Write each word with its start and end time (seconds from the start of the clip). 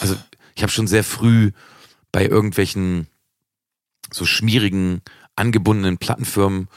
Also 0.00 0.16
ich 0.54 0.62
habe 0.62 0.72
schon 0.72 0.86
sehr 0.86 1.04
früh 1.04 1.52
bei 2.12 2.26
irgendwelchen 2.26 3.08
so 4.12 4.24
schmierigen, 4.24 5.02
angebundenen 5.36 5.98
Plattenfirmen 5.98 6.68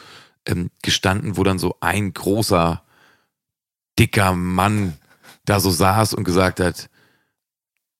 ähm, 0.45 0.71
gestanden, 0.81 1.37
wo 1.37 1.43
dann 1.43 1.59
so 1.59 1.75
ein 1.79 2.13
großer, 2.13 2.81
dicker 3.99 4.33
Mann 4.33 4.97
da 5.45 5.59
so 5.59 5.71
saß 5.71 6.13
und 6.13 6.23
gesagt 6.23 6.59
hat, 6.59 6.89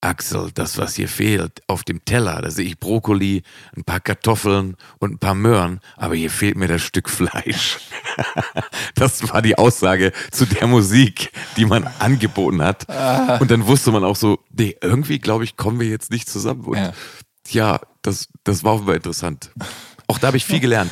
Axel, 0.02 0.52
das, 0.54 0.78
was 0.78 0.96
hier 0.96 1.08
fehlt 1.08 1.62
auf 1.68 1.84
dem 1.84 2.06
Teller, 2.06 2.42
da 2.42 2.52
sehe 2.52 2.66
ich 2.66 2.80
Brokkoli, 2.80 3.42
ein 3.76 3.84
paar 3.84 4.00
Kartoffeln 4.00 4.76
und 5.00 5.14
ein 5.14 5.18
paar 5.18 5.34
Möhren, 5.34 5.80
aber 5.96 6.16
hier 6.16 6.30
fehlt 6.30 6.56
mir 6.56 6.68
das 6.68 6.84
Stück 6.84 7.10
Fleisch. 7.10 7.80
das 8.96 9.28
war 9.34 9.42
die 9.42 9.58
Aussage 9.58 10.12
zu 10.32 10.46
der 10.46 10.68
Musik, 10.68 11.32
die 11.58 11.66
man 11.66 11.88
angeboten 12.00 12.62
hat. 12.62 12.86
Und 13.42 13.50
dann 13.50 13.66
wusste 13.66 13.92
man 13.92 14.04
auch 14.04 14.16
so, 14.16 14.40
nee, 14.52 14.76
irgendwie 14.82 15.20
glaube 15.20 15.44
ich, 15.44 15.58
kommen 15.58 15.80
wir 15.80 15.88
jetzt 15.88 16.12
nicht 16.12 16.30
zusammen. 16.30 16.64
Und 16.66 16.78
Ja. 16.78 16.94
ja, 17.50 17.80
das, 18.04 18.28
das 18.44 18.64
war 18.64 18.76
offenbar 18.76 18.96
interessant. 18.96 19.52
Auch 20.08 20.20
da 20.20 20.28
habe 20.28 20.38
ich 20.38 20.46
viel 20.46 20.60
gelernt. 20.60 20.92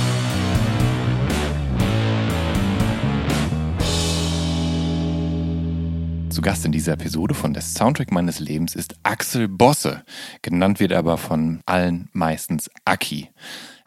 Zu 6.31 6.41
Gast 6.41 6.63
in 6.65 6.71
dieser 6.71 6.93
Episode 6.93 7.33
von 7.33 7.51
der 7.51 7.61
Soundtrack 7.61 8.09
meines 8.09 8.39
Lebens 8.39 8.73
ist 8.73 8.95
Axel 9.03 9.49
Bosse. 9.49 10.05
Genannt 10.41 10.79
wird 10.79 10.91
er 10.91 10.99
aber 10.99 11.17
von 11.17 11.59
allen 11.65 12.07
meistens 12.13 12.69
Aki. 12.85 13.29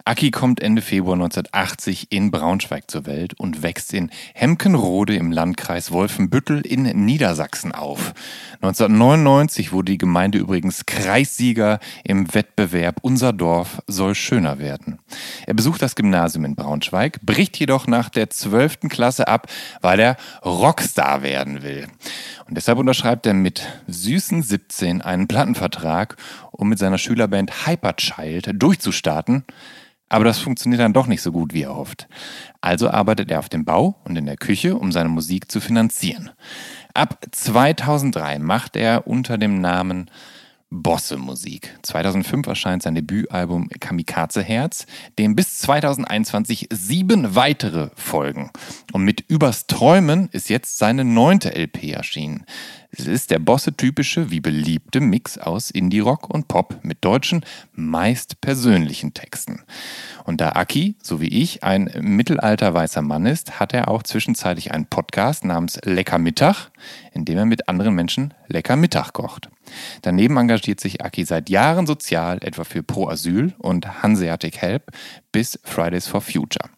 Aki 0.06 0.32
kommt 0.32 0.60
Ende 0.60 0.82
Februar 0.82 1.14
1980 1.14 2.08
in 2.12 2.30
Braunschweig 2.30 2.90
zur 2.90 3.06
Welt 3.06 3.32
und 3.40 3.62
wächst 3.62 3.94
in 3.94 4.10
Hemkenrode 4.34 5.16
im 5.16 5.32
Landkreis 5.32 5.92
Wolfenbüttel 5.92 6.60
in 6.60 6.82
Niedersachsen 6.82 7.72
auf. 7.72 8.12
1999 8.60 9.72
wurde 9.72 9.92
die 9.92 9.98
Gemeinde 9.98 10.36
übrigens 10.36 10.84
Kreissieger 10.84 11.80
im 12.04 12.34
Wettbewerb 12.34 12.98
Unser 13.00 13.32
Dorf 13.32 13.80
soll 13.86 14.14
schöner 14.14 14.58
werden. 14.58 14.98
Er 15.46 15.54
besucht 15.54 15.80
das 15.80 15.96
Gymnasium 15.96 16.44
in 16.44 16.54
Braunschweig, 16.54 17.22
bricht 17.22 17.58
jedoch 17.58 17.86
nach 17.86 18.10
der 18.10 18.28
12. 18.28 18.90
Klasse 18.90 19.26
ab, 19.26 19.46
weil 19.80 20.00
er 20.00 20.18
Rockstar 20.44 21.22
werden 21.22 21.62
will. 21.62 21.88
Und 22.46 22.58
deshalb 22.58 22.76
unterschreibt 22.76 23.24
er 23.24 23.32
mit 23.32 23.62
süßen 23.86 24.42
17 24.42 25.00
einen 25.00 25.28
Plattenvertrag, 25.28 26.16
um 26.50 26.68
mit 26.68 26.78
seiner 26.78 26.98
Schülerband 26.98 27.66
Hyperchild 27.66 28.50
durchzustarten. 28.52 29.44
Aber 30.14 30.24
das 30.24 30.38
funktioniert 30.38 30.80
dann 30.80 30.92
doch 30.92 31.08
nicht 31.08 31.22
so 31.22 31.32
gut, 31.32 31.54
wie 31.54 31.62
er 31.62 31.74
hofft. 31.74 32.06
Also 32.60 32.88
arbeitet 32.88 33.32
er 33.32 33.40
auf 33.40 33.48
dem 33.48 33.64
Bau 33.64 33.96
und 34.04 34.14
in 34.14 34.26
der 34.26 34.36
Küche, 34.36 34.76
um 34.76 34.92
seine 34.92 35.08
Musik 35.08 35.50
zu 35.50 35.60
finanzieren. 35.60 36.30
Ab 36.94 37.26
2003 37.32 38.38
macht 38.38 38.76
er 38.76 39.08
unter 39.08 39.38
dem 39.38 39.60
Namen 39.60 40.08
Bosse 40.70 41.16
Musik. 41.16 41.76
2005 41.82 42.46
erscheint 42.46 42.84
sein 42.84 42.94
Debütalbum 42.94 43.68
Kamikaze 43.80 44.40
Herz, 44.40 44.86
dem 45.18 45.34
bis 45.34 45.58
2021 45.58 46.68
sieben 46.72 47.34
weitere 47.34 47.90
folgen. 47.96 48.50
Und 48.92 49.02
mit 49.02 49.20
Übers 49.28 49.66
Träumen 49.66 50.28
ist 50.30 50.48
jetzt 50.48 50.78
seine 50.78 51.04
neunte 51.04 51.56
LP 51.56 51.90
erschienen. 51.90 52.44
Es 52.96 53.08
ist 53.08 53.32
der 53.32 53.40
Bosse-typische, 53.40 54.30
wie 54.30 54.38
beliebte 54.38 55.00
Mix 55.00 55.36
aus 55.36 55.72
Indie-Rock 55.72 56.30
und 56.30 56.46
Pop 56.46 56.78
mit 56.82 57.04
deutschen, 57.04 57.44
meist 57.72 58.40
persönlichen 58.40 59.14
Texten. 59.14 59.62
Und 60.22 60.40
da 60.40 60.50
Aki, 60.50 60.94
so 61.02 61.20
wie 61.20 61.26
ich, 61.26 61.64
ein 61.64 61.90
mittelalter 62.00 62.72
weißer 62.72 63.02
Mann 63.02 63.26
ist, 63.26 63.58
hat 63.58 63.74
er 63.74 63.88
auch 63.88 64.04
zwischenzeitlich 64.04 64.72
einen 64.72 64.86
Podcast 64.86 65.44
namens 65.44 65.80
Lecker 65.82 66.18
Mittag, 66.18 66.70
in 67.12 67.24
dem 67.24 67.36
er 67.36 67.46
mit 67.46 67.68
anderen 67.68 67.96
Menschen 67.96 68.32
lecker 68.46 68.76
Mittag 68.76 69.12
kocht. 69.12 69.50
Daneben 70.02 70.36
engagiert 70.36 70.78
sich 70.78 71.04
Aki 71.04 71.24
seit 71.24 71.50
Jahren 71.50 71.88
sozial, 71.88 72.38
etwa 72.42 72.62
für 72.62 72.84
Pro 72.84 73.08
Asyl 73.08 73.54
und 73.58 74.04
Hanseatic 74.04 74.58
Help 74.58 74.92
bis 75.32 75.58
Fridays 75.64 76.06
for 76.06 76.20
Future. 76.20 76.70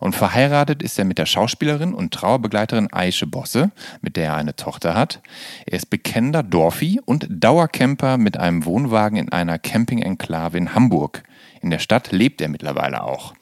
Und 0.00 0.14
verheiratet 0.14 0.82
ist 0.82 0.98
er 0.98 1.04
mit 1.04 1.18
der 1.18 1.26
Schauspielerin 1.26 1.94
und 1.94 2.12
Trauerbegleiterin 2.12 2.92
Aische 2.92 3.26
Bosse, 3.26 3.70
mit 4.00 4.16
der 4.16 4.26
er 4.26 4.36
eine 4.36 4.56
Tochter 4.56 4.94
hat. 4.94 5.20
Er 5.66 5.76
ist 5.76 5.90
bekennender 5.90 6.42
Dorfi 6.42 7.00
und 7.04 7.26
Dauercamper 7.30 8.18
mit 8.18 8.36
einem 8.36 8.64
Wohnwagen 8.64 9.18
in 9.18 9.32
einer 9.32 9.58
Camping-Enklave 9.58 10.58
in 10.58 10.74
Hamburg. 10.74 11.22
In 11.66 11.70
der 11.70 11.80
Stadt 11.80 12.12
lebt 12.12 12.40
er 12.40 12.48
mittlerweile 12.48 13.02
auch. 13.02 13.34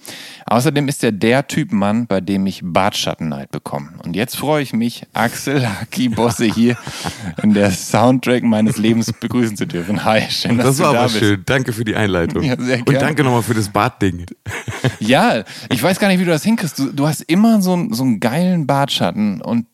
Außerdem 0.46 0.88
ist 0.88 1.04
er 1.04 1.12
der 1.12 1.46
Typ 1.46 1.72
Mann, 1.72 2.06
bei 2.06 2.22
dem 2.22 2.46
ich 2.46 2.62
Bartschattenneid 2.64 3.50
bekomme. 3.50 3.90
Und 4.02 4.16
jetzt 4.16 4.38
freue 4.38 4.62
ich 4.62 4.72
mich, 4.72 5.02
Axel 5.12 5.68
Haki 5.68 6.08
Bosse 6.08 6.46
hier 6.46 6.78
in 7.42 7.52
der 7.52 7.70
Soundtrack 7.70 8.42
meines 8.42 8.78
Lebens 8.78 9.12
begrüßen 9.12 9.58
zu 9.58 9.66
dürfen. 9.66 10.06
Hi, 10.06 10.22
schön, 10.30 10.56
dass 10.56 10.68
Das 10.68 10.76
du 10.78 10.82
war 10.84 10.92
da 10.94 10.98
aber 11.00 11.08
bist. 11.08 11.18
schön. 11.18 11.42
Danke 11.44 11.74
für 11.74 11.84
die 11.84 11.96
Einleitung. 11.96 12.42
Ja, 12.44 12.56
sehr 12.58 12.78
Und 12.78 12.84
gerne. 12.86 12.98
danke 13.00 13.24
nochmal 13.24 13.42
für 13.42 13.52
das 13.52 13.68
Bartding. 13.68 14.24
Ja, 15.00 15.44
ich 15.68 15.82
weiß 15.82 15.98
gar 15.98 16.08
nicht, 16.08 16.18
wie 16.18 16.24
du 16.24 16.30
das 16.30 16.44
hinkriegst. 16.44 16.78
Du, 16.78 16.92
du 16.92 17.06
hast 17.06 17.20
immer 17.20 17.60
so, 17.60 17.74
einen- 17.74 17.92
so 17.92 18.04
einen 18.04 18.20
geilen 18.20 18.66
Bartschatten 18.66 19.42
und 19.42 19.66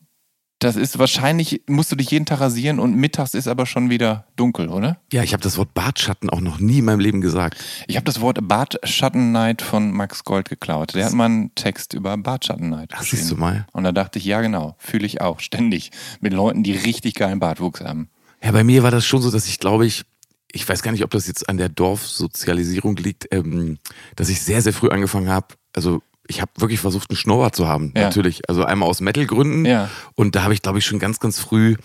das 0.63 0.75
ist 0.75 0.99
wahrscheinlich, 0.99 1.63
musst 1.67 1.91
du 1.91 1.95
dich 1.95 2.11
jeden 2.11 2.27
Tag 2.27 2.39
rasieren 2.39 2.79
und 2.79 2.95
mittags 2.95 3.33
ist 3.33 3.47
aber 3.47 3.65
schon 3.65 3.89
wieder 3.89 4.25
dunkel, 4.35 4.69
oder? 4.69 4.97
Ja, 5.11 5.23
ich 5.23 5.33
habe 5.33 5.41
das 5.41 5.57
Wort 5.57 5.73
Bartschatten 5.73 6.29
auch 6.29 6.39
noch 6.39 6.59
nie 6.59 6.79
in 6.79 6.85
meinem 6.85 6.99
Leben 6.99 7.19
gesagt. 7.19 7.57
Ich 7.87 7.95
habe 7.95 8.05
das 8.05 8.21
Wort 8.21 8.37
Bartschattenneid 8.41 9.63
von 9.63 9.91
Max 9.91 10.23
Gold 10.23 10.49
geklaut. 10.49 10.93
Der 10.93 11.05
hat 11.05 11.13
mal 11.13 11.25
einen 11.25 11.55
Text 11.55 11.95
über 11.95 12.15
Bartschattenneid 12.15 12.91
Ach, 12.93 13.01
siehst 13.01 13.31
du 13.31 13.37
mal. 13.37 13.65
Und 13.73 13.85
da 13.85 13.91
dachte 13.91 14.19
ich, 14.19 14.25
ja 14.25 14.41
genau, 14.41 14.75
fühle 14.77 15.07
ich 15.07 15.19
auch, 15.19 15.39
ständig. 15.39 15.89
Mit 16.19 16.33
Leuten, 16.33 16.61
die 16.61 16.73
richtig 16.73 17.15
geilen 17.15 17.39
Bartwuchs 17.39 17.81
haben. 17.81 18.09
Ja, 18.43 18.51
bei 18.51 18.63
mir 18.63 18.83
war 18.83 18.91
das 18.91 19.03
schon 19.03 19.21
so, 19.21 19.31
dass 19.31 19.47
ich 19.47 19.57
glaube 19.57 19.87
ich, 19.87 20.03
ich 20.51 20.67
weiß 20.69 20.83
gar 20.83 20.91
nicht, 20.91 21.03
ob 21.03 21.09
das 21.09 21.25
jetzt 21.25 21.49
an 21.49 21.57
der 21.57 21.69
Dorfsozialisierung 21.69 22.97
liegt, 22.97 23.27
ähm, 23.31 23.79
dass 24.15 24.29
ich 24.29 24.41
sehr, 24.41 24.61
sehr 24.61 24.73
früh 24.73 24.89
angefangen 24.89 25.29
habe. 25.29 25.47
Also 25.73 26.03
ich 26.27 26.41
habe 26.41 26.51
wirklich 26.57 26.79
versucht, 26.79 27.09
einen 27.09 27.17
Schnurrbart 27.17 27.55
zu 27.55 27.67
haben, 27.67 27.91
Ja. 27.95 28.03
natürlich. 28.03 28.47
Also 28.49 28.63
einmal 28.63 28.87
aus 28.89 29.01
Metal-Gründen. 29.01 29.65
Ja. 29.65 29.89
Und 30.15 30.35
da 30.35 30.43
habe 30.43 30.53
ich, 30.53 30.61
glaube 30.61 30.79
ich, 30.79 30.85
schon 30.85 30.99
ganz, 30.99 31.19
ganz 31.19 31.39
früh 31.39 31.75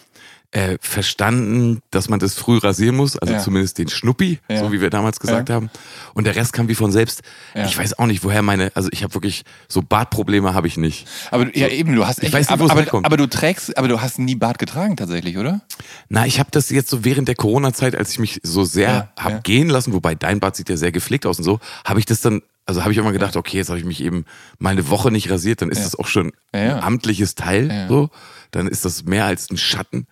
äh, 0.52 0.78
verstanden, 0.80 1.82
dass 1.90 2.08
man 2.08 2.20
das 2.20 2.34
früh 2.34 2.58
rasieren 2.58 2.96
muss, 2.96 3.18
also 3.18 3.34
Ja. 3.34 3.40
zumindest 3.40 3.78
den 3.78 3.88
Schnuppi, 3.88 4.38
Ja. 4.48 4.60
so 4.60 4.72
wie 4.72 4.80
wir 4.80 4.90
damals 4.90 5.18
gesagt 5.18 5.48
Ja. 5.48 5.56
haben. 5.56 5.70
Und 6.14 6.24
der 6.24 6.36
Rest 6.36 6.52
kam 6.52 6.68
wie 6.68 6.74
von 6.76 6.92
selbst. 6.92 7.22
Ich 7.54 7.76
weiß 7.76 7.98
auch 7.98 8.06
nicht, 8.06 8.22
woher 8.24 8.42
meine, 8.42 8.70
also 8.74 8.88
ich 8.92 9.02
habe 9.02 9.12
wirklich, 9.12 9.42
so 9.68 9.82
Bartprobleme 9.82 10.54
habe 10.54 10.68
ich 10.68 10.76
nicht. 10.76 11.08
Aber 11.32 11.46
du- 11.46 11.58
ja, 11.58 11.66
eben, 11.68 11.94
du 11.96 12.06
hast 12.06 12.18
Ich 12.18 12.26
echt, 12.26 12.32
weiß 12.34 12.48
nicht, 12.50 12.60
wo 12.60 12.64
aber, 12.70 12.82
es 12.84 12.88
aber, 12.88 13.04
aber 13.04 13.16
du 13.16 13.26
trägst, 13.26 13.76
aber 13.76 13.88
du 13.88 14.00
hast 14.00 14.18
nie 14.20 14.36
Bart 14.36 14.58
getragen 14.58 14.96
tatsächlich, 14.96 15.36
oder? 15.36 15.62
Na, 16.08 16.26
ich 16.26 16.38
habe 16.38 16.48
das 16.52 16.70
jetzt 16.70 16.90
so 16.90 17.04
während 17.04 17.26
der 17.28 17.34
Corona-Zeit, 17.34 17.96
als 17.96 18.12
ich 18.12 18.20
mich 18.20 18.40
so 18.44 18.64
sehr 18.64 19.10
Ja, 19.18 19.22
hab 19.24 19.44
gehen 19.44 19.68
lassen, 19.68 19.92
wobei 19.92 20.14
dein 20.14 20.38
Bart 20.40 20.54
sieht 20.56 20.68
ja 20.70 20.76
sehr 20.76 20.92
gepflegt 20.92 21.26
aus 21.26 21.38
und 21.38 21.44
so, 21.44 21.58
habe 21.84 21.98
ich 21.98 22.06
das 22.06 22.20
dann, 22.20 22.40
also 22.66 22.82
habe 22.82 22.92
ich 22.92 22.98
immer 22.98 23.12
gedacht, 23.12 23.36
okay, 23.36 23.56
jetzt 23.58 23.68
habe 23.68 23.78
ich 23.78 23.84
mich 23.84 24.02
eben 24.02 24.24
mal 24.58 24.70
eine 24.70 24.88
Woche 24.90 25.10
nicht 25.10 25.30
rasiert, 25.30 25.62
dann 25.62 25.70
ist 25.70 25.84
das 25.84 25.94
auch 25.96 26.08
schon 26.08 26.32
Ja, 26.54 26.60
ja. 26.64 26.76
ein 26.76 26.82
amtliches 26.82 27.34
Teil, 27.36 27.68
Ja. 27.70 27.88
so, 27.88 28.10
dann 28.50 28.66
ist 28.68 28.84
das 28.84 29.04
mehr 29.04 29.24
als 29.24 29.50
ein 29.50 29.56
Schatten. 29.56 30.06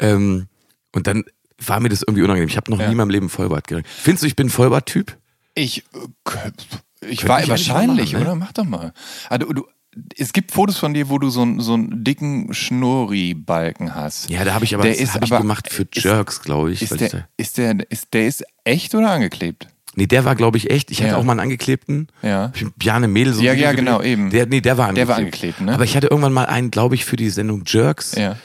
Ähm, 0.00 0.46
und 0.92 1.06
dann 1.06 1.24
war 1.64 1.78
mir 1.80 1.88
das 1.88 2.02
irgendwie 2.02 2.22
unangenehm. 2.22 2.48
Ich 2.48 2.56
habe 2.56 2.70
noch 2.70 2.78
Ja. 2.80 2.86
nie 2.86 2.92
in 2.92 2.98
meinem 2.98 3.10
Leben 3.10 3.28
Vollbart 3.28 3.66
gekriegt. 3.68 3.88
Findest 3.88 4.24
du, 4.24 4.26
ich 4.26 4.36
bin 4.36 4.48
ein 4.48 4.50
Vollbart-Typ? 4.50 5.16
Ich, 5.54 5.84
äh, 6.32 6.50
ich 7.08 7.26
war 7.28 7.46
wahrscheinlich, 7.48 8.12
machen, 8.14 8.24
ne? 8.24 8.30
oder? 8.30 8.34
Mach 8.36 8.52
doch 8.52 8.64
mal. 8.64 8.92
Also, 9.28 9.46
du, 9.52 9.66
es 10.16 10.32
gibt 10.32 10.50
Fotos 10.52 10.78
von 10.78 10.94
dir, 10.94 11.08
wo 11.08 11.18
du 11.18 11.28
so, 11.30 11.42
einen- 11.42 11.60
so 11.60 11.74
einen 11.74 12.02
dicken 12.02 12.52
Schnurri-Balken 12.54 13.94
hast. 13.94 14.30
Ja, 14.30 14.44
da 14.44 14.54
habe 14.54 14.64
ich 14.64 14.74
aber, 14.74 14.84
Der 14.84 14.92
das 14.92 15.00
ist 15.02 15.16
ich 15.16 15.22
aber- 15.32 15.38
gemacht 15.42 15.68
für 15.70 15.82
ist- 15.82 16.02
Jerks, 16.04 16.40
glaube 16.42 16.72
ich. 16.72 16.82
Ist 16.82 16.92
ich 16.92 16.98
der, 16.98 17.08
da, 17.10 17.24
ist 17.36 17.58
der, 17.58 17.90
ist 17.90 18.14
der 18.14 18.26
ist 18.26 18.44
echt 18.64 18.94
oder 18.94 19.10
angeklebt? 19.10 19.66
Nee, 19.94 20.06
der 20.06 20.24
war, 20.24 20.34
glaube 20.36 20.56
ich, 20.58 20.70
echt. 20.70 20.90
Ich 20.90 21.00
hatte 21.02 21.12
Ja. 21.12 21.16
auch 21.18 21.24
mal 21.24 21.32
einen 21.32 21.40
angeklebten. 21.40 22.08
Ja. 22.22 22.52
Bjarne 22.76 23.08
Mädel 23.08 23.32
so 23.34 23.40
ein 23.40 23.44
Ja, 23.46 23.52
ja, 23.52 23.72
genau, 23.72 23.98
gedreht. 23.98 24.12
eben. 24.12 24.30
Der, 24.30 24.46
nee, 24.46 24.60
der 24.60 24.78
war 24.78 24.88
angeklebt. 24.88 25.08
Der 25.08 25.14
war 25.14 25.18
angeklebt, 25.18 25.60
ne? 25.60 25.74
Aber 25.74 25.84
ich 25.84 25.96
hatte 25.96 26.06
irgendwann 26.08 26.32
mal 26.32 26.46
einen, 26.46 26.70
glaube 26.70 26.94
ich, 26.94 27.04
für 27.04 27.16
die 27.16 27.30
Sendung 27.30 27.62
Jerks. 27.66 28.14
Ja. 28.14 28.36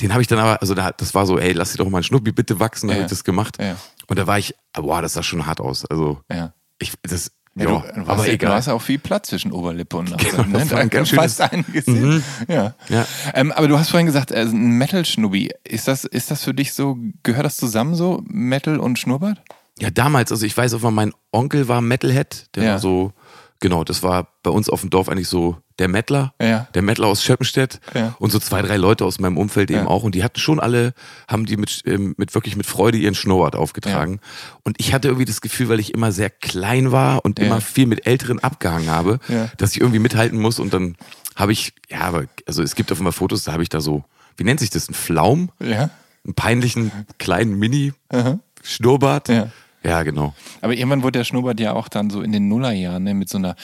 Den 0.00 0.12
habe 0.12 0.22
ich 0.22 0.28
dann 0.28 0.38
aber, 0.38 0.60
also 0.62 0.74
da, 0.74 0.92
das 0.92 1.14
war 1.14 1.26
so, 1.26 1.38
ey, 1.38 1.52
lass 1.52 1.72
dir 1.72 1.78
doch 1.78 1.88
mal 1.90 1.98
einen 1.98 2.04
Schnuppi 2.04 2.32
bitte 2.32 2.58
wachsen, 2.58 2.88
da 2.88 2.94
Ja. 2.94 2.98
habe 3.00 3.04
ich 3.06 3.10
das 3.10 3.24
gemacht. 3.24 3.56
Ja. 3.60 3.76
Und 4.06 4.18
da 4.18 4.26
war 4.26 4.38
ich, 4.38 4.54
boah, 4.72 5.02
das 5.02 5.12
sah 5.12 5.22
schon 5.22 5.44
hart 5.46 5.60
aus. 5.60 5.84
Also, 5.84 6.20
Ja. 6.32 6.52
ich, 6.78 6.92
das, 7.02 7.30
Ja, 7.56 7.64
ja, 7.64 7.70
du, 7.70 7.80
du, 7.80 8.00
aber 8.02 8.08
hast, 8.12 8.18
ja- 8.20 8.24
du 8.26 8.32
egal. 8.32 8.54
hast 8.54 8.66
ja 8.68 8.72
auch 8.74 8.80
viel 8.82 8.98
Platz 8.98 9.28
zwischen 9.28 9.50
Oberlippe 9.52 9.96
und 9.96 10.10
Nase. 10.10 10.24
Genau, 10.24 10.44
ne? 10.44 10.58
ein 10.60 10.68
Da 10.68 10.84
ganz 10.84 11.10
fast 11.10 11.40
einiges 11.40 11.84
sehen. 11.84 12.22
Ja. 12.48 12.74
Ja. 12.88 13.06
Ähm, 13.34 13.50
aber 13.52 13.66
du 13.68 13.76
hast 13.78 13.90
vorhin 13.90 14.06
gesagt, 14.06 14.30
äh, 14.30 14.40
ein 14.42 14.78
Metal-Schnubbi. 14.78 15.50
Ist 15.64 15.86
das, 15.88 16.04
ist 16.04 16.30
das 16.30 16.44
für 16.44 16.54
dich 16.54 16.72
so, 16.72 16.96
gehört 17.24 17.44
das 17.44 17.56
zusammen 17.56 17.94
so, 17.96 18.22
Metal 18.26 18.78
und 18.78 18.98
Schnurrbart? 18.98 19.42
Ja, 19.80 19.90
damals, 19.90 20.30
also 20.30 20.44
ich 20.46 20.56
weiß 20.56 20.74
auch 20.74 20.80
mal, 20.82 20.90
mein 20.90 21.12
Onkel 21.32 21.68
war 21.68 21.80
Metalhead, 21.80 22.46
der 22.54 22.64
Ja. 22.64 22.78
so, 22.78 23.12
genau, 23.60 23.82
das 23.84 24.02
war 24.02 24.28
bei 24.42 24.50
uns 24.50 24.68
auf 24.68 24.80
dem 24.82 24.90
Dorf 24.90 25.08
eigentlich 25.08 25.28
so 25.28 25.56
der 25.78 25.88
Mettler, 25.88 26.34
Ja. 26.40 26.68
der 26.74 26.82
Mettler 26.82 27.06
aus 27.06 27.24
Schöppenstedt 27.24 27.80
Ja. 27.94 28.14
und 28.18 28.30
so 28.30 28.38
zwei, 28.38 28.60
drei 28.60 28.76
Leute 28.76 29.06
aus 29.06 29.18
meinem 29.20 29.38
Umfeld 29.38 29.70
eben 29.70 29.86
auch 29.86 30.02
und 30.02 30.14
die 30.14 30.22
hatten 30.22 30.38
schon 30.38 30.60
alle, 30.60 30.92
haben 31.28 31.46
die 31.46 31.56
mit, 31.56 31.80
ähm, 31.86 32.14
mit 32.18 32.34
wirklich 32.34 32.56
mit 32.56 32.66
Freude 32.66 32.98
ihren 32.98 33.14
Schnurrbart 33.14 33.56
aufgetragen 33.56 34.20
und 34.64 34.76
ich 34.78 34.92
hatte 34.92 35.08
irgendwie 35.08 35.24
das 35.24 35.40
Gefühl, 35.40 35.70
weil 35.70 35.80
ich 35.80 35.94
immer 35.94 36.12
sehr 36.12 36.28
klein 36.28 36.92
war 36.92 37.24
und 37.24 37.38
immer 37.38 37.62
viel 37.62 37.86
mit 37.86 38.06
Älteren 38.06 38.38
abgehangen 38.40 38.90
habe, 38.90 39.18
dass 39.56 39.72
ich 39.72 39.80
irgendwie 39.80 40.00
mithalten 40.00 40.38
muss 40.38 40.58
und 40.58 40.74
dann 40.74 40.96
habe 41.36 41.52
ich, 41.52 41.72
ja, 41.88 42.00
aber, 42.02 42.24
also 42.46 42.62
es 42.62 42.74
gibt 42.74 42.92
auf 42.92 42.98
einmal 42.98 43.12
Fotos, 43.14 43.44
da 43.44 43.52
habe 43.52 43.62
ich 43.62 43.70
da 43.70 43.80
so, 43.80 44.04
wie 44.36 44.44
nennt 44.44 44.60
sich 44.60 44.68
das, 44.68 44.90
ein 44.90 44.94
Flaum? 44.94 45.50
Ja. 45.58 45.88
Einen 46.26 46.34
peinlichen 46.34 46.92
kleinen 47.18 47.58
Mini-Schnurrbart? 47.58 49.28
Ja. 49.30 49.48
Ja, 49.82 50.02
genau. 50.02 50.34
Aber 50.60 50.74
irgendwann 50.74 51.02
wurde 51.02 51.18
der 51.18 51.24
Schnurrbart 51.24 51.58
ja 51.60 51.72
auch 51.72 51.88
dann 51.88 52.10
so 52.10 52.22
in 52.22 52.32
den 52.32 52.48
Nullerjahren 52.48 53.02
ne, 53.04 53.14
mit 53.14 53.28
so 53.28 53.38
einer 53.38 53.56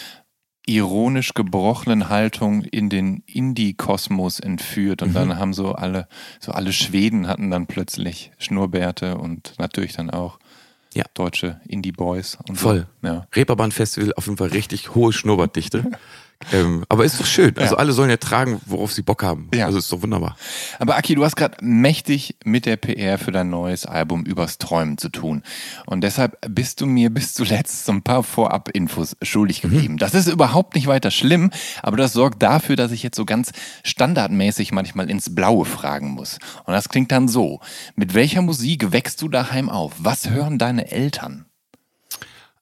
ironisch 0.68 1.34
gebrochenen 1.34 2.08
Haltung 2.08 2.62
in 2.62 2.88
den 2.90 3.22
Indie-Kosmos 3.26 4.40
entführt 4.40 5.00
und 5.02 5.10
Mhm. 5.10 5.14
dann 5.14 5.38
haben 5.38 5.52
so 5.54 5.72
alle, 5.76 6.08
so 6.40 6.50
alle 6.52 6.72
Schweden 6.72 7.28
hatten 7.28 7.50
dann 7.50 7.66
plötzlich 7.66 8.32
Schnurrbärte 8.38 9.16
und 9.18 9.54
natürlich 9.58 9.92
dann 9.92 10.10
auch 10.10 10.38
Ja. 10.94 11.04
deutsche 11.14 11.60
Indie-Boys 11.68 12.38
Voll. 12.54 12.86
so. 13.02 13.06
Ja. 13.06 13.26
Reeperbahn-Festival 13.34 14.12
auf 14.16 14.26
jeden 14.26 14.38
Fall 14.38 14.48
richtig 14.48 14.94
hohe 14.94 15.12
Schnurrbartdichte. 15.12 15.84
ähm, 16.52 16.84
aber 16.88 17.04
ist 17.04 17.18
doch 17.18 17.26
schön. 17.26 17.56
Also 17.56 17.76
alle 17.76 17.92
sollen 17.92 18.10
ja 18.10 18.16
tragen, 18.16 18.60
worauf 18.66 18.92
sie 18.92 19.02
Bock 19.02 19.22
haben. 19.22 19.48
Ja. 19.54 19.66
Also 19.66 19.78
ist 19.78 19.90
doch 19.90 20.02
wunderbar. 20.02 20.36
Aber 20.78 20.96
Aki, 20.96 21.14
du 21.14 21.24
hast 21.24 21.36
gerade 21.36 21.56
mächtig 21.60 22.36
mit 22.44 22.66
der 22.66 22.76
PR 22.76 23.18
für 23.18 23.32
dein 23.32 23.50
neues 23.50 23.86
Album 23.86 24.24
übers 24.24 24.58
Träumen 24.58 24.98
zu 24.98 25.08
tun. 25.08 25.42
Und 25.86 26.02
deshalb 26.02 26.38
bist 26.48 26.80
du 26.80 26.86
mir 26.86 27.10
bis 27.10 27.34
zuletzt 27.34 27.86
so 27.86 27.92
ein 27.92 28.02
paar 28.02 28.22
Vorab-Infos 28.22 29.16
schuldig 29.22 29.62
geblieben. 29.62 29.96
Das 29.98 30.14
ist 30.14 30.28
überhaupt 30.28 30.74
nicht 30.74 30.86
weiter 30.86 31.10
schlimm, 31.10 31.50
aber 31.82 31.96
das 31.96 32.12
sorgt 32.12 32.42
dafür, 32.42 32.76
dass 32.76 32.92
ich 32.92 33.02
jetzt 33.02 33.16
so 33.16 33.24
ganz 33.24 33.52
standardmäßig 33.82 34.72
manchmal 34.72 35.10
ins 35.10 35.34
Blaue 35.34 35.64
fragen 35.64 36.10
muss. 36.10 36.38
Und 36.64 36.74
das 36.74 36.88
klingt 36.88 37.10
dann 37.12 37.28
so. 37.28 37.60
Mit 37.96 38.14
welcher 38.14 38.42
Musik 38.42 38.92
wächst 38.92 39.20
du 39.22 39.28
daheim 39.28 39.68
auf? 39.68 39.94
Was 39.98 40.30
hören 40.30 40.58
deine 40.58 40.90
Eltern? 40.90 41.46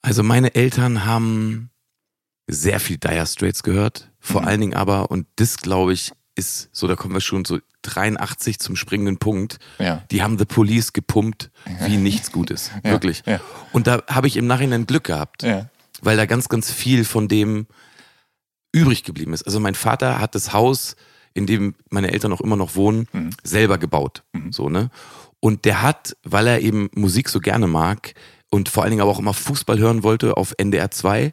Also 0.01 0.23
meine 0.23 0.55
Eltern 0.55 1.07
haben 1.07 1.71
sehr 2.47 2.81
viel 2.81 2.99
Dire 2.99 3.27
Straits 3.27 3.63
gehört. 3.63 4.11
Vor 4.21 4.43
Mhm. 4.43 4.49
allen 4.49 4.61
Dingen 4.61 4.75
aber, 4.75 5.11
und 5.11 5.27
das 5.37 5.59
glaube 5.59 5.93
ich, 5.93 6.13
ist 6.37 6.69
so, 6.73 6.87
da 6.89 6.97
kommen 6.97 7.15
wir 7.15 7.21
schon 7.21 7.45
so 7.45 7.59
83 7.83 8.59
zum 8.59 8.77
springenden 8.77 9.19
Punkt. 9.19 9.59
Ja. 9.79 10.03
Die 10.11 10.23
haben 10.23 10.37
The 10.39 10.45
Police 10.47 10.93
gepumpt 10.93 11.51
wie 11.83 11.97
nichts 11.97 12.33
Gutes. 12.33 12.71
Ja, 12.83 12.91
Wirklich. 12.91 13.23
ja. 13.27 13.41
Und 13.73 13.87
da 13.87 14.03
habe 14.09 14.27
ich 14.27 14.37
im 14.37 14.47
Nachhinein 14.47 14.87
Glück 14.87 15.05
gehabt. 15.05 15.43
Weil 16.01 16.17
da 16.17 16.27
ganz, 16.27 16.49
ganz 16.49 16.71
viel 16.73 17.05
von 17.05 17.29
dem 17.29 17.67
übrig 18.73 19.05
geblieben 19.05 19.33
ist. 19.33 19.43
Also 19.43 19.61
mein 19.61 19.75
Vater 19.77 20.19
hat 20.21 20.35
das 20.35 20.53
Haus, 20.53 20.97
in 21.35 21.47
dem 21.47 21.75
meine 21.91 22.13
Eltern 22.13 22.33
auch 22.33 22.41
immer 22.41 22.57
noch 22.57 22.75
wohnen, 22.75 23.07
selber 23.45 23.79
gebaut. 23.79 24.23
So, 24.51 24.69
ne? 24.69 24.91
Und 25.41 25.65
der 25.65 25.83
hat, 25.83 26.17
weil 26.25 26.47
er 26.47 26.61
eben 26.61 26.91
Musik 26.95 27.29
so 27.29 27.39
gerne 27.41 27.67
mag 27.69 28.15
und 28.55 28.69
vor 28.69 28.83
allen 28.85 28.91
Dingen 28.91 29.03
aber 29.03 29.11
auch 29.11 29.19
immer 29.19 29.35
Fußball 29.35 29.79
hören 29.79 30.03
wollte 30.05 30.37
auf 30.37 30.55
NDR 30.59 30.91
2, 30.91 31.33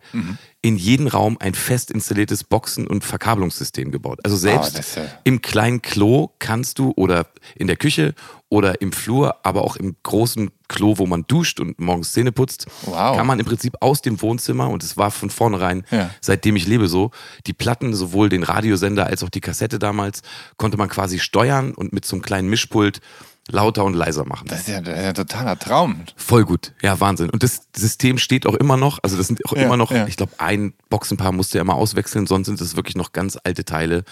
in 0.64 0.76
jeden 0.76 1.08
Raum 1.08 1.38
ein 1.40 1.54
fest 1.56 1.92
installiertes 1.92 2.44
Boxen- 2.44 2.88
und 2.88 3.04
Verkabelungssystem 3.04 3.92
gebaut. 3.92 4.20
Also 4.24 4.36
selbst 4.38 4.74
Ah, 4.76 4.78
das 4.78 4.88
ist 4.90 4.96
ja- 4.98 5.04
im 5.24 5.42
kleinen 5.42 5.82
Klo 5.82 6.30
kannst 6.40 6.80
du 6.80 6.94
oder 6.96 7.28
in 7.56 7.68
der 7.68 7.78
Küche 7.78 8.14
oder 8.50 8.82
im 8.82 8.92
Flur, 8.92 9.36
aber 9.44 9.64
auch 9.64 9.76
im 9.76 9.96
großen 10.04 10.52
Klo, 10.68 10.98
wo 10.98 11.06
man 11.06 11.26
duscht 11.28 11.60
und 11.60 11.80
morgens 11.80 12.12
Zähne 12.12 12.32
putzt, 12.32 12.66
Wow. 12.86 13.16
kann 13.18 13.26
man 13.28 13.40
im 13.40 13.46
Prinzip 13.46 13.76
aus 13.82 14.02
dem 14.02 14.22
Wohnzimmer, 14.22 14.70
und 14.70 14.84
es 14.84 14.98
war 14.98 15.10
von 15.12 15.30
vornherein, 15.30 15.84
Ja. 15.92 16.10
seitdem 16.22 16.56
ich 16.56 16.68
lebe 16.68 16.88
so, 16.88 17.12
die 17.48 17.54
Platten, 17.54 17.94
sowohl 17.94 18.30
den 18.30 18.44
Radiosender 18.44 19.06
als 19.08 19.24
auch 19.24 19.30
die 19.30 19.42
Kassette 19.42 19.80
damals, 19.80 20.22
konnte 20.58 20.78
man 20.78 20.90
quasi 20.90 21.20
steuern 21.20 21.74
und 21.74 21.94
mit 21.94 22.06
so 22.06 22.16
einem 22.16 22.24
kleinen 22.24 22.50
Mischpult 22.50 23.00
lauter 23.50 23.84
und 23.84 23.94
leiser 23.96 24.26
machen. 24.26 24.48
Das 24.48 24.62
ist 24.62 24.68
ja, 24.70 24.82
das 24.82 24.96
ist 24.98 25.02
ja 25.04 25.10
ein 25.10 25.16
totaler 25.16 25.58
Traum. 25.58 26.02
Voll 26.16 26.46
gut, 26.46 26.74
ja, 26.82 27.00
Wahnsinn. 27.00 27.30
Und 27.30 27.44
das 27.44 27.64
System 27.76 28.18
steht 28.18 28.46
auch 28.46 28.54
immer 28.56 28.78
noch, 28.78 29.00
also 29.04 29.18
das 29.18 29.28
sind 29.28 29.44
auch 29.46 29.54
Ja, 29.56 29.64
immer 29.64 29.78
noch, 29.78 29.92
ja. 29.92 30.08
ich 30.08 30.16
glaube, 30.16 30.34
ein 30.38 30.74
Boxenpaar 30.90 31.32
musste 31.32 31.58
ja 31.58 31.62
immer 31.64 31.76
auswechseln, 31.76 32.28
sonst 32.28 32.48
sind 32.48 32.62
es 32.62 32.76
wirklich 32.76 32.96
noch 32.96 33.12
ganz 33.14 33.38
alte 33.44 33.66
Teile, 33.66 34.04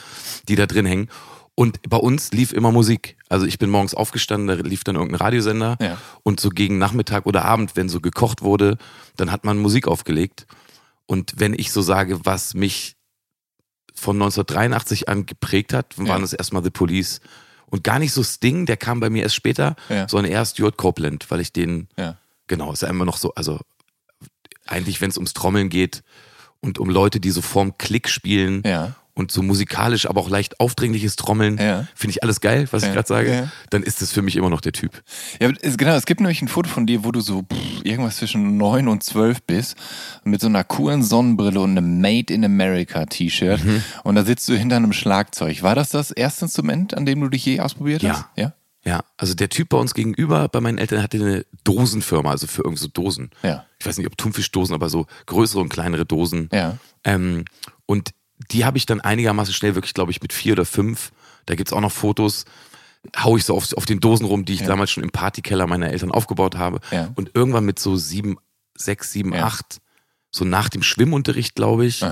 die 0.48 0.56
da 0.56 0.66
drin 0.66 0.86
hängen. 0.86 1.10
Und 1.56 1.80
bei 1.90 1.98
uns 1.98 2.32
lief 2.32 2.54
immer 2.54 2.72
Musik. 2.72 3.18
Also 3.28 3.46
ich 3.46 3.60
bin 3.60 3.70
morgens 3.70 3.94
aufgestanden, 3.94 4.48
da 4.48 4.56
lief 4.66 4.84
dann 4.86 4.96
irgendein 4.96 5.20
Radiosender 5.22 5.78
Ja. 5.82 5.98
und 6.24 6.40
so 6.40 6.50
gegen 6.50 6.78
Nachmittag 6.78 7.26
oder 7.26 7.44
Abend, 7.46 7.76
wenn 7.76 7.90
so 7.90 8.00
gekocht 8.00 8.42
wurde, 8.42 8.78
dann 9.18 9.30
hat 9.32 9.44
man 9.44 9.58
Musik 9.60 9.88
aufgelegt. 9.88 10.48
Und 11.06 11.34
wenn 11.38 11.54
ich 11.54 11.72
so 11.72 11.82
sage, 11.82 12.26
was 12.26 12.54
mich 12.54 12.96
von 13.94 14.16
1983 14.16 15.10
an 15.10 15.26
geprägt 15.26 15.74
hat, 15.74 15.98
waren 15.98 16.08
Ja. 16.08 16.24
es 16.24 16.34
erstmal 16.34 16.64
The 16.64 16.70
Police. 16.70 17.20
Und 17.70 17.84
gar 17.84 18.00
nicht 18.00 18.14
so 18.14 18.24
Sting, 18.24 18.66
der 18.66 18.78
kam 18.78 19.00
bei 19.00 19.10
mir 19.10 19.24
erst 19.24 19.36
später, 19.36 19.76
Ja. 19.90 20.08
sondern 20.10 20.32
erst 20.32 20.56
Stuart 20.58 20.78
Copeland, 20.78 21.30
weil 21.30 21.40
ich 21.40 21.54
den, 21.54 21.88
Ja. 21.98 22.18
genau, 22.48 22.72
ist 22.74 22.82
ja 22.82 22.88
immer 22.90 23.06
noch 23.06 23.18
so, 23.18 23.34
also 23.36 23.60
eigentlich, 24.68 25.02
wenn 25.02 25.10
es 25.10 25.18
ums 25.18 25.34
Trommeln 25.34 25.70
geht 25.70 26.04
und 26.62 26.80
um 26.80 26.90
Leute, 26.90 27.20
die 27.20 27.32
so 27.32 27.42
vorm 27.42 27.78
Klick 27.78 28.10
spielen 28.10 28.62
Ja. 28.66 28.96
Und 29.20 29.32
so 29.32 29.42
musikalisch, 29.44 30.10
aber 30.10 30.22
auch 30.22 30.30
leicht 30.30 30.60
aufdringliches 30.60 31.16
Trommeln, 31.16 31.58
Ja. 31.58 31.88
finde 31.94 32.12
ich 32.12 32.24
alles 32.24 32.42
geil, 32.42 32.68
was 32.72 32.82
Ja. 32.82 32.88
ich 32.90 32.94
gerade 32.96 33.08
sage, 33.08 33.32
Ja. 33.34 33.52
dann 33.70 33.84
ist 33.84 34.02
das 34.02 34.12
für 34.12 34.22
mich 34.22 34.36
immer 34.36 34.50
noch 34.50 34.62
der 34.62 34.72
Typ. 34.72 35.04
Ja, 35.40 35.52
genau, 35.52 35.96
es 35.96 36.06
gibt 36.06 36.22
nämlich 36.22 36.42
ein 36.42 36.48
Foto 36.48 36.70
von 36.70 36.88
dir, 36.88 37.04
wo 37.04 37.12
du 37.12 37.22
so 37.22 37.44
pff, 37.44 37.84
irgendwas 37.84 38.18
zwischen 38.18 38.58
9 38.58 38.88
und 38.88 39.04
12 39.04 39.44
bist, 39.44 39.76
mit 40.24 40.42
so 40.42 40.48
einer 40.48 40.64
coolen 40.64 41.04
Sonnenbrille 41.04 41.60
und 41.60 41.72
einem 41.78 42.02
Made 42.02 42.34
in 42.34 42.44
America 42.44 43.06
T-Shirt. 43.06 43.64
Mhm. 43.64 43.84
Und 44.04 44.16
da 44.16 44.24
sitzt 44.26 44.48
du 44.50 44.54
hinter 44.58 44.78
einem 44.78 44.94
Schlagzeug. 44.94 45.62
War 45.62 45.76
das 45.76 45.90
das 45.90 46.12
erste 46.12 46.46
Instrument, 46.46 46.96
an 46.96 47.06
dem 47.06 47.20
du 47.22 47.30
dich 47.30 47.46
je 47.46 47.60
ausprobiert 47.60 48.04
hast? 48.04 48.26
Ja. 48.36 48.54
Ja, 48.86 49.02
also 49.18 49.34
der 49.34 49.50
Typ 49.50 49.68
bei 49.70 49.78
uns 49.78 49.94
gegenüber, 49.94 50.48
bei 50.48 50.62
meinen 50.62 50.78
Eltern, 50.78 51.04
hatte 51.04 51.18
eine 51.18 51.46
Dosenfirma, 51.66 52.32
also 52.32 52.48
für 52.48 52.64
irgend 52.64 52.80
so 52.80 52.88
Dosen. 52.88 53.30
Ja. 53.44 53.66
Ich 53.78 53.86
weiß 53.86 53.98
nicht, 53.98 54.08
ob 54.08 54.18
Thunfischdosen, 54.18 54.74
aber 54.74 54.90
so 54.90 55.06
größere 55.26 55.60
und 55.60 55.68
kleinere 55.68 56.06
Dosen. 56.06 56.50
Ja. 56.54 56.78
Ähm, 57.04 57.44
und 57.86 58.12
die 58.52 58.66
habe 58.66 58.78
ich 58.78 58.86
dann 58.86 59.02
einigermaßen 59.02 59.54
schnell, 59.54 59.76
wirklich, 59.76 59.94
glaube 59.94 60.12
ich, 60.12 60.22
mit 60.22 60.34
vier 60.34 60.54
oder 60.54 60.66
fünf, 60.66 61.12
da 61.46 61.56
gibt's 61.56 61.74
auch 61.74 61.82
noch 61.82 61.92
Fotos, 61.92 62.46
hau 63.18 63.38
ich 63.38 63.46
so 63.46 63.56
auf, 63.56 63.72
auf 63.74 63.86
den 63.86 64.00
Dosen 64.00 64.26
rum, 64.26 64.46
die 64.46 64.54
ich 64.54 64.64
damals 64.64 64.92
schon 64.92 65.04
im 65.04 65.10
Partykeller 65.12 65.68
meiner 65.68 65.90
Eltern 65.90 66.12
aufgebaut 66.12 66.58
habe. 66.58 66.80
Ja. 66.92 67.10
Und 67.16 67.32
irgendwann 67.34 67.66
mit 67.66 67.80
so 67.80 67.96
sieben, 67.96 68.38
sechs, 68.76 69.12
sieben, 69.12 69.34
Ja. 69.34 69.46
acht, 69.46 69.80
so 70.32 70.46
nach 70.46 70.70
dem 70.70 70.84
Schwimmunterricht, 70.84 71.56
glaube 71.56 71.86
ich, 71.86 72.04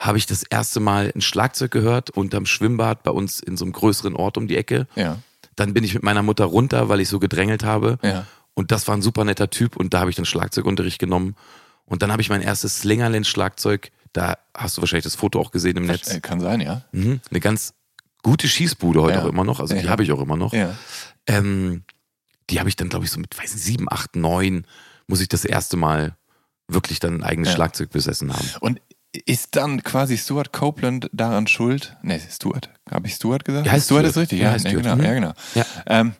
habe 0.00 0.18
ich 0.18 0.26
das 0.26 0.42
erste 0.42 0.80
Mal 0.80 1.12
ein 1.14 1.20
Schlagzeug 1.20 1.70
gehört 1.70 2.10
unterm 2.10 2.46
Schwimmbad 2.46 3.02
bei 3.04 3.10
uns 3.10 3.40
in 3.40 3.56
so 3.56 3.64
einem 3.64 3.72
größeren 3.72 4.16
Ort 4.16 4.36
um 4.36 4.48
die 4.48 4.56
Ecke. 4.56 4.86
Ja. 4.96 5.18
Dann 5.56 5.72
bin 5.72 5.84
ich 5.84 5.94
mit 5.94 6.02
meiner 6.02 6.22
Mutter 6.22 6.46
runter, 6.46 6.88
weil 6.88 7.00
ich 7.00 7.08
so 7.08 7.20
gedrängelt 7.20 7.62
habe. 7.64 7.98
Ja. 8.02 8.26
Und 8.54 8.72
das 8.72 8.88
war 8.88 8.96
ein 8.96 9.02
super 9.02 9.24
netter 9.24 9.50
Typ 9.50 9.76
und 9.76 9.94
da 9.94 10.00
habe 10.00 10.10
ich 10.10 10.16
dann 10.16 10.24
Schlagzeugunterricht 10.24 10.98
genommen. 10.98 11.36
Und 11.84 12.02
dann 12.02 12.10
habe 12.10 12.22
ich 12.22 12.28
mein 12.28 12.40
erstes 12.40 12.80
Slingerland-Schlagzeug, 12.80 13.90
da 14.14 14.38
hast 14.56 14.76
du 14.78 14.80
wahrscheinlich 14.80 15.04
das 15.04 15.14
Foto 15.16 15.38
auch 15.40 15.50
gesehen 15.50 15.76
im 15.76 15.84
Netz. 15.86 16.08
Äh, 16.14 16.20
Kann 16.20 16.40
sein, 16.40 16.60
ja. 16.62 16.82
Mhm. 16.92 17.20
Eine 17.30 17.40
ganz 17.40 17.74
gute 18.22 18.48
Schießbude 18.48 19.02
heute 19.02 19.18
Ja. 19.18 19.22
auch 19.24 19.28
immer 19.28 19.44
noch, 19.44 19.60
also 19.60 19.74
die 19.74 19.82
Ja. 19.82 19.90
habe 19.90 20.02
ich 20.02 20.12
auch 20.12 20.20
immer 20.22 20.36
noch. 20.36 20.52
Ja. 20.54 20.74
Ähm, 21.26 21.84
die 22.50 22.58
habe 22.60 22.68
ich 22.70 22.76
dann, 22.76 22.88
glaube 22.88 23.04
ich, 23.04 23.10
so 23.10 23.18
mit, 23.20 23.36
weiß 23.38 23.52
nicht, 23.54 23.64
sieben, 23.64 23.86
acht, 23.90 24.16
neun, 24.16 24.66
muss 25.06 25.20
ich 25.20 25.28
das 25.28 25.44
erste 25.44 25.76
Mal 25.76 26.16
wirklich 26.68 27.00
dann 27.00 27.16
ein 27.16 27.22
eigenes. 27.22 27.52
Schlagzeug 27.52 27.90
besessen 27.90 28.32
haben. 28.32 28.48
Und 28.60 28.80
ist 29.26 29.56
dann 29.56 29.82
quasi 29.82 30.16
Stuart 30.18 30.52
Copeland 30.52 31.08
daran 31.12 31.46
schuld? 31.46 31.96
Nee, 32.02 32.20
Stuart. 32.30 32.70
Habe 32.90 33.06
ich 33.06 33.14
Stuart 33.14 33.44
gesagt? 33.44 33.66
Ja, 33.66 33.72
Stuart, 33.72 33.84
Stuart. 33.84 34.04
ist 34.06 34.16
richtig, 34.16 34.40
Ja, 34.40 34.58
Stuart. 34.58 34.76
genau, 34.76 34.96
Mhm. 34.96 35.04
ja, 35.04 35.14
genau. 35.14 35.32
Ja. 35.54 35.64
Ähm, 35.86 36.14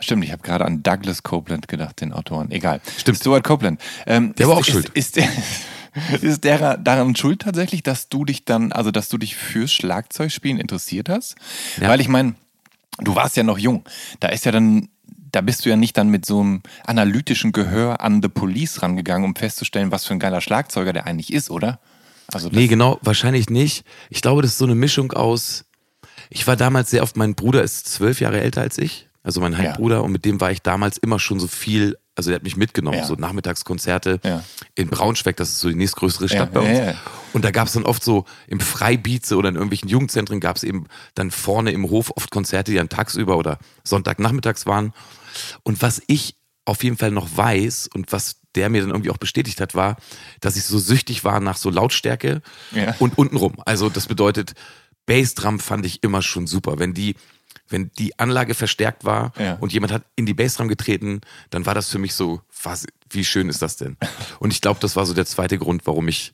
stimmt, 0.00 0.24
ich 0.24 0.32
habe 0.32 0.42
gerade 0.42 0.64
an 0.64 0.82
Douglas 0.82 1.22
Copeland 1.22 1.68
gedacht, 1.68 2.00
den 2.00 2.12
Autoren. 2.12 2.50
Egal. 2.50 2.80
Stimmt. 2.98 3.18
Stuart 3.18 3.44
Copeland. 3.44 3.80
Ähm, 4.06 4.34
Der 4.36 4.46
ist, 4.46 4.50
war 4.50 4.56
auch 4.56 4.60
ist, 4.60 4.70
schuld. 4.72 4.88
Ist 4.90 5.16
der, 5.16 5.28
ist 6.20 6.44
der 6.44 6.78
daran 6.78 7.16
schuld 7.16 7.42
tatsächlich, 7.42 7.82
dass 7.82 8.08
du 8.08 8.24
dich 8.24 8.44
dann, 8.44 8.72
also 8.72 8.90
dass 8.90 9.08
du 9.08 9.18
dich 9.18 9.36
fürs 9.36 9.72
Schlagzeugspielen 9.72 10.58
interessiert 10.58 11.08
hast? 11.08 11.36
Ja. 11.80 11.88
Weil 11.88 12.00
ich 12.00 12.08
meine, 12.08 12.34
du 12.98 13.14
warst 13.14 13.36
ja 13.36 13.42
noch 13.42 13.58
jung. 13.58 13.84
Da 14.20 14.28
ist 14.28 14.44
ja 14.44 14.52
dann, 14.52 14.88
da 15.32 15.40
bist 15.40 15.64
du 15.64 15.70
ja 15.70 15.76
nicht 15.76 15.96
dann 15.96 16.08
mit 16.08 16.26
so 16.26 16.40
einem 16.40 16.62
analytischen 16.84 17.52
Gehör 17.52 18.00
an 18.00 18.22
The 18.22 18.28
Police 18.28 18.82
rangegangen, 18.82 19.24
um 19.24 19.36
festzustellen, 19.36 19.90
was 19.90 20.04
für 20.04 20.14
ein 20.14 20.20
geiler 20.20 20.40
Schlagzeuger 20.40 20.92
der 20.92 21.06
eigentlich 21.06 21.32
ist, 21.32 21.50
oder? 21.50 21.80
Also 22.32 22.48
nee, 22.50 22.68
genau, 22.68 22.98
wahrscheinlich 23.02 23.50
nicht. 23.50 23.84
Ich 24.10 24.22
glaube, 24.22 24.42
das 24.42 24.52
ist 24.52 24.58
so 24.58 24.64
eine 24.64 24.74
Mischung 24.74 25.12
aus. 25.12 25.64
Ich 26.30 26.46
war 26.46 26.56
damals 26.56 26.90
sehr 26.90 27.02
oft, 27.02 27.16
mein 27.16 27.34
Bruder 27.34 27.62
ist 27.62 27.86
zwölf 27.86 28.20
Jahre 28.20 28.40
älter 28.40 28.62
als 28.62 28.78
ich, 28.78 29.08
also 29.22 29.40
mein 29.40 29.56
Halbbruder, 29.56 29.96
ja. 29.96 30.00
und 30.00 30.12
mit 30.12 30.24
dem 30.24 30.40
war 30.40 30.50
ich 30.50 30.62
damals 30.62 30.96
immer 30.98 31.18
schon 31.18 31.38
so 31.38 31.46
viel 31.46 31.98
also 32.16 32.30
der 32.30 32.36
hat 32.36 32.44
mich 32.44 32.56
mitgenommen, 32.56 32.98
ja. 32.98 33.04
so 33.04 33.14
Nachmittagskonzerte 33.14 34.20
ja. 34.24 34.44
in 34.74 34.88
Braunschweig, 34.88 35.36
das 35.36 35.50
ist 35.50 35.60
so 35.60 35.68
die 35.68 35.74
nächstgrößere 35.74 36.28
Stadt 36.28 36.54
ja, 36.54 36.60
bei 36.60 36.90
uns. 36.92 36.98
Und 37.32 37.44
da 37.44 37.50
gab 37.50 37.66
es 37.66 37.72
dann 37.72 37.84
oft 37.84 38.04
so 38.04 38.24
im 38.46 38.60
Freibieze 38.60 39.36
oder 39.36 39.48
in 39.48 39.56
irgendwelchen 39.56 39.88
Jugendzentren 39.88 40.38
gab 40.38 40.56
es 40.56 40.62
eben 40.62 40.86
dann 41.14 41.30
vorne 41.30 41.72
im 41.72 41.90
Hof 41.90 42.12
oft 42.14 42.30
Konzerte, 42.30 42.70
die 42.70 42.76
dann 42.76 42.88
tagsüber 42.88 43.36
oder 43.36 43.58
Sonntagnachmittags 43.82 44.66
waren. 44.66 44.92
Und 45.64 45.82
was 45.82 46.02
ich 46.06 46.36
auf 46.64 46.84
jeden 46.84 46.96
Fall 46.96 47.10
noch 47.10 47.36
weiß 47.36 47.88
und 47.92 48.12
was 48.12 48.36
der 48.54 48.70
mir 48.70 48.80
dann 48.80 48.90
irgendwie 48.90 49.10
auch 49.10 49.18
bestätigt 49.18 49.60
hat, 49.60 49.74
war, 49.74 49.96
dass 50.40 50.56
ich 50.56 50.64
so 50.64 50.78
süchtig 50.78 51.24
war 51.24 51.40
nach 51.40 51.56
so 51.56 51.70
Lautstärke 51.70 52.40
und 53.00 53.18
untenrum. 53.18 53.56
Also 53.66 53.88
das 53.88 54.06
bedeutet, 54.06 54.54
Bassdrum 55.06 55.58
fand 55.58 55.84
ich 55.84 56.02
immer 56.02 56.22
schon 56.22 56.46
super. 56.46 56.78
Wenn 56.78 56.94
die 56.94 57.16
wenn 57.74 57.90
die 57.98 58.18
Anlage 58.18 58.54
verstärkt 58.54 59.04
war 59.04 59.32
ja. 59.36 59.54
und 59.54 59.72
jemand 59.72 59.92
hat 59.92 60.04
in 60.14 60.26
die 60.26 60.34
Bassdrum 60.34 60.68
getreten, 60.68 61.20
dann 61.50 61.66
war 61.66 61.74
das 61.74 61.90
für 61.90 61.98
mich 61.98 62.14
so, 62.14 62.40
was, 62.62 62.86
wie 63.10 63.24
schön 63.24 63.48
ist 63.48 63.62
das 63.62 63.76
denn? 63.76 63.96
Und 64.38 64.52
ich 64.52 64.60
glaube, 64.60 64.78
das 64.80 64.94
war 64.94 65.04
so 65.06 65.12
der 65.12 65.26
zweite 65.26 65.58
Grund, 65.58 65.86
warum 65.86 66.06
ich 66.06 66.32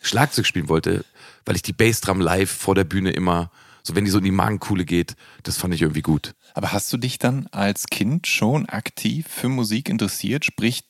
Schlagzeug 0.00 0.46
spielen 0.46 0.68
wollte, 0.68 1.04
weil 1.44 1.56
ich 1.56 1.62
die 1.62 1.72
Bassdrum 1.72 2.20
live 2.20 2.50
vor 2.50 2.76
der 2.76 2.84
Bühne 2.84 3.10
immer, 3.10 3.50
so 3.82 3.96
wenn 3.96 4.04
die 4.04 4.10
so 4.10 4.18
in 4.18 4.24
die 4.24 4.30
Magenkuhle 4.30 4.84
geht, 4.84 5.16
das 5.42 5.56
fand 5.56 5.74
ich 5.74 5.82
irgendwie 5.82 6.02
gut. 6.02 6.34
Aber 6.54 6.72
hast 6.72 6.92
du 6.92 6.96
dich 6.96 7.18
dann 7.18 7.48
als 7.48 7.86
Kind 7.86 8.28
schon 8.28 8.66
aktiv 8.66 9.26
für 9.28 9.48
Musik 9.48 9.88
interessiert? 9.88 10.44
Sprich, 10.44 10.84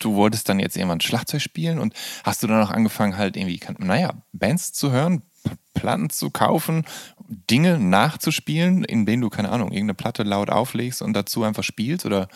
du 0.00 0.14
wolltest 0.14 0.48
dann 0.48 0.58
jetzt 0.58 0.76
irgendwann 0.76 1.00
Schlagzeug 1.00 1.42
spielen 1.42 1.78
und 1.78 1.94
hast 2.24 2.42
du 2.42 2.48
dann 2.48 2.62
auch 2.62 2.70
angefangen 2.70 3.16
halt 3.16 3.36
irgendwie, 3.36 3.60
naja, 3.78 4.14
Bands 4.32 4.72
zu 4.72 4.90
hören, 4.90 5.22
Platten 5.74 6.10
zu 6.10 6.30
kaufen, 6.30 6.84
Dinge 7.28 7.78
nachzuspielen, 7.78 8.84
in 8.84 9.06
denen 9.06 9.22
du, 9.22 9.28
keine 9.28 9.50
Ahnung, 9.50 9.68
irgendeine 9.70 9.94
Platte 9.94 10.22
laut 10.22 10.50
auflegst 10.50 11.02
und 11.02 11.12
dazu 11.12 11.44
einfach 11.44 11.62
spielst? 11.62 12.06
Oder 12.06 12.28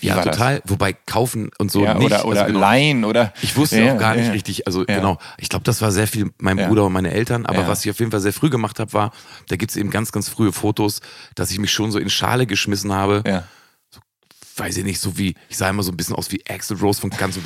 wie 0.00 0.08
ja, 0.08 0.22
total. 0.22 0.60
Das? 0.60 0.70
Wobei 0.70 0.92
kaufen 0.94 1.50
und 1.58 1.70
so 1.70 1.84
ja, 1.84 1.94
nicht. 1.94 2.06
Oder, 2.06 2.24
oder 2.24 2.40
also 2.40 2.52
genau, 2.52 2.60
leihen 2.60 3.04
oder. 3.04 3.32
Ich 3.42 3.56
wusste 3.56 3.82
ja, 3.82 3.94
auch 3.94 3.98
gar 3.98 4.16
nicht 4.16 4.32
richtig. 4.32 4.66
Also 4.66 4.84
genau, 4.84 5.18
ich 5.38 5.48
glaube, 5.48 5.64
das 5.64 5.80
war 5.82 5.92
sehr 5.92 6.06
viel 6.06 6.30
mein 6.38 6.56
Bruder 6.56 6.86
und 6.86 6.92
meine 6.92 7.12
Eltern. 7.12 7.46
Aber 7.46 7.66
was 7.68 7.84
ich 7.84 7.90
auf 7.90 7.98
jeden 7.98 8.10
Fall 8.10 8.20
sehr 8.20 8.32
früh 8.32 8.50
gemacht 8.50 8.80
habe, 8.80 8.92
war, 8.92 9.12
da 9.48 9.56
gibt 9.56 9.70
es 9.70 9.76
eben 9.76 9.90
ganz, 9.90 10.10
ganz 10.12 10.28
frühe 10.28 10.52
Fotos, 10.52 11.00
dass 11.34 11.50
ich 11.50 11.58
mich 11.58 11.72
schon 11.72 11.92
so 11.92 11.98
in 11.98 12.10
Schale 12.10 12.46
geschmissen 12.46 12.92
habe. 12.92 13.22
Ja 13.26 13.44
weiß 14.58 14.76
ich 14.76 14.84
nicht, 14.84 15.00
so 15.00 15.16
wie, 15.16 15.34
ich 15.48 15.56
sah 15.56 15.70
immer 15.70 15.82
so 15.82 15.92
ein 15.92 15.96
bisschen 15.96 16.16
aus 16.16 16.32
wie 16.32 16.42
Axel 16.48 16.76
Rose 16.78 17.00
von 17.00 17.12
Roses, 17.12 17.38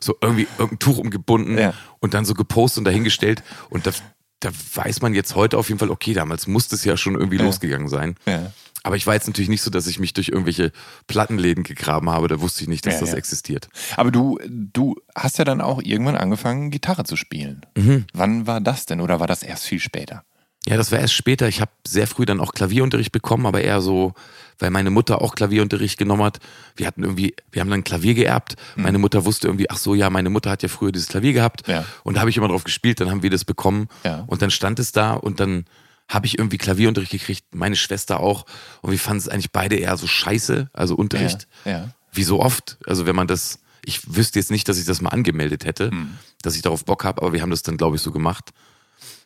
so 0.00 0.16
irgendwie 0.20 0.46
irgendein 0.58 0.78
Tuch 0.78 0.98
umgebunden 0.98 1.58
ja. 1.58 1.74
und 2.00 2.14
dann 2.14 2.24
so 2.24 2.34
gepostet 2.34 2.78
und 2.78 2.84
dahingestellt. 2.84 3.42
Und 3.70 3.86
das, 3.86 4.02
da 4.40 4.50
weiß 4.74 5.02
man 5.02 5.14
jetzt 5.14 5.34
heute 5.34 5.58
auf 5.58 5.68
jeden 5.68 5.78
Fall, 5.78 5.90
okay, 5.90 6.12
damals 6.12 6.46
musste 6.46 6.74
es 6.74 6.84
ja 6.84 6.96
schon 6.96 7.14
irgendwie 7.14 7.38
ja. 7.38 7.44
losgegangen 7.44 7.88
sein. 7.88 8.16
Ja. 8.26 8.52
Aber 8.84 8.96
ich 8.96 9.06
war 9.06 9.14
jetzt 9.14 9.26
natürlich 9.26 9.48
nicht 9.48 9.62
so, 9.62 9.70
dass 9.70 9.86
ich 9.86 9.98
mich 9.98 10.14
durch 10.14 10.28
irgendwelche 10.28 10.72
Plattenläden 11.08 11.64
gegraben 11.64 12.10
habe. 12.10 12.28
Da 12.28 12.40
wusste 12.40 12.62
ich 12.62 12.68
nicht, 12.68 12.86
dass 12.86 12.94
ja, 12.94 13.00
das 13.00 13.14
existiert. 13.14 13.68
Aber 13.96 14.10
du, 14.10 14.38
du 14.48 14.96
hast 15.14 15.38
ja 15.38 15.44
dann 15.44 15.60
auch 15.60 15.82
irgendwann 15.82 16.16
angefangen, 16.16 16.70
Gitarre 16.70 17.04
zu 17.04 17.16
spielen. 17.16 17.62
Mhm. 17.76 18.06
Wann 18.12 18.46
war 18.46 18.60
das 18.60 18.86
denn 18.86 19.00
oder 19.00 19.20
war 19.20 19.26
das 19.26 19.42
erst 19.42 19.64
viel 19.64 19.80
später? 19.80 20.24
Ja, 20.66 20.76
das 20.76 20.92
war 20.92 21.00
erst 21.00 21.14
später. 21.14 21.48
Ich 21.48 21.60
habe 21.60 21.70
sehr 21.86 22.06
früh 22.06 22.24
dann 22.24 22.40
auch 22.40 22.52
Klavierunterricht 22.52 23.12
bekommen, 23.12 23.46
aber 23.46 23.62
eher 23.62 23.80
so, 23.80 24.14
weil 24.58 24.70
meine 24.70 24.90
Mutter 24.90 25.22
auch 25.22 25.34
Klavierunterricht 25.34 25.98
genommen 25.98 26.22
hat. 26.22 26.38
Wir 26.76 26.86
hatten 26.86 27.02
irgendwie, 27.02 27.34
wir 27.50 27.60
haben 27.60 27.70
dann 27.70 27.84
Klavier 27.84 28.14
geerbt. 28.14 28.56
Mhm. 28.76 28.82
Meine 28.82 28.98
Mutter 28.98 29.24
wusste 29.24 29.48
irgendwie, 29.48 29.70
ach 29.70 29.76
so, 29.76 29.94
ja, 29.94 30.10
meine 30.10 30.30
Mutter 30.30 30.50
hat 30.50 30.62
ja 30.62 30.68
früher 30.68 30.92
dieses 30.92 31.08
Klavier 31.08 31.32
gehabt. 31.32 31.66
Ja. 31.68 31.84
Und 32.04 32.14
da 32.14 32.20
habe 32.20 32.30
ich 32.30 32.36
immer 32.36 32.48
drauf 32.48 32.64
gespielt, 32.64 33.00
dann 33.00 33.10
haben 33.10 33.22
wir 33.22 33.30
das 33.30 33.44
bekommen. 33.44 33.88
Ja. 34.04 34.24
Und 34.26 34.42
dann 34.42 34.50
stand 34.50 34.78
es 34.78 34.92
da 34.92 35.14
und 35.14 35.40
dann 35.40 35.64
habe 36.08 36.26
ich 36.26 36.38
irgendwie 36.38 36.58
Klavierunterricht 36.58 37.12
gekriegt, 37.12 37.54
meine 37.54 37.76
Schwester 37.76 38.20
auch. 38.20 38.46
Und 38.80 38.90
wir 38.90 38.98
fanden 38.98 39.18
es 39.18 39.28
eigentlich 39.28 39.52
beide 39.52 39.76
eher 39.76 39.96
so 39.96 40.06
scheiße, 40.06 40.70
also 40.72 40.94
Unterricht. 40.94 41.46
Ja. 41.64 41.70
ja. 41.70 41.88
Wie 42.12 42.24
so 42.24 42.40
oft. 42.40 42.78
Also 42.86 43.06
wenn 43.06 43.14
man 43.14 43.26
das, 43.26 43.60
ich 43.84 44.16
wüsste 44.16 44.38
jetzt 44.38 44.50
nicht, 44.50 44.68
dass 44.68 44.78
ich 44.78 44.86
das 44.86 45.02
mal 45.02 45.10
angemeldet 45.10 45.64
hätte, 45.64 45.90
mhm. 45.90 46.18
dass 46.42 46.56
ich 46.56 46.62
darauf 46.62 46.84
Bock 46.84 47.04
habe, 47.04 47.20
aber 47.22 47.32
wir 47.34 47.42
haben 47.42 47.50
das 47.50 47.62
dann, 47.62 47.76
glaube 47.76 47.96
ich, 47.96 48.02
so 48.02 48.10
gemacht. 48.10 48.50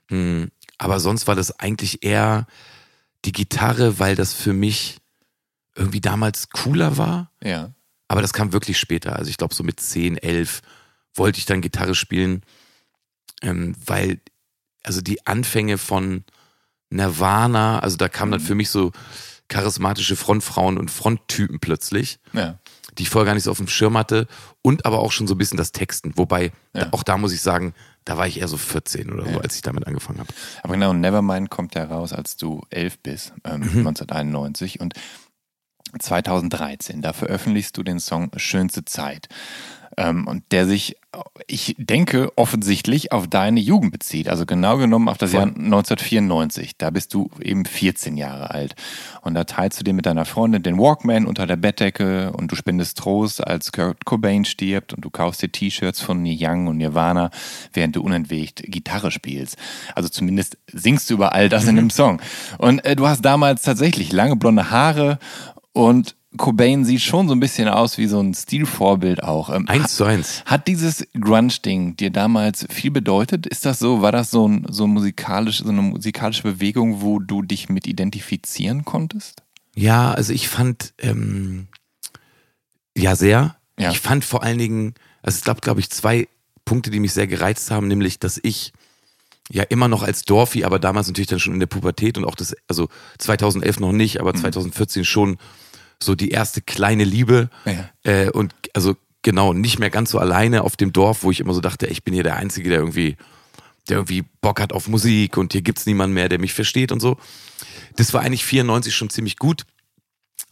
Hm. 0.09 0.51
Aber 0.79 0.99
sonst 0.99 1.29
war 1.29 1.37
das 1.37 1.59
eigentlich 1.61 2.03
eher 2.05 2.47
die 3.25 3.33
Gitarre, 3.33 3.99
weil 4.01 4.17
das 4.17 4.35
für 4.35 4.53
mich 4.53 4.99
irgendwie 5.75 6.01
damals 6.01 6.51
cooler 6.51 6.97
war. 6.97 7.31
Ja. 7.43 7.73
Aber 8.09 8.21
das 8.21 8.33
kam 8.33 8.53
wirklich 8.53 8.79
später. 8.79 9.17
Also 9.17 9.31
ich 9.31 9.39
glaube, 9.39 9.55
so 9.55 9.65
mit 9.65 9.81
10, 9.81 10.19
11 10.19 10.61
wollte 11.15 11.39
ich 11.39 11.47
dann 11.47 11.61
Gitarre 11.61 11.95
spielen, 11.95 12.43
ähm, 13.43 13.75
weil 13.85 14.21
also 14.83 15.01
die 15.01 15.27
Anfänge 15.27 15.79
von 15.79 16.25
Nirvana, 16.91 17.79
also 17.79 17.97
da 17.97 18.09
kamen 18.09 18.33
dann 18.33 18.43
mhm. 18.43 18.47
für 18.47 18.55
mich 18.55 18.71
so 18.71 18.93
charismatische 19.49 20.17
Frontfrauen 20.17 20.79
und 20.79 20.91
Fronttypen 20.91 21.61
plötzlich, 21.61 22.19
ja. 22.33 22.59
die 22.97 23.03
ich 23.03 23.11
vorher 23.11 23.27
gar 23.27 23.35
nicht 23.35 23.45
so 23.45 23.51
auf 23.51 23.59
dem 23.59 23.69
Schirm 23.69 23.99
hatte 23.99 24.27
und 24.63 24.87
aber 24.87 25.01
auch 25.01 25.13
schon 25.13 25.27
so 25.27 25.35
ein 25.35 25.39
bisschen 25.39 25.59
das 25.59 25.73
Texten. 25.73 26.13
Wobei, 26.17 26.53
ja. 26.75 26.89
auch 26.93 27.03
da 27.03 27.19
muss 27.19 27.33
ich 27.33 27.43
sagen, 27.43 27.75
da 28.05 28.17
war 28.17 28.27
ich 28.27 28.41
eher 28.41 28.49
so 28.49 28.57
14 28.57 29.13
oder 29.13 29.25
so, 29.25 29.31
ja. 29.31 29.39
als 29.39 29.55
ich 29.55 29.63
damit 29.63 29.87
angefangen 29.87 30.21
habe. 30.21 30.33
Aber 30.63 30.75
genau, 30.75 30.93
Nevermind 30.93 31.51
kommt 31.51 31.75
ja 31.75 31.85
raus, 31.85 32.13
als 32.13 32.37
du 32.37 32.63
11 32.71 32.99
bist, 33.01 33.33
ähm, 33.45 33.61
mhm. 33.61 33.87
1991. 33.87 34.81
Und 34.81 34.95
2013, 35.99 37.03
da 37.03 37.13
veröffentlichst 37.13 37.77
du 37.77 37.83
den 37.83 38.01
Song 38.01 38.31
Schönste 38.37 38.85
Zeit. 38.85 39.29
Ähm, 39.97 40.27
und 40.27 40.45
der 40.53 40.67
sich, 40.67 40.97
ich 41.47 41.75
denke, 41.79 42.33
offensichtlich 42.37 43.13
auf 43.13 43.29
deine 43.29 43.61
Jugend 43.61 43.93
bezieht. 43.93 44.29
Also 44.29 44.47
genau 44.47 44.79
genommen 44.79 45.09
auf 45.09 45.19
das 45.19 45.33
Jahr 45.33 45.45
1994. 45.45 46.79
Da 46.79 46.91
bist 46.91 47.13
du 47.13 47.31
eben 47.43 47.67
14 47.67 48.17
Jahre 48.17 48.51
alt. 48.51 48.75
Und 49.21 49.35
da 49.35 49.45
teilst 49.45 49.79
du 49.79 49.85
dir 49.85 49.93
mit 49.93 50.07
deiner 50.07 50.25
Freundin 50.25 50.63
den 50.63 50.79
Walkman 50.79 51.27
unter 51.27 51.47
der 51.47 51.57
Bettdecke 51.57 52.33
und 52.33 52.51
du 52.51 52.57
spendest 52.57 52.99
Trost, 52.99 53.47
als 53.47 53.73
Kurt 53.73 54.05
Cobain 54.07 54.47
stirbt 54.47 54.95
und 54.95 55.05
du 55.05 55.11
kaufst 55.11 55.43
dir 55.43 55.53
T-Shirts 55.53 56.01
von 56.01 56.23
Neil 56.23 56.39
Young 56.41 56.69
und 56.69 56.79
Nirvana, 56.79 57.31
während 57.75 57.97
du 57.97 58.03
unentwegt 58.03 58.63
Gitarre 58.67 59.11
spielst. 59.11 59.57
Also 59.95 60.09
zumindest 60.09 60.57
singst 60.73 61.11
du 61.11 61.15
über 61.15 61.33
all 61.35 61.51
das 61.51 61.67
in 61.67 61.77
dem 61.77 61.91
Song. 61.91 62.23
Und 62.57 62.83
äh, 62.87 62.97
du 62.97 63.07
hast 63.07 63.23
damals 63.23 63.63
tatsächlich 63.63 64.11
lange 64.13 64.37
blonde 64.37 64.71
Haare 64.71 65.19
und 65.73 66.17
Cobain 66.39 66.85
sieht 66.85 67.03
schon 67.03 67.29
so 67.29 67.35
ein 67.35 67.41
bisschen 67.41 67.69
aus 67.69 67.99
wie 67.99 68.07
so 68.07 68.19
ein 68.19 68.33
Stilvorbild 68.33 69.23
auch. 69.23 69.51
Ähm, 69.51 69.69
eins 69.69 69.97
zu 69.97 70.05
eins. 70.05 70.43
Hat 70.47 70.67
dieses 70.67 71.07
Grunge-Ding 71.19 71.97
dir 71.97 72.11
damals 72.11 72.67
viel 72.71 72.91
bedeutet? 72.91 73.47
Ist 73.47 73.67
das 73.67 73.79
so? 73.79 74.01
War 74.01 74.13
das 74.13 74.31
so, 74.31 74.49
ein, 74.49 74.67
so, 74.71 74.87
musikalisch, 74.87 75.59
so 75.59 75.69
eine 75.69 75.83
musikalische 75.83 76.43
Bewegung, 76.43 77.03
wo 77.03 77.19
du 77.19 77.43
dich 77.43 77.69
mit 77.69 77.87
identifizieren 77.87 78.85
konntest? 78.85 79.43
Ja, 79.75 80.13
also 80.13 80.33
ich 80.33 80.49
fand, 80.49 80.95
ähm, 80.99 81.69
ja, 82.97 83.15
sehr. 83.15 83.57
Ja. 83.79 83.91
Ich 83.91 84.01
fand 84.01 84.25
vor 84.25 84.43
allen 84.43 84.59
Dingen, 84.59 84.95
also 85.23 85.37
es 85.37 85.45
gab, 85.45 85.61
glaube 85.61 85.81
ich, 85.81 85.91
zwei 85.91 86.29
Punkte, 86.65 86.91
die 86.91 87.01
mich 87.01 87.13
sehr 87.13 87.27
gereizt 87.27 87.71
haben, 87.71 87.89
nämlich, 87.89 88.19
dass 88.19 88.41
ich 88.43 88.73
ja 89.51 89.65
immer 89.65 89.89
noch 89.89 90.03
als 90.03 90.25
Dorfi, 90.25 90.65
aber 90.65 90.79
damals 90.79 91.09
natürlich 91.09 91.29
dann 91.29 91.41
schon 91.41 91.55
in 91.55 91.61
der 91.61 91.67
Pubertät 91.67 92.17
und 92.17 92.25
auch 92.25 92.37
das, 92.37 92.55
also 92.69 92.89
2011 93.19 93.81
noch 93.81 93.93
nicht, 93.93 94.21
aber 94.21 94.33
2014 94.33 95.01
mhm. 95.01 95.05
schon 95.05 95.39
so 96.05 96.15
die 96.15 96.31
erste 96.31 96.61
kleine 96.61 97.05
Liebe. 97.05 97.51
Ja. 97.65 97.91
Äh, 98.05 98.31
und 98.31 98.55
also 98.75 98.97
genau, 99.23 99.53
nicht 99.53 99.79
mehr 99.79 99.91
ganz 99.91 100.11
so 100.11 100.19
alleine 100.19 100.63
auf 100.63 100.77
dem 100.77 100.93
Dorf, 100.93 101.23
wo 101.23 101.31
ich 101.31 101.41
immer 101.41 101.55
so 101.55 101.61
dachte, 101.61 101.87
ich 101.87 102.05
bin 102.05 102.15
hier 102.15 102.25
der 102.25 102.37
Einzige, 102.37 102.69
der 102.69 102.81
irgendwie, 102.81 103.17
der 103.89 103.99
irgendwie 103.99 104.25
Bock 104.41 104.61
hat 104.61 104.73
auf 104.73 104.89
Musik 104.89 105.37
und 105.37 105.53
hier 105.53 105.63
gibt's 105.63 105.87
niemanden 105.87 106.15
mehr, 106.15 106.29
der 106.29 106.39
mich 106.39 106.53
versteht 106.53 106.93
und 106.93 107.01
so. 107.01 107.17
Das 107.97 108.13
war 108.13 108.23
eigentlich 108.23 108.45
94 108.45 108.95
schon 108.95 109.11
ziemlich 109.11 109.37
gut. 109.37 109.65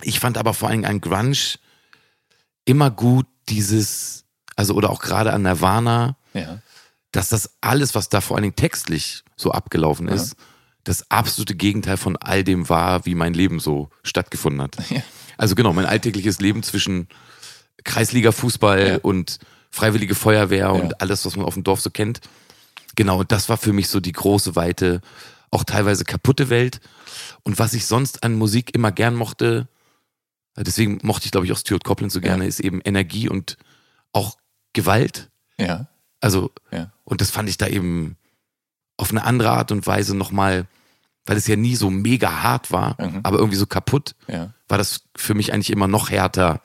Ich 0.02 0.20
fand 0.20 0.38
aber 0.38 0.54
vor 0.54 0.68
allem 0.68 0.84
an 0.84 1.00
Grunge 1.00 1.58
immer 2.64 2.90
gut 2.90 3.26
dieses, 3.48 4.24
also 4.56 4.74
oder 4.74 4.90
auch 4.90 5.00
gerade 5.00 5.32
an 5.32 5.42
Nirvana, 5.42 6.16
ja. 6.32 6.60
dass 7.12 7.28
das 7.28 7.56
alles, 7.60 7.94
was 7.94 8.08
da 8.08 8.20
vor 8.20 8.36
allen 8.36 8.44
Dingen 8.44 8.56
textlich 8.56 9.24
so 9.36 9.50
abgelaufen 9.50 10.08
ist, 10.08 10.34
ja. 10.38 10.44
das 10.84 11.10
absolute 11.10 11.56
Gegenteil 11.56 11.96
von 11.96 12.16
all 12.16 12.44
dem 12.44 12.68
war, 12.68 13.04
wie 13.06 13.14
mein 13.14 13.34
Leben 13.34 13.58
so 13.58 13.90
stattgefunden 14.04 14.62
hat. 14.62 14.76
Ja. 14.90 15.02
Also 15.40 15.54
genau, 15.54 15.72
mein 15.72 15.86
alltägliches 15.86 16.38
Leben 16.38 16.62
zwischen 16.62 17.08
Kreisliga-Fußball 17.84 18.88
ja. 18.88 18.96
und 18.98 19.38
Freiwillige 19.70 20.14
Feuerwehr 20.14 20.58
ja. 20.66 20.68
und 20.70 21.00
alles, 21.00 21.24
was 21.24 21.34
man 21.36 21.46
auf 21.46 21.54
dem 21.54 21.64
Dorf 21.64 21.80
so 21.80 21.88
kennt. 21.90 22.20
Genau, 22.94 23.24
das 23.24 23.48
war 23.48 23.56
für 23.56 23.72
mich 23.72 23.88
so 23.88 24.00
die 24.00 24.12
große, 24.12 24.54
weite, 24.54 25.00
auch 25.50 25.64
teilweise 25.64 26.04
kaputte 26.04 26.50
Welt. 26.50 26.80
Und 27.42 27.58
was 27.58 27.72
ich 27.72 27.86
sonst 27.86 28.22
an 28.22 28.34
Musik 28.34 28.74
immer 28.74 28.92
gern 28.92 29.14
mochte, 29.14 29.66
deswegen 30.58 30.98
mochte 31.02 31.24
ich, 31.24 31.30
glaube 31.30 31.46
ich, 31.46 31.52
auch 31.52 31.58
Stuart 31.58 31.84
Copeland 31.84 32.12
so 32.12 32.20
gerne, 32.20 32.44
ja. 32.44 32.48
ist 32.48 32.60
eben 32.60 32.82
Energie 32.84 33.28
und 33.30 33.56
auch 34.12 34.36
Gewalt. 34.74 35.30
Ja. 35.56 35.86
Also, 36.20 36.50
Ja. 36.70 36.92
und 37.04 37.22
das 37.22 37.30
fand 37.30 37.48
ich 37.48 37.56
da 37.56 37.66
eben 37.66 38.16
auf 38.98 39.10
eine 39.10 39.24
andere 39.24 39.52
Art 39.52 39.72
und 39.72 39.86
Weise 39.86 40.14
nochmal, 40.14 40.66
weil 41.24 41.38
es 41.38 41.46
ja 41.46 41.56
nie 41.56 41.76
so 41.76 41.88
mega 41.88 42.42
hart 42.42 42.70
war, 42.72 43.00
Mhm. 43.00 43.20
aber 43.22 43.38
irgendwie 43.38 43.56
so 43.56 43.66
kaputt, 43.66 44.14
Ja. 44.28 44.52
War 44.70 44.78
das 44.78 45.04
für 45.16 45.34
mich 45.34 45.52
eigentlich 45.52 45.70
immer 45.70 45.88
noch 45.88 46.10
härter 46.10 46.60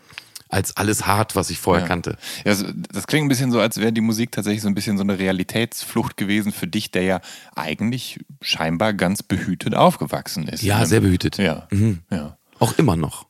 als 0.47 0.77
alles 0.77 1.07
hart, 1.07 1.35
was 1.35 1.49
ich 1.49 1.57
vorher 1.57 1.83
Ja. 1.83 1.87
kannte. 1.87 2.17
Ja, 2.45 2.53
so- 2.53 2.67
das 2.93 3.07
klingt 3.07 3.25
ein 3.25 3.29
bisschen 3.29 3.51
so, 3.51 3.59
als 3.59 3.77
wäre 3.77 3.91
die 3.91 3.99
Musik 4.01 4.31
tatsächlich 4.31 4.61
so 4.61 4.67
ein 4.67 4.75
bisschen 4.75 4.95
so 4.97 5.03
eine 5.03 5.17
Realitätsflucht 5.17 6.17
gewesen 6.17 6.51
für 6.51 6.67
dich, 6.67 6.91
der 6.91 7.01
ja 7.03 7.21
eigentlich 7.55 8.19
scheinbar 8.41 8.93
ganz 8.93 9.23
behütet 9.23 9.73
aufgewachsen 9.75 10.47
ist. 10.47 10.61
Ja, 10.61 10.79
Ne? 10.79 10.85
sehr 10.85 11.01
behütet. 11.01 11.37
Ja. 11.37 11.67
Mhm. 11.71 11.99
Ja. 12.11 12.37
Auch 12.59 12.77
immer 12.77 12.95
noch. 12.95 13.25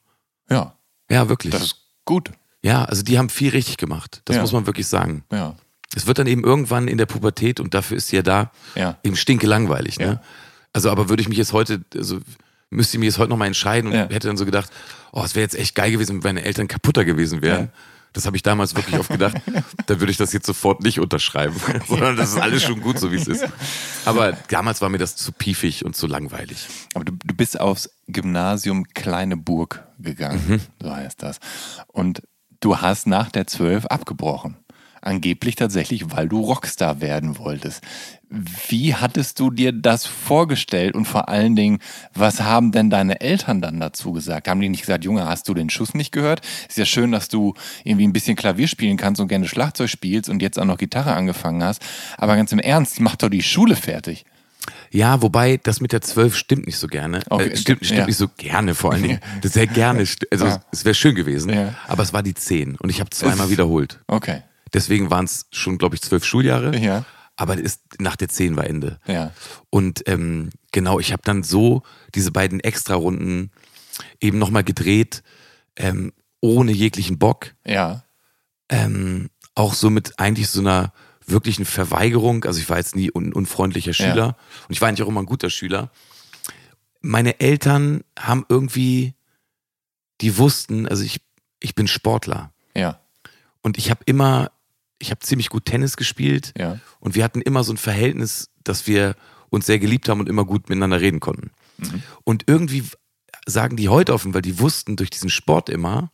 Ja. 0.50 0.75
Ja, 1.10 1.29
wirklich. 1.29 1.51
Das 1.53 1.63
ist 1.63 1.75
gut. 2.03 2.32
ja, 2.62 2.84
also 2.86 3.01
die 3.01 3.17
haben 3.17 3.29
viel 3.29 3.51
richtig 3.51 3.77
gemacht. 3.77 4.22
Das 4.25 4.36
Ja. 4.36 4.41
muss 4.41 4.51
man 4.51 4.65
wirklich 4.67 4.88
sagen. 4.88 5.24
Ja. 5.32 5.55
Es 5.96 6.08
wird 6.08 6.20
dann 6.20 6.27
eben 6.27 6.44
irgendwann 6.44 6.88
in 6.89 6.98
der 6.98 7.05
Pubertät, 7.05 7.60
und 7.62 7.74
dafür 7.74 7.96
ist 7.98 8.08
sie 8.10 8.17
ja 8.17 8.22
da, 8.24 8.51
Ja. 8.75 8.98
eben 9.03 9.15
stinke 9.15 9.48
langweilig. 9.48 9.98
Ne? 10.00 10.05
Ja. 10.05 10.22
Also, 10.74 10.91
aber 10.91 11.08
würde 11.10 11.22
ich 11.22 11.29
mich 11.29 11.38
jetzt 11.38 11.53
heute, 11.53 11.86
also 11.96 12.20
müsste 12.75 12.98
ich 12.98 13.00
mich 13.00 13.08
jetzt 13.08 13.17
heute 13.17 13.29
nochmal 13.29 13.48
entscheiden 13.48 13.89
und 13.91 13.96
Ja. 13.98 14.08
hätte 14.10 14.27
dann 14.27 14.38
so 14.38 14.46
gedacht, 14.46 14.70
oh, 15.12 15.24
es 15.24 15.36
wäre 15.36 15.44
jetzt 15.44 15.55
echt 15.55 15.75
geil 15.75 15.91
gewesen, 15.91 16.24
wenn 16.24 16.36
meine 16.36 16.46
Eltern 16.46 16.67
kaputter 16.67 17.05
gewesen 17.05 17.41
wären. 17.41 17.65
Ja. 17.65 17.72
Das 18.13 18.25
habe 18.25 18.38
ich 18.38 18.44
damals 18.44 18.75
wirklich 18.77 18.98
oft 18.98 19.10
gedacht. 19.10 19.36
dann 19.88 20.00
würde 20.00 20.10
ich 20.12 20.15
das 20.17 20.32
jetzt 20.32 20.46
sofort 20.46 20.82
nicht 20.84 21.00
unterschreiben, 21.01 21.55
sondern 21.88 22.15
das 22.15 22.29
ist 22.29 22.39
alles 22.39 22.63
schon 22.63 22.79
gut, 22.82 22.98
so 22.98 23.12
wie 23.12 23.17
es 23.17 23.27
ist. 23.27 23.46
Aber 24.05 24.32
damals 24.50 24.82
war 24.82 24.88
mir 24.89 25.00
das 25.00 25.17
zu 25.17 25.34
piefig 25.34 25.84
und 25.84 25.98
zu 25.98 26.08
langweilig. 26.08 26.65
Aber 26.94 27.03
du, 27.03 27.12
du 27.12 27.36
bist 27.36 27.60
aufs 27.60 27.89
Gymnasium 28.08 28.86
Kleine 28.94 29.36
Burg 29.36 29.84
gegangen, 30.00 30.41
Mhm. 30.48 30.62
so 30.82 30.96
heißt 30.96 31.22
das. 31.24 31.39
Und 31.88 32.22
du 32.62 32.77
hast 32.79 33.05
nach 33.05 33.29
der 33.32 33.48
12 33.48 33.86
abgebrochen. 33.88 34.55
Angeblich 35.05 35.55
tatsächlich, 35.55 36.12
weil 36.12 36.27
du 36.27 36.41
Rockstar 36.41 37.00
werden 37.00 37.38
wolltest. 37.38 37.83
Wie 38.67 38.95
hattest 38.95 39.39
du 39.39 39.51
dir 39.51 39.71
das 39.71 40.07
vorgestellt 40.07 40.95
und 40.95 41.05
vor 41.05 41.29
allen 41.29 41.55
Dingen, 41.55 41.77
was 42.15 42.41
haben 42.41 42.71
denn 42.71 42.89
deine 42.89 43.21
Eltern 43.21 43.62
dann 43.62 43.79
dazu 43.79 44.13
gesagt? 44.13 44.47
Haben 44.47 44.59
die 44.62 44.67
nicht 44.69 44.81
gesagt, 44.81 45.03
Junge, 45.05 45.27
hast 45.27 45.47
du 45.47 45.53
den 45.53 45.69
Schuss 45.69 45.93
nicht 45.93 46.12
gehört? 46.12 46.41
Ist 46.67 46.79
ja 46.79 46.85
schön, 46.85 47.12
dass 47.12 47.27
du 47.27 47.53
irgendwie 47.83 48.07
ein 48.07 48.13
bisschen 48.13 48.35
Klavier 48.35 48.67
spielen 48.67 48.97
kannst 48.97 49.21
und 49.21 49.27
gerne 49.27 49.47
Schlagzeug 49.47 49.89
spielst 49.91 50.27
und 50.27 50.41
jetzt 50.41 50.57
auch 50.57 50.65
noch 50.65 50.77
Gitarre 50.79 51.13
angefangen 51.13 51.63
hast. 51.63 51.83
Aber 52.17 52.35
ganz 52.35 52.51
im 52.51 52.57
Ernst, 52.59 53.00
mach 53.00 53.15
doch 53.15 53.29
die 53.29 53.43
Schule 53.43 53.75
fertig. 53.75 54.25
Ja, 54.89 55.21
wobei 55.21 55.57
das 55.62 55.81
mit 55.81 55.91
der 55.91 56.01
12 56.01 56.35
stimmt 56.35 56.65
nicht 56.65 56.77
so 56.79 56.88
gerne. 56.88 57.21
Okay, 57.29 57.50
Äh, 57.50 57.57
stimmt 57.57 57.85
stimmt 57.85 58.00
ja. 58.00 58.05
nicht 58.07 58.17
so 58.17 58.27
gerne 58.38 58.74
vor 58.74 58.93
allen 58.93 59.03
Dingen. 59.03 59.19
Das 59.43 59.53
sehr 59.53 59.67
gerne. 59.67 60.03
Also 60.31 60.45
Ja. 60.47 60.62
es 60.71 60.83
wäre 60.83 60.95
schön 60.95 61.13
gewesen, 61.13 61.53
Ja. 61.53 61.75
aber 61.88 62.01
es 62.01 62.12
war 62.12 62.24
die 62.24 62.33
10 62.33 62.75
und 62.77 62.89
ich 62.89 63.00
habe 63.01 63.12
zweimal 63.12 63.51
wiederholt. 63.51 64.00
Okay. 64.07 64.41
Deswegen 64.75 65.10
waren 65.10 65.25
es 65.25 65.48
schon, 65.51 65.77
glaube 65.77 65.96
ich, 65.96 66.01
zwölf 66.01 66.25
Schuljahre. 66.25 66.77
Ja. 66.77 67.05
Aber 67.38 67.58
ist, 67.58 67.82
nach 68.00 68.15
der 68.15 68.29
10 68.29 68.55
war 68.55 68.65
Ende. 68.67 69.00
Ja. 69.08 69.32
Und 69.70 70.08
ähm, 70.08 70.50
genau, 70.72 71.00
ich 71.00 71.12
habe 71.12 71.22
dann 71.24 71.44
so 71.44 71.84
diese 72.13 72.32
beiden 72.32 72.60
Extra-Runden 72.60 73.51
eben 74.20 74.38
nochmal 74.38 74.63
gedreht, 74.63 75.24
ähm, 75.77 76.13
ohne 76.41 76.72
jeglichen 76.72 77.17
Bock. 77.17 77.55
Ja. 77.65 78.03
Ähm, 78.70 79.29
auch 79.55 79.74
so 79.74 79.89
mit 79.89 80.20
eigentlich 80.20 80.50
so 80.50 80.60
einer 80.60 80.94
wirklichen 81.25 81.65
Verweigerung. 81.65 82.44
Also 82.46 82.60
ich 82.60 82.70
war 82.70 82.77
jetzt 82.77 82.96
nie 82.96 83.12
un 83.13 83.34
unfreundlicher 83.34 83.94
Schüler 83.94 84.38
und 84.67 84.74
ich 84.74 84.82
war 84.82 84.89
eigentlich 84.89 85.03
auch 85.03 85.10
immer 85.10 85.22
ein 85.22 85.25
guter 85.25 85.50
Schüler. 85.50 85.89
Meine 87.01 87.39
Eltern 87.39 88.03
haben 88.20 88.46
irgendwie, 88.50 89.13
die 90.22 90.38
wussten, 90.38 90.88
also 90.88 91.03
ich, 91.03 91.22
ich 91.60 91.75
bin 91.75 91.88
Sportler 91.88 92.51
Ja. 92.75 93.00
und 93.62 93.77
ich 93.77 93.89
habe 93.89 94.01
immer, 94.05 94.51
ich 94.99 95.11
habe 95.11 95.19
ziemlich 95.19 95.49
gut 95.49 95.65
Tennis 95.65 95.97
gespielt 95.97 96.53
Ja. 96.57 96.79
und 96.99 97.15
wir 97.15 97.23
hatten 97.23 97.41
immer 97.41 97.63
so 97.63 97.73
ein 97.73 97.77
Verhältnis, 97.77 98.49
dass 98.63 98.87
wir 98.87 99.15
uns 99.49 99.65
sehr 99.65 99.79
geliebt 99.79 100.09
haben 100.09 100.19
und 100.19 100.29
immer 100.29 100.45
gut 100.45 100.69
miteinander 100.69 100.99
reden 101.01 101.19
konnten. 101.19 101.51
Und 102.23 102.43
irgendwie 102.47 102.83
sagen 103.45 103.75
die 103.77 103.89
heute 103.89 104.13
offen, 104.13 104.33
weil 104.33 104.41
die 104.41 104.59
wussten 104.59 104.95
durch 104.95 105.09
diesen 105.09 105.29
Sport 105.29 105.69
immer, 105.69 106.11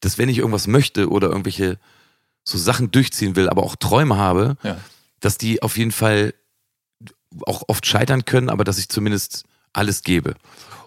dass 0.00 0.16
wenn 0.18 0.28
ich 0.28 0.38
irgendwas 0.38 0.66
möchte 0.66 1.08
oder 1.10 1.28
irgendwelche 1.28 1.78
so 2.44 2.56
Sachen 2.58 2.90
durchziehen 2.92 3.34
will, 3.36 3.48
aber 3.48 3.62
auch 3.64 3.76
Träume 3.76 4.16
habe, 4.16 4.56
Ja. 4.62 4.78
dass 5.20 5.38
die 5.38 5.62
auf 5.62 5.76
jeden 5.76 5.92
Fall 5.92 6.34
auch 7.46 7.64
oft 7.68 7.84
scheitern 7.86 8.24
können, 8.24 8.48
aber 8.48 8.64
dass 8.64 8.78
ich 8.78 8.88
zumindest 8.88 9.44
alles 9.72 10.02
gebe. 10.02 10.34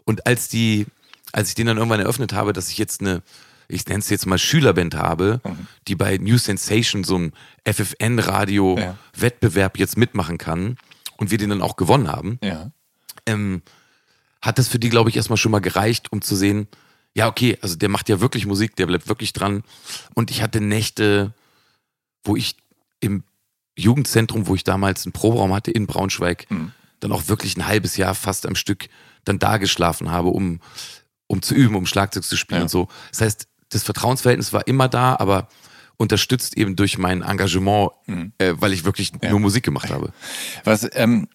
Und 0.06 0.26
als 0.26 0.48
die, 0.48 0.88
als 1.32 1.50
ich 1.50 1.56
den 1.56 1.68
dann 1.68 1.78
irgendwann 1.78 2.00
eröffnet 2.00 2.34
habe, 2.34 2.54
dass 2.54 2.70
ich 2.70 2.78
jetzt 2.78 3.02
eine, 3.02 3.22
ich 3.70 3.86
nenne 3.88 4.00
es 4.00 4.10
jetzt 4.10 4.26
mal 4.26 4.38
Schülerband 4.40 4.96
habe, 4.96 5.42
die 5.88 5.96
bei 5.96 6.18
New 6.18 6.38
Sensation 6.38 7.04
so 7.04 7.18
ein 7.18 7.34
Ja. 7.66 7.74
FFN-Radio-Wettbewerb 7.74 9.78
jetzt 9.78 9.98
mitmachen 9.98 10.38
kann 10.38 10.78
und 11.18 11.32
wir 11.32 11.38
den 11.38 11.50
dann 11.50 11.62
auch 11.62 11.76
gewonnen 11.76 12.08
haben, 12.08 12.40
Ja. 12.44 12.72
ähm, 13.26 13.62
hat 14.42 14.58
das 14.58 14.70
für 14.70 14.80
die, 14.80 14.90
glaube 14.90 15.10
ich, 15.10 15.18
erstmal 15.18 15.38
schon 15.38 15.52
mal 15.52 15.60
gereicht, 15.60 16.12
um 16.12 16.22
zu 16.22 16.36
sehen, 16.36 16.68
ja, 17.14 17.28
okay, 17.28 17.58
also 17.62 17.76
der 17.76 17.90
macht 17.90 18.08
ja 18.08 18.22
wirklich 18.22 18.46
Musik, 18.46 18.76
der 18.78 18.86
bleibt 18.88 19.10
wirklich 19.10 19.34
dran. 19.34 19.64
Und 20.14 20.32
ich 20.32 20.42
hatte 20.42 20.62
Nächte, 20.62 21.34
wo 22.24 22.36
ich 22.38 22.56
im 23.02 23.24
Jugendzentrum, 23.78 24.48
wo 24.48 24.56
ich 24.56 24.64
damals 24.64 25.06
einen 25.06 25.12
Proberaum 25.14 25.54
hatte 25.54 25.72
in 25.72 25.88
Braunschweig, 25.88 26.48
dann 27.02 27.12
auch 27.12 27.28
wirklich 27.28 27.58
ein 27.58 27.68
halbes 27.68 27.98
Jahr 27.98 28.16
fast 28.16 28.46
am 28.46 28.56
Stück 28.56 28.88
dann 29.26 29.40
da 29.40 29.58
geschlafen 29.58 30.10
habe, 30.12 30.30
um, 30.30 30.62
um 31.28 31.42
zu 31.42 31.54
üben, 31.54 31.76
um 31.76 31.86
Schlagzeug 31.86 32.24
zu 32.24 32.38
spielen 32.38 32.60
Ja. 32.60 32.64
und 32.64 32.70
so. 32.70 32.88
Das 33.12 33.22
heißt, 33.22 33.48
das 33.70 33.84
Vertrauensverhältnis 33.84 34.54
war 34.54 34.68
immer 34.68 34.88
da, 34.90 35.16
aber 35.20 35.48
unterstützt 35.98 36.58
eben 36.58 36.76
durch 36.76 36.98
mein 36.98 37.22
Engagement, 37.22 37.92
äh, 38.38 38.54
weil 38.58 38.74
ich 38.74 38.86
wirklich 38.86 39.12
nur 39.22 39.40
Musik 39.40 39.64
gemacht 39.64 39.90
habe. 39.92 40.14
Was, 40.64 40.88
ähm, 40.94 41.28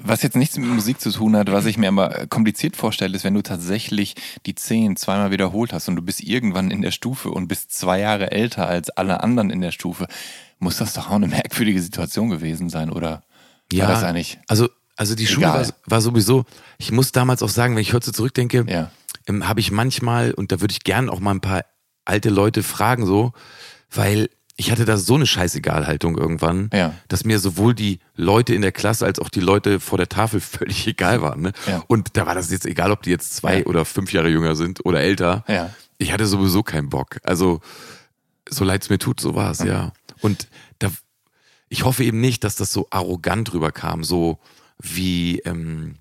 was 0.00 0.22
jetzt 0.22 0.36
nichts 0.36 0.56
mit 0.56 0.68
Musik 0.68 1.00
zu 1.00 1.10
tun 1.10 1.34
hat, 1.36 1.50
was 1.50 1.66
ich 1.66 1.76
mir 1.76 1.88
aber 1.88 2.26
kompliziert 2.28 2.76
vorstelle, 2.76 3.16
ist, 3.16 3.24
wenn 3.24 3.34
du 3.34 3.42
tatsächlich 3.42 4.14
die 4.46 4.54
zehn 4.54 4.94
zweimal 4.94 5.32
wiederholt 5.32 5.72
hast 5.72 5.88
und 5.88 5.96
du 5.96 6.02
bist 6.02 6.22
irgendwann 6.22 6.70
in 6.70 6.82
der 6.82 6.92
Stufe 6.92 7.30
und 7.30 7.48
bist 7.48 7.72
zwei 7.72 7.98
Jahre 7.98 8.30
älter 8.30 8.68
als 8.68 8.90
alle 8.90 9.24
anderen 9.24 9.50
in 9.50 9.60
der 9.60 9.72
Stufe, 9.72 10.06
muss 10.60 10.76
das 10.76 10.92
doch 10.92 11.10
auch 11.10 11.16
eine 11.16 11.26
merkwürdige 11.26 11.82
Situation 11.82 12.30
gewesen 12.30 12.70
sein, 12.70 12.90
oder? 12.90 13.24
Ja, 13.72 13.86
War 13.86 13.94
das 13.94 14.04
eigentlich? 14.04 14.38
also, 14.46 14.68
also 14.94 15.16
die 15.16 15.26
Schule 15.26 15.48
war, 15.48 15.66
war 15.84 16.00
sowieso, 16.00 16.44
ich 16.78 16.92
muss 16.92 17.10
damals 17.10 17.42
auch 17.42 17.48
sagen, 17.48 17.74
wenn 17.74 17.82
ich 17.82 17.92
heute 17.92 18.12
zurückdenke, 18.12 18.64
Ja. 18.68 18.92
Ähm, 19.28 19.46
habe 19.48 19.60
ich 19.60 19.70
manchmal, 19.70 20.32
und 20.32 20.50
da 20.52 20.60
würde 20.60 20.72
ich 20.72 20.80
gern 20.84 21.08
auch 21.08 21.20
mal 21.20 21.32
ein 21.32 21.40
paar 21.40 21.64
alte 22.04 22.30
Leute 22.30 22.62
fragen, 22.62 23.06
so, 23.06 23.32
weil 23.90 24.30
ich 24.56 24.72
hatte 24.72 24.84
da 24.84 24.96
so 24.96 25.14
eine 25.14 25.26
Scheißegal-Haltung 25.26 26.18
irgendwann, 26.18 26.68
Ja. 26.72 26.92
dass 27.06 27.24
mir 27.24 27.38
sowohl 27.38 27.74
die 27.74 28.00
Leute 28.16 28.54
in 28.54 28.62
der 28.62 28.72
Klasse 28.72 29.06
als 29.06 29.20
auch 29.20 29.28
die 29.28 29.38
Leute 29.40 29.78
vor 29.78 29.98
der 29.98 30.08
Tafel 30.08 30.40
völlig 30.58 30.86
egal 30.88 31.22
waren. 31.22 31.42
Ne? 31.42 31.52
Ja. 31.66 31.84
Und 31.86 32.16
da 32.16 32.26
war 32.26 32.34
das 32.34 32.50
jetzt 32.50 32.66
egal, 32.66 32.90
ob 32.90 33.02
die 33.02 33.10
jetzt 33.10 33.36
zwei 33.36 33.60
Ja. 33.60 33.66
oder 33.66 33.84
fünf 33.84 34.12
Jahre 34.12 34.28
jünger 34.30 34.56
sind 34.56 34.84
oder 34.84 35.00
älter. 35.00 35.44
Ich 35.98 36.12
hatte 36.12 36.26
sowieso 36.26 36.62
keinen 36.64 36.88
Bock. 36.88 37.18
Also, 37.22 37.60
so 38.48 38.64
leid 38.64 38.82
es 38.82 38.90
mir 38.90 38.98
tut, 38.98 39.20
so 39.20 39.34
war 39.36 39.50
es, 39.52 39.60
ja. 39.60 39.92
Und 40.22 40.48
da, 40.80 40.90
ich 41.68 41.84
hoffe 41.84 42.02
eben 42.02 42.20
nicht, 42.20 42.42
dass 42.42 42.56
das 42.56 42.72
so 42.72 42.88
arrogant 42.90 43.52
rüberkam, 43.52 44.02
so 44.02 44.38
wie 44.80 45.38
ähm, 45.40 45.96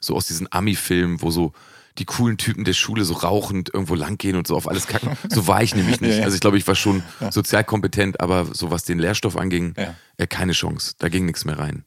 so 0.00 0.14
aus 0.16 0.26
diesen 0.28 0.50
Ami-Filmen, 0.50 1.20
wo 1.20 1.30
so 1.30 1.52
die 1.98 2.04
coolen 2.04 2.36
Typen 2.38 2.64
der 2.64 2.72
Schule 2.74 3.04
so 3.04 3.14
rauchend 3.14 3.72
irgendwo 3.74 3.94
langgehen 3.94 4.36
und 4.36 4.46
so 4.46 4.56
auf 4.56 4.68
alles 4.68 4.86
kacken. 4.86 5.16
So 5.28 5.46
war 5.46 5.62
ich 5.62 5.74
nämlich 5.74 6.00
nicht. 6.00 6.22
Also 6.22 6.34
ich 6.34 6.40
glaube, 6.40 6.56
ich 6.58 6.66
war 6.68 6.74
schon 6.74 7.02
sozial 7.30 7.64
kompetent, 7.64 8.20
aber 8.20 8.46
so 8.54 8.70
was 8.70 8.84
den 8.84 8.98
Lehrstoff 8.98 9.36
anging, 9.36 9.74
Ja. 9.76 9.94
äh, 10.16 10.26
keine 10.26 10.52
Chance. 10.52 10.94
Da 10.98 11.08
ging 11.08 11.26
nichts 11.26 11.44
mehr 11.44 11.58
rein. 11.58 11.84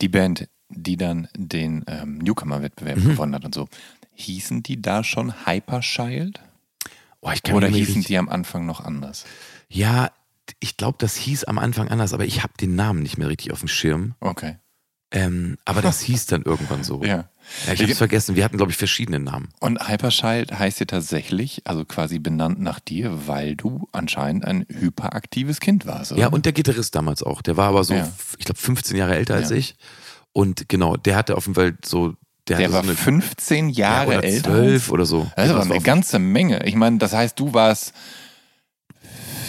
Die 0.00 0.08
Band, 0.08 0.48
die 0.70 0.96
dann 0.96 1.28
den 1.36 1.84
ähm, 1.86 2.18
Newcomer-Wettbewerb 2.18 2.98
Mhm. 2.98 3.08
gewonnen 3.10 3.34
hat 3.34 3.44
und 3.44 3.54
so, 3.54 3.68
hießen 4.14 4.62
die 4.62 4.80
da 4.80 5.04
schon 5.04 5.46
Hyperschild? 5.46 6.40
Oh, 7.20 7.30
Oder 7.52 7.68
hießen 7.68 8.02
die 8.02 8.18
am 8.18 8.28
Anfang 8.28 8.66
noch 8.66 8.80
anders? 8.80 9.24
Ja, 9.68 10.10
ich 10.60 10.76
glaube, 10.76 10.96
das 11.00 11.16
hieß 11.16 11.44
am 11.44 11.58
Anfang 11.58 11.88
anders, 11.88 12.12
aber 12.12 12.24
ich 12.26 12.42
habe 12.42 12.52
den 12.60 12.76
Namen 12.76 13.02
nicht 13.02 13.16
mehr 13.18 13.28
richtig 13.28 13.50
auf 13.52 13.60
dem 13.60 13.68
Schirm. 13.68 14.14
Okay. 14.20 14.58
Ähm, 15.10 15.56
aber 15.64 15.80
das 15.80 16.00
hieß 16.00 16.26
dann 16.26 16.42
irgendwann 16.42 16.84
so. 16.84 17.02
Ja. 17.04 17.28
Ja, 17.66 17.72
ich 17.74 17.82
habe 17.82 17.92
es 17.92 17.98
vergessen. 17.98 18.36
Wir 18.36 18.44
hatten, 18.44 18.56
glaube 18.56 18.72
ich, 18.72 18.78
verschiedene 18.78 19.18
Namen. 19.20 19.48
Und 19.60 19.88
Hyperschild 19.88 20.58
heißt 20.58 20.80
ja 20.80 20.86
tatsächlich, 20.86 21.62
also 21.64 21.84
quasi 21.84 22.18
benannt 22.18 22.60
nach 22.60 22.80
dir, 22.80 23.26
weil 23.26 23.54
du 23.56 23.88
anscheinend 23.92 24.44
ein 24.44 24.66
hyperaktives 24.68 25.60
Kind 25.60 25.86
warst, 25.86 26.12
oder? 26.12 26.20
Ja, 26.22 26.26
und 26.28 26.44
der 26.46 26.52
Gitarrist 26.52 26.94
damals 26.94 27.22
auch. 27.22 27.42
Der 27.42 27.56
war 27.56 27.68
aber 27.68 27.84
so, 27.84 27.94
Ja. 27.94 28.08
ich 28.38 28.44
glaube, 28.44 28.58
15 28.60 28.96
Jahre 28.96 29.14
älter 29.16 29.34
als 29.34 29.50
Ja. 29.50 29.56
ich. 29.56 29.76
Und 30.32 30.68
genau, 30.68 30.96
der 30.96 31.16
hatte 31.16 31.36
auf 31.36 31.46
jeden 31.46 31.54
Fall 31.54 31.74
so, 31.84 32.14
der, 32.48 32.58
der 32.58 32.72
war 32.72 32.82
so 32.82 32.88
eine 32.88 32.96
15 32.96 33.70
ja, 33.70 33.88
Jahre 34.04 34.08
oder 34.18 34.24
älter. 34.24 34.50
12 34.50 34.90
oder 34.90 35.06
so. 35.06 35.30
Das 35.36 35.48
aber 35.50 35.58
Das 35.60 35.68
war 35.68 35.74
eine 35.76 35.84
ganze 35.84 36.18
Menge. 36.18 36.64
Ich 36.66 36.74
meine, 36.74 36.98
das 36.98 37.12
heißt, 37.12 37.38
du 37.38 37.54
warst 37.54 37.92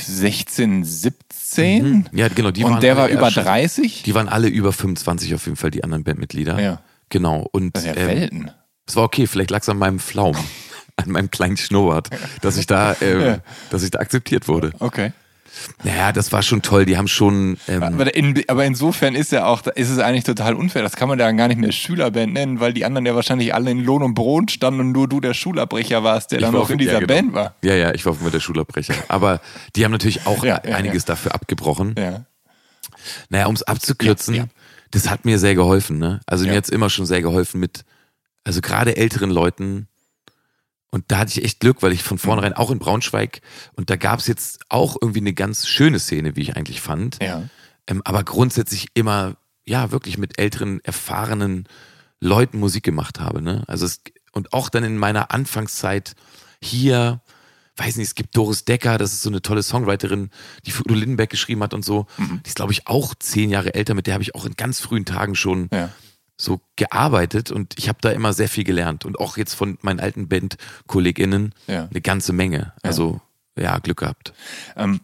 16, 0.07 0.83
17 0.83 2.09
Ja, 2.11 2.27
genau, 2.27 2.51
die 2.51 2.63
waren 2.63 2.75
und 2.75 2.83
der 2.83 2.95
war 2.97 3.07
über 3.09 3.31
schon- 3.31 3.43
30? 3.43 4.03
Die 4.03 4.13
waren 4.13 4.29
alle 4.29 4.47
über 4.47 4.71
25 4.71 5.33
auf 5.33 5.45
jeden 5.45 5.55
Fall, 5.57 5.71
die 5.71 5.83
anderen 5.83 6.03
Bandmitglieder. 6.03 6.59
Ja. 6.61 6.81
Genau. 7.09 7.47
Und 7.51 7.77
ja 7.83 7.95
ähm, 7.95 8.07
Welten. 8.07 8.51
es 8.87 8.95
war 8.95 9.03
okay, 9.03 9.27
vielleicht 9.27 9.51
lag 9.51 9.61
es 9.61 9.69
an 9.69 9.77
meinem 9.77 9.99
Pflaumen, 9.99 10.41
an 10.95 11.09
meinem 11.09 11.31
kleinen 11.31 11.57
Schnurrbart, 11.57 12.09
dass 12.41 12.57
ich 12.57 12.67
da, 12.67 12.93
äh, 12.93 13.39
dass 13.69 13.83
ich 13.83 13.91
da 13.91 13.99
akzeptiert 13.99 14.47
wurde. 14.47 14.71
Okay. 14.79 15.11
Naja, 15.83 16.11
das 16.11 16.31
war 16.31 16.41
schon 16.41 16.61
toll. 16.61 16.85
Die 16.85 16.97
haben 16.97 17.07
schon. 17.07 17.57
Ähm, 17.67 17.83
aber, 17.83 18.15
in, 18.15 18.43
aber, 18.47 18.65
insofern 18.65 19.15
ist 19.15 19.31
ja 19.31 19.45
auch, 19.45 19.65
ist 19.67 19.89
es 19.89 19.99
eigentlich 19.99 20.23
total 20.23 20.55
unfair. 20.55 20.81
Das 20.81 20.95
kann 20.95 21.07
man 21.07 21.19
ja 21.19 21.31
gar 21.31 21.47
nicht 21.47 21.59
mehr 21.59 21.71
Schülerband 21.71 22.33
nennen, 22.33 22.59
weil 22.59 22.73
die 22.73 22.85
anderen 22.85 23.05
ja 23.05 23.15
wahrscheinlich 23.15 23.53
alle 23.53 23.71
in 23.71 23.83
Lohn 23.83 24.03
und 24.03 24.13
Brot 24.13 24.51
standen 24.51 24.79
und 24.81 24.91
nur 24.91 25.07
du 25.07 25.19
der 25.19 25.33
Schulabbrecher 25.33 26.03
warst, 26.03 26.31
der 26.31 26.39
dann 26.39 26.53
noch 26.53 26.69
in 26.69 26.77
dieser 26.77 26.93
ja, 26.93 26.99
genau. 26.99 27.13
Band 27.13 27.33
war. 27.33 27.55
Ja, 27.63 27.75
ja, 27.75 27.93
ich 27.93 28.05
war 28.05 28.15
mit 28.21 28.33
der 28.33 28.39
Schulabbrecher. 28.39 28.95
Aber 29.07 29.41
die 29.75 29.85
haben 29.85 29.91
natürlich 29.91 30.25
auch 30.25 30.43
ja, 30.43 30.61
ja, 30.65 30.75
einiges 30.75 31.05
dafür 31.05 31.33
abgebrochen. 31.33 31.95
Ja. 31.97 32.25
Naja, 33.29 33.47
um 33.47 33.55
es 33.55 33.63
abzukürzen, 33.63 34.49
das 34.95 35.09
hat 35.09 35.25
mir 35.25 35.39
sehr 35.39 35.55
geholfen. 35.55 35.97
Ne? 35.97 36.21
Also 36.25 36.45
mir 36.45 36.55
hat 36.55 36.63
es 36.63 36.69
immer 36.69 36.89
schon 36.89 37.05
sehr 37.05 37.21
geholfen 37.21 37.59
mit, 37.59 37.83
also 38.45 38.61
gerade 38.61 38.95
älteren 38.95 39.29
Leuten 39.29 39.87
und 40.89 41.03
da 41.09 41.17
hatte 41.17 41.37
ich 41.37 41.43
echt 41.43 41.59
Glück, 41.59 41.83
weil 41.83 41.91
ich 41.91 42.01
von 42.01 42.17
vornherein 42.17 42.53
mhm. 42.53 42.57
auch 42.57 42.71
in 42.71 42.79
Braunschweig 42.79 43.41
und 43.73 43.89
da 43.89 43.97
gab 43.97 44.19
es 44.19 44.27
jetzt 44.27 44.61
auch 44.69 44.95
irgendwie 45.01 45.19
eine 45.19 45.33
ganz 45.33 45.67
schöne 45.67 45.99
Szene, 45.99 46.37
wie 46.37 46.43
ich 46.43 46.55
eigentlich 46.55 46.79
fand. 46.79 47.21
Ja. 47.21 47.43
Ähm, 47.87 48.01
aber 48.05 48.23
grundsätzlich 48.23 48.87
immer, 48.93 49.35
ja, 49.65 49.91
wirklich 49.91 50.17
mit 50.17 50.39
älteren, 50.39 50.79
erfahrenen 50.85 51.67
Leuten 52.21 52.57
Musik 52.59 52.83
gemacht 52.83 53.19
habe. 53.19 53.41
Ne? 53.41 53.63
Also 53.67 53.85
es, 53.85 54.01
und 54.31 54.53
auch 54.53 54.69
dann 54.69 54.85
in 54.85 54.97
meiner 54.97 55.31
Anfangszeit 55.31 56.15
hier, 56.61 57.19
weiß 57.77 57.97
nicht, 57.97 58.07
es 58.07 58.15
gibt 58.15 58.35
Doris 58.37 58.65
Decker, 58.65 58.97
das 58.97 59.13
ist 59.13 59.21
so 59.21 59.29
eine 59.29 59.41
tolle 59.41 59.63
Songwriterin, 59.63 60.29
die 60.65 60.71
für 60.71 60.83
Udo 60.83 60.93
Lindenberg 60.93 61.29
geschrieben 61.29 61.61
hat 61.63 61.73
und 61.73 61.83
so. 61.83 62.07
Mhm. 62.17 62.41
Die 62.43 62.47
ist, 62.47 62.55
glaube 62.55 62.71
ich, 62.71 62.87
auch 62.87 63.15
zehn 63.15 63.49
Jahre 63.49 63.73
älter, 63.73 63.93
mit 63.93 64.07
der 64.07 64.13
habe 64.13 64.23
ich 64.23 64.35
auch 64.35 64.45
in 64.45 64.55
ganz 64.55 64.79
frühen 64.79 65.05
Tagen 65.05 65.35
schon 65.35 65.69
ja 65.71 65.89
so 66.37 66.61
gearbeitet 66.75 67.51
und 67.51 67.75
ich 67.77 67.87
habe 67.87 67.99
da 68.01 68.11
immer 68.11 68.33
sehr 68.33 68.49
viel 68.49 68.63
gelernt 68.63 69.05
und 69.05 69.19
auch 69.19 69.37
jetzt 69.37 69.53
von 69.53 69.77
meinen 69.81 69.99
alten 69.99 70.27
Bandkolleginnen 70.27 71.53
ja. 71.67 71.87
eine 71.89 72.01
ganze 72.01 72.33
Menge. 72.33 72.73
Also 72.81 73.21
ja, 73.57 73.77
Glück 73.79 73.99
gehabt. 73.99 74.33
Ähm, 74.75 74.99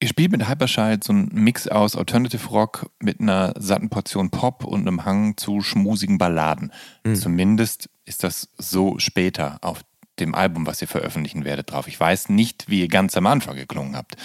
ihr 0.00 0.08
spielt 0.08 0.32
mit 0.32 0.48
Hyperschalt 0.48 1.04
so 1.04 1.12
einen 1.12 1.28
Mix 1.32 1.68
aus 1.68 1.96
Alternative 1.96 2.48
Rock 2.48 2.90
mit 2.98 3.20
einer 3.20 3.52
satten 3.58 3.90
Portion 3.90 4.30
Pop 4.30 4.64
und 4.64 4.86
einem 4.86 5.04
Hang 5.04 5.36
zu 5.36 5.60
schmusigen 5.60 6.16
Balladen. 6.16 6.72
Mhm. 7.04 7.16
Zumindest 7.16 7.90
ist 8.06 8.24
das 8.24 8.48
so 8.56 8.98
später 8.98 9.58
auf 9.60 9.82
dem 10.20 10.34
Album, 10.34 10.66
was 10.66 10.80
ihr 10.82 10.88
veröffentlichen 10.88 11.44
werdet, 11.44 11.70
drauf. 11.70 11.88
Ich 11.88 11.98
weiß 11.98 12.28
nicht, 12.28 12.68
wie 12.68 12.80
ihr 12.80 12.88
ganz 12.88 13.16
am 13.16 13.26
Anfang 13.26 13.56
geklungen 13.56 13.96
habt. 13.96 14.16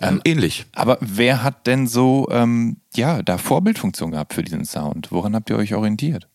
Ähm, 0.00 0.20
Ähnlich. 0.24 0.66
Aber 0.74 0.98
wer 1.00 1.42
hat 1.42 1.66
denn 1.66 1.86
so, 1.86 2.28
ähm, 2.30 2.78
ja, 2.94 3.22
da 3.22 3.38
Vorbildfunktion 3.38 4.10
gehabt 4.10 4.34
für 4.34 4.42
diesen 4.42 4.64
Sound? 4.64 5.12
Woran 5.12 5.34
habt 5.34 5.50
ihr 5.50 5.56
euch 5.56 5.74
orientiert? 5.74 6.28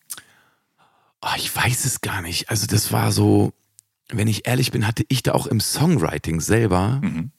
Oh, 1.22 1.34
ich 1.36 1.54
weiß 1.54 1.84
es 1.84 2.00
gar 2.00 2.22
nicht. 2.22 2.48
Also 2.48 2.66
das 2.66 2.92
war 2.92 3.12
so, 3.12 3.52
wenn 4.08 4.28
ich 4.28 4.46
ehrlich 4.46 4.70
bin, 4.70 4.86
hatte 4.86 5.04
ich 5.08 5.22
da 5.22 5.32
auch 5.32 5.46
im 5.46 5.60
Songwriting 5.60 6.40
selber 6.40 7.00
mhm. 7.02 7.30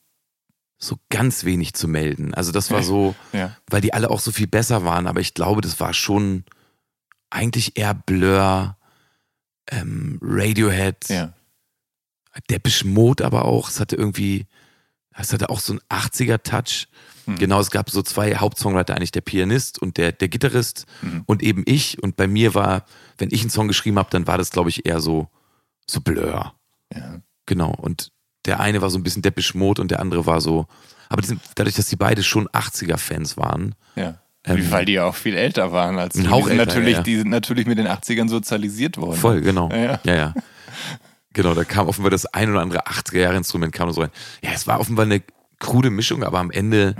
so 0.77 0.97
ganz 1.09 1.43
wenig 1.45 1.73
zu 1.73 1.87
melden. 1.87 2.33
Also 2.33 2.51
das 2.51 2.71
war 2.71 2.83
so, 2.83 3.15
ja. 3.33 3.55
weil 3.67 3.81
die 3.81 3.93
alle 3.93 4.09
auch 4.09 4.19
so 4.19 4.31
viel 4.31 4.47
besser 4.47 4.85
waren. 4.85 5.07
Aber 5.07 5.19
ich 5.19 5.33
glaube, 5.33 5.61
das 5.61 5.79
war 5.79 5.93
schon 5.93 6.45
eigentlich 7.29 7.77
eher 7.77 7.93
Blur, 7.93 8.77
ähm, 9.71 10.19
Radiohead. 10.21 11.09
Ja. 11.09 11.33
Depeche 12.49 12.87
Mode 12.87 13.25
aber 13.25 13.45
auch. 13.45 13.69
Es 13.69 13.79
hatte 13.79 13.95
irgendwie, 13.95 14.45
es 15.17 15.33
hatte 15.33 15.49
auch 15.49 15.59
so 15.59 15.73
einen 15.73 15.81
80er-Touch. 15.89 16.87
Mhm. 17.25 17.35
Genau, 17.37 17.59
es 17.59 17.71
gab 17.71 17.89
so 17.89 18.01
zwei 18.01 18.35
Hauptsongwriter, 18.35 18.95
eigentlich 18.95 19.11
der 19.11 19.21
Pianist 19.21 19.79
und 19.79 19.97
der, 19.97 20.11
der 20.11 20.29
Gitarrist 20.29 20.85
mhm. 21.01 21.23
und 21.25 21.43
eben 21.43 21.63
ich. 21.65 22.01
Und 22.01 22.15
bei 22.15 22.27
mir 22.27 22.55
war, 22.55 22.85
wenn 23.17 23.29
ich 23.31 23.41
einen 23.41 23.49
Song 23.49 23.67
geschrieben 23.67 23.99
habe, 23.99 24.09
dann 24.11 24.27
war 24.27 24.37
das, 24.37 24.51
glaube 24.51 24.69
ich, 24.69 24.85
eher 24.85 25.01
so, 25.01 25.27
so 25.85 26.01
Blur. 26.01 26.53
Ja. 26.93 27.21
Genau. 27.45 27.71
Und 27.71 28.11
der 28.45 28.59
eine 28.59 28.81
war 28.81 28.89
so 28.89 28.97
ein 28.97 29.03
bisschen 29.03 29.21
Depeche 29.21 29.57
Mode 29.57 29.81
und 29.81 29.91
der 29.91 29.99
andere 29.99 30.25
war 30.25 30.41
so, 30.41 30.67
aber 31.09 31.23
sind, 31.23 31.41
dadurch, 31.55 31.75
dass 31.75 31.87
die 31.87 31.97
beide 31.97 32.23
schon 32.23 32.47
80er-Fans 32.47 33.37
waren. 33.37 33.75
Ja. 33.95 34.19
Ähm, 34.43 34.71
Weil 34.71 34.85
die 34.85 34.93
ja 34.93 35.05
auch 35.05 35.15
viel 35.15 35.35
älter 35.35 35.71
waren 35.71 35.99
als. 35.99 36.17
Hauch 36.27 36.43
die, 36.43 36.49
sind 36.49 36.59
älter, 36.59 36.65
natürlich, 36.65 36.95
ja. 36.95 37.03
die 37.03 37.17
sind 37.17 37.29
natürlich 37.29 37.67
mit 37.67 37.77
den 37.77 37.87
80ern 37.87 38.27
sozialisiert 38.27 38.97
worden. 38.97 39.19
Voll, 39.19 39.41
genau. 39.41 39.69
Ja. 39.69 39.99
ja, 40.03 40.15
ja. 40.15 40.33
Genau, 41.33 41.53
da 41.53 41.63
kam 41.63 41.87
offenbar 41.87 42.11
das 42.11 42.25
ein 42.25 42.49
oder 42.49 42.61
andere 42.61 42.87
80er-Jahre-Instrument 42.87 43.73
kam 43.73 43.91
so 43.91 44.01
rein. 44.01 44.11
Ja, 44.43 44.51
es 44.51 44.67
war 44.67 44.79
offenbar 44.79 45.05
eine 45.05 45.21
krude 45.59 45.89
Mischung, 45.89 46.23
aber 46.23 46.39
am 46.39 46.51
Ende, 46.51 46.95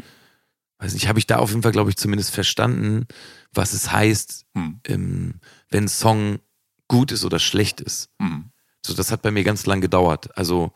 weiß 0.79 0.93
nicht, 0.93 1.07
habe 1.07 1.19
ich 1.19 1.27
da 1.27 1.37
auf 1.37 1.49
jeden 1.49 1.63
Fall, 1.63 1.73
glaube 1.73 1.89
ich, 1.89 1.97
zumindest 1.97 2.31
verstanden, 2.31 3.07
was 3.53 3.73
es 3.73 3.91
heißt, 3.91 4.45
hm. 4.55 4.79
ähm, 4.87 5.39
wenn 5.69 5.85
ein 5.85 5.89
Song 5.89 6.39
gut 6.87 7.11
ist 7.11 7.25
oder 7.25 7.39
schlecht 7.39 7.81
ist. 7.81 8.09
Hm. 8.21 8.51
So, 8.85 8.93
das 8.93 9.11
hat 9.11 9.21
bei 9.21 9.31
mir 9.31 9.43
ganz 9.43 9.65
lang 9.65 9.81
gedauert. 9.81 10.35
Also, 10.37 10.71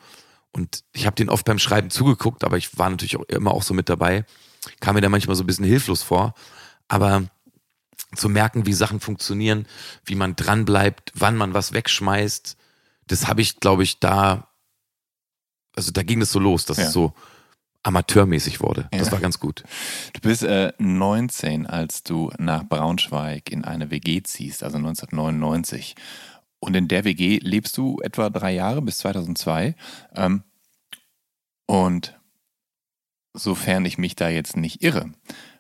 und 0.51 0.83
ich 0.93 1.05
habe 1.05 1.15
den 1.15 1.29
oft 1.29 1.45
beim 1.45 1.59
Schreiben 1.59 1.89
zugeguckt, 1.89 2.43
aber 2.43 2.57
ich 2.57 2.77
war 2.77 2.89
natürlich 2.89 3.17
auch 3.17 3.23
immer 3.23 3.51
auch 3.51 3.63
so 3.63 3.73
mit 3.73 3.89
dabei. 3.89 4.25
Kam 4.79 4.95
mir 4.95 5.01
da 5.01 5.09
manchmal 5.09 5.35
so 5.35 5.43
ein 5.43 5.47
bisschen 5.47 5.65
hilflos 5.65 6.03
vor. 6.03 6.33
Aber 6.87 7.23
zu 8.15 8.29
merken, 8.29 8.65
wie 8.65 8.73
Sachen 8.73 8.99
funktionieren, 8.99 9.65
wie 10.05 10.15
man 10.15 10.35
dranbleibt, 10.35 11.11
wann 11.15 11.35
man 11.35 11.53
was 11.53 11.73
wegschmeißt, 11.73 12.57
das 13.07 13.27
habe 13.27 13.41
ich, 13.41 13.59
glaube 13.59 13.83
ich, 13.83 13.99
da, 13.99 14.47
also 15.75 15.91
da 15.91 16.03
ging 16.03 16.21
es 16.21 16.31
so 16.31 16.39
los, 16.39 16.65
dass 16.65 16.77
ja. 16.77 16.85
es 16.85 16.93
so 16.93 17.13
amateurmäßig 17.83 18.61
wurde. 18.61 18.87
Das 18.91 19.07
ja. 19.07 19.11
war 19.11 19.19
ganz 19.19 19.39
gut. 19.39 19.63
Du 20.13 20.21
bist 20.21 20.43
äh, 20.43 20.73
19, 20.79 21.67
als 21.67 22.01
du 22.01 22.31
nach 22.39 22.63
Braunschweig 22.63 23.51
in 23.51 23.63
eine 23.63 23.91
WG 23.91 24.23
ziehst, 24.23 24.63
also 24.63 24.77
1999. 24.77 25.95
Und 26.59 26.75
in 26.75 26.87
der 26.87 27.03
WG 27.03 27.37
lebst 27.43 27.77
du 27.77 27.99
etwa 28.01 28.31
drei 28.31 28.53
Jahre 28.53 28.81
bis 28.81 28.97
2002. 28.99 29.75
Ähm, 30.15 30.43
und 31.67 32.19
sofern 33.33 33.85
ich 33.85 33.99
mich 33.99 34.15
da 34.15 34.29
jetzt 34.29 34.57
nicht 34.57 34.81
irre, 34.81 35.11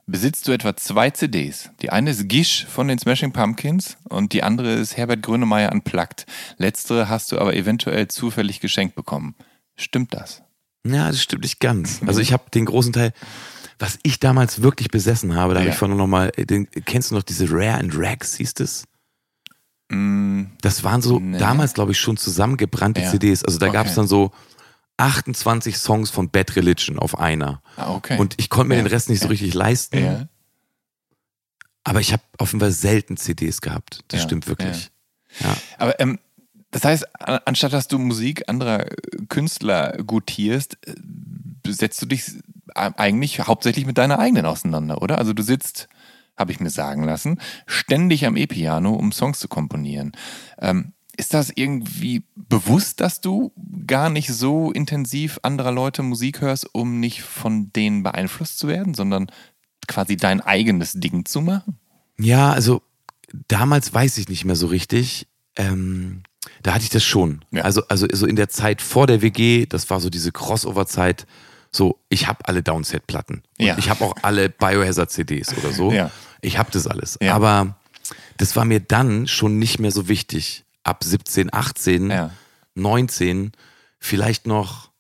besitzt 0.07 0.47
du 0.47 0.51
etwa 0.51 0.75
zwei 0.75 1.09
CDs. 1.09 1.69
Die 1.81 1.89
eine 1.89 2.11
ist 2.11 2.27
Gish 2.27 2.65
von 2.65 2.87
den 2.87 2.99
Smashing 2.99 3.31
Pumpkins 3.31 3.97
und 4.03 4.33
die 4.33 4.43
andere 4.43 4.73
ist 4.73 4.97
Herbert 4.97 5.23
Grönemeyer 5.23 5.71
Unplugged. 5.71 6.25
Letztere 6.57 7.09
hast 7.09 7.31
du 7.31 7.39
aber 7.39 7.55
eventuell 7.55 8.07
zufällig 8.07 8.59
geschenkt 8.59 8.95
bekommen. 8.95 9.35
Stimmt 9.75 10.13
das? 10.13 10.43
Ja, 10.85 11.07
das 11.07 11.21
stimmt 11.21 11.43
nicht 11.43 11.59
ganz. 11.59 12.01
Also 12.05 12.21
ich 12.21 12.31
habe 12.31 12.49
den 12.53 12.65
großen 12.65 12.93
Teil, 12.93 13.13
was 13.79 13.99
ich 14.03 14.19
damals 14.19 14.61
wirklich 14.61 14.89
besessen 14.89 15.35
habe, 15.35 15.53
da 15.53 15.59
ja. 15.59 15.65
habe 15.65 15.71
ich 15.71 15.77
vorhin 15.77 15.97
nochmal, 15.97 16.31
kennst 16.85 17.11
du 17.11 17.15
noch 17.15 17.23
diese 17.23 17.49
Rare 17.49 17.79
and 17.79 17.93
Rags, 17.95 18.35
hieß 18.35 18.53
das? 18.53 18.85
Mm, 19.89 20.43
das 20.61 20.83
waren 20.83 21.01
so 21.01 21.19
nee. 21.19 21.37
damals, 21.37 21.73
glaube 21.73 21.91
ich, 21.91 21.99
schon 21.99 22.17
zusammengebrannte 22.17 23.01
ja. 23.01 23.09
CDs. 23.09 23.43
Also 23.43 23.57
da 23.57 23.67
okay. 23.67 23.73
gab 23.73 23.87
es 23.87 23.95
dann 23.95 24.07
so 24.07 24.31
28 24.97 25.77
Songs 25.77 26.09
von 26.09 26.29
Bad 26.29 26.55
Religion 26.55 26.99
auf 26.99 27.19
einer. 27.19 27.61
Ah, 27.75 27.93
okay. 27.93 28.17
Und 28.17 28.35
ich 28.37 28.49
konnte 28.49 28.69
mir 28.69 28.75
ja. 28.75 28.83
den 28.83 28.87
Rest 28.87 29.09
nicht 29.09 29.21
so 29.21 29.27
richtig 29.27 29.53
leisten. 29.53 30.03
Ja. 30.03 30.27
Aber 31.83 31.99
ich 31.99 32.13
habe 32.13 32.23
offenbar 32.37 32.71
selten 32.71 33.17
CDs 33.17 33.61
gehabt. 33.61 34.03
Das 34.07 34.21
ja. 34.21 34.25
stimmt 34.25 34.47
wirklich. 34.47 34.91
Ja. 35.39 35.55
Aber 35.77 35.99
ähm, 35.99 36.19
das 36.71 36.83
heißt, 36.83 37.05
anstatt 37.45 37.73
dass 37.73 37.87
du 37.87 37.97
Musik 37.99 38.49
anderer 38.49 38.85
Künstler 39.29 39.97
gutierst, 40.03 40.77
äh, 40.85 40.93
setzt 41.71 42.01
du 42.01 42.05
dich 42.05 42.23
eigentlich 42.73 43.39
hauptsächlich 43.39 43.85
mit 43.85 43.97
deiner 43.97 44.19
eigenen 44.19 44.45
auseinander, 44.45 45.01
oder? 45.01 45.17
Also 45.17 45.33
du 45.33 45.41
sitzt, 45.41 45.87
habe 46.35 46.51
ich 46.51 46.59
mir 46.59 46.69
sagen 46.69 47.03
lassen, 47.03 47.39
ständig 47.65 48.25
am 48.25 48.35
E-Piano, 48.35 48.93
um 48.93 49.11
Songs 49.11 49.39
zu 49.39 49.47
komponieren. 49.47 50.11
Ähm, 50.59 50.94
ist 51.17 51.33
das 51.33 51.51
irgendwie 51.53 52.23
bewusst, 52.35 53.01
dass 53.01 53.21
du 53.21 53.51
gar 53.87 54.09
nicht 54.09 54.29
so 54.29 54.71
intensiv 54.71 55.39
anderer 55.43 55.71
Leute 55.71 56.03
Musik 56.03 56.41
hörst, 56.41 56.73
um 56.73 56.99
nicht 56.99 57.21
von 57.21 57.71
denen 57.73 58.03
beeinflusst 58.03 58.59
zu 58.59 58.67
werden, 58.67 58.93
sondern 58.93 59.27
quasi 59.87 60.17
dein 60.17 60.41
eigenes 60.41 60.93
Ding 60.93 61.25
zu 61.25 61.41
machen? 61.41 61.79
Ja, 62.17 62.51
also 62.51 62.81
damals 63.47 63.93
weiß 63.93 64.17
ich 64.17 64.29
nicht 64.29 64.45
mehr 64.45 64.55
so 64.55 64.67
richtig. 64.67 65.27
Ähm, 65.55 66.23
da 66.63 66.73
hatte 66.73 66.83
ich 66.83 66.89
das 66.89 67.03
schon. 67.03 67.43
Ja. 67.51 67.63
Also, 67.63 67.87
also 67.87 68.07
so 68.11 68.25
in 68.25 68.35
der 68.35 68.49
Zeit 68.49 68.81
vor 68.81 69.07
der 69.07 69.21
WG, 69.21 69.65
das 69.65 69.89
war 69.89 69.99
so 69.99 70.09
diese 70.09 70.31
Crossover-Zeit. 70.31 71.25
So, 71.71 71.99
ich 72.09 72.27
habe 72.27 72.47
alle 72.47 72.63
Downset-Platten. 72.63 73.43
Ja. 73.57 73.77
Ich 73.77 73.89
habe 73.89 74.03
auch 74.03 74.15
alle 74.21 74.49
Biohazard-CDs 74.49 75.57
oder 75.57 75.71
so. 75.73 75.91
Ja. 75.91 76.11
Ich 76.41 76.57
habe 76.57 76.71
das 76.71 76.87
alles. 76.87 77.19
Aber 77.21 77.77
das 78.37 78.55
war 78.55 78.65
mir 78.65 78.79
dann 78.79 79.27
schon 79.27 79.59
nicht 79.59 79.79
mehr 79.79 79.91
so 79.91 80.07
wichtig 80.07 80.64
ab 80.85 81.03
17, 81.03 81.53
18, 81.53 82.09
ja. 82.09 82.31
19 82.75 83.51
vielleicht 83.99 84.47
noch 84.47 84.91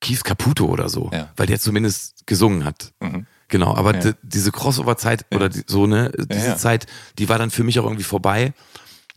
Keith 0.00 0.24
Caputo 0.24 0.66
oder 0.66 0.88
so, 0.88 1.10
ja. 1.12 1.30
weil 1.36 1.46
der 1.46 1.60
zumindest 1.60 2.26
gesungen 2.26 2.64
hat. 2.64 2.92
Mhm. 3.00 3.26
Genau, 3.48 3.74
aber 3.76 3.98
ja. 3.98 4.14
diese 4.22 4.50
Crossover-Zeit 4.50 5.26
oder 5.34 5.48
die, 5.48 5.62
so, 5.66 5.86
ne, 5.86 6.10
diese 6.16 6.56
Zeit, 6.56 6.86
die 7.18 7.28
war 7.28 7.38
dann 7.38 7.50
für 7.50 7.64
mich 7.64 7.78
auch 7.78 7.84
irgendwie 7.84 8.02
vorbei. 8.02 8.54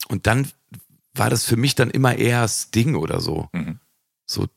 Und 0.10 0.28
dann 0.28 0.52
war 1.14 1.30
das 1.30 1.46
für 1.46 1.56
mich 1.56 1.76
dann 1.76 1.90
immer 1.90 2.16
eher 2.16 2.48
Sting 2.48 2.96
oder 2.96 3.22
so. 3.22 3.48
Mhm. 3.54 3.80
So, 4.30 4.48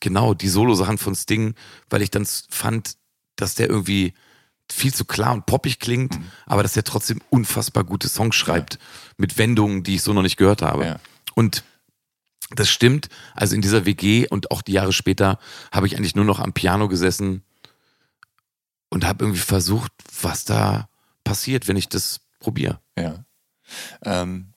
genau, 0.00 0.32
die 0.32 0.48
Solo-Sachen 0.48 0.96
von 0.96 1.14
Sting, 1.14 1.54
weil 1.90 2.02
ich 2.02 2.10
dann 2.10 2.26
fand, 2.26 2.96
dass 3.36 3.54
der 3.54 3.68
irgendwie 3.68 4.14
viel 4.70 4.92
zu 4.94 5.04
klar 5.04 5.32
und 5.32 5.46
poppig 5.46 5.78
klingt, 5.78 6.18
mhm. 6.18 6.30
aber 6.46 6.62
dass 6.62 6.76
er 6.76 6.84
trotzdem 6.84 7.20
unfassbar 7.30 7.84
gute 7.84 8.08
Songs 8.08 8.36
schreibt 8.36 8.74
ja. 8.74 8.80
mit 9.16 9.38
Wendungen, 9.38 9.82
die 9.82 9.96
ich 9.96 10.02
so 10.02 10.12
noch 10.12 10.22
nicht 10.22 10.36
gehört 10.36 10.62
habe. 10.62 10.84
Ja. 10.84 11.00
Und 11.34 11.64
Das 12.50 12.70
stimmt. 12.70 13.08
Also 13.34 13.54
in 13.54 13.60
dieser 13.60 13.84
WG 13.84 14.26
und 14.26 14.50
auch 14.50 14.62
die 14.62 14.72
Jahre 14.72 14.92
später 14.92 15.38
habe 15.70 15.86
ich 15.86 15.96
eigentlich 15.96 16.16
nur 16.16 16.24
noch 16.24 16.40
am 16.40 16.54
Piano 16.54 16.88
gesessen 16.88 17.42
und 18.88 19.06
habe 19.06 19.24
irgendwie 19.24 19.40
versucht, 19.40 19.92
was 20.22 20.44
da 20.44 20.88
passiert, 21.24 21.68
wenn 21.68 21.76
ich 21.76 21.88
das 21.88 22.20
probiere. 22.40 22.80
Ja. 22.98 23.24
Ähm, 24.02 24.54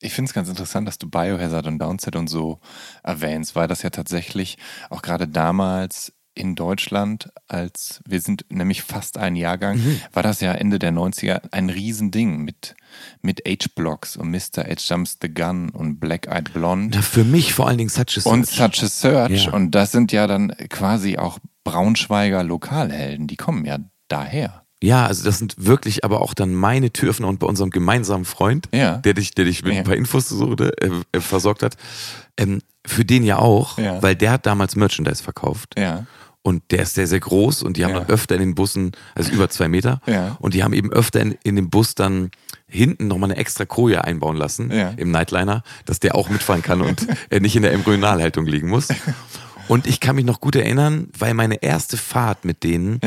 ich 0.00 0.12
finde 0.12 0.28
es 0.28 0.34
ganz 0.34 0.48
interessant, 0.48 0.86
dass 0.86 0.98
du 0.98 1.08
Biohazard 1.08 1.66
und 1.66 1.78
Downset 1.78 2.16
und 2.16 2.28
so 2.28 2.60
erwähnst, 3.02 3.54
weil 3.54 3.68
das 3.68 3.82
ja 3.82 3.90
tatsächlich 3.90 4.58
auch 4.90 5.02
gerade 5.02 5.28
damals 5.28 6.12
in 6.34 6.54
Deutschland, 6.54 7.30
als 7.48 8.00
wir 8.06 8.20
sind 8.20 8.46
nämlich 8.48 8.82
fast 8.82 9.18
ein 9.18 9.36
Jahrgang, 9.36 9.76
mhm. 9.76 10.00
war 10.12 10.22
das 10.22 10.40
ja 10.40 10.52
Ende 10.52 10.78
der 10.78 10.92
90er 10.92 11.42
ein 11.50 11.68
Riesending 11.68 12.42
mit, 12.42 12.74
mit 13.20 13.42
H-Blocks 13.46 14.16
und 14.16 14.30
Mr. 14.30 14.64
H 14.64 14.76
Jumps 14.78 15.18
the 15.20 15.32
Gun 15.32 15.70
und 15.70 16.00
Black 16.00 16.26
Eyed 16.26 16.52
Blonde. 16.52 16.96
Na, 16.96 17.02
für 17.02 17.24
mich 17.24 17.52
vor 17.52 17.68
allen 17.68 17.78
Dingen 17.78 17.90
Such 17.90 18.16
a 18.16 18.20
Search. 18.20 18.26
Und 18.26 18.46
Such 18.46 18.82
a 18.82 18.88
Search. 18.88 19.46
Ja. 19.46 19.52
Und 19.52 19.72
das 19.72 19.92
sind 19.92 20.12
ja 20.12 20.26
dann 20.26 20.54
quasi 20.68 21.18
auch 21.18 21.38
Braunschweiger 21.64 22.42
Lokalhelden, 22.42 23.26
die 23.26 23.36
kommen 23.36 23.64
ja 23.64 23.78
daher. 24.08 24.62
Ja, 24.82 25.06
also 25.06 25.24
das 25.24 25.38
sind 25.38 25.54
wirklich 25.58 26.04
aber 26.04 26.20
auch 26.20 26.34
dann 26.34 26.54
meine 26.54 26.92
Türöffner 26.92 27.28
und 27.28 27.38
bei 27.38 27.46
unserem 27.46 27.70
gemeinsamen 27.70 28.24
Freund, 28.24 28.68
ja. 28.72 28.96
der 28.96 29.14
dich, 29.14 29.30
der 29.32 29.44
dich 29.44 29.62
mit 29.62 29.74
ja. 29.74 29.78
ein 29.80 29.84
paar 29.84 29.94
Infos 29.94 30.28
so, 30.28 30.56
äh, 30.56 30.90
äh, 31.12 31.20
versorgt 31.20 31.62
hat, 31.62 31.76
ähm, 32.36 32.62
für 32.84 33.04
den 33.04 33.22
ja 33.22 33.38
auch, 33.38 33.78
ja. 33.78 34.02
weil 34.02 34.16
der 34.16 34.32
hat 34.32 34.44
damals 34.44 34.74
Merchandise 34.74 35.22
verkauft. 35.22 35.74
Ja. 35.78 36.06
Und 36.44 36.62
der 36.72 36.82
ist 36.82 36.94
sehr, 36.94 37.06
sehr 37.06 37.20
groß 37.20 37.62
und 37.62 37.76
die 37.76 37.84
haben 37.84 37.92
ja. 37.92 38.00
dann 38.00 38.08
öfter 38.08 38.34
in 38.34 38.40
den 38.40 38.54
Bussen, 38.56 38.92
also 39.14 39.30
über 39.30 39.48
zwei 39.48 39.68
Meter, 39.68 40.00
ja. 40.06 40.36
und 40.40 40.54
die 40.54 40.64
haben 40.64 40.72
eben 40.72 40.92
öfter 40.92 41.20
in, 41.20 41.38
in 41.44 41.54
dem 41.54 41.70
Bus 41.70 41.94
dann 41.94 42.32
hinten 42.66 43.06
nochmal 43.06 43.30
eine 43.30 43.38
extra 43.38 43.64
Koje 43.64 44.02
einbauen 44.02 44.36
lassen 44.36 44.72
ja. 44.72 44.90
im 44.96 45.12
Nightliner, 45.12 45.62
dass 45.84 46.00
der 46.00 46.16
auch 46.16 46.30
mitfahren 46.30 46.62
kann 46.62 46.80
und 46.80 47.06
er 47.30 47.40
nicht 47.40 47.54
in 47.54 47.62
der 47.62 47.72
Embryonalhaltung 47.72 48.46
liegen 48.46 48.68
muss. 48.68 48.88
Und 49.68 49.86
ich 49.86 50.00
kann 50.00 50.16
mich 50.16 50.24
noch 50.24 50.40
gut 50.40 50.56
erinnern, 50.56 51.08
weil 51.16 51.34
meine 51.34 51.62
erste 51.62 51.96
Fahrt 51.96 52.44
mit 52.44 52.64
denen, 52.64 53.00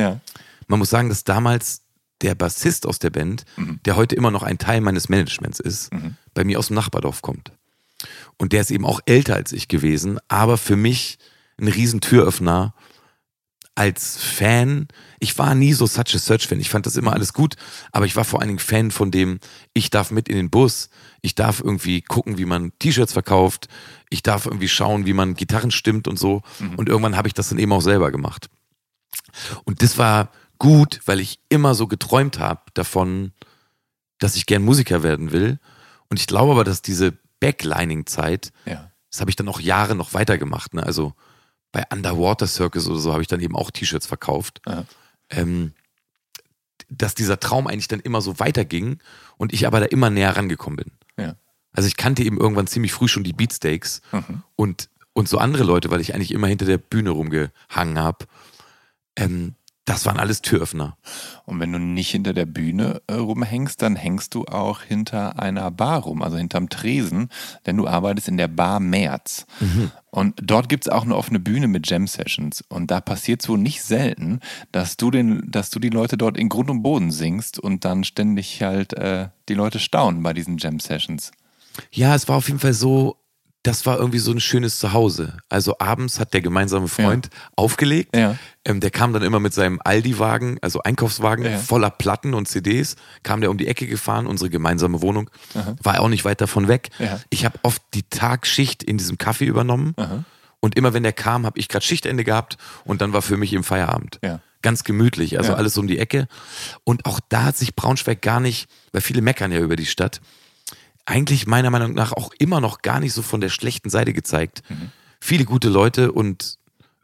man 0.67 0.79
muss 0.79 0.89
sagen, 0.89 1.09
dass 1.09 1.25
damals 1.25 1.81
der 2.21 2.35
Bassist 2.35 2.87
aus 2.87 2.99
der 2.99 3.09
Band, 3.09 3.45
mhm. 3.57 3.79
der 3.85 3.95
heute 3.95 4.15
immer 4.15 4.31
noch 4.31 4.43
ein 4.43 4.57
Teil 4.57 4.81
meines 4.81 5.09
Managements 5.09 5.59
ist, 5.59 5.93
mhm. 5.93 6.15
bei 6.33 6.43
mir 6.43 6.59
aus 6.59 6.67
dem 6.67 6.75
Nachbardorf 6.75 7.21
kommt. 7.21 7.51
Und 8.37 8.53
der 8.53 8.61
ist 8.61 8.71
eben 8.71 8.85
auch 8.85 8.99
älter 9.05 9.35
als 9.35 9.51
ich 9.51 9.67
gewesen, 9.67 10.19
aber 10.27 10.57
für 10.57 10.75
mich 10.75 11.17
ein 11.59 11.67
riesen 11.67 12.01
Türöffner 12.01 12.73
als 13.75 14.17
Fan, 14.17 14.87
ich 15.19 15.37
war 15.37 15.53
nie 15.53 15.73
so 15.73 15.85
Such 15.85 16.15
a 16.15 16.17
Search-Fan. 16.17 16.61
Ich 16.61 16.69
fand 16.69 16.85
das 16.85 16.95
immer 16.95 17.11
alles 17.11 17.33
gut, 17.33 17.55
aber 17.91 18.05
ich 18.05 18.15
war 18.15 18.23
vor 18.23 18.39
allen 18.39 18.47
Dingen 18.47 18.59
Fan 18.59 18.89
von 18.89 19.11
dem, 19.11 19.39
ich 19.73 19.89
darf 19.89 20.11
mit 20.11 20.29
in 20.29 20.37
den 20.37 20.49
Bus, 20.49 20.89
ich 21.21 21.35
darf 21.35 21.59
irgendwie 21.59 22.01
gucken, 22.01 22.37
wie 22.37 22.45
man 22.45 22.71
T-Shirts 22.79 23.13
verkauft, 23.13 23.67
ich 24.09 24.23
darf 24.23 24.45
irgendwie 24.45 24.69
schauen, 24.69 25.05
wie 25.05 25.13
man 25.13 25.35
Gitarren 25.35 25.71
stimmt 25.71 26.07
und 26.07 26.17
so. 26.17 26.41
Mhm. 26.59 26.75
Und 26.75 26.89
irgendwann 26.89 27.17
habe 27.17 27.27
ich 27.27 27.33
das 27.33 27.49
dann 27.49 27.59
eben 27.59 27.73
auch 27.73 27.81
selber 27.81 28.11
gemacht. 28.11 28.49
Und 29.65 29.81
das 29.81 29.97
war 29.97 30.31
gut, 30.57 31.01
weil 31.05 31.19
ich 31.19 31.39
immer 31.49 31.75
so 31.75 31.87
geträumt 31.87 32.39
habe 32.39 32.61
davon, 32.73 33.33
dass 34.19 34.37
ich 34.37 34.45
gern 34.45 34.63
Musiker 34.63 35.03
werden 35.03 35.33
will. 35.33 35.59
Und 36.09 36.19
ich 36.19 36.27
glaube 36.27 36.53
aber, 36.53 36.63
dass 36.63 36.81
diese 36.81 37.11
Backlining-Zeit, 37.41 38.53
ja. 38.65 38.89
das 39.11 39.19
habe 39.19 39.29
ich 39.29 39.35
dann 39.35 39.49
auch 39.49 39.59
Jahre 39.59 39.95
noch 39.95 40.13
weitergemacht. 40.13 40.73
Ne? 40.73 40.83
Also 40.83 41.13
bei 41.75 41.83
Underwater 41.91 42.47
Circus 42.47 42.87
oder 42.87 42.99
so 42.99 43.11
habe 43.11 43.21
ich 43.21 43.27
dann 43.27 43.41
eben 43.41 43.53
auch 43.53 43.69
T-Shirts 43.69 44.07
verkauft. 44.07 44.61
Ähm, 45.29 45.73
dass 46.89 47.15
dieser 47.15 47.37
Traum 47.37 47.67
eigentlich 47.67 47.89
dann 47.89 47.99
immer 47.99 48.21
so 48.21 48.39
weiterging 48.39 48.99
und 49.35 49.51
ich 49.51 49.67
aber 49.67 49.81
da 49.81 49.85
immer 49.87 50.09
näher 50.09 50.37
rangekommen 50.37 50.77
bin. 50.77 50.91
Ja. 51.19 51.35
Also 51.73 51.87
ich 51.87 51.97
kannte 51.97 52.23
eben 52.23 52.39
irgendwann 52.39 52.67
ziemlich 52.67 52.93
früh 52.93 53.09
schon 53.09 53.25
die 53.25 53.33
Beatsteaks 53.33 54.01
mhm. 54.13 54.43
und, 54.55 54.89
und 55.11 55.27
so 55.27 55.37
andere 55.37 55.65
Leute, 55.65 55.91
weil 55.91 55.99
ich 55.99 56.15
eigentlich 56.15 56.31
immer 56.31 56.47
hinter 56.47 56.65
der 56.65 56.77
Bühne 56.77 57.09
rumgehangen 57.09 57.99
habe. 57.99 58.25
Ähm, 59.17 59.55
das 59.85 60.05
waren 60.07 60.19
alles 60.19 60.41
Türöffner. 60.41 60.97
Und 61.45 61.59
wenn 61.59 61.71
du 61.71 61.77
nicht 61.79 62.09
hinter 62.09 62.33
der 62.33 62.47
Bühne 62.47 63.01
äh, 63.07 63.13
rumhängst, 63.13 63.81
dann 63.81 63.95
hängst 63.95 64.33
du 64.33 64.45
auch 64.45 64.81
hinter 64.81 65.39
einer 65.39 65.69
Bar 65.69 66.01
rum, 66.01 66.23
also 66.23 66.37
hinterm 66.37 66.69
Tresen, 66.69 67.29
denn 67.67 67.77
du 67.77 67.87
arbeitest 67.87 68.27
in 68.27 68.37
der 68.37 68.47
Bar 68.47 68.79
März. 68.79 69.45
Mhm. 69.59 69.91
Und 70.09 70.39
dort 70.41 70.69
gibt 70.69 70.87
es 70.87 70.91
auch 70.91 71.03
eine 71.03 71.15
offene 71.15 71.39
Bühne 71.39 71.67
mit 71.67 71.87
Jam 71.87 72.07
Sessions. 72.07 72.63
Und 72.67 72.89
da 72.89 72.99
passiert 72.99 73.43
so 73.43 73.57
nicht 73.57 73.83
selten, 73.83 74.39
dass 74.71 74.97
du, 74.97 75.11
den, 75.11 75.43
dass 75.51 75.69
du 75.69 75.79
die 75.79 75.89
Leute 75.89 76.17
dort 76.17 76.37
in 76.37 76.49
Grund 76.49 76.71
und 76.71 76.81
Boden 76.81 77.11
singst 77.11 77.59
und 77.59 77.85
dann 77.85 78.03
ständig 78.03 78.63
halt 78.63 78.93
äh, 78.93 79.29
die 79.49 79.53
Leute 79.53 79.77
staunen 79.77 80.23
bei 80.23 80.33
diesen 80.33 80.57
Jam 80.57 80.79
Sessions. 80.79 81.31
Ja, 81.91 82.15
es 82.15 82.27
war 82.27 82.37
auf 82.37 82.47
jeden 82.47 82.59
Fall 82.59 82.73
so, 82.73 83.17
das 83.65 83.87
war 83.87 83.97
irgendwie 83.97 84.19
so 84.19 84.31
ein 84.31 84.39
schönes 84.39 84.77
Zuhause. 84.77 85.37
Also 85.49 85.79
abends 85.79 86.19
hat 86.19 86.35
der 86.35 86.41
gemeinsame 86.41 86.87
Freund 86.87 87.29
ja. 87.33 87.39
aufgelegt. 87.55 88.15
Ja. 88.15 88.37
Ähm, 88.63 88.79
der 88.79 88.91
kam 88.91 89.11
dann 89.11 89.23
immer 89.23 89.39
mit 89.39 89.55
seinem 89.55 89.81
Aldi-Wagen, 89.83 90.59
also 90.61 90.83
Einkaufswagen 90.83 91.45
ja. 91.45 91.57
voller 91.57 91.89
Platten 91.89 92.35
und 92.35 92.47
CDs, 92.47 92.95
kam 93.23 93.41
der 93.41 93.49
um 93.49 93.57
die 93.57 93.65
Ecke 93.65 93.87
gefahren, 93.87 94.27
unsere 94.27 94.51
gemeinsame 94.51 95.01
Wohnung. 95.01 95.31
Aha. 95.55 95.75
War 95.81 95.99
auch 95.99 96.09
nicht 96.09 96.25
weit 96.25 96.41
davon 96.41 96.67
weg. 96.67 96.89
Ich 97.31 97.43
habe 97.43 97.57
oft 97.63 97.81
die 97.95 98.03
Tagschicht 98.03 98.83
in 98.83 98.99
diesem 98.99 99.17
Kaffee 99.17 99.45
übernommen. 99.45 99.93
Aha. 99.97 100.23
Und 100.59 100.77
immer 100.77 100.93
wenn 100.93 101.03
der 101.03 101.13
kam, 101.13 101.45
habe 101.47 101.57
ich 101.59 101.67
gerade 101.67 101.85
Schichtende 101.85 102.23
gehabt 102.23 102.57
und 102.83 103.01
dann 103.01 103.13
war 103.13 103.23
für 103.23 103.37
mich 103.37 103.51
im 103.53 103.63
Feierabend. 103.63 104.19
Ganz 104.61 104.83
gemütlich, 104.83 105.39
also 105.39 105.53
alles 105.55 105.77
um 105.77 105.87
die 105.87 105.97
Ecke. 105.97 106.27
Und 106.83 107.05
auch 107.05 107.19
da 107.29 107.45
hat 107.45 107.57
sich 107.57 107.75
Braunschweig 107.75 108.21
gar 108.21 108.39
nicht, 108.39 108.69
weil 108.91 109.01
viele 109.01 109.21
meckern 109.21 109.51
ja 109.51 109.59
über 109.59 109.75
die 109.75 109.85
Stadt, 109.85 110.21
eigentlich 111.05 111.47
meiner 111.47 111.69
Meinung 111.69 111.93
nach 111.93 112.11
auch 112.11 112.31
immer 112.39 112.61
noch 112.61 112.81
gar 112.81 112.99
nicht 112.99 113.13
so 113.13 113.21
von 113.21 113.41
der 113.41 113.49
schlechten 113.49 113.89
Seite 113.89 114.13
gezeigt. 114.13 114.63
Mhm. 114.69 114.91
Viele 115.19 115.45
gute 115.45 115.69
Leute 115.69 116.11
und 116.11 116.57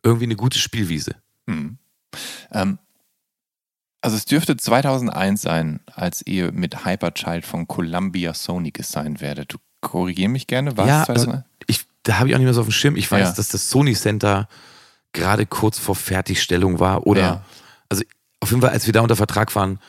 irgendwie 0.03 0.25
eine 0.25 0.35
gute 0.35 0.59
Spielwiese. 0.59 1.15
Mhm. 1.45 1.77
Ähm, 2.51 2.79
also 4.01 4.17
es 4.17 4.25
dürfte 4.25 4.57
2001 4.57 5.41
sein, 5.41 5.79
als 5.93 6.25
ihr 6.25 6.51
mit 6.51 6.85
Hyperchild 6.85 7.45
von 7.45 7.67
Columbia 7.67 8.33
Sony 8.33 8.71
gesigned 8.71 9.21
werdet. 9.21 9.53
Du 9.53 9.57
korrigier 9.81 10.29
mich 10.29 10.47
gerne, 10.47 10.75
was? 10.75 10.87
Ja, 10.87 11.03
also 11.03 11.43
ich, 11.67 11.85
da 12.03 12.17
habe 12.17 12.29
ich 12.29 12.35
auch 12.35 12.39
nicht 12.39 12.45
mehr 12.45 12.53
so 12.55 12.61
auf 12.61 12.67
dem 12.67 12.71
Schirm. 12.71 12.95
Ich 12.95 13.11
weiß, 13.11 13.29
ja. 13.29 13.33
dass 13.33 13.49
das 13.49 13.69
Sony 13.69 13.93
Center 13.93 14.47
gerade 15.13 15.45
kurz 15.45 15.77
vor 15.77 15.95
Fertigstellung 15.95 16.79
war 16.79 17.05
oder 17.05 17.21
ja. 17.21 17.45
also 17.89 18.03
auf 18.39 18.49
jeden 18.49 18.61
Fall, 18.61 18.71
als 18.71 18.87
wir 18.87 18.93
da 18.93 19.01
unter 19.01 19.15
Vertrag 19.15 19.53
waren, 19.55 19.79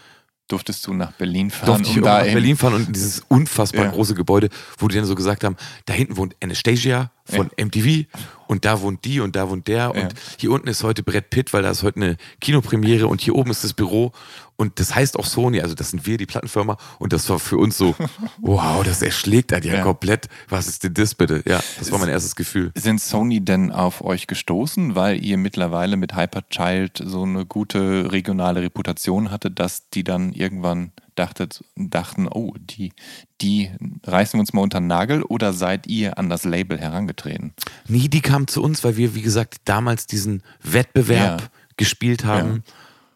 durftest 0.49 0.87
du 0.87 0.93
nach 0.93 1.13
Berlin 1.13 1.51
fahren. 1.51 1.67
Durfte 1.67 1.91
ich 1.91 1.97
um 1.97 2.05
nach 2.05 2.23
Berlin 2.23 2.57
fahren 2.57 2.75
und 2.75 2.95
dieses 2.95 3.23
unfassbar 3.29 3.87
ja. 3.87 3.91
große 3.91 4.15
Gebäude, 4.15 4.49
wo 4.79 4.89
die 4.89 4.97
dann 4.97 5.05
so 5.05 5.15
gesagt 5.15 5.45
haben, 5.45 5.57
da 5.87 5.95
hinten 5.95 6.17
wohnt 6.17 6.37
Anastasia 6.43 7.11
von 7.25 7.51
ja. 7.59 7.65
MTV 7.67 8.07
und 8.49 8.65
da 8.65 8.81
wohnt 8.81 9.05
die 9.05 9.21
und 9.21 9.37
da 9.37 9.49
wohnt 9.49 9.69
der 9.69 9.95
und 9.95 10.15
hier 10.39 10.51
unten 10.51 10.69
ist 10.69 10.83
heute 10.83 11.03
Brett 11.03 11.31
Pitt, 11.31 11.53
weil 11.53 11.63
da 11.63 11.71
ist 11.71 11.83
heute 11.83 11.97
eine 11.97 12.17
Kinopremiere 12.41 13.07
und 13.07 13.21
hier 13.21 13.35
oben 13.35 13.51
ist 13.51 13.65
das 13.65 13.73
Büro 13.73 14.13
und 14.57 14.79
das 14.79 14.95
heißt 14.95 15.19
auch 15.19 15.27
Sony, 15.27 15.61
also 15.61 15.75
das 15.75 15.91
sind 15.91 16.07
wir, 16.07 16.19
die 16.19 16.27
Plattenfirma 16.27 16.77
und 16.99 17.13
das 17.13 17.29
war 17.29 17.39
für 17.39 17.59
uns 17.59 17.77
so, 17.77 17.95
wow, 18.41 18.85
das 18.85 19.03
erschlägt 19.03 19.53
halt 19.53 19.65
ja, 19.65 19.75
ja 19.75 19.83
komplett, 19.83 20.29
was 20.49 20.69
ist 20.69 20.85
denn 20.85 20.95
das 20.95 21.15
bitte? 21.15 21.43
Ja, 21.47 21.61
das 21.79 21.91
war 21.91 21.99
mein 21.99 22.09
erstes 22.09 22.37
Gefühl. 22.37 22.71
Sind 22.77 23.01
Sony 23.01 23.41
denn 23.41 23.73
auf 23.73 24.03
euch 24.05 24.27
gestoßen, 24.27 24.95
weil 24.95 25.25
ihr 25.25 25.37
mittlerweile 25.37 25.97
mit 25.97 26.15
Hyperchild 26.17 27.03
so 27.05 27.23
eine 27.23 27.47
gute 27.47 28.13
regionale 28.13 28.63
Reputation 28.63 29.31
hattet, 29.31 29.59
dass 29.59 29.89
die 29.91 30.05
dann 30.05 30.33
irgendwann 30.33 30.93
dachtet, 31.15 31.65
dachten, 31.77 32.29
oh, 32.29 32.55
die, 32.59 32.93
die 33.41 33.71
reißen 34.05 34.39
wir 34.39 34.41
uns 34.41 34.53
mal 34.53 34.63
unter 34.63 34.81
den 34.81 34.87
Nagel 34.87 35.23
oder 35.23 35.53
seid 35.53 35.87
ihr 35.87 36.19
an 36.19 36.31
das 36.31 36.45
Label 36.45 36.79
herangetreten? 36.79 37.53
Nee, 37.89 38.09
die 38.09 38.21
kam 38.21 38.47
zu 38.47 38.63
uns, 38.63 38.85
weil 38.85 38.97
wir, 38.97 39.15
wie 39.15 39.23
gesagt, 39.23 39.57
damals 39.65 40.07
diesen 40.07 40.43
Wettbewerb 40.63 41.41
ja. 41.41 41.49
gespielt 41.77 42.25
haben 42.25 42.63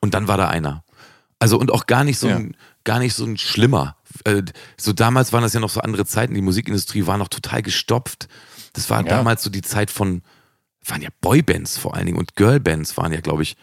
und 0.00 0.14
dann 0.14 0.28
war 0.28 0.36
da 0.36 0.48
einer. 0.48 0.82
Also 1.38 1.58
und 1.58 1.70
auch 1.70 1.86
gar 1.86 2.04
nicht 2.04 2.18
so 2.18 2.28
ein, 2.28 2.56
gar 2.84 2.98
nicht 2.98 3.14
so 3.14 3.24
ein 3.24 3.36
schlimmer. 3.36 3.96
Äh, 4.24 4.42
so 4.76 4.92
damals 4.92 5.32
waren 5.32 5.42
das 5.42 5.52
ja 5.52 5.60
noch 5.60 5.70
so 5.70 5.80
andere 5.80 6.06
Zeiten, 6.06 6.34
die 6.34 6.40
Musikindustrie 6.42 7.06
war 7.06 7.18
noch 7.18 7.28
total 7.28 7.62
gestopft. 7.62 8.28
Das 8.72 8.90
war 8.90 9.02
damals 9.02 9.42
so 9.42 9.50
die 9.50 9.62
Zeit 9.62 9.90
von, 9.90 10.22
waren 10.84 11.02
ja 11.02 11.08
Boybands 11.20 11.78
vor 11.78 11.94
allen 11.94 12.06
Dingen 12.06 12.18
und 12.18 12.36
Girlbands 12.36 12.96
waren 12.96 13.12
ja, 13.12 13.20
glaube 13.20 13.42
ich, 13.42 13.56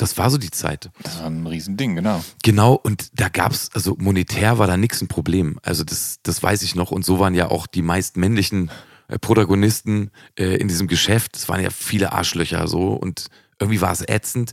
das 0.00 0.16
war 0.16 0.30
so 0.30 0.38
die 0.38 0.50
Zeit. 0.50 0.90
Das 1.02 1.18
war 1.20 1.26
ein 1.26 1.46
Riesending, 1.46 1.94
genau. 1.94 2.24
Genau, 2.42 2.72
und 2.72 3.10
da 3.20 3.28
gab 3.28 3.52
es, 3.52 3.70
also 3.74 3.96
monetär 3.98 4.58
war 4.58 4.66
da 4.66 4.78
nichts 4.78 5.02
ein 5.02 5.08
Problem. 5.08 5.58
Also 5.62 5.84
das, 5.84 6.20
das 6.22 6.42
weiß 6.42 6.62
ich 6.62 6.74
noch. 6.74 6.90
Und 6.90 7.04
so 7.04 7.18
waren 7.18 7.34
ja 7.34 7.50
auch 7.50 7.66
die 7.66 7.82
meist 7.82 8.16
männlichen 8.16 8.70
äh, 9.08 9.18
Protagonisten 9.18 10.10
äh, 10.38 10.56
in 10.56 10.68
diesem 10.68 10.88
Geschäft. 10.88 11.36
Es 11.36 11.50
waren 11.50 11.62
ja 11.62 11.68
viele 11.68 12.12
Arschlöcher 12.12 12.66
so 12.66 12.94
und 12.94 13.26
irgendwie 13.58 13.82
war 13.82 13.92
es 13.92 14.00
ätzend. 14.08 14.52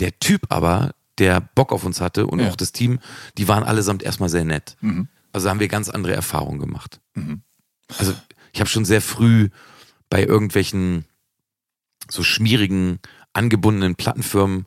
Der 0.00 0.18
Typ 0.18 0.46
aber, 0.48 0.94
der 1.18 1.40
Bock 1.40 1.72
auf 1.72 1.84
uns 1.84 2.00
hatte 2.00 2.26
und 2.26 2.40
ja. 2.40 2.48
auch 2.48 2.56
das 2.56 2.72
Team, 2.72 3.00
die 3.36 3.48
waren 3.48 3.64
allesamt 3.64 4.02
erstmal 4.02 4.28
sehr 4.28 4.44
nett. 4.44 4.76
Mhm. 4.80 5.08
Also 5.32 5.50
haben 5.50 5.60
wir 5.60 5.68
ganz 5.68 5.88
andere 5.88 6.14
Erfahrungen 6.14 6.58
gemacht. 6.58 7.00
Mhm. 7.14 7.42
Also 7.98 8.14
ich 8.52 8.60
habe 8.60 8.70
schon 8.70 8.84
sehr 8.84 9.02
früh 9.02 9.50
bei 10.10 10.24
irgendwelchen 10.24 11.04
so 12.10 12.22
schmierigen 12.22 13.00
angebundenen 13.32 13.94
Plattenfirmen 13.94 14.66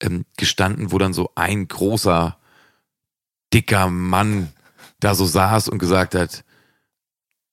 ähm, 0.00 0.24
gestanden, 0.36 0.92
wo 0.92 0.98
dann 0.98 1.12
so 1.12 1.30
ein 1.34 1.68
großer, 1.68 2.38
dicker 3.52 3.88
Mann 3.88 4.52
da 5.00 5.14
so 5.14 5.24
saß 5.24 5.68
und 5.68 5.78
gesagt 5.78 6.14
hat, 6.14 6.44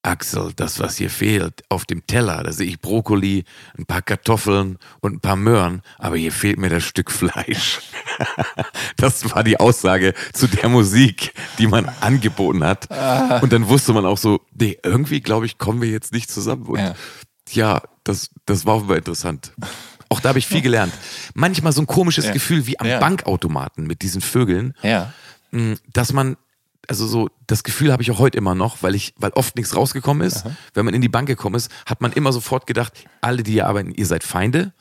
Axel, 0.06 0.52
das, 0.56 0.80
was 0.80 0.98
hier 0.98 1.10
fehlt, 1.10 1.64
auf 1.70 1.86
dem 1.86 2.06
Teller, 2.08 2.44
da 2.44 2.52
sehe 2.52 2.68
ich 2.68 2.80
Brokkoli, 2.80 3.44
ein 3.78 3.86
paar 3.86 4.02
Kartoffeln 4.02 4.78
und 5.02 5.14
ein 5.16 5.20
paar 5.20 5.36
Möhren, 5.36 5.82
aber 5.98 6.16
hier 6.18 6.32
fehlt 6.32 6.58
mir 6.60 6.70
das 6.70 6.84
Stück 6.84 7.12
Fleisch. 7.12 7.80
das 8.98 9.30
war 9.34 9.44
die 9.44 9.60
Aussage 9.60 10.14
zu 10.34 10.48
der 10.48 10.70
Musik, 10.70 11.34
die 11.58 11.68
man 11.68 11.90
angeboten 12.02 12.64
hat. 12.64 12.90
Ah. 12.92 13.40
Und 13.40 13.52
dann 13.54 13.68
wusste 13.68 13.94
man 13.94 14.06
auch 14.06 14.18
so, 14.18 14.42
nee, 14.54 14.78
irgendwie, 14.84 15.22
glaube 15.22 15.46
ich, 15.46 15.58
kommen 15.58 15.82
wir 15.82 15.90
jetzt 15.90 16.14
nicht 16.14 16.30
zusammen. 16.32 16.66
Und 16.68 16.80
Ja. 16.80 16.96
ja, 17.52 17.82
das, 18.04 18.30
das 18.46 18.66
war 18.66 18.76
offenbar 18.76 18.98
interessant. 18.98 19.52
Auch 20.10 20.20
da 20.20 20.30
habe 20.30 20.40
ich 20.40 20.48
viel 20.48 20.62
gelernt. 20.62 20.94
Manchmal 21.34 21.74
so 21.74 21.82
ein 21.82 21.88
komisches 21.88 22.26
Ja. 22.26 22.32
Gefühl 22.34 22.68
wie 22.68 22.80
am 22.80 22.88
Ja. 22.88 23.00
Bankautomaten 23.00 23.88
mit 23.88 24.02
diesen 24.02 24.22
Vögeln 24.22 24.74
Ja. 24.84 25.14
mh, 25.52 25.76
dass 25.94 26.14
man, 26.14 26.38
also 26.88 27.08
so, 27.08 27.30
das 27.48 27.64
Gefühl 27.64 27.92
habe 27.92 28.04
ich 28.04 28.12
auch 28.12 28.20
heute 28.20 28.38
immer 28.38 28.56
noch, 28.56 28.84
weil 28.84 28.96
ich, 28.96 29.14
weil 29.18 29.32
oft 29.32 29.56
nichts 29.56 29.76
rausgekommen 29.76 30.26
ist. 30.26 30.46
Wenn 30.74 30.86
man 30.86 30.94
in 30.94 31.02
die 31.02 31.10
Bank 31.10 31.28
gekommen 31.28 31.56
ist, 31.56 31.72
hat 31.86 32.02
man 32.02 32.12
immer 32.14 32.32
sofort 32.34 32.68
gedacht, 32.68 32.94
alle, 33.22 33.44
die 33.44 33.54
hier 33.54 33.68
arbeiten, 33.68 33.94
ihr 33.94 34.06
seid 34.06 34.24
Feinde. 34.24 34.74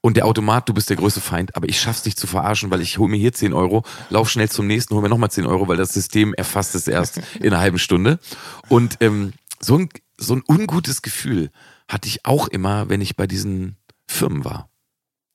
Und 0.00 0.16
der 0.16 0.26
Automat, 0.26 0.68
du 0.68 0.74
bist 0.74 0.90
der 0.90 0.96
größte 0.96 1.20
Feind, 1.20 1.56
aber 1.56 1.68
ich 1.68 1.80
schaff's 1.80 2.02
dich 2.02 2.16
zu 2.16 2.26
verarschen, 2.26 2.70
weil 2.70 2.80
ich 2.80 2.98
hole 2.98 3.10
mir 3.10 3.16
hier 3.16 3.32
10 3.32 3.52
Euro, 3.52 3.84
lauf 4.10 4.30
schnell 4.30 4.48
zum 4.48 4.66
nächsten, 4.66 4.94
hol 4.94 5.02
mir 5.02 5.08
nochmal 5.08 5.30
10 5.30 5.44
Euro, 5.46 5.66
weil 5.66 5.76
das 5.76 5.92
System 5.92 6.34
erfasst 6.34 6.74
es 6.74 6.86
erst 6.86 7.20
in 7.40 7.46
einer 7.46 7.58
halben 7.58 7.78
Stunde. 7.78 8.20
Und 8.68 8.98
ähm, 9.00 9.32
so, 9.60 9.76
ein, 9.76 9.88
so 10.16 10.34
ein 10.34 10.42
ungutes 10.46 11.02
Gefühl 11.02 11.50
hatte 11.88 12.06
ich 12.06 12.24
auch 12.24 12.48
immer, 12.48 12.88
wenn 12.88 13.00
ich 13.00 13.16
bei 13.16 13.26
diesen 13.26 13.76
Firmen 14.06 14.44
war. 14.44 14.70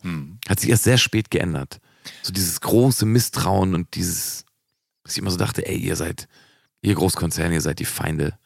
Hm. 0.02 0.40
Hat 0.48 0.60
sich 0.60 0.70
erst 0.70 0.84
sehr 0.84 0.98
spät 0.98 1.30
geändert. 1.30 1.80
So 2.22 2.32
dieses 2.32 2.62
große 2.62 3.06
Misstrauen 3.06 3.76
und 3.76 3.96
dieses, 3.96 4.46
dass 5.04 5.14
ich 5.14 5.20
immer 5.20 5.32
so 5.32 5.38
dachte, 5.38 5.66
ey, 5.68 5.78
ihr 5.78 5.96
seid, 5.96 6.28
ihr 6.82 6.96
Großkonzern, 6.96 7.52
ihr 7.52 7.62
seid 7.62 7.80
die 7.80 7.86
Feinde. 7.86 8.38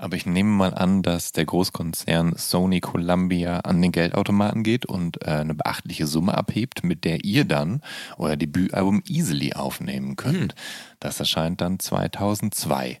Aber 0.00 0.16
ich 0.16 0.24
nehme 0.24 0.48
mal 0.48 0.72
an, 0.72 1.02
dass 1.02 1.32
der 1.32 1.44
Großkonzern 1.44 2.34
Sony 2.36 2.80
Columbia 2.80 3.60
an 3.60 3.82
den 3.82 3.92
Geldautomaten 3.92 4.62
geht 4.62 4.86
und 4.86 5.22
äh, 5.26 5.32
eine 5.32 5.54
beachtliche 5.54 6.06
Summe 6.06 6.32
abhebt, 6.32 6.84
mit 6.84 7.04
der 7.04 7.22
ihr 7.22 7.44
dann 7.44 7.82
euer 8.16 8.36
Debütalbum 8.36 9.02
Easily 9.06 9.52
aufnehmen 9.52 10.16
könnt. 10.16 10.54
Das 11.00 11.20
erscheint 11.20 11.60
dann 11.60 11.78
2002. 11.78 12.98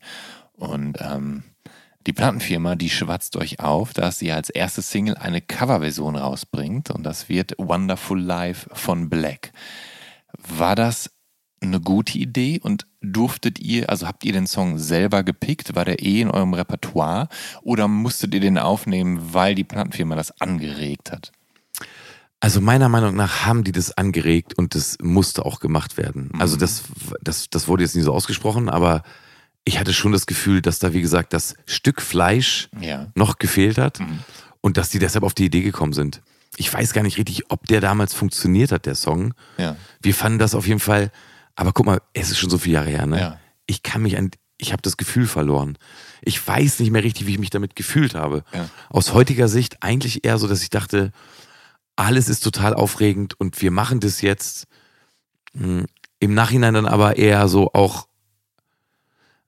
Und 0.52 0.98
ähm, 1.00 1.44
die 2.06 2.12
Plattenfirma, 2.12 2.74
die 2.74 2.90
schwatzt 2.90 3.36
euch 3.36 3.60
auf, 3.60 3.94
dass 3.94 4.18
sie 4.18 4.30
als 4.32 4.50
erste 4.50 4.82
Single 4.82 5.16
eine 5.16 5.40
Coverversion 5.40 6.16
rausbringt 6.16 6.90
und 6.90 7.02
das 7.02 7.30
wird 7.30 7.54
Wonderful 7.56 8.20
Life 8.20 8.68
von 8.74 9.08
Black. 9.08 9.52
War 10.36 10.76
das 10.76 11.10
eine 11.62 11.80
gute 11.80 12.18
Idee 12.18 12.58
und 12.62 12.86
durftet 13.02 13.58
ihr, 13.58 13.90
also 13.90 14.06
habt 14.06 14.24
ihr 14.24 14.32
den 14.32 14.46
Song 14.46 14.78
selber 14.78 15.22
gepickt? 15.22 15.74
War 15.74 15.84
der 15.84 16.02
eh 16.02 16.20
in 16.22 16.30
eurem 16.30 16.54
Repertoire 16.54 17.28
oder 17.62 17.86
musstet 17.88 18.34
ihr 18.34 18.40
den 18.40 18.58
aufnehmen, 18.58 19.18
weil 19.34 19.54
die 19.54 19.64
Plattenfirma 19.64 20.16
das 20.16 20.40
angeregt 20.40 21.12
hat? 21.12 21.32
Also 22.40 22.62
meiner 22.62 22.88
Meinung 22.88 23.14
nach 23.14 23.44
haben 23.44 23.64
die 23.64 23.72
das 23.72 23.96
angeregt 23.98 24.54
und 24.56 24.74
das 24.74 24.96
musste 25.02 25.44
auch 25.44 25.60
gemacht 25.60 25.98
werden. 25.98 26.30
Also 26.38 26.56
das, 26.56 26.84
das, 27.20 27.50
das 27.50 27.68
wurde 27.68 27.82
jetzt 27.82 27.94
nie 27.94 28.00
so 28.02 28.14
ausgesprochen, 28.14 28.70
aber 28.70 29.02
ich 29.64 29.78
hatte 29.78 29.92
schon 29.92 30.12
das 30.12 30.24
Gefühl, 30.24 30.62
dass 30.62 30.78
da, 30.78 30.94
wie 30.94 31.02
gesagt, 31.02 31.34
das 31.34 31.54
Stück 31.66 32.00
Fleisch 32.00 32.70
Ja. 32.80 33.08
noch 33.14 33.38
gefehlt 33.38 33.76
hat 33.76 34.00
und 34.62 34.78
dass 34.78 34.88
die 34.88 34.98
deshalb 34.98 35.22
auf 35.22 35.34
die 35.34 35.44
Idee 35.44 35.60
gekommen 35.60 35.92
sind. 35.92 36.22
Ich 36.56 36.72
weiß 36.72 36.94
gar 36.94 37.02
nicht 37.02 37.18
richtig, 37.18 37.50
ob 37.50 37.66
der 37.66 37.82
damals 37.82 38.14
funktioniert 38.14 38.72
hat, 38.72 38.86
der 38.86 38.94
Song. 38.94 39.34
Ja. 39.58 39.76
Wir 40.00 40.14
fanden 40.14 40.38
das 40.38 40.54
auf 40.54 40.66
jeden 40.66 40.80
Fall, 40.80 41.12
aber 41.60 41.74
guck 41.74 41.84
mal, 41.84 42.00
es 42.14 42.30
ist 42.30 42.38
schon 42.38 42.48
so 42.48 42.56
viele 42.56 42.76
Jahre 42.76 42.88
her, 42.88 43.06
ne? 43.06 43.20
Ja. 43.20 43.38
Ich 43.66 43.82
kann 43.82 44.00
mich 44.00 44.16
an, 44.16 44.30
ich 44.56 44.72
habe 44.72 44.80
das 44.80 44.96
Gefühl 44.96 45.26
verloren. 45.26 45.76
Ich 46.22 46.46
weiß 46.46 46.80
nicht 46.80 46.90
mehr 46.90 47.04
richtig, 47.04 47.26
wie 47.26 47.32
ich 47.32 47.38
mich 47.38 47.50
damit 47.50 47.76
gefühlt 47.76 48.14
habe. 48.14 48.44
Ja. 48.54 48.70
Aus 48.88 49.12
heutiger 49.12 49.46
Sicht 49.46 49.82
eigentlich 49.82 50.24
eher 50.24 50.38
so, 50.38 50.48
dass 50.48 50.62
ich 50.62 50.70
dachte, 50.70 51.12
alles 51.96 52.30
ist 52.30 52.40
total 52.40 52.72
aufregend 52.72 53.38
und 53.38 53.60
wir 53.60 53.70
machen 53.70 54.00
das 54.00 54.22
jetzt. 54.22 54.68
Hm, 55.54 55.84
Im 56.18 56.32
Nachhinein 56.32 56.72
dann 56.72 56.86
aber 56.86 57.18
eher 57.18 57.46
so 57.46 57.70
auch, 57.74 58.08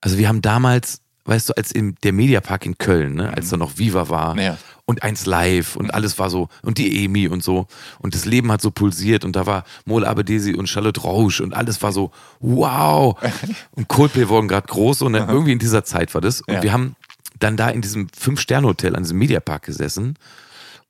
also 0.03 0.18
wir 0.18 0.29
haben 0.29 0.42
damals, 0.42 1.01
weißt 1.25 1.48
du, 1.48 1.53
als 1.55 1.72
in 1.72 1.94
der 2.03 2.12
Mediapark 2.12 2.66
in 2.66 2.77
Köln, 2.77 3.14
ne, 3.14 3.33
als 3.33 3.48
da 3.48 3.57
noch 3.57 3.79
Viva 3.79 4.11
war 4.11 4.38
Ja. 4.38 4.59
Und 4.92 5.02
eins 5.02 5.26
live 5.26 5.74
und 5.76 5.92
alles 5.92 6.18
war 6.18 6.31
so 6.31 6.48
und 6.62 6.78
die 6.78 7.05
Emi 7.05 7.26
und 7.28 7.42
so. 7.42 7.66
Und 7.98 8.14
das 8.14 8.24
Leben 8.26 8.52
hat 8.52 8.61
so 8.61 8.70
pulsiert 8.70 9.24
und 9.24 9.35
da 9.35 9.46
war 9.46 9.64
Mol 9.87 10.05
Abedesi 10.05 10.55
und 10.55 10.68
Charlotte 10.68 11.00
Rausch 11.00 11.40
und 11.40 11.55
alles 11.55 11.83
war 11.83 11.92
so 11.92 12.12
wow. 12.40 13.16
Und 13.72 13.88
Coldplay 13.88 14.28
wurden 14.28 14.48
gerade 14.48 14.66
groß 14.66 15.02
und 15.02 15.14
dann 15.14 15.28
irgendwie 15.28 15.52
in 15.52 15.59
dieser 15.59 15.83
Zeit 15.85 16.12
war 16.14 16.20
das. 16.20 16.42
Und 16.42 16.55
Ja. 16.55 16.62
wir 16.62 16.72
haben 16.72 16.94
dann 17.38 17.57
da 17.57 17.70
in 17.70 17.81
diesem 17.81 18.09
Fünf-Sterne-Hotel 18.16 18.94
an 18.94 19.02
diesem 19.02 19.18
Mediapark 19.18 19.62
gesessen. 19.64 20.16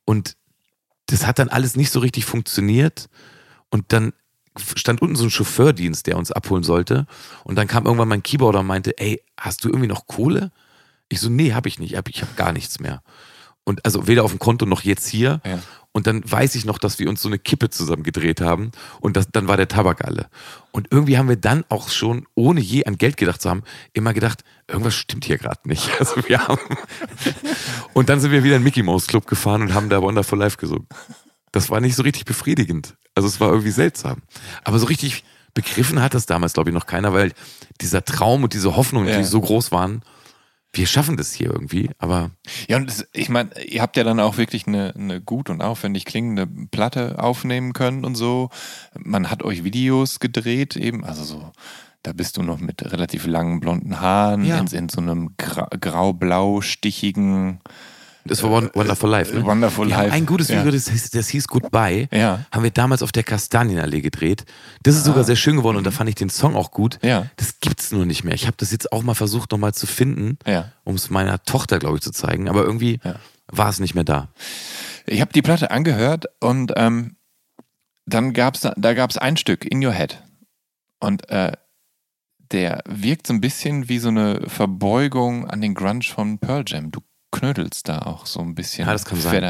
Und 0.05 0.35
das 1.07 1.25
hat 1.25 1.39
dann 1.39 1.49
alles 1.49 1.75
nicht 1.75 1.91
so 1.91 1.99
richtig 1.99 2.25
funktioniert. 2.25 3.09
Und 3.69 3.85
dann 3.93 4.13
stand 4.75 5.01
unten 5.01 5.15
so 5.15 5.23
ein 5.23 5.31
Chauffeurdienst, 5.31 6.05
der 6.07 6.17
uns 6.17 6.31
abholen 6.31 6.63
sollte. 6.63 7.07
Und 7.43 7.55
dann 7.55 7.67
kam 7.67 7.85
irgendwann 7.85 8.09
mein 8.09 8.21
Keyboarder 8.23 8.59
und 8.59 8.67
meinte, 8.67 8.97
ey, 8.97 9.21
hast 9.39 9.63
du 9.63 9.69
irgendwie 9.69 9.87
noch 9.87 10.05
Kohle? 10.07 10.51
Ich 11.09 11.19
so, 11.21 11.29
nee, 11.29 11.53
hab 11.53 11.65
ich 11.65 11.79
nicht, 11.79 11.93
ich 11.93 12.21
hab 12.21 12.35
gar 12.35 12.51
nichts 12.51 12.79
mehr. 12.79 13.01
Und 13.65 13.85
also 13.85 14.07
weder 14.07 14.23
auf 14.23 14.31
dem 14.31 14.39
Konto 14.39 14.65
noch 14.65 14.81
jetzt 14.81 15.07
hier. 15.07 15.41
Ja. 15.45 15.59
Und 15.95 16.07
dann 16.07 16.23
weiß 16.29 16.55
ich 16.55 16.65
noch, 16.65 16.79
dass 16.79 16.97
wir 16.97 17.07
uns 17.07 17.21
so 17.21 17.29
eine 17.29 17.37
Kippe 17.37 17.69
zusammen 17.69 18.01
gedreht 18.01 18.41
haben 18.41 18.71
und 18.99 19.15
das, 19.15 19.27
dann 19.31 19.47
war 19.47 19.57
der 19.57 19.67
Tabak 19.67 20.03
alle. 20.03 20.27
Und 20.71 20.87
irgendwie 20.89 21.19
haben 21.19 21.29
wir 21.29 21.35
dann 21.35 21.65
auch 21.69 21.89
schon, 21.89 22.25
ohne 22.33 22.61
je 22.61 22.85
an 22.85 22.97
Geld 22.97 23.15
gedacht 23.15 23.39
zu 23.43 23.49
haben, 23.51 23.61
immer 23.93 24.11
gedacht, 24.11 24.43
irgendwas 24.67 24.95
stimmt 24.95 25.25
hier 25.25 25.37
gerade 25.37 25.59
nicht. 25.65 25.87
Also 25.99 26.15
wir 26.27 26.47
haben 26.47 26.59
und 27.93 28.09
dann 28.09 28.19
sind 28.19 28.31
wir 28.31 28.43
wieder 28.43 28.55
in 28.55 28.61
den 28.61 28.65
Mickey 28.65 28.81
Mouse 28.83 29.05
Club 29.07 29.27
gefahren 29.27 29.61
und 29.61 29.73
haben 29.73 29.89
da 29.89 30.01
Wonderful 30.01 30.39
Life 30.39 30.57
gesungen. 30.57 30.87
Das 31.51 31.69
war 31.69 31.79
nicht 31.79 31.95
so 31.95 32.03
richtig 32.03 32.25
befriedigend. 32.25 32.95
Also 33.15 33.27
es 33.27 33.39
war 33.39 33.49
irgendwie 33.49 33.69
seltsam. 33.71 34.23
Aber 34.63 34.79
so 34.79 34.87
richtig 34.87 35.23
begriffen 35.53 36.01
hat 36.01 36.15
das 36.15 36.25
damals, 36.25 36.53
glaube 36.53 36.71
ich, 36.71 36.73
noch 36.73 36.87
keiner, 36.87 37.13
weil 37.13 37.33
dieser 37.81 38.03
Traum 38.03 38.43
und 38.43 38.53
diese 38.53 38.75
Hoffnung, 38.75 39.05
Ja. 39.07 39.19
die 39.19 39.23
so 39.23 39.39
groß 39.39 39.71
waren, 39.71 40.01
wir 40.73 40.87
schaffen 40.87 41.17
das 41.17 41.33
hier 41.33 41.51
irgendwie, 41.51 41.91
aber 41.99 42.31
Ja, 42.67 42.77
und 42.77 42.89
das, 42.89 43.05
ich 43.13 43.29
meine, 43.29 43.49
ihr 43.63 43.81
habt 43.81 43.95
ja 43.95 44.03
dann 44.03 44.19
auch 44.19 44.37
wirklich 44.37 44.65
eine, 44.67 44.93
eine 44.95 45.21
gut 45.21 45.49
und 45.49 45.61
aufwendig 45.61 46.05
klingende 46.05 46.47
Platte 46.47 47.19
aufnehmen 47.19 47.73
können 47.73 48.03
und 48.05 48.15
so. 48.15 48.49
Man 48.97 49.29
hat 49.29 49.43
euch 49.43 49.63
Videos 49.63 50.19
gedreht 50.19 50.75
eben, 50.75 51.05
also 51.05 51.23
so, 51.23 51.51
da 52.01 52.11
bist 52.11 52.37
du 52.37 52.43
noch 52.43 52.59
mit 52.59 52.91
relativ 52.91 53.27
langen 53.27 53.59
blonden 53.59 54.01
Haaren 54.01 54.43
Ja. 54.45 54.57
in, 54.57 54.67
in 54.67 54.89
so 54.89 54.99
einem 54.99 55.35
gra 55.37 55.67
grau-blau 55.79 56.61
stichigen 56.61 57.59
das 58.25 58.41
war 58.43 58.51
Won- 58.51 58.69
Wonderful 58.73 59.09
Life. 59.09 59.33
Ne? 59.35 59.43
Wonderful 59.43 59.87
Life, 59.87 60.11
ein 60.11 60.25
gutes 60.25 60.47
ja. 60.49 60.59
Video, 60.59 60.71
das, 60.71 60.89
hieß- 60.89 61.11
das 61.15 61.27
hieß 61.29 61.47
Goodbye, 61.47 62.07
Ja. 62.11 62.45
haben 62.51 62.63
wir 62.63 62.71
damals 62.71 63.03
auf 63.03 63.11
der 63.11 63.23
Kastanienallee 63.23 64.01
gedreht. 64.01 64.45
Das 64.83 64.95
ist 64.95 65.03
sogar 65.05 65.23
sehr 65.23 65.35
schön 65.35 65.55
geworden 65.57 65.77
und 65.77 65.83
da 65.85 65.91
fand 65.91 66.09
ich 66.09 66.15
den 66.15 66.29
Song 66.29 66.55
auch 66.55 66.71
gut. 66.71 66.99
Ja. 67.01 67.27
Das 67.37 67.59
gibt's 67.59 67.91
nur 67.91 68.05
nicht 68.05 68.23
mehr. 68.23 68.33
Ich 68.33 68.45
habe 68.47 68.57
das 68.57 68.71
jetzt 68.71 68.91
auch 68.91 69.03
mal 69.03 69.13
versucht 69.15 69.51
nochmal 69.51 69.73
zu 69.73 69.87
finden, 69.87 70.37
Ja. 70.45 70.71
um 70.83 70.95
es 70.95 71.09
meiner 71.09 71.43
Tochter, 71.43 71.79
glaube 71.79 71.95
ich, 71.97 72.01
zu 72.01 72.11
zeigen, 72.11 72.47
aber 72.49 72.63
irgendwie 72.63 72.99
Ja. 73.03 73.15
war 73.47 73.69
es 73.69 73.79
nicht 73.79 73.95
mehr 73.95 74.03
da. 74.05 74.29
Ich 75.05 75.19
habe 75.21 75.33
die 75.33 75.41
Platte 75.41 75.69
angehört 75.71 76.25
und 76.39 76.71
ähm, 76.77 77.17
dann 78.05 78.33
gab's 78.33 78.61
da, 78.61 78.73
da 78.77 78.93
gab's 78.93 79.17
ein 79.17 79.37
Stück, 79.37 79.65
In 79.65 79.83
Your 79.85 79.93
Head. 79.93 80.21
Und 80.99 81.29
äh, 81.29 81.51
der 82.51 82.83
wirkt 82.87 83.27
so 83.27 83.33
ein 83.33 83.41
bisschen 83.41 83.89
wie 83.89 83.97
so 83.99 84.09
eine 84.09 84.41
Verbeugung 84.47 85.49
an 85.49 85.59
den 85.61 85.73
Grunge 85.73 86.03
von 86.03 86.37
Pearl 86.39 86.63
Jam. 86.67 86.91
Du 86.91 87.01
knödelst 87.33 87.89
da 87.89 87.99
auch 87.99 88.25
so 88.25 88.39
ein 88.39 88.55
bisschen 88.55 88.85
Ja, 88.87 88.93
das 88.93 89.03
kann 89.05 89.19
sein. 89.19 89.43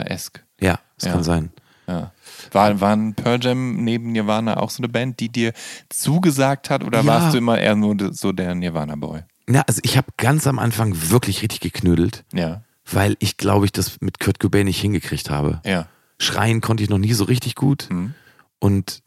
Ja, 0.59 0.79
das 0.97 1.05
Ja. 1.05 1.11
kann 1.11 1.23
sein. 1.23 1.51
Ja. 1.87 2.11
War, 2.53 2.79
waren 2.79 3.13
Pearl 3.13 3.43
Jam 3.43 3.83
neben 3.83 4.13
Nirvana 4.13 4.57
auch 4.57 4.69
so 4.69 4.79
eine 4.81 4.87
Band, 4.89 5.19
die 5.19 5.27
dir 5.29 5.51
zugesagt 5.89 6.69
hat 6.69 6.83
oder 6.83 6.99
Ja. 7.01 7.05
warst 7.05 7.33
du 7.33 7.37
immer 7.37 7.59
eher 7.59 7.75
nur 7.75 8.13
so 8.13 8.31
der 8.31 8.55
Nirvana-Boy? 8.55 9.23
Ja, 9.49 9.63
also 9.67 9.81
ich 9.83 9.97
habe 9.97 10.07
ganz 10.17 10.47
am 10.47 10.59
Anfang 10.59 10.95
wirklich 11.11 11.41
richtig 11.41 11.59
geknödelt, 11.59 12.23
Ja, 12.33 12.63
weil 12.89 13.17
ich 13.19 13.35
glaube 13.37 13.65
ich 13.65 13.71
das 13.73 13.99
mit 14.01 14.19
Kurt 14.19 14.39
Cobain 14.39 14.65
nicht 14.65 14.79
hingekriegt 14.81 15.29
habe. 15.29 15.61
ja. 15.65 15.87
Schreien 16.19 16.61
konnte 16.61 16.83
ich 16.83 16.89
noch 16.89 16.99
nie 16.99 17.11
so 17.13 17.25
richtig 17.25 17.55
gut 17.55 17.89
Hm. 17.89 18.13
und 18.59 19.01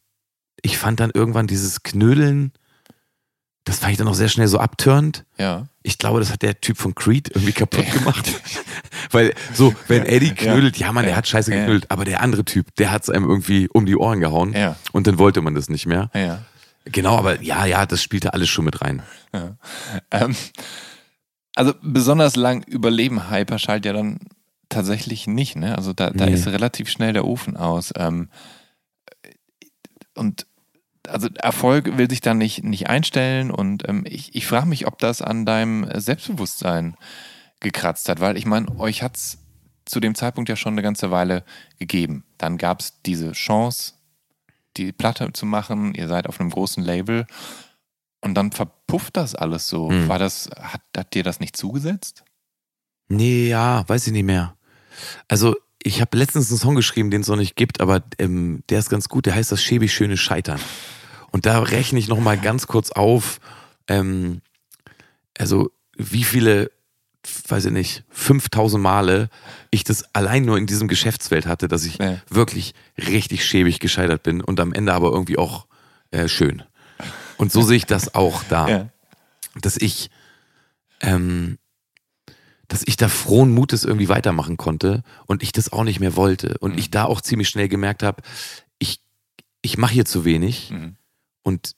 ich 0.61 0.77
fand 0.77 1.01
dann 1.01 1.11
irgendwann 1.15 1.47
dieses 1.47 1.83
Knödeln, 1.83 2.53
das 3.67 3.81
fand 3.81 3.93
ich 3.93 3.99
dann 3.99 4.09
auch 4.09 4.15
sehr 4.15 4.29
schnell 4.29 4.47
so 4.47 4.59
abturnt. 4.59 5.25
Ja. 5.39 5.67
Ich 5.83 5.99
glaube, 5.99 6.21
das 6.21 6.33
hat 6.33 6.41
der 6.43 6.61
Typ 6.61 6.79
von 6.79 6.95
Creed 6.95 7.29
irgendwie 7.35 7.53
kaputt 7.53 7.91
gemacht. 7.93 8.33
Weil 9.11 9.35
so, 9.55 9.75
wenn 9.89 10.05
Eddie 10.07 10.31
knödelt, 10.35 10.77
ja, 10.79 10.93
Mann, 10.93 11.05
der 11.05 11.17
hat 11.17 11.27
scheiße 11.29 11.51
geknödelt, 11.51 11.91
aber 11.91 12.05
der 12.05 12.21
andere 12.23 12.45
Typ, 12.45 12.75
der 12.77 12.91
hat 12.93 13.03
es 13.03 13.11
einem 13.11 13.29
irgendwie 13.29 13.69
um 13.69 13.85
die 13.85 13.97
Ohren 13.97 14.21
gehauen 14.21 14.53
Ja. 14.55 14.77
und 14.93 15.07
dann 15.07 15.19
wollte 15.19 15.43
man 15.43 15.55
das 15.55 15.69
nicht 15.69 15.85
mehr. 15.87 16.11
Ja. 16.15 16.43
Genau, 16.85 17.19
aber 17.19 17.43
ja, 17.43 17.67
ja, 17.67 17.85
das 17.87 18.03
spielte 18.03 18.33
alles 18.33 18.49
schon 18.49 18.65
mit 18.65 18.81
rein. 18.81 19.03
Ja. 19.35 19.57
Ähm, 20.13 20.37
also 21.57 21.75
besonders 21.83 22.37
lang 22.37 22.63
überleben 22.65 23.31
Hyperschall 23.31 23.85
ja 23.85 23.93
dann 23.93 24.21
tatsächlich 24.69 25.27
nicht, 25.27 25.57
ne? 25.57 25.77
Also 25.77 25.93
da, 25.93 26.11
da 26.11 26.27
Nee. 26.27 26.35
ist 26.35 26.47
relativ 26.47 26.89
schnell 26.89 27.13
der 27.13 27.25
Ofen 27.25 27.57
aus. 27.57 27.93
Ähm, 27.97 28.29
und 30.15 30.47
also 31.09 31.29
Erfolg 31.37 31.97
will 31.99 32.09
sich 32.11 32.21
dann 32.21 32.39
nicht, 32.39 32.65
nicht 32.65 32.89
einstellen 32.89 33.51
und 33.51 33.89
ähm, 33.89 34.05
ich, 34.07 34.35
ich 34.35 34.47
frage 34.47 34.67
mich, 34.67 34.87
ob 34.87 34.99
das 34.99 35.23
an 35.23 35.47
deinem 35.47 35.89
Selbstbewusstsein 35.95 36.97
gekratzt 37.61 38.09
hat? 38.09 38.21
Weil 38.21 38.37
ich 38.37 38.47
meine, 38.47 38.79
euch 38.79 39.03
hat 39.03 39.17
es 39.17 39.39
zu 39.85 40.01
dem 40.01 40.15
Zeitpunkt 40.15 40.49
ja 40.49 40.57
schon 40.57 40.75
eine 40.75 40.83
ganze 40.83 41.11
Weile 41.11 41.45
gegeben. 41.79 42.25
Dann 42.39 42.59
gab 42.59 42.81
es 42.81 43.01
diese 43.03 43.33
Chance, 43.33 43.95
die 44.77 44.93
Platte 44.93 45.33
zu 45.33 45.47
machen. 45.47 45.95
Ihr 45.95 46.09
seid 46.09 46.27
auf 46.27 46.41
einem 46.41 46.51
großen 46.51 46.83
Label. 46.83 47.27
Und 48.21 48.35
dann 48.35 48.51
verpufft 48.51 49.17
das 49.17 49.35
alles 49.35 49.69
so. 49.69 49.91
Hm. 49.91 50.09
War 50.09 50.19
das, 50.19 50.51
hat, 50.61 50.83
hat 50.97 51.15
dir 51.15 51.23
das 51.23 51.41
nicht 51.41 51.57
zugesetzt? 51.57 52.25
Nee, 53.09 53.49
ja, 53.49 53.89
weiß 53.89 54.09
ich 54.09 54.13
nicht 54.13 54.25
mehr. 54.25 54.57
Also, 55.29 55.55
ich 55.87 56.01
habe 56.01 56.17
letztens 56.19 56.51
einen 56.51 56.59
Song 56.59 56.75
geschrieben, 56.75 57.11
den 57.13 57.21
es 57.21 57.29
noch 57.29 57.37
nicht 57.37 57.55
gibt, 57.55 57.81
aber 57.81 58.03
ähm, 58.19 58.65
der 58.71 58.81
ist 58.81 58.91
ganz 58.91 59.09
gut. 59.09 59.27
Der 59.27 59.35
heißt 59.37 59.53
das 59.53 59.63
schäbig 59.63 59.95
schöne 59.95 60.17
Scheitern. 60.17 60.61
Und 61.31 61.47
da 61.47 61.61
rechne 61.61 61.99
ich 62.01 62.09
nochmal 62.09 62.39
ganz 62.39 62.67
kurz 62.67 62.91
auf, 62.91 63.39
ähm, 63.87 64.41
also 65.39 65.71
wie 65.97 66.25
viele, 66.25 66.71
weiß 67.49 67.67
ich 67.67 67.73
nicht, 67.73 68.05
5000 68.11 68.83
Male 68.83 69.29
ich 69.71 69.85
das 69.85 70.13
allein 70.13 70.45
nur 70.45 70.59
in 70.59 70.67
diesem 70.67 70.89
Geschäftsfeld 70.89 71.47
hatte, 71.47 71.69
dass 71.69 71.85
ich 71.85 71.99
Ja. 71.99 72.19
wirklich 72.29 72.75
richtig 72.99 73.45
schäbig 73.45 73.79
gescheitert 73.79 74.25
bin 74.25 74.41
und 74.41 74.59
am 74.59 74.73
Ende 74.73 74.93
aber 74.93 75.11
irgendwie 75.13 75.39
auch 75.39 75.67
äh, 76.11 76.27
schön. 76.29 76.63
Und 77.37 77.53
so 77.53 77.63
sehe 77.63 77.77
ich 77.77 77.87
das 77.87 78.15
auch 78.15 78.43
da 78.49 78.69
Ja. 78.69 78.89
dass 79.61 79.77
ich, 79.77 80.11
ähm, 81.01 81.59
dass 82.69 82.83
ich 82.87 82.97
da 82.97 83.09
frohen 83.09 83.53
Mutes 83.53 83.85
irgendwie 83.85 84.09
weitermachen 84.09 84.57
konnte 84.57 85.03
und 85.27 85.43
ich 85.43 85.53
das 85.53 85.73
auch 85.73 85.85
nicht 85.85 86.01
mehr 86.01 86.17
wollte. 86.17 86.57
Und 86.59 86.79
ich 86.79 86.91
da 86.91 87.05
auch 87.05 87.21
ziemlich 87.21 87.49
schnell 87.49 87.69
gemerkt 87.69 88.03
habe, 88.03 88.23
ich, 88.79 89.01
ich 89.63 89.79
mache 89.79 89.93
hier 89.95 90.05
zu 90.05 90.25
wenig. 90.25 90.71
Mhm. 90.71 90.97
Und 91.43 91.73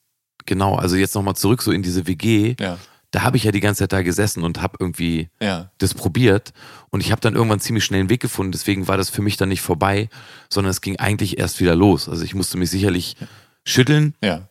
genau, 0.46 0.76
also 0.76 0.96
jetzt 0.96 1.14
nochmal 1.14 1.36
zurück 1.36 1.62
so 1.62 1.72
in 1.72 1.82
diese 1.82 2.06
WG, 2.06 2.56
Ja. 2.58 2.78
da 3.10 3.22
habe 3.22 3.36
ich 3.36 3.44
ja 3.44 3.52
die 3.52 3.60
ganze 3.60 3.80
Zeit 3.84 3.92
da 3.92 4.02
gesessen 4.02 4.42
und 4.44 4.62
habe 4.62 4.78
irgendwie 4.80 5.28
Ja. 5.40 5.70
das 5.78 5.92
probiert 5.94 6.52
und 6.90 7.00
ich 7.00 7.10
habe 7.12 7.20
dann 7.20 7.34
irgendwann 7.34 7.60
ziemlich 7.60 7.84
schnell 7.84 8.00
einen 8.00 8.08
Weg 8.10 8.20
gefunden, 8.20 8.52
deswegen 8.52 8.88
war 8.88 8.96
das 8.96 9.10
für 9.10 9.20
mich 9.22 9.36
dann 9.36 9.48
nicht 9.50 9.60
vorbei, 9.60 10.08
sondern 10.50 10.70
es 10.70 10.80
ging 10.80 10.98
eigentlich 10.98 11.38
erst 11.38 11.60
wieder 11.60 11.74
los. 11.74 12.08
Also 12.08 12.24
ich 12.24 12.34
musste 12.34 12.56
mich 12.56 12.70
sicherlich 12.70 13.16
schütteln, 13.64 14.14
Ja. 14.22 14.48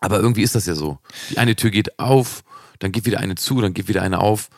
aber 0.00 0.18
irgendwie 0.18 0.42
ist 0.42 0.54
das 0.56 0.66
ja 0.66 0.74
so. 0.74 0.98
Die 1.30 1.38
eine 1.38 1.54
Tür 1.54 1.70
geht 1.70 1.98
auf, 2.00 2.42
dann 2.80 2.90
geht 2.92 3.04
wieder 3.06 3.20
eine 3.20 3.36
zu, 3.36 3.60
dann 3.60 3.74
geht 3.74 3.86
wieder 3.88 4.02
eine 4.02 4.18
auf. 4.20 4.48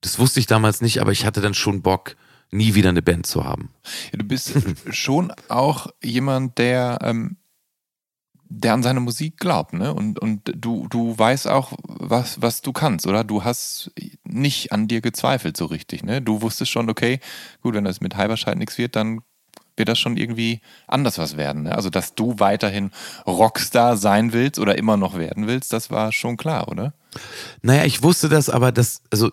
Das 0.00 0.18
wusste 0.18 0.40
ich 0.40 0.46
damals 0.46 0.80
nicht, 0.80 1.00
aber 1.00 1.12
ich 1.12 1.24
hatte 1.24 1.40
dann 1.40 1.54
schon 1.54 1.82
Bock, 1.82 2.16
nie 2.50 2.74
wieder 2.74 2.88
eine 2.88 3.02
Band 3.02 3.26
zu 3.26 3.44
haben. 3.44 3.70
Ja, 4.12 4.18
Du 4.18 4.24
bist 4.24 4.54
schon 4.90 5.32
auch 5.48 5.88
jemand, 6.02 6.58
der, 6.58 6.98
ähm, 7.02 7.36
der 8.48 8.72
an 8.72 8.82
seine 8.82 9.00
Musik 9.00 9.36
glaubt, 9.36 9.74
ne? 9.74 9.92
Und, 9.92 10.18
und 10.18 10.52
du, 10.56 10.86
du 10.88 11.18
weißt 11.18 11.48
auch, 11.48 11.72
was, 11.82 12.40
was 12.40 12.62
du 12.62 12.72
kannst, 12.72 13.06
oder? 13.06 13.24
Du 13.24 13.44
hast 13.44 13.90
nicht 14.24 14.72
an 14.72 14.88
dir 14.88 15.02
gezweifelt 15.02 15.56
so 15.56 15.66
richtig, 15.66 16.02
ne? 16.02 16.22
Du 16.22 16.40
wusstest 16.40 16.70
schon, 16.70 16.88
okay, 16.88 17.20
gut, 17.60 17.74
wenn 17.74 17.84
das 17.84 18.00
mit 18.00 18.16
Halberscheid 18.16 18.56
nichts 18.56 18.78
wird, 18.78 18.96
dann 18.96 19.20
wird 19.76 19.88
das 19.88 19.98
schon 19.98 20.16
irgendwie 20.16 20.60
anders 20.86 21.18
was 21.18 21.36
werden. 21.36 21.64
Ne? 21.64 21.74
Also, 21.74 21.88
dass 21.88 22.14
du 22.14 22.38
weiterhin 22.38 22.90
Rockstar 23.26 23.96
sein 23.96 24.32
willst 24.32 24.58
oder 24.58 24.76
immer 24.76 24.96
noch 24.96 25.16
werden 25.16 25.46
willst, 25.46 25.72
das 25.72 25.90
war 25.90 26.10
schon 26.10 26.36
klar, 26.36 26.68
oder? 26.68 26.94
Naja, 27.62 27.84
ich 27.84 28.02
wusste 28.02 28.28
das, 28.28 28.50
aber 28.50 28.72
das, 28.72 29.02
also 29.10 29.30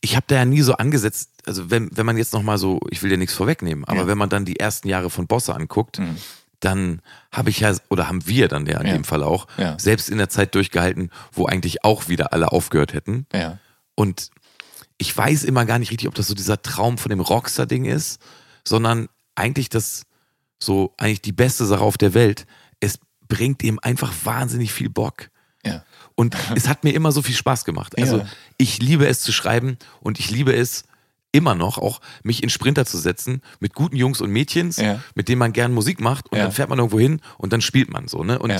ich 0.00 0.14
habe 0.16 0.24
da 0.28 0.36
ja 0.36 0.44
nie 0.44 0.62
so 0.62 0.74
angesetzt, 0.74 1.30
also 1.46 1.70
wenn, 1.70 1.90
wenn 1.96 2.06
man 2.06 2.16
jetzt 2.16 2.32
nochmal 2.32 2.58
so, 2.58 2.80
ich 2.90 3.02
will 3.02 3.10
dir 3.10 3.16
nichts 3.18 3.34
vorwegnehmen, 3.34 3.84
aber 3.84 4.00
Ja. 4.02 4.06
wenn 4.06 4.18
man 4.18 4.28
dann 4.28 4.44
die 4.44 4.58
ersten 4.60 4.88
Jahre 4.88 5.10
von 5.10 5.26
Bosse 5.26 5.54
anguckt, 5.54 5.98
Mhm. 5.98 6.16
dann 6.60 7.02
habe 7.32 7.50
ich 7.50 7.60
ja, 7.60 7.74
oder 7.88 8.08
haben 8.08 8.26
wir 8.26 8.48
dann 8.48 8.66
ja 8.66 8.80
in 8.80 8.86
Ja. 8.86 8.92
dem 8.94 9.04
Fall 9.04 9.22
auch, 9.22 9.46
Ja. 9.56 9.78
selbst 9.78 10.08
in 10.08 10.18
der 10.18 10.28
Zeit 10.28 10.54
durchgehalten, 10.54 11.10
wo 11.32 11.46
eigentlich 11.46 11.84
auch 11.84 12.08
wieder 12.08 12.32
alle 12.32 12.52
aufgehört 12.52 12.92
hätten. 12.94 13.26
Und 13.94 14.30
ich 14.98 15.16
weiß 15.16 15.44
immer 15.44 15.64
gar 15.64 15.78
nicht 15.78 15.90
richtig, 15.90 16.08
ob 16.08 16.14
das 16.14 16.26
so 16.28 16.34
dieser 16.34 16.60
Traum 16.62 16.98
von 16.98 17.10
dem 17.10 17.20
Rockstar-Ding 17.20 17.84
ist, 17.84 18.20
sondern 18.64 19.08
eigentlich 19.34 19.68
das 19.68 20.02
so, 20.60 20.92
eigentlich 20.98 21.22
die 21.22 21.32
beste 21.32 21.64
Sache 21.66 21.82
auf 21.82 21.96
der 21.98 22.14
Welt. 22.14 22.46
Es 22.80 22.98
bringt 23.28 23.62
ihm 23.62 23.78
einfach 23.82 24.12
wahnsinnig 24.24 24.72
viel 24.72 24.88
Bock. 24.90 25.30
Und 26.18 26.36
es 26.56 26.66
hat 26.66 26.82
mir 26.82 26.90
immer 26.94 27.12
so 27.12 27.22
viel 27.22 27.36
Spaß 27.36 27.64
gemacht. 27.64 27.96
Also 27.96 28.18
Ja. 28.18 28.26
ich 28.56 28.80
liebe 28.82 29.06
es 29.06 29.20
zu 29.20 29.30
schreiben 29.30 29.78
und 30.00 30.18
ich 30.18 30.32
liebe 30.32 30.52
es 30.52 30.82
immer 31.30 31.54
noch, 31.54 31.78
auch 31.78 32.00
mich 32.24 32.42
in 32.42 32.48
Sprinter 32.50 32.84
zu 32.86 32.98
setzen 32.98 33.40
mit 33.60 33.72
guten 33.72 33.94
Jungs 33.94 34.20
und 34.20 34.30
Mädchens, 34.32 34.78
Ja. 34.78 35.00
mit 35.14 35.28
denen 35.28 35.38
man 35.38 35.52
gern 35.52 35.72
Musik 35.72 36.00
macht 36.00 36.28
und 36.32 36.38
Ja. 36.38 36.44
dann 36.44 36.52
fährt 36.52 36.70
man 36.70 36.78
irgendwo 36.80 36.98
hin 36.98 37.20
und 37.36 37.52
dann 37.52 37.60
spielt 37.60 37.92
man 37.92 38.08
so. 38.08 38.24
Ne? 38.24 38.36
Und 38.40 38.52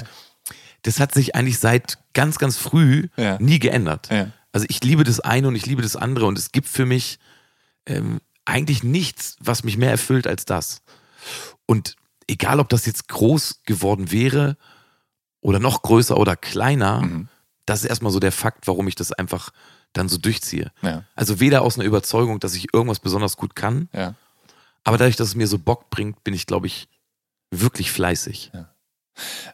das 0.83 1.01
hat 1.01 1.13
sich 1.13 1.35
eigentlich 1.35 1.59
seit 1.59 1.99
ganz, 2.15 2.39
ganz 2.39 2.57
früh 2.57 3.09
nie 3.41 3.59
geändert. 3.59 4.09
Also 4.53 4.67
ich 4.71 4.85
liebe 4.85 5.03
das 5.03 5.19
eine 5.19 5.49
und 5.49 5.57
ich 5.57 5.67
liebe 5.67 5.83
das 5.83 5.97
andere 5.97 6.27
und 6.27 6.39
es 6.39 6.53
gibt 6.53 6.69
für 6.69 6.87
mich 6.87 7.19
ähm, 7.87 8.21
eigentlich 8.45 8.85
nichts, 8.85 9.37
was 9.41 9.65
mich 9.65 9.77
mehr 9.79 9.91
erfüllt 9.91 10.29
als 10.29 10.45
das. 10.45 10.83
Und 11.67 11.97
egal, 12.29 12.61
ob 12.61 12.69
das 12.69 12.87
jetzt 12.87 13.09
groß 13.09 13.63
geworden 13.65 14.13
wäre 14.13 14.57
oder 15.41 15.59
noch 15.59 15.83
größer 15.83 16.17
oder 16.17 16.37
kleiner, 16.37 17.03
Mhm. 17.03 17.29
Das 17.69 17.83
ist 17.85 17.91
erstmal 17.91 18.12
so 18.12 18.21
der 18.21 18.33
Fakt, 18.33 18.66
warum 18.66 18.89
ich 18.89 18.95
das 18.95 19.12
einfach 19.12 19.51
dann 19.93 20.09
so 20.09 20.19
durchziehe. 20.19 20.71
Ja. 20.83 21.05
Also 21.14 21.41
weder 21.41 21.62
aus 21.62 21.77
einer 21.79 21.85
Überzeugung, 21.87 22.41
dass 22.41 22.55
ich 22.55 22.73
irgendwas 22.75 23.01
besonders 23.01 23.37
gut 23.37 23.57
kann, 23.57 23.89
Ja. 23.93 24.14
aber 24.85 24.99
dadurch, 24.99 25.16
dass 25.16 25.29
es 25.29 25.35
mir 25.35 25.47
so 25.47 25.59
Bock 25.59 25.91
bringt, 25.91 26.23
bin 26.25 26.35
ich, 26.35 26.47
glaube 26.47 26.66
ich, 26.66 26.89
wirklich 27.51 27.91
fleißig. 27.91 28.53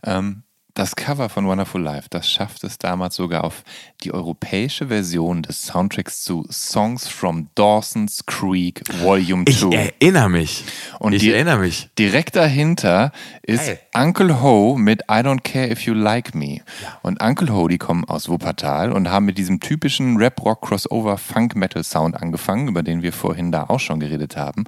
Ähm, 0.03 0.43
das 0.77 0.97
Cover 0.97 1.29
von 1.29 1.47
Wonderful 1.47 1.81
Life, 1.81 2.09
das 2.11 2.29
schafft 2.29 2.65
es 2.65 2.79
damals 2.79 3.15
sogar 3.15 3.45
auf 3.45 3.63
die 4.03 4.13
europäische 4.13 4.89
Version 4.89 5.43
des 5.45 5.63
Soundtracks 5.63 6.23
zu 6.25 6.45
Songs 6.51 7.07
from 7.07 7.49
Dawson's 7.55 8.27
Creek 8.27 8.83
Volume 9.01 9.45
Ich 9.47 9.61
2. 9.61 9.71
erinnere 10.01 10.29
mich. 10.29 10.65
Und 10.99 11.13
ich 11.13 11.25
erinnere 11.29 11.59
mich. 11.61 11.91
Direkt 11.97 12.35
dahinter 12.35 13.13
ist 13.43 13.67
Geil. 13.67 13.81
Uncle 13.97 14.43
Ho 14.43 14.75
mit 14.77 15.03
I 15.03 15.23
Don't 15.23 15.45
Care 15.45 15.71
If 15.71 15.83
You 15.83 15.95
Like 15.95 16.35
Me. 16.35 16.63
Und 17.03 17.23
Uncle 17.23 17.55
Ho, 17.55 17.69
die 17.69 17.79
kommen 17.79 18.05
aus 18.05 18.29
Wuppertal 18.29 18.91
und 18.91 19.09
haben 19.09 19.25
mit 19.25 19.39
diesem 19.39 19.61
typischen 19.61 20.17
Rap-Rock-Crossover-Funk-Metal-Sound 20.17 22.21
angefangen, 22.21 22.67
über 22.67 22.83
den 22.83 23.03
wir 23.03 23.13
vorhin 23.13 23.53
da 23.53 23.67
auch 23.69 23.79
schon 23.79 24.01
geredet 24.01 24.37
haben. 24.37 24.65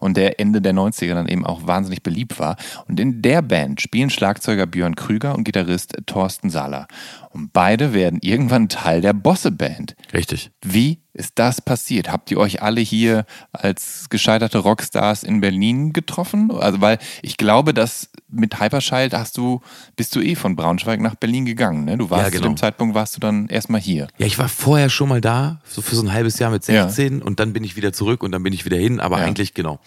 Und 0.00 0.16
der 0.16 0.40
Ende 0.40 0.62
der 0.62 0.72
90er 0.72 1.12
dann 1.12 1.28
eben 1.28 1.44
auch 1.44 1.66
wahnsinnig 1.66 2.02
beliebt 2.02 2.38
war. 2.38 2.56
Und 2.88 2.98
in 2.98 3.20
der 3.20 3.42
Band 3.42 3.82
spielen 3.82 4.08
Schlagzeuger 4.08 4.64
Björn 4.64 4.96
Krüger 4.96 5.34
und 5.34 5.44
Gitarrist 5.44 5.98
Thorsten 6.06 6.48
Sahler. 6.48 6.86
Und 7.28 7.52
beide 7.52 7.92
werden 7.92 8.20
irgendwann 8.22 8.70
Teil 8.70 9.02
der 9.02 9.12
Bosse-Band. 9.12 9.96
Richtig. 10.14 10.50
Wie 10.62 11.01
ist 11.14 11.32
das 11.38 11.60
passiert? 11.60 12.10
Habt 12.10 12.30
ihr 12.30 12.38
euch 12.38 12.62
alle 12.62 12.80
hier 12.80 13.26
als 13.52 14.08
gescheiterte 14.08 14.58
Rockstars 14.58 15.22
in 15.22 15.40
Berlin 15.42 15.92
getroffen? 15.92 16.50
Also, 16.50 16.80
weil 16.80 16.98
ich 17.20 17.36
glaube, 17.36 17.74
dass 17.74 18.08
mit 18.28 18.60
Hyperchild 18.60 19.12
hast 19.12 19.36
du, 19.36 19.60
bist 19.94 20.16
du 20.16 20.20
eh 20.20 20.34
von 20.34 20.56
Braunschweig 20.56 21.00
nach 21.00 21.14
Berlin 21.16 21.44
gegangen, 21.44 21.84
ne? 21.84 21.98
Du 21.98 22.08
warst 22.08 22.24
Ja, 22.24 22.30
zu 22.30 22.36
genau. 22.38 22.48
dem 22.52 22.56
Zeitpunkt 22.56 22.94
warst 22.94 23.14
du 23.16 23.20
dann 23.20 23.46
erstmal 23.48 23.80
hier. 23.80 24.08
Ja, 24.16 24.26
ich 24.26 24.38
war 24.38 24.48
vorher 24.48 24.88
schon 24.88 25.08
mal 25.10 25.20
da, 25.20 25.60
so 25.66 25.82
für 25.82 25.96
so 25.96 26.02
ein 26.02 26.12
halbes 26.12 26.38
Jahr 26.38 26.50
mit 26.50 26.66
Ja. 26.66 26.88
16 26.88 27.20
und 27.20 27.40
dann 27.40 27.52
bin 27.52 27.62
ich 27.62 27.76
wieder 27.76 27.92
zurück 27.92 28.22
und 28.22 28.32
dann 28.32 28.42
bin 28.42 28.52
ich 28.54 28.64
wieder 28.64 28.78
hin, 28.78 28.98
aber 29.00 29.18
Ja. 29.18 29.24
eigentlich, 29.26 29.52
genau. 29.52 29.80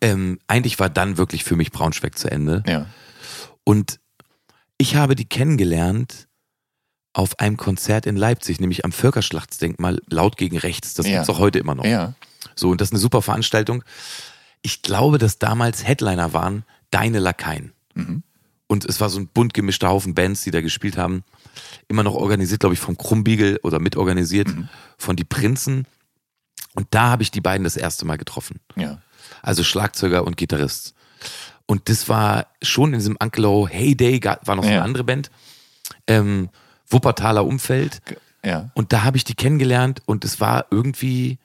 Ähm, 0.00 0.38
eigentlich 0.46 0.78
war 0.78 0.88
dann 0.88 1.18
wirklich 1.18 1.44
für 1.44 1.56
mich 1.56 1.72
Braunschweig 1.72 2.16
zu 2.18 2.30
Ende. 2.30 2.62
Ja. 2.66 2.86
Und 3.64 4.00
ich 4.78 4.96
habe 4.96 5.14
die 5.14 5.24
kennengelernt 5.26 6.26
auf 7.14 7.38
einem 7.38 7.56
Konzert 7.56 8.04
in 8.06 8.16
Leipzig, 8.16 8.60
nämlich 8.60 8.84
am 8.84 8.92
Völkerschlachtsdenkmal 8.92 10.00
laut 10.10 10.36
gegen 10.36 10.58
rechts. 10.58 10.94
Das 10.94 11.06
Ja. 11.06 11.14
gibt's 11.14 11.30
auch 11.30 11.38
heute 11.38 11.58
immer 11.58 11.74
noch. 11.74 11.84
Ja. 11.84 12.14
So, 12.54 12.68
und 12.70 12.80
das 12.80 12.88
ist 12.88 12.92
eine 12.92 13.00
super 13.00 13.22
Veranstaltung. 13.22 13.82
Ich 14.62 14.82
glaube, 14.82 15.18
dass 15.18 15.38
damals 15.38 15.86
Headliner 15.86 16.32
waren 16.32 16.64
Deine 16.90 17.18
Lakaien. 17.18 17.72
Mhm. 17.94 18.22
Und 18.66 18.84
es 18.84 19.00
war 19.00 19.10
so 19.10 19.18
ein 19.20 19.28
bunt 19.28 19.52
gemischter 19.54 19.88
Haufen 19.88 20.14
Bands, 20.14 20.42
die 20.42 20.50
da 20.50 20.60
gespielt 20.60 20.96
haben. 20.96 21.22
Immer 21.88 22.02
noch 22.02 22.14
organisiert, 22.14 22.60
glaube 22.60 22.74
ich, 22.74 22.80
vom 22.80 22.96
Krumbiegel 22.96 23.58
oder 23.62 23.78
mitorganisiert 23.78 24.48
Mhm. 24.48 24.68
von 24.98 25.16
Die 25.16 25.24
Prinzen. 25.24 25.86
Und 26.74 26.88
da 26.90 27.10
habe 27.10 27.22
ich 27.22 27.30
die 27.30 27.40
beiden 27.40 27.64
das 27.64 27.76
erste 27.76 28.04
Mal 28.04 28.16
getroffen. 28.16 28.60
Ja. 28.76 28.98
Also 29.42 29.62
Schlagzeuger 29.64 30.24
und 30.24 30.36
Gitarrist. 30.36 30.94
Und 31.66 31.88
das 31.88 32.08
war 32.08 32.46
schon 32.62 32.92
in 32.92 32.98
diesem 32.98 33.16
Uncle 33.22 33.68
Heyday, 33.68 34.20
war 34.22 34.56
noch 34.56 34.62
so 34.64 34.68
eine 34.68 34.78
Ja. 34.78 34.82
andere 34.82 35.04
Band. 35.04 35.30
Ähm, 36.06 36.48
Wuppertaler 36.94 37.44
Umfeld. 37.44 38.00
Ja. 38.44 38.70
Und 38.74 38.92
da 38.92 39.04
habe 39.04 39.16
ich 39.16 39.24
die 39.24 39.34
kennengelernt 39.34 40.02
und 40.06 40.24
es 40.24 40.40
war 40.40 40.66
irgendwie 40.70 41.38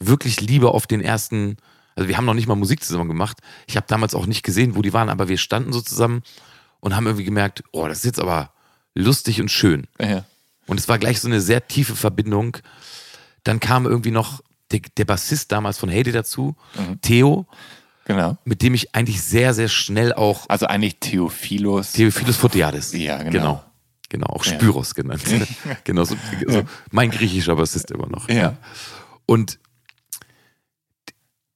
wirklich 0.00 0.40
Liebe 0.40 0.70
auf 0.72 0.86
den 0.86 1.00
ersten. 1.00 1.56
Also 1.94 2.08
wir 2.08 2.16
haben 2.18 2.26
noch 2.26 2.34
nicht 2.34 2.46
mal 2.46 2.54
Musik 2.56 2.84
zusammen 2.84 3.08
gemacht. 3.08 3.38
Ich 3.66 3.76
habe 3.76 3.86
damals 3.88 4.14
auch 4.14 4.26
nicht 4.26 4.42
gesehen, 4.42 4.74
wo 4.76 4.82
die 4.82 4.92
waren, 4.92 5.08
aber 5.08 5.28
wir 5.28 5.38
standen 5.38 5.72
so 5.72 5.80
zusammen 5.80 6.22
und 6.80 6.94
haben 6.94 7.06
irgendwie 7.06 7.24
gemerkt, 7.24 7.62
oh, 7.72 7.88
das 7.88 7.98
ist 7.98 8.04
jetzt 8.04 8.20
aber 8.20 8.50
lustig 8.94 9.40
und 9.40 9.50
schön. 9.50 9.86
Ja. 10.00 10.24
Und 10.66 10.78
es 10.80 10.88
war 10.88 10.98
gleich 10.98 11.20
so 11.20 11.28
eine 11.28 11.40
sehr 11.40 11.66
tiefe 11.66 11.94
Verbindung. 11.96 12.58
Dann 13.44 13.60
kam 13.60 13.86
irgendwie 13.86 14.10
noch 14.10 14.42
der, 14.72 14.80
der 14.96 15.04
Bassist 15.04 15.52
damals 15.52 15.78
von 15.78 15.88
Heyday 15.88 16.12
dazu, 16.12 16.56
Mhm. 16.76 17.00
Theo, 17.00 17.46
Genau. 18.06 18.36
mit 18.44 18.62
dem 18.62 18.74
ich 18.74 18.94
eigentlich 18.94 19.20
sehr, 19.22 19.52
sehr 19.54 19.68
schnell 19.68 20.12
auch 20.12 20.48
Also 20.48 20.66
eigentlich 20.66 20.98
Theophilos. 21.00 21.92
Theophilus 21.92 22.36
Photiades. 22.36 22.92
Ja, 22.92 23.18
genau. 23.18 23.30
Genau, 23.30 23.64
Genau, 24.08 24.26
auch 24.28 24.44
Ja. 24.44 24.54
Spyros 24.54 24.94
genannt. 24.94 25.22
genau, 25.84 26.04
so, 26.04 26.16
so 26.46 26.62
mein 26.90 27.10
griechischer 27.10 27.56
Bassist 27.56 27.90
immer 27.90 28.06
noch. 28.08 28.28
Ja. 28.28 28.56
Und 29.26 29.58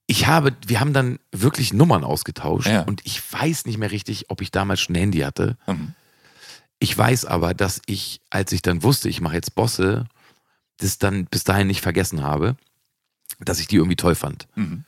ich 0.06 0.26
habe, 0.26 0.56
wir 0.66 0.80
haben 0.80 0.92
dann 0.92 1.18
wirklich 1.30 1.72
Nummern 1.72 2.02
ausgetauscht 2.04 2.66
Ja. 2.66 2.82
und 2.82 3.00
ich 3.06 3.20
weiß 3.32 3.66
nicht 3.66 3.78
mehr 3.78 3.92
richtig, 3.92 4.28
ob 4.28 4.40
ich 4.42 4.50
damals 4.50 4.80
schon 4.80 4.94
ein 4.96 5.00
Handy 5.00 5.18
hatte. 5.20 5.56
Mhm. 5.66 5.94
Ich 6.80 6.96
weiß 6.96 7.26
aber, 7.26 7.54
dass 7.54 7.80
ich, 7.86 8.20
als 8.30 8.50
ich 8.52 8.62
dann 8.62 8.82
wusste, 8.82 9.08
ich 9.08 9.20
mache 9.20 9.34
jetzt 9.34 9.54
Bosse, 9.54 10.06
das 10.78 10.98
dann 10.98 11.26
bis 11.26 11.44
dahin 11.44 11.66
nicht 11.68 11.82
vergessen 11.82 12.22
habe, 12.22 12.56
dass 13.38 13.60
ich 13.60 13.68
die 13.68 13.76
irgendwie 13.76 13.96
toll 13.96 14.14
fand. 14.14 14.48
Mhm. 14.56 14.84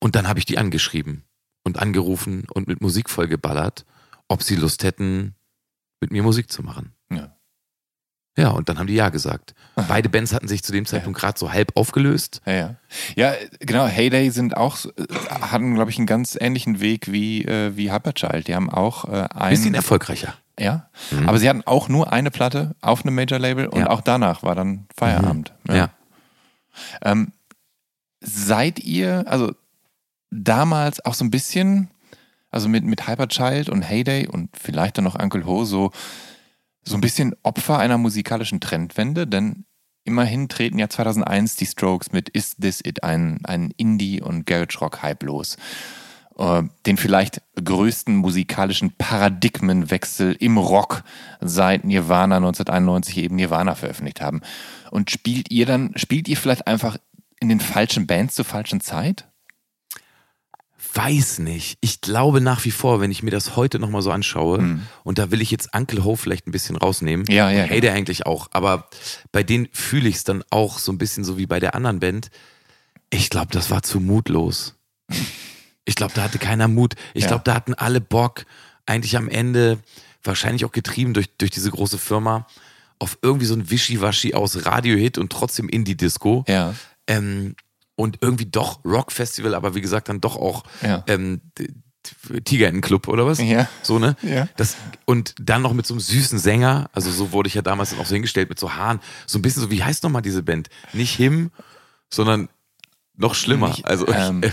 Und 0.00 0.16
dann 0.16 0.28
habe 0.28 0.38
ich 0.38 0.44
die 0.44 0.58
angeschrieben 0.58 1.22
und 1.62 1.78
angerufen 1.78 2.44
und 2.52 2.66
mit 2.66 2.80
Musik 2.82 3.08
vollgeballert, 3.08 3.86
ob 4.28 4.42
sie 4.42 4.56
Lust 4.56 4.82
hätten, 4.84 5.34
mit 6.02 6.10
mir 6.12 6.22
Musik 6.22 6.50
zu 6.52 6.62
machen. 6.62 6.92
Ja. 7.10 7.34
Ja, 8.36 8.48
und 8.48 8.68
dann 8.68 8.78
haben 8.78 8.86
die 8.86 8.94
ja 8.94 9.10
gesagt. 9.10 9.54
Beide 9.88 10.08
Bands 10.08 10.32
hatten 10.32 10.48
sich 10.48 10.62
zu 10.62 10.72
dem 10.72 10.86
Zeitpunkt 10.86 11.18
gerade 11.18 11.38
so 11.38 11.52
halb 11.52 11.76
aufgelöst. 11.76 12.40
Ja, 12.46 12.52
ja. 12.52 12.74
Ja, 13.14 13.34
genau. 13.60 13.86
Heyday 13.86 14.30
sind 14.30 14.56
auch, 14.56 14.78
hatten, 15.28 15.74
glaube 15.74 15.90
ich, 15.90 15.98
einen 15.98 16.06
ganz 16.06 16.36
ähnlichen 16.40 16.80
Weg 16.80 17.12
wie, 17.12 17.44
äh, 17.44 17.76
wie 17.76 17.92
Hyperchild. 17.92 18.48
Die 18.48 18.54
haben 18.54 18.70
auch 18.70 19.04
äh, 19.04 19.28
ein. 19.34 19.50
Bisschen 19.50 19.74
erfolgreicher. 19.74 20.34
Ja. 20.58 20.88
Aber 21.26 21.38
sie 21.38 21.48
hatten 21.48 21.62
auch 21.66 21.88
nur 21.90 22.12
eine 22.12 22.30
Platte 22.30 22.74
auf 22.80 23.04
einem 23.04 23.14
Major-Label 23.14 23.66
und 23.68 23.80
Ja. 23.80 23.90
auch 23.90 24.00
danach 24.00 24.42
war 24.42 24.54
dann 24.54 24.86
Feierabend. 24.96 25.52
Ja. 25.68 25.90
Ähm, 27.02 27.32
seid 28.20 28.78
ihr, 28.80 29.24
also 29.26 29.52
damals 30.30 31.04
auch 31.04 31.14
so 31.14 31.24
ein 31.24 31.30
bisschen, 31.30 31.90
also 32.52 32.68
mit, 32.68 32.84
mit 32.84 33.08
Hyperchild 33.08 33.68
und 33.68 33.82
Heyday 33.82 34.28
und 34.28 34.50
vielleicht 34.56 34.98
dann 34.98 35.04
noch 35.04 35.18
Uncle 35.18 35.44
Ho, 35.46 35.64
so, 35.64 35.90
so 36.84 36.94
ein 36.94 37.00
bisschen 37.00 37.34
Opfer 37.42 37.78
einer 37.78 37.98
musikalischen 37.98 38.60
Trendwende? 38.60 39.26
Denn 39.26 39.64
immerhin 40.04 40.48
treten 40.48 40.78
ja 40.78 40.88
2001 40.88 41.56
die 41.56 41.66
Strokes 41.66 42.12
mit 42.12 42.28
Is 42.28 42.56
This 42.56 42.80
It, 42.84 43.02
ein, 43.02 43.40
ein 43.44 43.72
Indie- 43.76 44.20
und 44.20 44.46
Garage-Rock-Hype 44.46 45.22
los. 45.24 45.56
Äh, 46.38 46.64
Den 46.86 46.98
vielleicht 46.98 47.40
größten 47.62 48.16
musikalischen 48.16 48.92
Paradigmenwechsel 48.92 50.36
im 50.38 50.58
Rock 50.58 51.04
seit 51.40 51.84
Nirvana 51.84 52.36
1991 52.36 53.16
eben 53.16 53.36
Nirvana 53.36 53.74
veröffentlicht 53.74 54.20
haben. 54.20 54.42
Und 54.90 55.10
spielt 55.10 55.50
ihr 55.50 55.64
dann, 55.64 55.92
spielt 55.96 56.28
ihr 56.28 56.36
vielleicht 56.36 56.66
einfach 56.66 56.98
in 57.40 57.48
den 57.48 57.60
falschen 57.60 58.06
Bands 58.06 58.34
zur 58.34 58.44
falschen 58.44 58.80
Zeit? 58.82 59.31
Weiß 60.94 61.38
nicht. 61.38 61.78
Ich 61.80 62.00
glaube 62.00 62.40
nach 62.40 62.64
wie 62.64 62.70
vor, 62.70 63.00
wenn 63.00 63.10
ich 63.10 63.22
mir 63.22 63.30
das 63.30 63.56
heute 63.56 63.78
nochmal 63.78 64.02
so 64.02 64.10
anschaue, 64.10 64.80
und 65.04 65.18
da 65.18 65.30
will 65.30 65.40
ich 65.40 65.50
jetzt 65.50 65.70
Uncle 65.74 66.04
Ho 66.04 66.16
vielleicht 66.16 66.46
ein 66.46 66.52
bisschen 66.52 66.76
rausnehmen. 66.76 67.24
Ja, 67.28 67.50
ja, 67.50 67.64
Hey, 67.64 67.80
der 67.80 67.94
eigentlich 67.94 68.26
auch. 68.26 68.48
Aber 68.52 68.88
bei 69.32 69.42
denen 69.42 69.68
fühle 69.72 70.08
ich 70.08 70.16
es 70.16 70.24
dann 70.24 70.44
auch 70.50 70.78
so 70.78 70.92
ein 70.92 70.98
bisschen 70.98 71.24
so 71.24 71.38
wie 71.38 71.46
bei 71.46 71.60
der 71.60 71.74
anderen 71.74 72.00
Band. 72.00 72.30
Ich 73.10 73.30
glaube, 73.30 73.48
das 73.52 73.70
war 73.70 73.82
zu 73.82 74.00
mutlos. 74.00 74.74
Ich 75.84 75.94
glaube, 75.96 76.12
da 76.14 76.22
hatte 76.22 76.38
keiner 76.38 76.68
Mut. 76.68 76.94
Ich 77.14 77.22
Ja. 77.22 77.28
glaube, 77.28 77.44
da 77.44 77.54
hatten 77.54 77.74
alle 77.74 78.00
Bock, 78.00 78.44
eigentlich 78.86 79.16
am 79.16 79.28
Ende, 79.28 79.78
wahrscheinlich 80.22 80.64
auch 80.64 80.72
getrieben 80.72 81.14
durch, 81.14 81.28
durch 81.38 81.50
diese 81.50 81.70
große 81.70 81.98
Firma, 81.98 82.46
auf 82.98 83.18
irgendwie 83.22 83.46
so 83.46 83.54
ein 83.54 83.70
Wischiwaschi 83.70 84.34
aus 84.34 84.64
Radiohit 84.66 85.18
und 85.18 85.32
trotzdem 85.32 85.68
Indie-Disco. 85.68 86.44
Ja. 86.46 86.74
Ähm, 87.06 87.56
und 88.02 88.18
irgendwie 88.20 88.46
doch 88.46 88.84
Rock-Festival, 88.84 89.54
aber 89.54 89.74
wie 89.74 89.80
gesagt, 89.80 90.08
dann 90.08 90.20
doch 90.20 90.36
auch 90.36 90.64
Ja. 90.82 91.02
ähm, 91.06 91.40
d- 91.58 91.68
d- 91.68 92.40
Tigerentenclub 92.40 93.08
oder 93.08 93.24
was? 93.26 93.38
Ja. 93.40 93.68
So, 93.82 93.98
ne? 93.98 94.16
Ja. 94.22 94.48
Das, 94.56 94.76
und 95.06 95.34
dann 95.40 95.62
noch 95.62 95.72
mit 95.72 95.86
so 95.86 95.94
einem 95.94 96.00
süßen 96.00 96.38
Sänger, 96.38 96.90
also 96.92 97.10
so 97.10 97.32
wurde 97.32 97.46
ich 97.48 97.54
ja 97.54 97.62
damals 97.62 97.90
dann 97.90 98.00
auch 98.00 98.06
so 98.06 98.14
hingestellt, 98.14 98.48
mit 98.48 98.58
so 98.58 98.74
Haaren, 98.74 99.00
so 99.26 99.38
ein 99.38 99.42
bisschen 99.42 99.62
so, 99.62 99.70
wie 99.70 99.82
heißt 99.84 100.02
nochmal 100.02 100.22
diese 100.22 100.42
Band? 100.42 100.68
Nicht 100.92 101.14
Him, 101.16 101.50
sondern 102.10 102.48
noch 103.16 103.34
schlimmer. 103.34 103.68
Nicht, 103.68 103.84
also 103.86 104.08
ähm, 104.08 104.42
äh, 104.42 104.50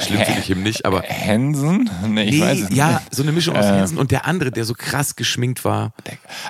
schlimm 0.00 0.20
finde 0.22 0.40
ich 0.40 0.46
Him 0.46 0.62
nicht, 0.62 0.84
aber 0.84 1.02
Hansen? 1.02 1.88
Nee, 2.08 2.24
ich 2.24 2.30
nee, 2.36 2.40
weiß 2.40 2.60
es 2.70 2.76
ja, 2.76 2.88
nicht. 3.00 3.14
so 3.14 3.22
eine 3.22 3.32
Mischung 3.32 3.56
aus 3.56 3.64
Äh. 3.64 3.68
Hansen 3.70 3.98
und 3.98 4.10
der 4.10 4.26
andere, 4.26 4.50
der 4.50 4.64
so 4.64 4.74
krass 4.74 5.16
geschminkt 5.16 5.64
war. 5.64 5.92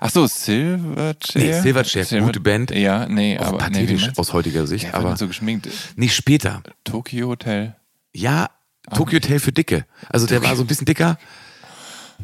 Ach 0.00 0.10
so, 0.10 0.26
Silverchair? 0.26 1.14
Nee, 1.34 1.60
Silverchair, 1.60 2.20
gute 2.22 2.40
Band. 2.40 2.70
Ja, 2.70 3.06
nee, 3.06 3.38
Auch 3.38 3.46
aber 3.46 3.52
nee, 3.52 3.58
pathetisch 3.64 4.02
meinst- 4.06 4.18
aus 4.18 4.32
heutiger 4.32 4.66
Sicht, 4.66 4.84
Der 4.86 4.94
aber 4.94 5.10
nicht 5.10 5.18
so 5.18 5.26
geschminkt. 5.28 5.68
nicht 5.96 6.14
später. 6.14 6.62
Tokyo 6.84 7.28
Hotel. 7.28 7.76
Ja, 8.14 8.50
Tokyo 8.94 9.16
Hotel 9.16 9.38
für 9.40 9.52
Dicke. 9.52 9.84
Also 10.08 10.26
der 10.26 10.42
war 10.42 10.54
so 10.56 10.62
ein 10.62 10.66
bisschen 10.66 10.86
dicker. 10.86 11.18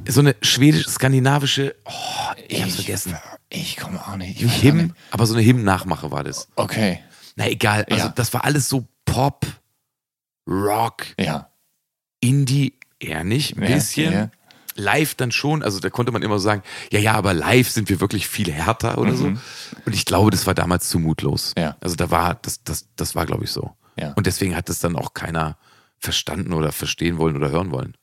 So 0.07 0.21
eine 0.21 0.37
schwedisch-skandinavische, 0.41 1.75
oh, 1.85 1.91
ich 2.49 2.63
hab's 2.63 2.77
vergessen. 2.77 3.17
Ich 3.49 3.77
komme 3.77 4.01
auch 4.01 4.17
nicht. 4.17 4.41
Ich 4.41 4.53
Him, 4.53 4.95
aber 5.11 5.27
so 5.27 5.35
eine 5.35 5.43
Him-Nachmache 5.43 6.11
war 6.11 6.23
das. 6.23 6.49
Okay. 6.57 7.01
Na 7.37 7.49
egal, 7.49 7.85
also 7.91 8.07
Ja. 8.07 8.13
das 8.15 8.33
war 8.33 8.45
alles 8.45 8.69
so 8.69 8.87
Pop, 9.05 9.47
Rock, 10.51 11.07
Ja. 11.19 11.49
Indie 12.21 12.75
eher 12.99 13.25
nicht, 13.25 13.57
ein 13.57 13.63
Ja, 13.63 13.75
bisschen. 13.77 14.13
ja. 14.13 14.31
Live 14.77 15.15
dann 15.15 15.33
schon, 15.33 15.63
also 15.63 15.79
da 15.81 15.91
konnte 15.91 16.13
man 16.13 16.23
immer 16.23 16.39
so 16.39 16.45
sagen, 16.45 16.63
ja, 16.93 17.01
ja, 17.01 17.13
aber 17.15 17.35
live 17.35 17.69
sind 17.71 17.89
wir 17.89 18.01
wirklich 18.01 18.29
viel 18.29 18.51
härter 18.51 18.99
oder 18.99 19.15
so. 19.15 19.25
Und 19.27 19.95
ich 19.95 20.05
glaube, 20.05 20.31
das 20.31 20.47
war 20.47 20.55
damals 20.55 20.89
zu 20.89 20.99
mutlos. 20.99 21.55
Mhm. 21.57 21.63
Ja. 21.63 21.77
Also 21.81 21.97
da 21.97 22.11
war, 22.11 22.37
das, 22.37 22.63
das, 22.63 22.87
das 22.97 23.15
war, 23.15 23.27
glaube 23.27 23.45
ich, 23.45 23.51
so. 23.51 23.75
Ja. 23.99 24.13
Und 24.15 24.27
deswegen 24.27 24.55
hat 24.57 24.69
das 24.69 24.79
dann 24.79 24.97
auch 24.97 25.13
keiner 25.13 25.59
verstanden 25.99 26.53
oder 26.53 26.73
verstehen 26.73 27.19
wollen 27.19 27.37
oder 27.37 27.51
hören 27.51 27.71
wollen. 27.73 27.97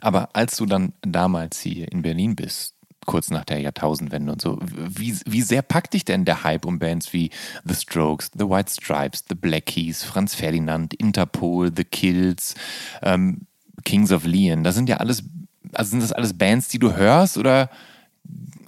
Aber 0.00 0.30
als 0.34 0.56
du 0.56 0.66
dann 0.66 0.92
damals 1.02 1.60
hier 1.60 1.90
in 1.90 2.02
Berlin 2.02 2.36
bist, 2.36 2.74
kurz 3.10 3.30
nach 3.30 3.44
der 3.44 3.58
Jahrtausendwende 3.58 4.30
und 4.30 4.40
so, 4.40 4.58
wie, 4.62 5.18
wie 5.26 5.42
sehr 5.42 5.62
packt 5.62 5.94
dich 5.94 6.04
denn 6.04 6.24
der 6.24 6.44
Hype 6.44 6.64
um 6.64 6.78
Bands 6.78 7.12
wie 7.12 7.30
The 7.64 7.74
Strokes, 7.74 8.30
The 8.38 8.44
White 8.48 8.70
Stripes, 8.72 9.24
The 9.28 9.34
Black 9.34 9.66
Keys, 9.66 10.04
Franz 10.04 10.36
Ferdinand, 10.36 10.94
Interpol, 10.94 11.72
The 11.74 11.82
Kills, 11.82 12.54
ähm, 13.02 13.46
Kings 13.84 14.12
of 14.12 14.24
Leon? 14.24 14.62
Das 14.62 14.76
sind 14.76 14.88
ja 14.88 14.98
alles, 14.98 15.24
also 15.72 15.90
sind 15.90 16.02
das 16.04 16.12
alles 16.12 16.38
Bands, 16.38 16.68
die 16.68 16.78
du 16.78 16.94
hörst 16.94 17.36
oder 17.36 17.68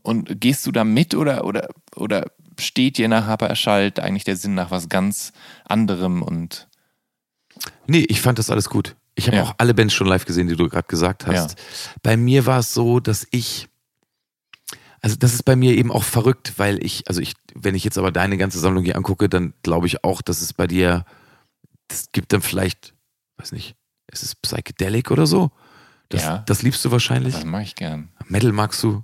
und 0.03 0.41
gehst 0.41 0.67
du 0.67 0.73
da 0.73 0.83
mit 0.83 1.15
oder, 1.15 1.45
oder, 1.45 1.69
oder 1.95 2.27
steht 2.59 2.99
dir 2.99 3.07
nach 3.09 3.27
Harper 3.27 3.47
Erschallt 3.47 4.01
eigentlich 4.01 4.25
der 4.25 4.37
Sinn 4.37 4.55
nach 4.55 4.73
was 4.73 4.89
ganz 4.89 5.33
anderem 5.65 6.21
und 6.23 6.67
Nee, 7.87 8.05
ich 8.09 8.21
fand 8.21 8.41
das 8.41 8.51
alles 8.51 8.69
gut. 8.69 8.97
Ich 9.15 9.27
habe 9.29 9.37
Ja. 9.37 9.43
auch 9.45 9.55
alle 9.59 9.75
Bands 9.75 9.95
schon 9.95 10.09
live 10.09 10.25
gesehen, 10.25 10.49
die 10.49 10.57
du 10.57 10.69
gerade 10.69 10.89
gesagt 10.89 11.27
hast. 11.27 11.51
Ja. 11.51 11.57
Bei 12.03 12.17
mir 12.17 12.47
war 12.47 12.59
es 12.61 12.73
so, 12.75 12.99
dass 12.99 13.27
ich, 13.31 13.69
also 15.03 15.17
das 15.17 15.35
ist 15.35 15.45
bei 15.45 15.57
mir 15.57 15.77
eben 15.77 15.91
auch 15.91 16.05
verrückt, 16.05 16.55
weil 16.59 16.83
ich, 16.85 17.09
also 17.09 17.21
ich, 17.21 17.35
wenn 17.55 17.75
ich 17.75 17.85
jetzt 17.85 17.99
aber 17.99 18.13
deine 18.13 18.37
ganze 18.39 18.59
Sammlung 18.61 18.85
hier 18.85 18.97
angucke, 18.97 19.29
dann 19.29 19.53
glaube 19.63 19.87
ich 19.89 20.05
auch, 20.05 20.23
dass 20.23 20.41
es 20.41 20.53
bei 20.53 20.67
dir, 20.67 21.05
das 21.89 22.07
gibt 22.13 22.33
dann 22.33 22.41
vielleicht, 22.41 22.95
weiß 23.37 23.53
nicht, 23.53 23.75
ist 24.11 24.23
es 24.23 24.35
Psychedelic 24.37 25.11
oder 25.11 25.27
so? 25.27 25.51
Das, 26.09 26.23
Ja. 26.23 26.39
das 26.47 26.63
liebst 26.63 26.85
du 26.85 26.91
wahrscheinlich. 26.91 27.35
das 27.35 27.45
mache 27.45 27.63
ich 27.63 27.75
gern. 27.75 28.11
Metal 28.29 28.53
magst 28.53 28.83
du. 28.83 29.03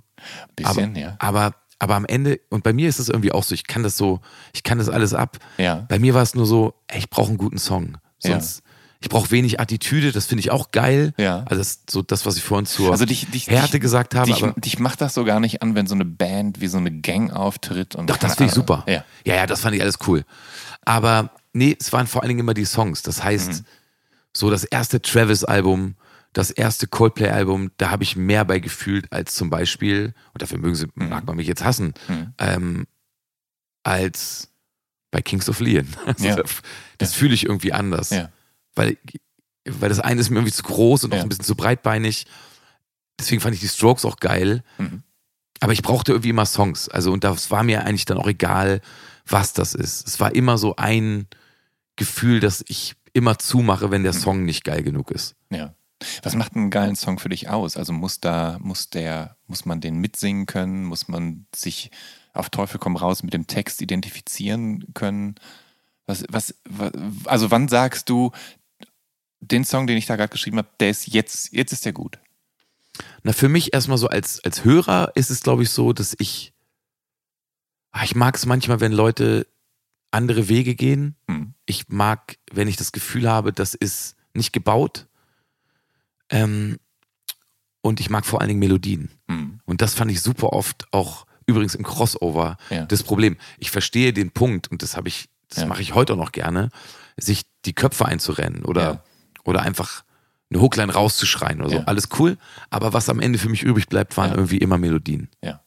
Bisschen, 0.55 0.91
aber, 0.91 0.99
ja. 0.99 1.15
aber, 1.19 1.55
aber 1.79 1.95
am 1.95 2.05
Ende, 2.05 2.39
und 2.49 2.63
bei 2.63 2.71
mir 2.73 2.87
ist 2.87 2.99
es 2.99 3.09
irgendwie 3.09 3.31
auch 3.31 3.43
so, 3.43 3.53
ich 3.55 3.67
kann 3.67 3.83
das 3.83 3.97
so, 3.97 4.21
ich 4.53 4.63
kann 4.63 4.77
das 4.77 4.89
alles 4.89 5.13
ab. 5.13 5.37
Ja. 5.57 5.85
Bei 5.89 5.99
mir 5.99 6.13
war 6.13 6.21
es 6.23 6.35
nur 6.35 6.45
so, 6.45 6.75
ey, 6.87 6.99
ich 6.99 7.09
brauche 7.09 7.29
einen 7.29 7.37
guten 7.37 7.57
Song. 7.57 7.97
Sonst, 8.19 8.61
ich 9.01 9.07
brauche 9.09 9.31
wenig 9.31 9.59
Attitüde, 9.61 10.11
das 10.11 10.25
finde 10.25 10.41
ich 10.41 10.51
auch 10.51 10.71
geil. 10.71 11.13
Ja. 11.17 11.39
Also 11.47 11.55
das, 11.57 11.83
so 11.89 12.01
das, 12.01 12.25
was 12.25 12.35
ich 12.35 12.43
vorhin 12.43 12.65
zur 12.65 12.91
Also 12.91 13.05
dich, 13.05 13.29
dich, 13.31 13.47
Härte 13.47 13.73
dich, 13.73 13.81
gesagt 13.81 14.13
habe. 14.13 14.29
Dich, 14.31 14.43
aber 14.43 14.53
dich 14.59 14.77
macht 14.79 14.99
das 15.01 15.13
so 15.13 15.23
gar 15.23 15.39
nicht 15.39 15.61
an, 15.61 15.73
wenn 15.75 15.87
so 15.87 15.95
eine 15.95 16.03
Band 16.05 16.59
wie 16.59 16.67
so 16.67 16.77
eine 16.77 16.91
Gang 16.91 17.31
auftritt. 17.31 17.95
Und 17.95 18.09
doch, 18.09 18.17
das 18.17 18.35
finde 18.35 18.49
ich 18.49 18.55
super. 18.55 18.83
Ja. 18.87 19.05
ja, 19.25 19.35
ja, 19.35 19.45
das 19.47 19.61
fand 19.61 19.75
ich 19.75 19.81
alles 19.81 19.99
cool. 20.07 20.25
Aber 20.83 21.31
nee, 21.53 21.77
es 21.79 21.93
waren 21.93 22.07
vor 22.07 22.21
allen 22.23 22.29
Dingen 22.29 22.41
immer 22.41 22.53
die 22.53 22.65
Songs. 22.65 23.01
Das 23.01 23.23
heißt, 23.23 23.49
Mhm. 23.61 23.65
so 24.35 24.49
das 24.49 24.65
erste 24.65 25.01
Travis-Album, 25.01 25.95
das 26.33 26.51
erste 26.51 26.85
Coldplay-Album, 26.87 27.71
da 27.77 27.89
habe 27.91 28.03
ich 28.03 28.15
mehr 28.17 28.43
bei 28.45 28.59
gefühlt 28.59 29.11
als 29.13 29.33
zum 29.33 29.49
Beispiel, 29.49 30.13
und 30.33 30.41
dafür 30.41 30.57
mögen 30.59 30.75
sie, 30.75 30.87
Mhm. 30.95 31.09
mag 31.09 31.25
man 31.25 31.37
mich 31.37 31.47
jetzt 31.47 31.63
hassen, 31.63 31.93
ähm, 32.37 32.85
als 33.83 34.49
bei 35.11 35.21
Kings 35.21 35.49
of 35.49 35.59
Leon. 35.59 35.87
Also 36.05 36.25
Ja. 36.27 36.35
Das, 36.35 36.61
das 36.97 37.13
fühle 37.13 37.33
ich 37.33 37.45
irgendwie 37.45 37.73
anders. 37.73 38.09
Ja. 38.11 38.29
Weil, 38.75 38.97
weil 39.65 39.89
das 39.89 39.99
eine 39.99 40.21
ist 40.21 40.29
mir 40.29 40.37
irgendwie 40.37 40.53
zu 40.53 40.63
groß 40.63 41.03
und 41.05 41.13
auch 41.13 41.17
Ja. 41.17 41.23
ein 41.23 41.29
bisschen 41.29 41.45
zu 41.45 41.55
breitbeinig. 41.55 42.25
Deswegen 43.19 43.41
fand 43.41 43.55
ich 43.55 43.61
die 43.61 43.67
Strokes 43.67 44.05
auch 44.05 44.17
geil. 44.17 44.63
Mhm. 44.77 45.03
Aber 45.59 45.73
ich 45.73 45.81
brauchte 45.81 46.13
irgendwie 46.13 46.29
immer 46.29 46.45
Songs. 46.45 46.87
Also, 46.87 47.11
und 47.11 47.23
das 47.23 47.51
war 47.51 47.63
mir 47.63 47.83
eigentlich 47.85 48.05
dann 48.05 48.17
auch 48.17 48.27
egal, 48.27 48.81
was 49.27 49.51
das 49.53 49.75
ist. 49.75 50.07
Es 50.07 50.19
war 50.19 50.33
immer 50.33 50.57
so 50.57 50.75
ein 50.77 51.27
Gefühl, 51.97 52.39
dass 52.39 52.63
ich 52.69 52.95
immer 53.11 53.37
zumache, 53.39 53.91
wenn 53.91 54.03
der 54.03 54.13
Mhm. 54.13 54.17
Song 54.19 54.45
nicht 54.45 54.63
geil 54.63 54.83
genug 54.83 55.11
ist. 55.11 55.35
ja. 55.49 55.73
Was 56.23 56.33
macht 56.33 56.55
einen 56.55 56.69
geilen 56.69 56.95
Song 56.95 57.19
für 57.19 57.27
dich 57.27 57.49
aus? 57.49 57.75
Also 57.75 57.91
muss 57.91 58.21
da, 58.21 58.57
muss 58.61 58.89
der, 58.89 59.35
muss 59.47 59.65
man 59.65 59.81
den 59.81 59.97
mitsingen 59.97 60.45
können? 60.45 60.85
Muss 60.85 61.09
man 61.09 61.45
sich 61.53 61.91
auf 62.33 62.49
Teufel 62.49 62.79
komm 62.79 62.95
raus 62.95 63.21
mit 63.21 63.33
dem 63.33 63.47
Text 63.47 63.81
identifizieren 63.81 64.85
können? 64.93 65.35
Was, 66.05 66.23
was, 66.29 66.55
was 66.69 66.93
also 67.25 67.51
wann 67.51 67.67
sagst 67.67 68.07
du, 68.07 68.31
den 69.41 69.63
Song, 69.65 69.87
den 69.87 69.97
ich 69.97 70.05
da 70.05 70.15
gerade 70.15 70.31
geschrieben 70.31 70.57
habe, 70.57 70.69
der 70.79 70.89
ist 70.89 71.07
jetzt, 71.07 71.53
jetzt 71.53 71.71
ist 71.71 71.85
der 71.85 71.93
gut? 71.93 72.19
Na, 73.23 73.31
für 73.33 73.49
mich 73.49 73.73
erstmal 73.73 73.97
so 73.97 74.07
als, 74.07 74.43
als 74.43 74.63
Hörer 74.65 75.11
ist 75.15 75.29
es, 75.29 75.41
glaube 75.41 75.63
ich, 75.63 75.69
so, 75.69 75.93
dass 75.93 76.15
ich, 76.19 76.53
ah, 77.91 78.03
ich 78.03 78.15
mag 78.15 78.35
es 78.35 78.45
manchmal, 78.45 78.79
wenn 78.81 78.91
Leute 78.91 79.47
andere 80.11 80.49
Wege 80.49 80.75
gehen. 80.75 81.15
Hm. 81.29 81.53
Ich 81.65 81.87
mag, 81.87 82.37
wenn 82.51 82.67
ich 82.67 82.75
das 82.77 82.91
Gefühl 82.91 83.29
habe, 83.29 83.53
das 83.53 83.73
ist 83.75 84.15
nicht 84.33 84.51
gebaut. 84.53 85.07
Ähm, 86.29 86.77
und 87.81 87.99
ich 87.99 88.09
mag 88.09 88.25
vor 88.25 88.41
allen 88.41 88.49
Dingen 88.49 88.59
Melodien. 88.59 89.09
Hm. 89.29 89.61
Und 89.65 89.81
das 89.81 89.93
fand 89.93 90.11
ich 90.11 90.21
super 90.21 90.51
oft 90.53 90.85
auch 90.91 91.25
übrigens 91.45 91.75
im 91.75 91.83
Crossover 91.83 92.57
Ja. 92.69 92.85
das 92.85 93.03
Problem. 93.03 93.37
Ich 93.57 93.71
verstehe 93.71 94.13
den 94.13 94.31
Punkt 94.31 94.69
und 94.69 94.83
das 94.83 94.95
habe 94.97 95.07
ich, 95.07 95.29
das 95.47 95.59
Ja. 95.59 95.65
mache 95.67 95.81
ich 95.81 95.95
heute 95.95 96.13
auch 96.13 96.17
noch 96.17 96.31
gerne, 96.31 96.69
sich 97.17 97.43
die 97.65 97.73
Köpfe 97.73 98.05
einzurennen 98.05 98.65
oder, 98.65 98.81
Ja. 98.81 99.03
Oder 99.49 99.61
einfach 99.61 100.03
eine 100.51 100.61
Hookline 100.61 100.93
rauszuschreien 100.93 101.59
oder 101.61 101.69
so. 101.69 101.75
Ja. 101.77 101.83
Alles 101.83 102.09
cool. 102.17 102.37
Aber 102.69 102.93
was 102.93 103.09
am 103.09 103.19
Ende 103.19 103.37
für 103.37 103.49
mich 103.49 103.61
übrig 103.63 103.87
bleibt, 103.87 104.17
waren 104.17 104.29
Ja. 104.31 104.35
irgendwie 104.37 104.57
immer 104.57 104.77
Melodien. 104.77 105.29
Ja. 105.43 105.61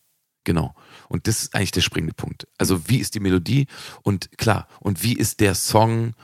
Genau. 0.44 0.74
Und 1.08 1.28
das 1.28 1.42
ist 1.42 1.54
eigentlich 1.54 1.70
der 1.72 1.82
springende 1.82 2.14
Punkt. 2.14 2.48
Also 2.58 2.88
wie 2.88 2.98
ist 2.98 3.14
die 3.14 3.20
Melodie 3.20 3.66
und 4.02 4.36
klar, 4.38 4.66
und 4.80 5.02
wie 5.04 5.12
ist 5.14 5.38
der 5.40 5.54
Song, 5.54 6.14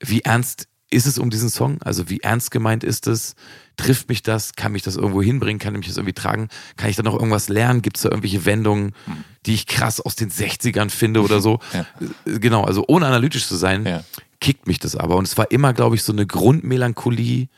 wie 0.00 0.20
ernst 0.20 0.68
ist 0.90 1.06
es 1.06 1.18
um 1.18 1.28
diesen 1.28 1.50
Song? 1.50 1.82
Also 1.82 2.08
wie 2.08 2.20
ernst 2.20 2.50
gemeint 2.50 2.84
ist 2.84 3.06
es? 3.08 3.34
Trifft 3.76 4.08
mich 4.08 4.22
das? 4.22 4.54
Kann 4.54 4.72
mich 4.72 4.82
das 4.82 4.96
irgendwo 4.96 5.20
hinbringen? 5.22 5.58
Kann 5.58 5.72
mich 5.74 5.86
das 5.88 5.96
irgendwie 5.96 6.14
tragen? 6.14 6.48
Kann 6.76 6.88
ich 6.88 6.96
da 6.96 7.02
noch 7.02 7.14
irgendwas 7.14 7.48
lernen? 7.48 7.82
Gibt 7.82 7.96
es 7.96 8.04
da 8.04 8.08
irgendwelche 8.10 8.44
Wendungen, 8.46 8.92
die 9.44 9.54
ich 9.54 9.66
krass 9.66 10.00
aus 10.00 10.14
den 10.14 10.30
60ern 10.30 10.88
finde 10.90 11.20
oder 11.22 11.40
so? 11.40 11.58
Ja. 11.74 11.84
Äh, 12.26 12.38
Genau, 12.38 12.62
also 12.64 12.84
ohne 12.86 13.06
analytisch 13.06 13.46
zu 13.48 13.56
sein, 13.56 13.84
Ja. 13.86 14.04
Kickt 14.40 14.66
mich 14.66 14.78
das 14.78 14.96
aber. 14.96 15.16
Und 15.16 15.26
es 15.26 15.36
war 15.36 15.50
immer, 15.50 15.72
glaube 15.72 15.96
ich, 15.96 16.02
so 16.02 16.12
eine 16.12 16.26
Grundmelancholie, 16.26 17.48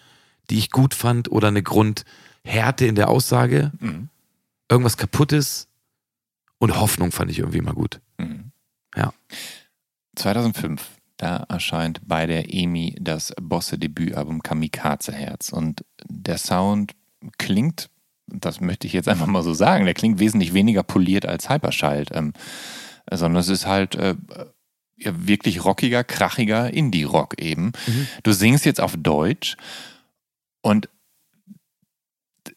die 0.49 0.59
ich 0.59 0.71
gut 0.71 0.95
fand 0.95 1.31
oder 1.31 1.49
eine 1.49 1.63
Grundhärte 1.63 2.87
in 2.87 2.95
der 2.95 3.09
Aussage. 3.09 3.73
Mhm. 3.79 4.09
Irgendwas 4.69 4.97
kaputtes 4.97 5.69
und 6.59 6.79
Hoffnung 6.81 7.13
fand 7.13 7.31
ich 7.31 7.39
irgendwie 7.39 7.59
immer 7.59 7.75
gut. 7.75 8.01
Mhm. 8.19 8.53
Ja. 8.97 9.13
2005, 10.17 10.89
da 11.17 11.45
erscheint 11.49 12.01
bei 12.07 12.27
der 12.27 12.53
EMI 12.53 12.97
das 13.01 13.33
Bosse-Debütalbum 13.41 14.43
Kamikaze 14.43 15.13
Herz. 15.13 15.51
Und 15.51 15.85
der 16.09 16.39
Sound 16.39 16.93
klingt, 17.39 17.89
das 18.27 18.61
möchte 18.61 18.87
ich 18.87 18.93
jetzt 18.93 19.09
einfach 19.09 19.27
mal 19.27 19.43
so 19.43 19.55
sagen, 19.55 19.85
der 19.85 19.95
klingt 19.95 20.19
wesentlich 20.19 20.55
weniger 20.55 20.83
poliert 20.83 21.27
als 21.27 21.49
Hyperschalt. 21.49 22.11
Ähm, 22.13 22.33
sondern 23.11 23.41
es 23.41 23.49
ist 23.49 23.67
halt 23.67 23.95
äh, 23.97 24.15
ja, 25.01 25.13
wirklich 25.15 25.65
rockiger, 25.65 26.05
krachiger 26.05 26.73
Indie-Rock 26.73 27.41
eben. 27.41 27.73
Du 28.23 28.33
singst 28.33 28.65
jetzt 28.65 28.81
auf 28.81 28.95
Deutsch 28.97 29.57
und 30.63 30.89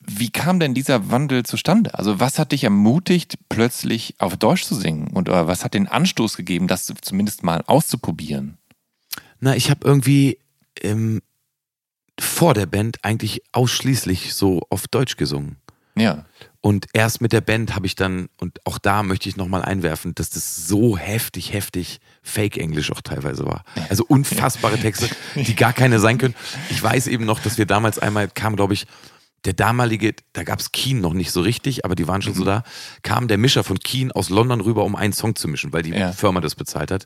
wie 0.06 0.30
kam 0.30 0.60
denn 0.60 0.74
dieser 0.74 1.12
Wandel 1.12 1.44
zustande? 1.44 1.94
Also 1.94 2.20
was 2.20 2.40
hat 2.40 2.52
dich 2.52 2.64
ermutigt, 2.64 3.38
plötzlich 3.50 4.16
auf 4.20 4.36
Deutsch 4.38 4.64
zu 4.64 4.76
singen? 4.76 5.08
Und 5.08 5.30
oder 5.30 5.48
was 5.48 5.64
hat 5.64 5.74
den 5.74 5.88
Anstoß 5.88 6.36
gegeben, 6.36 6.68
das 6.68 6.92
zumindest 7.02 7.44
mal 7.44 7.64
auszuprobieren? 7.68 8.58
Na, 9.40 9.56
ich 9.56 9.70
habe 9.70 9.86
irgendwie 9.86 10.40
ähm, 10.82 11.22
vor 12.20 12.54
der 12.54 12.66
Band 12.66 13.04
eigentlich 13.04 13.42
ausschließlich 13.52 14.34
so 14.34 14.62
auf 14.70 14.88
Deutsch 14.88 15.16
gesungen. 15.16 15.58
Ja. 15.96 16.26
Und 16.66 16.86
erst 16.94 17.20
mit 17.20 17.34
der 17.34 17.42
Band 17.42 17.76
habe 17.76 17.86
ich 17.88 17.96
dann, 17.96 18.30
und 18.40 18.66
auch 18.66 18.78
da 18.78 19.04
möchte 19.04 19.28
ich 19.28 19.36
nochmal 19.36 19.64
einwerfen, 19.64 20.16
dass 20.16 20.30
das 20.30 20.66
so 20.66 20.98
heftig, 20.98 21.52
heftig 21.52 22.00
Fake-Englisch 22.22 22.90
auch 22.94 23.02
teilweise 23.02 23.46
war. 23.46 23.66
Also 23.90 24.06
unfassbare 24.08 24.78
Texte, 24.80 25.10
die 25.36 25.56
gar 25.58 25.74
keine 25.74 26.00
sein 26.00 26.18
können. 26.18 26.36
Ich 26.70 26.82
weiß 26.82 27.08
eben 27.08 27.26
noch, 27.26 27.42
dass 27.42 27.58
wir 27.58 27.66
damals 27.66 28.00
einmal 28.00 28.30
kam, 28.30 28.56
glaube 28.56 28.76
ich, 28.76 28.86
der 29.44 29.52
damalige, 29.52 30.16
da 30.32 30.44
gab's 30.44 30.72
Keen 30.72 31.02
noch 31.02 31.14
nicht 31.14 31.32
so 31.34 31.42
richtig, 31.42 31.84
aber 31.84 31.96
die 31.96 32.08
waren 32.08 32.22
schon 32.22 32.34
so 32.34 32.46
da, 32.46 32.64
kam 33.02 33.28
der 33.28 33.38
Mischer 33.38 33.66
von 33.66 33.78
Keen 33.80 34.14
aus 34.14 34.30
London 34.30 34.62
rüber, 34.62 34.86
um 34.86 34.96
einen 34.96 35.12
Song 35.12 35.36
zu 35.36 35.50
mischen, 35.50 35.74
weil 35.74 35.84
die 35.84 35.90
Ja. 35.92 36.14
Firma 36.14 36.40
das 36.40 36.56
bezahlt 36.56 36.92
hat. 36.92 37.06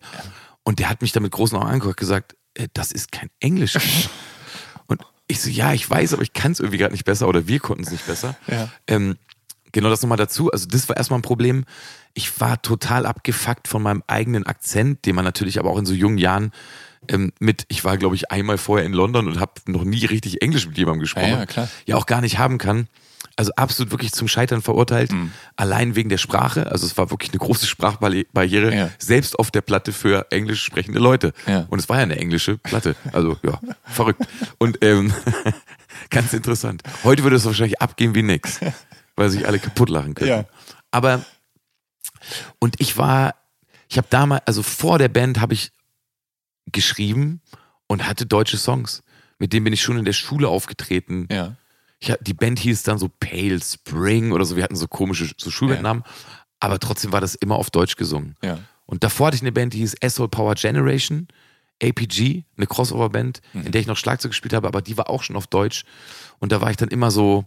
Und 0.61 0.77
der 0.77 0.87
hat 0.91 1.01
mich 1.01 1.13
da 1.13 1.19
mit 1.19 1.31
großen 1.31 1.57
Augen 1.57 1.65
angeguckt 1.65 1.93
und 1.93 1.99
gesagt, 1.99 2.35
äh, 2.53 2.67
das 2.75 2.91
ist 2.91 3.11
kein 3.11 3.31
Englisch. 3.39 3.75
und 4.85 5.01
ich 5.27 5.41
so, 5.41 5.49
ja, 5.49 5.73
ich 5.73 5.89
weiß, 5.89 6.13
aber 6.13 6.21
ich 6.21 6.33
kann 6.33 6.51
es 6.51 6.59
irgendwie 6.59 6.77
gerade 6.77 6.93
nicht 6.93 7.05
besser 7.05 7.27
oder 7.27 7.47
wir 7.47 7.59
konnten 7.59 7.83
es 7.85 7.91
nicht 7.91 8.05
besser. 8.05 8.35
Ja. 8.45 8.69
Ähm, 8.85 9.17
genau 9.71 9.89
das 9.89 10.01
nochmal 10.01 10.17
dazu. 10.17 10.51
Also 10.51 10.67
das 10.67 10.87
war 10.89 10.97
erstmal 10.97 11.19
ein 11.19 11.23
Problem. 11.23 11.65
Ich 12.13 12.39
war 12.39 12.61
total 12.61 13.05
abgefuckt 13.05 13.67
von 13.67 13.81
meinem 13.83 14.03
eigenen 14.07 14.45
Akzent, 14.45 15.05
den 15.05 15.15
man 15.15 15.25
natürlich 15.25 15.59
aber 15.59 15.69
auch 15.69 15.77
in 15.77 15.85
so 15.85 15.93
jungen 15.93 16.17
Jahren 16.17 16.51
ähm, 17.09 17.31
mit, 17.39 17.65
ich 17.67 17.83
war 17.85 17.97
glaube 17.97 18.15
ich 18.15 18.31
einmal 18.31 18.57
vorher 18.57 18.85
in 18.85 18.93
London 18.93 19.27
und 19.27 19.39
habe 19.39 19.53
noch 19.67 19.83
nie 19.83 20.05
richtig 20.05 20.41
Englisch 20.41 20.67
mit 20.67 20.77
jemandem 20.77 21.01
gesprochen. 21.01 21.29
Ja, 21.29 21.39
ja, 21.39 21.45
klar. 21.45 21.69
Ja, 21.85 21.95
auch 21.95 22.05
gar 22.05 22.21
nicht 22.21 22.37
haben 22.39 22.57
kann. 22.57 22.87
Also 23.39 23.51
absolut 23.55 23.91
wirklich 23.91 24.13
zum 24.13 24.27
Scheitern 24.27 24.63
verurteilt, 24.63 25.11
Mhm. 25.11 25.31
allein 25.55 25.95
wegen 25.95 26.09
der 26.09 26.17
Sprache. 26.17 26.71
Also 26.71 26.87
es 26.87 26.97
war 26.97 27.11
wirklich 27.11 27.29
eine 27.31 27.37
große 27.39 27.67
Sprachbarriere, 27.67 28.73
Ja. 28.75 28.89
selbst 28.97 29.37
auf 29.37 29.51
der 29.51 29.61
Platte 29.61 29.93
für 29.93 30.25
englisch 30.31 30.63
sprechende 30.63 30.97
Leute. 30.99 31.33
Ja. 31.45 31.67
Und 31.69 31.77
es 31.77 31.87
war 31.87 31.97
ja 31.97 32.03
eine 32.03 32.17
englische 32.17 32.57
Platte. 32.57 32.95
Also 33.13 33.37
ja, 33.43 33.59
verrückt. 33.85 34.23
Und 34.57 34.79
ähm, 34.83 35.13
ganz 36.09 36.33
interessant. 36.33 36.81
Heute 37.03 37.21
würde 37.23 37.35
es 37.35 37.45
wahrscheinlich 37.45 37.79
abgehen 37.79 38.15
wie 38.15 38.23
nix, 38.23 38.59
weil 39.17 39.29
sich 39.29 39.45
alle 39.45 39.59
kaputt 39.59 39.89
lachen 39.89 40.15
können. 40.15 40.29
Ja. 40.29 40.45
Aber 40.91 41.25
und 42.59 42.79
ich 42.79 42.97
war, 42.97 43.35
ich 43.89 43.97
habe 43.97 44.07
damals, 44.09 44.47
also 44.47 44.63
vor 44.63 44.97
der 44.99 45.09
Band 45.09 45.41
habe 45.41 45.53
ich 45.53 45.71
geschrieben 46.71 47.41
und 47.87 48.07
hatte 48.07 48.25
deutsche 48.25 48.57
Songs. 48.57 49.03
Mit 49.39 49.53
denen 49.53 49.65
bin 49.65 49.73
ich 49.73 49.81
schon 49.81 49.97
in 49.97 50.05
der 50.05 50.13
Schule 50.13 50.47
aufgetreten. 50.47 51.27
Ja. 51.29 51.55
Ich, 51.99 52.13
die 52.21 52.33
Band 52.33 52.59
hieß 52.59 52.83
dann 52.83 52.97
so 52.97 53.09
Pale 53.19 53.59
Spring 53.61 54.31
oder 54.31 54.45
so. 54.45 54.55
Wir 54.55 54.63
hatten 54.63 54.75
so 54.75 54.87
komische 54.87 55.31
so 55.37 55.51
Schulbandnamen. 55.51 56.03
Aber 56.59 56.79
trotzdem 56.79 57.11
war 57.11 57.21
das 57.21 57.35
immer 57.35 57.55
auf 57.55 57.69
Deutsch 57.69 57.95
gesungen. 57.97 58.35
Ja. 58.41 58.59
Und 58.85 59.03
davor 59.03 59.27
hatte 59.27 59.35
ich 59.35 59.41
eine 59.41 59.51
Band, 59.51 59.73
die 59.73 59.79
hieß 59.79 59.97
Asshole 60.01 60.29
Power 60.29 60.55
Generation, 60.55 61.27
APG, 61.83 62.43
eine 62.55 62.65
Crossover-Band, 62.65 63.41
in 63.53 63.71
der 63.71 63.81
ich 63.81 63.87
noch 63.87 63.97
Schlagzeug 63.97 64.31
gespielt 64.31 64.53
habe, 64.53 64.67
aber 64.67 64.81
die 64.81 64.97
war 64.97 65.09
auch 65.09 65.21
schon 65.21 65.35
auf 65.35 65.45
Deutsch. 65.45 65.83
Und 66.39 66.51
da 66.51 66.61
war 66.61 66.71
ich 66.71 66.77
dann 66.77 66.89
immer 66.89 67.11
so 67.11 67.45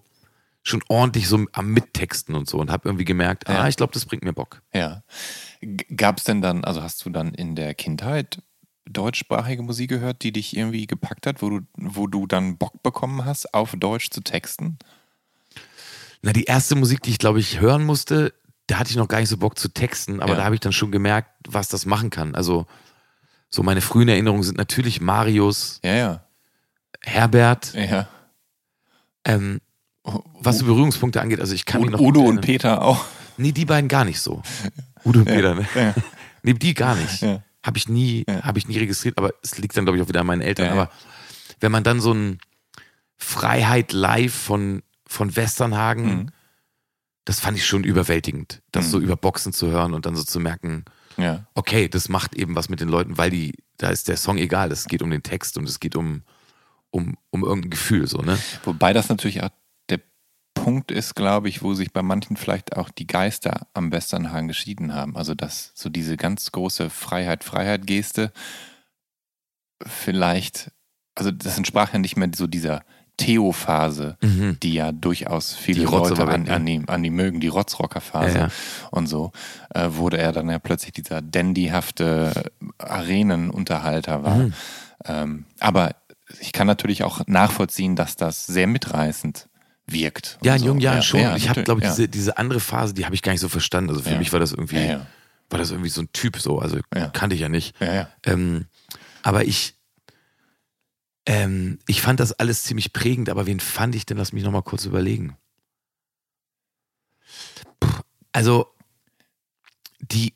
schon 0.63 0.83
ordentlich 0.89 1.27
so 1.29 1.45
am 1.53 1.69
Mittexten 1.73 2.35
und 2.35 2.49
so 2.49 2.59
und 2.59 2.71
habe 2.71 2.89
irgendwie 2.89 3.05
gemerkt, 3.05 3.49
Ja. 3.49 3.63
ah, 3.63 3.69
ich 3.69 3.77
glaube, 3.77 3.93
das 3.95 4.05
bringt 4.05 4.25
mir 4.25 4.33
Bock. 4.33 4.63
Ja. 4.75 5.03
Gab 5.97 6.19
es 6.19 6.25
denn 6.25 6.43
dann, 6.43 6.65
also 6.65 6.83
hast 6.83 7.05
du 7.05 7.11
dann 7.11 7.33
in 7.35 7.57
der 7.57 7.75
Kindheit 7.75 8.43
deutschsprachige 8.87 9.63
Musik 9.63 9.89
gehört, 9.91 10.23
die 10.23 10.33
dich 10.33 10.57
irgendwie 10.57 10.87
gepackt 10.87 11.27
hat, 11.27 11.43
wo 11.43 11.49
du, 11.51 11.61
wo 11.77 12.07
du 12.07 12.27
dann 12.27 12.59
Bock 12.59 12.83
bekommen 12.83 13.25
hast, 13.25 13.55
auf 13.55 13.75
Deutsch 13.77 14.11
zu 14.11 14.21
texten? 14.21 14.79
Na, 16.23 16.33
die 16.33 16.45
erste 16.45 16.75
Musik, 16.77 17.03
die 17.03 17.11
ich 17.11 17.19
glaube 17.19 17.41
ich 17.41 17.61
hören 17.61 17.85
musste, 17.85 18.35
da 18.67 18.79
hatte 18.79 18.91
ich 18.91 18.97
noch 18.97 19.09
gar 19.09 19.21
nicht 19.21 19.29
so 19.31 19.37
Bock 19.39 19.59
zu 19.59 19.69
texten, 19.69 20.21
aber 20.21 20.33
Ja. 20.33 20.39
da 20.39 20.45
habe 20.45 20.55
ich 20.55 20.61
dann 20.61 20.73
schon 20.73 20.93
gemerkt, 20.93 21.31
was 21.49 21.69
das 21.69 21.87
machen 21.87 22.11
kann. 22.11 22.35
Also 22.35 22.67
so 23.49 23.63
meine 23.63 23.81
frühen 23.81 24.09
Erinnerungen 24.09 24.43
sind 24.43 24.59
natürlich 24.59 25.01
Marius, 25.01 25.81
Ja, 25.83 25.95
ja. 25.95 26.25
Herbert, 27.03 27.73
Ja. 27.75 28.09
ähm, 29.25 29.61
was 30.05 30.59
so 30.59 30.65
Berührungspunkte 30.67 31.21
angeht. 31.21 31.41
Also 31.41 31.55
ich 31.55 31.65
kann 31.67 31.83
Und 31.83 31.91
noch 31.93 32.01
Udo 32.01 32.21
und. 32.23 32.41
Peter 32.41 32.83
auch. 32.83 33.05
Nee, 33.37 33.53
die 33.53 33.65
beiden 33.65 33.89
gar 33.89 34.05
nicht 34.05 34.21
so. 34.21 34.43
Udo 35.05 35.21
und 35.21 35.25
Peter, 35.27 35.55
ne? 35.55 35.67
Ja. 35.75 35.95
Nee, 36.43 36.55
die 36.55 36.73
gar 36.73 36.95
nicht. 36.95 37.21
Ja. 37.21 37.43
Habe 37.63 37.77
ich 37.77 37.87
nie, 37.89 38.25
Ja. 38.27 38.43
habe 38.45 38.59
ich 38.59 38.67
nie 38.67 38.79
registriert, 38.79 39.19
aber 39.19 39.31
es 39.43 39.59
liegt 39.59 39.77
dann, 39.77 39.85
glaube 39.85 39.99
ich, 39.99 40.03
auch 40.03 40.09
wieder 40.09 40.21
an 40.21 40.27
meinen 40.27 40.41
Eltern. 40.41 40.67
Ja, 40.69 40.75
ja. 40.75 40.81
Aber 40.83 40.91
wenn 41.61 41.71
man 41.71 41.85
dann 41.85 42.01
so 42.01 42.15
ein 42.15 42.39
Freiheit 43.19 43.93
live 43.93 44.33
von, 44.35 44.83
von 45.07 45.37
Westernhagen, 45.37 46.05
Mhm. 46.07 46.29
das 47.27 47.41
fand 47.41 47.59
ich 47.59 47.67
schon 47.67 47.85
überwältigend, 47.85 48.63
das 48.73 48.87
Mhm. 48.87 48.91
so 48.91 48.99
über 49.01 49.17
Boxen 49.17 49.53
zu 49.53 49.67
hören 49.71 49.93
und 49.93 50.07
dann 50.07 50.17
so 50.17 50.25
zu 50.25 50.41
merken, 50.41 50.87
Ja. 51.19 51.45
okay, 51.55 51.89
das 51.89 52.09
macht 52.09 52.35
eben 52.35 52.55
was 52.57 52.71
mit 52.71 52.81
den 52.81 52.89
Leuten, 52.89 53.19
weil 53.19 53.29
die, 53.31 53.55
da 53.77 53.91
ist 53.91 54.09
der 54.09 54.17
Song 54.17 54.39
egal, 54.39 54.73
es 54.73 54.87
geht 54.87 55.03
um 55.03 55.11
den 55.11 55.23
Text 55.23 55.59
und 55.59 55.69
es 55.69 55.79
geht 55.81 55.97
um, 55.97 56.23
um, 56.91 57.19
um 57.29 57.45
irgendein 57.45 57.71
Gefühl, 57.71 58.07
so, 58.07 58.19
ne? 58.23 58.39
Wobei 58.65 58.95
das 58.95 59.11
natürlich 59.11 59.43
auch 59.43 59.51
Punkt 60.65 60.91
ist, 60.91 61.15
glaube 61.15 61.49
ich, 61.49 61.63
wo 61.63 61.75
sich 61.75 61.93
bei 61.93 62.03
manchen 62.03 62.37
vielleicht 62.37 62.77
auch 62.77 62.91
die 62.91 63.07
Geister 63.07 63.67
am 63.75 63.91
Westernhagen 63.93 64.49
geschieden 64.49 64.95
haben. 64.95 65.17
Also 65.17 65.35
dass 65.35 65.73
so 65.75 65.89
diese 65.89 66.17
ganz 66.17 66.53
große 66.53 66.91
Freiheit-Freiheit-Geste 66.91 68.33
vielleicht, 69.87 70.71
also 71.15 71.31
das 71.31 71.57
entsprach 71.57 71.93
ja 71.93 71.99
nicht 71.99 72.17
mehr 72.17 72.31
so 72.35 72.47
dieser 72.47 72.83
Theo-Phase, 73.17 74.17
Mhm. 74.23 74.59
die 74.63 74.73
ja 74.75 74.93
durchaus 74.93 75.55
viele 75.55 75.81
Die 75.81 75.85
Leute 75.85 75.97
an, 75.97 76.29
Rotzrocker, 76.31 76.55
an, 76.55 76.67
die, 76.67 76.83
an 76.87 77.03
die 77.03 77.11
mögen, 77.11 77.41
die 77.41 77.49
Rotzrocker-Phase 77.49 78.35
Ja, 78.39 78.45
ja. 78.47 78.51
und 78.91 79.09
so, 79.09 79.33
äh, 79.75 79.89
wurde 79.91 80.17
er 80.17 80.33
dann 80.33 80.49
ja 80.49 80.59
plötzlich 80.59 80.93
dieser 80.93 81.21
dandyhafte 81.21 82.51
Arenenunterhalter 82.79 84.23
war. 84.25 84.37
Mhm. 84.37 84.53
Ähm, 85.05 85.45
aber 85.59 85.97
ich 86.41 86.53
kann 86.53 86.67
natürlich 86.67 87.03
auch 87.05 87.21
nachvollziehen, 87.27 87.95
dass 87.95 88.17
das 88.17 88.47
sehr 88.47 88.67
mitreißend 88.67 89.49
wirkt. 89.93 90.39
Ja, 90.43 90.55
in 90.55 90.61
so. 90.61 90.67
jungen 90.67 90.81
Jahren 90.81 91.03
schon. 91.03 91.21
ja, 91.21 91.37
ich 91.37 91.49
habe, 91.49 91.63
glaube 91.65 91.81
ich, 91.81 91.85
ja. 91.87 91.91
diese, 91.95 92.09
diese 92.09 92.39
andere 92.39 92.61
Phase, 92.61 92.95
die 92.95 93.05
habe 93.05 93.15
ich 93.15 93.23
gar 93.23 93.33
nicht 93.33 93.41
so 93.41 93.49
verstanden. 93.49 93.91
Also 93.91 94.03
für 94.03 94.11
Ja. 94.13 94.19
mich 94.19 94.33
war 94.33 94.41
das 94.41 94.53
irgendwie, 94.53 94.77
Ja, 94.77 94.83
ja. 94.85 95.07
war 95.51 95.59
das 95.59 95.71
irgendwie 95.71 95.91
so 95.91 96.03
ein 96.03 96.13
Typ 96.13 96.39
so. 96.39 96.59
Also 96.59 96.79
Ja. 96.95 97.09
kannte 97.09 97.35
ich 97.35 97.41
ja 97.43 97.49
nicht. 97.49 97.75
Ja, 97.81 97.95
ja. 97.95 98.09
Ähm, 98.25 98.67
aber 99.23 99.45
ich, 99.45 99.75
ähm, 101.27 101.79
ich 101.87 102.01
fand 102.03 102.19
das 102.21 102.33
alles 102.33 102.65
ziemlich 102.65 102.93
prägend, 102.93 103.29
aber 103.29 103.47
wen 103.47 103.61
fand 103.61 103.95
ich 103.95 104.07
denn? 104.07 104.17
Lass 104.17 104.33
mich 104.33 104.43
nochmal 104.45 104.63
kurz 104.63 104.85
überlegen. 104.87 105.37
Puh, 107.79 108.01
Also, 108.33 108.67
die, 110.01 110.35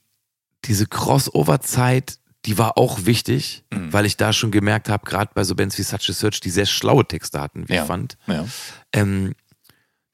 diese 0.65 0.87
Crossover-Zeit, 0.87 2.19
die 2.45 2.59
war 2.59 2.77
auch 2.77 3.07
wichtig, 3.07 3.65
Mhm. 3.73 3.93
weil 3.93 4.05
ich 4.07 4.17
da 4.17 4.33
schon 4.33 4.51
gemerkt 4.51 4.89
habe, 4.89 5.07
gerade 5.07 5.31
bei 5.35 5.45
so 5.45 5.55
Bands 5.55 5.79
wie 5.79 5.83
Such 5.83 6.09
a 6.11 6.13
Search, 6.13 6.41
die 6.41 6.51
sehr 6.51 6.67
schlaue 6.67 7.07
Texte 7.07 7.41
hatten, 7.41 7.69
wie 7.69 7.75
Ja. 7.75 7.83
ich 7.83 7.87
fand, 7.87 8.19
Ja. 8.27 8.45
ähm, 8.93 9.35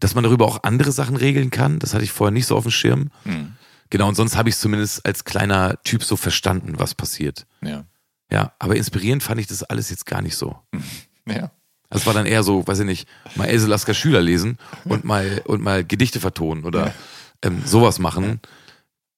dass 0.01 0.15
man 0.15 0.25
darüber 0.25 0.47
auch 0.47 0.65
andere 0.65 0.93
Sachen 0.93 1.17
regeln 1.17 1.51
kann. 1.51 1.79
Das 1.79 1.95
hatte 1.95 2.05
ich 2.05 2.13
vorher 2.13 2.33
nicht 2.33 2.47
so 2.47 2.57
auf 2.57 2.65
dem 2.65 2.73
Schirm. 2.73 3.11
Mhm. 3.25 3.55
Genau, 3.91 4.09
und 4.09 4.15
sonst 4.15 4.37
habe 4.37 4.49
ich 4.49 4.55
es 4.55 4.61
zumindest 4.61 5.05
als 5.05 5.25
kleiner 5.25 5.83
Typ 5.85 6.03
so 6.05 6.17
verstanden, 6.17 6.75
was 6.79 6.95
passiert. 6.95 7.47
Ja. 7.61 7.85
Ja, 8.33 8.53
aber 8.59 8.77
inspirierend 8.77 9.23
fand 9.23 9.41
ich 9.41 9.49
das 9.49 9.65
alles 9.65 9.91
jetzt 9.91 10.07
gar 10.07 10.23
nicht 10.23 10.37
so. 10.37 10.59
Ja. 11.27 11.53
Das 11.91 12.07
war 12.07 12.15
dann 12.15 12.27
eher 12.27 12.43
so, 12.43 12.67
weiß 12.67 12.81
ich 12.81 12.87
nicht, 12.87 13.09
mal 13.37 13.45
Else 13.45 13.67
Lasker 13.67 13.95
Schüler 13.95 14.21
lesen 14.21 14.59
und 14.85 15.05
mal, 15.05 15.43
und 15.45 15.61
mal 15.61 15.85
Gedichte 15.85 16.19
vertonen 16.19 16.65
oder 16.65 16.95
ähm, 17.43 17.63
sowas 17.65 17.99
machen. 17.99 18.41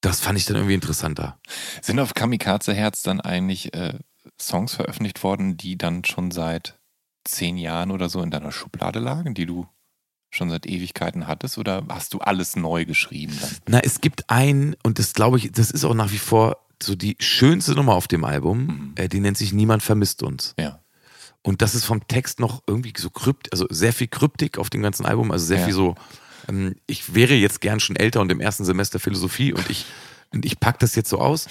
Das 0.01 0.21
fand 0.21 0.37
ich 0.37 0.45
dann 0.45 0.57
irgendwie 0.57 0.75
interessanter. 0.75 1.39
Sind 1.81 2.01
auf 2.01 2.13
Kamikaze 2.13 2.75
Herz 2.75 3.03
dann 3.03 3.21
eigentlich 3.21 3.73
äh, 3.73 3.99
Songs 4.39 4.75
veröffentlicht 4.75 5.23
worden, 5.23 5.57
die 5.57 5.79
dann 5.79 6.05
schon 6.05 6.31
seit 6.33 6.79
zehn 7.25 7.57
Jahren 7.57 7.93
oder 7.93 8.09
so 8.09 8.21
in 8.21 8.31
deiner 8.31 8.53
Schublade 8.53 8.99
lagen, 8.99 9.33
die 9.33 9.47
du 9.47 9.69
schon 10.33 10.51
seit 10.51 10.67
Ewigkeiten 10.67 11.27
hattest? 11.29 11.59
Oder 11.59 11.85
hast 11.89 12.15
du 12.15 12.19
alles 12.19 12.57
neu 12.57 12.85
geschrieben 12.85 13.37
dann? 13.41 13.51
Na, 13.69 13.81
es 13.81 14.01
gibt 14.01 14.29
ein, 14.29 14.75
und 14.83 14.99
das 14.99 15.13
glaube 15.13 15.39
ich, 15.39 15.53
das 15.53 15.71
ist 15.71 15.85
auch 15.85 15.95
nach 15.95 16.11
wie 16.11 16.19
vor 16.19 16.59
so 16.83 16.95
die 16.97 17.17
schönste 17.21 17.73
Nummer 17.75 17.95
auf 17.95 18.09
dem 18.09 18.25
Album, 18.25 18.67
Mhm. 18.67 18.93
äh, 18.97 19.09
die 19.09 19.21
nennt 19.21 19.39
sich 19.39 19.53
Niemand 19.53 19.83
vermisst 19.83 20.23
uns. 20.23 20.55
Ja. 20.59 20.81
Und 21.43 21.63
das 21.63 21.75
ist 21.75 21.85
vom 21.85 22.07
Text 22.09 22.41
noch 22.41 22.63
irgendwie 22.67 22.93
so 22.97 23.11
krypt, 23.11 23.53
also 23.53 23.67
sehr 23.71 23.93
viel 23.93 24.07
Kryptik 24.09 24.59
auf 24.59 24.71
dem 24.71 24.83
ganzen 24.83 25.07
Album, 25.07 25.31
also 25.31 25.45
sehr 25.45 25.59
Ja. 25.59 25.65
viel 25.67 25.75
so, 25.75 25.95
ähm, 26.49 26.75
ich 26.87 27.15
wäre 27.15 27.35
jetzt 27.35 27.61
gern 27.61 27.79
schon 27.81 27.97
älter 27.97 28.21
und 28.21 28.33
im 28.33 28.41
ersten 28.41 28.65
Semester 28.65 28.99
Philosophie 28.99 29.53
und 29.53 29.69
ich, 29.71 29.85
und 30.33 30.45
ich 30.45 30.59
pack 30.59 30.79
das 30.81 30.95
jetzt 30.97 31.11
so 31.11 31.19
aus. 31.19 31.47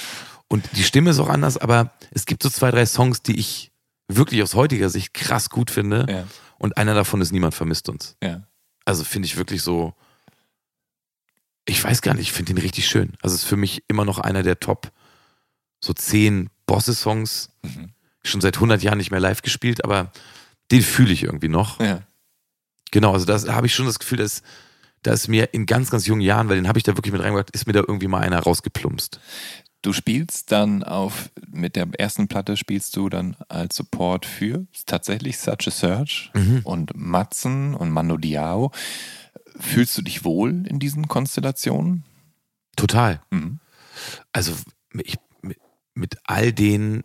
Und 0.47 0.65
die 0.75 0.83
Stimme 0.83 1.11
ist 1.11 1.19
auch 1.19 1.29
anders, 1.29 1.57
aber 1.57 1.91
es 2.11 2.25
gibt 2.25 2.43
so 2.43 2.49
zwei, 2.49 2.71
drei 2.71 2.85
Songs, 2.85 3.21
die 3.21 3.39
ich 3.39 3.71
wirklich 4.09 4.43
aus 4.43 4.53
heutiger 4.55 4.89
Sicht 4.89 5.13
krass 5.13 5.49
gut 5.49 5.71
finde. 5.71 6.05
Ja. 6.09 6.23
Und 6.57 6.75
einer 6.77 6.93
davon 6.93 7.21
ist 7.21 7.31
Niemand 7.31 7.53
vermisst 7.55 7.87
uns. 7.87 8.17
Ja. 8.21 8.43
Also 8.85 9.03
finde 9.03 9.27
ich 9.27 9.37
wirklich 9.37 9.61
so, 9.61 9.93
ich 11.65 11.83
weiß 11.83 12.01
gar 12.01 12.13
nicht, 12.13 12.23
ich 12.23 12.31
finde 12.31 12.53
den 12.53 12.61
richtig 12.61 12.87
schön. 12.87 13.13
Also 13.21 13.35
ist 13.35 13.45
für 13.45 13.57
mich 13.57 13.83
immer 13.87 14.05
noch 14.05 14.19
einer 14.19 14.43
der 14.43 14.59
Top 14.59 14.91
so 15.79 15.93
zehn 15.93 16.49
Bosse-Songs. 16.65 17.49
Mhm. 17.63 17.93
Schon 18.23 18.41
seit 18.41 18.55
100 18.55 18.83
Jahren 18.83 18.97
nicht 18.97 19.11
mehr 19.11 19.19
live 19.19 19.41
gespielt, 19.41 19.83
aber 19.83 20.11
den 20.71 20.83
fühle 20.83 21.11
ich 21.11 21.23
irgendwie 21.23 21.47
noch. 21.47 21.79
Ja. 21.79 22.01
Genau, 22.91 23.13
also 23.13 23.25
da 23.25 23.53
habe 23.53 23.67
ich 23.67 23.73
schon 23.73 23.85
das 23.85 23.99
Gefühl, 23.99 24.19
dass 24.19 24.43
da 25.03 25.13
ist 25.13 25.27
mir 25.27 25.53
in 25.53 25.65
ganz, 25.65 25.89
ganz 25.89 26.05
jungen 26.05 26.21
Jahren, 26.21 26.49
weil 26.49 26.57
den 26.57 26.67
habe 26.67 26.77
ich 26.77 26.83
da 26.83 26.95
wirklich 26.95 27.11
mit 27.11 27.21
reingebracht, 27.21 27.49
ist 27.51 27.65
mir 27.65 27.73
da 27.73 27.79
irgendwie 27.79 28.07
mal 28.07 28.19
einer 28.19 28.39
rausgeplumpst. 28.39 29.19
Du 29.83 29.93
spielst 29.93 30.51
dann 30.51 30.83
auf, 30.83 31.31
mit 31.51 31.75
der 31.75 31.87
ersten 31.97 32.27
Platte 32.27 32.55
spielst 32.55 32.95
du 32.95 33.09
dann 33.09 33.35
als 33.49 33.75
Support 33.75 34.25
für 34.27 34.67
tatsächlich 34.85 35.39
Such 35.39 35.67
a 35.67 35.71
Search 35.71 36.31
Mhm. 36.35 36.61
und 36.63 36.91
Matzen 36.95 37.73
und 37.73 37.89
Mando 37.89 38.17
Diao. 38.17 38.71
Fühlst 39.59 39.97
du 39.97 40.01
dich 40.03 40.23
wohl 40.23 40.65
in 40.67 40.79
diesen 40.79 41.07
Konstellationen? 41.07 42.03
Total. 42.75 43.21
Mhm. 43.31 43.59
Also 44.31 44.53
ich, 45.03 45.17
mit, 45.41 45.57
mit 45.95 46.17
all 46.25 46.53
den, 46.53 47.03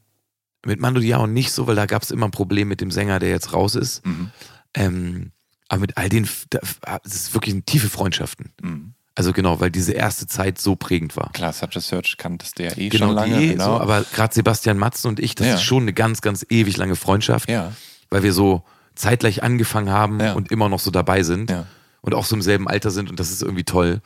mit 0.64 0.78
Mando 0.78 1.00
Diao 1.00 1.26
nicht 1.26 1.52
so, 1.52 1.66
weil 1.66 1.76
da 1.76 1.86
gab 1.86 2.02
es 2.02 2.10
immer 2.10 2.26
ein 2.26 2.30
Problem 2.32 2.68
mit 2.68 2.80
dem 2.82 2.90
Sänger, 2.90 3.18
der 3.18 3.30
jetzt 3.30 3.52
raus 3.54 3.74
ist. 3.74 4.04
Mhm. 4.04 4.30
Ähm, 4.74 5.32
aber 5.68 5.80
mit 5.80 5.96
all 5.96 6.08
den, 6.10 6.28
da- 6.50 6.60
es 7.04 7.14
ist 7.14 7.34
wirklich 7.34 7.62
tiefe 7.64 7.88
Freundschaften. 7.88 8.52
Mhm. 8.62 8.92
Also 9.18 9.32
genau, 9.32 9.58
weil 9.60 9.70
diese 9.70 9.92
erste 9.92 10.26
Zeit 10.26 10.60
so 10.60 10.76
prägend 10.76 11.16
war. 11.16 11.32
Klar, 11.32 11.54
a 11.58 11.80
Search 11.80 12.16
kanntest 12.18 12.58
du 12.58 12.64
ja 12.64 12.76
eh 12.76 12.90
Genau, 12.90 13.06
schon 13.06 13.14
lange. 13.14 13.38
die, 13.38 13.48
genau. 13.48 13.64
so, 13.64 13.80
aber 13.80 14.02
gerade 14.14 14.34
Sebastian 14.34 14.76
Matzen 14.78 15.08
und 15.08 15.18
ich, 15.20 15.34
das 15.34 15.46
Ja. 15.46 15.54
ist 15.54 15.62
schon 15.62 15.82
eine 15.84 15.94
ganz, 15.94 16.20
ganz 16.20 16.44
ewig 16.50 16.76
lange 16.76 16.96
Freundschaft, 16.96 17.48
ja, 17.50 17.72
weil 18.10 18.22
wir 18.22 18.34
so 18.34 18.62
zeitgleich 18.94 19.42
angefangen 19.42 19.90
haben 19.90 20.20
Ja. 20.20 20.34
und 20.34 20.50
immer 20.52 20.68
noch 20.68 20.80
so 20.80 20.90
dabei 20.90 21.22
sind 21.22 21.50
ja. 21.50 21.66
und 22.02 22.14
auch 22.14 22.26
so 22.26 22.36
im 22.36 22.42
selben 22.42 22.68
Alter 22.68 22.90
sind 22.90 23.08
und 23.10 23.18
das 23.18 23.30
ist 23.30 23.42
irgendwie 23.42 23.64
toll. 23.64 24.00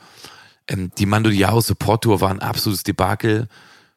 Ähm, 0.69 0.91
die 0.97 1.05
Mando 1.05 1.29
Diao 1.29 1.59
Support 1.59 2.05
Tour 2.05 2.21
war 2.21 2.29
ein 2.29 2.39
absolutes 2.39 2.83
Debakel, 2.83 3.47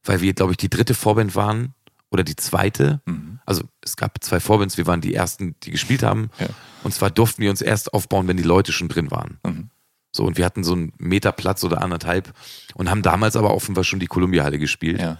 weil 0.03 0.21
wir, 0.21 0.35
glaube 0.35 0.51
ich, 0.53 0.57
die 0.57 0.69
dritte 0.69 0.95
Vorband 0.95 1.37
waren 1.37 1.75
oder 2.11 2.25
die 2.25 2.37
zweite. 2.37 3.01
Mhm. 3.07 3.39
Also 3.47 3.63
es 3.83 3.97
gab 3.97 4.23
zwei 4.25 4.41
Vorbands, 4.41 4.77
wir 4.79 4.87
waren 4.89 5.01
die 5.01 5.15
ersten, 5.15 5.55
die 5.63 5.71
gespielt 5.71 6.03
haben. 6.03 6.31
Ja. 6.41 6.47
Und 6.83 6.93
zwar 6.93 7.11
durften 7.11 7.41
wir 7.43 7.51
uns 7.51 7.61
erst 7.61 7.93
aufbauen, 7.95 8.27
wenn 8.27 8.37
die 8.37 8.43
Leute 8.43 8.73
schon 8.73 8.89
drin 8.89 9.11
waren. 9.13 9.39
Mhm. 9.47 9.71
So, 10.15 10.25
und 10.25 10.39
wir 10.39 10.45
hatten 10.45 10.63
so 10.63 10.75
einen 10.75 10.93
Meter 10.99 11.33
Platz 11.33 11.65
oder 11.65 11.83
anderthalb 11.83 12.33
und 12.75 12.89
haben 12.89 13.03
damals 13.03 13.35
aber 13.35 13.53
offenbar 13.53 13.83
schon 13.83 13.99
die 13.99 14.07
Columbia-Halle 14.07 14.61
gespielt 14.61 15.01
Ja, 15.01 15.19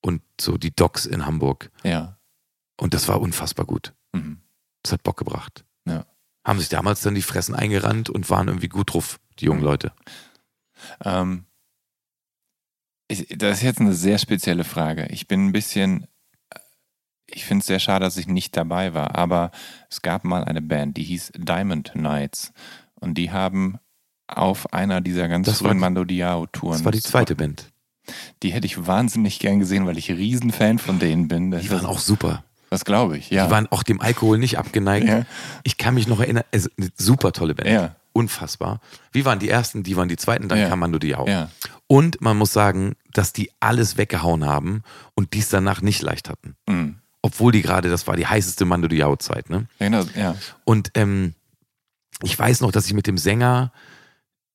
und 0.00 0.22
so 0.40 0.56
die 0.56 0.74
Docks 0.74 1.04
in 1.06 1.26
Hamburg. 1.26 1.70
ja. 1.84 2.16
Und 2.80 2.94
das 2.94 3.06
war 3.06 3.20
unfassbar 3.20 3.66
gut. 3.66 3.92
Mhm. 4.12 4.40
Das 4.82 4.92
hat 4.92 5.02
Bock 5.04 5.16
gebracht. 5.18 5.64
Ja. 5.84 6.06
Haben 6.44 6.58
sich 6.58 6.68
damals 6.70 7.02
dann 7.02 7.14
die 7.14 7.22
Fressen 7.22 7.54
eingerannt 7.54 8.08
und 8.10 8.28
waren 8.30 8.48
irgendwie 8.48 8.68
gut 8.68 8.92
drauf, 8.94 9.20
die 9.38 9.44
jungen. 9.44 9.62
Leute. 9.62 9.92
Ähm, 11.04 11.44
ich, 13.08 13.28
das 13.36 13.58
ist 13.58 13.62
jetzt 13.62 13.80
eine 13.80 13.92
sehr 13.94 14.18
spezielle 14.18 14.64
Frage. 14.64 15.06
Ich 15.10 15.28
bin 15.28 15.46
ein 15.46 15.52
bisschen, 15.52 16.08
ich 17.26 17.44
finde 17.44 17.60
es 17.60 17.66
sehr 17.66 17.78
schade, 17.78 18.04
dass 18.04 18.16
ich 18.16 18.26
nicht 18.26 18.56
dabei 18.56 18.94
war, 18.94 19.14
aber 19.14 19.52
es 19.90 20.02
gab 20.02 20.24
mal 20.24 20.42
eine 20.42 20.62
Band, 20.62 20.96
die 20.96 21.04
hieß 21.04 21.32
Diamond 21.36 21.92
Knights 21.92 22.52
und 22.94 23.14
die 23.14 23.30
haben 23.30 23.78
auf 24.38 24.72
einer 24.72 25.00
dieser 25.00 25.28
ganz 25.28 25.46
Das 25.46 25.58
frühen 25.58 25.78
Mando 25.78 26.04
Diao 26.04 26.46
Touren. 26.46 26.72
Das 26.78 26.84
war 26.84 26.92
die 26.92 27.00
zweite 27.02 27.34
Band. 27.36 27.66
Die 28.42 28.50
hätte 28.52 28.66
ich 28.66 28.86
wahnsinnig 28.86 29.38
gern 29.38 29.58
gesehen, 29.60 29.86
weil 29.86 29.96
ich 29.98 30.10
Riesenfan 30.10 30.78
von 30.78 30.98
denen 30.98 31.28
bin. 31.28 31.50
Das, 31.50 31.62
Die 31.62 31.70
waren 31.70 31.86
auch 31.86 31.98
super. 32.00 32.44
das 32.70 32.84
glaube 32.84 33.16
ich, 33.16 33.30
ja. 33.30 33.46
Die 33.46 33.50
waren 33.50 33.66
auch 33.70 33.82
dem 33.84 34.00
Alkohol 34.00 34.38
nicht 34.38 34.58
abgeneigt. 34.58 35.06
Ja. 35.06 35.24
Ich 35.62 35.76
kann 35.76 35.94
mich 35.94 36.08
noch 36.08 36.18
erinnern, 36.20 36.44
also 36.52 36.68
eine 36.78 36.88
super 36.96 37.32
tolle 37.32 37.54
Band. 37.54 37.68
Ja. 37.70 37.94
Unfassbar. 38.12 38.80
Wie 39.12 39.24
waren 39.24 39.38
die 39.38 39.48
ersten, 39.48 39.82
die 39.84 39.96
waren 39.96 40.08
die 40.08 40.16
zweiten, 40.16 40.48
dann 40.48 40.58
Ja. 40.58 40.68
kam 40.68 40.80
Mando 40.80 40.98
Diao. 40.98 41.26
ja. 41.28 41.48
Und 41.86 42.20
man 42.22 42.38
muss 42.38 42.52
sagen, 42.54 42.94
dass 43.12 43.32
die 43.34 43.50
alles 43.60 43.98
weggehauen 43.98 44.46
haben 44.46 44.82
und 45.14 45.34
dies 45.34 45.50
danach 45.50 45.82
nicht 45.82 46.00
leicht 46.02 46.28
hatten. 46.30 46.56
Mhm. 46.66 46.96
Obwohl 47.20 47.52
die 47.52 47.60
gerade, 47.62 47.88
das 47.90 48.06
war 48.06 48.16
die 48.16 48.26
heißeste 48.26 48.64
Mando 48.64 48.88
Diao-Zeit. 48.88 49.48
Ne? 49.50 49.66
Genau, 49.78 50.02
ja. 50.16 50.34
Und 50.64 50.90
ähm, 50.94 51.34
ich 52.22 52.36
weiß 52.38 52.62
noch, 52.62 52.72
dass 52.72 52.86
ich 52.86 52.94
mit 52.94 53.06
dem 53.06 53.18
Sänger 53.18 53.72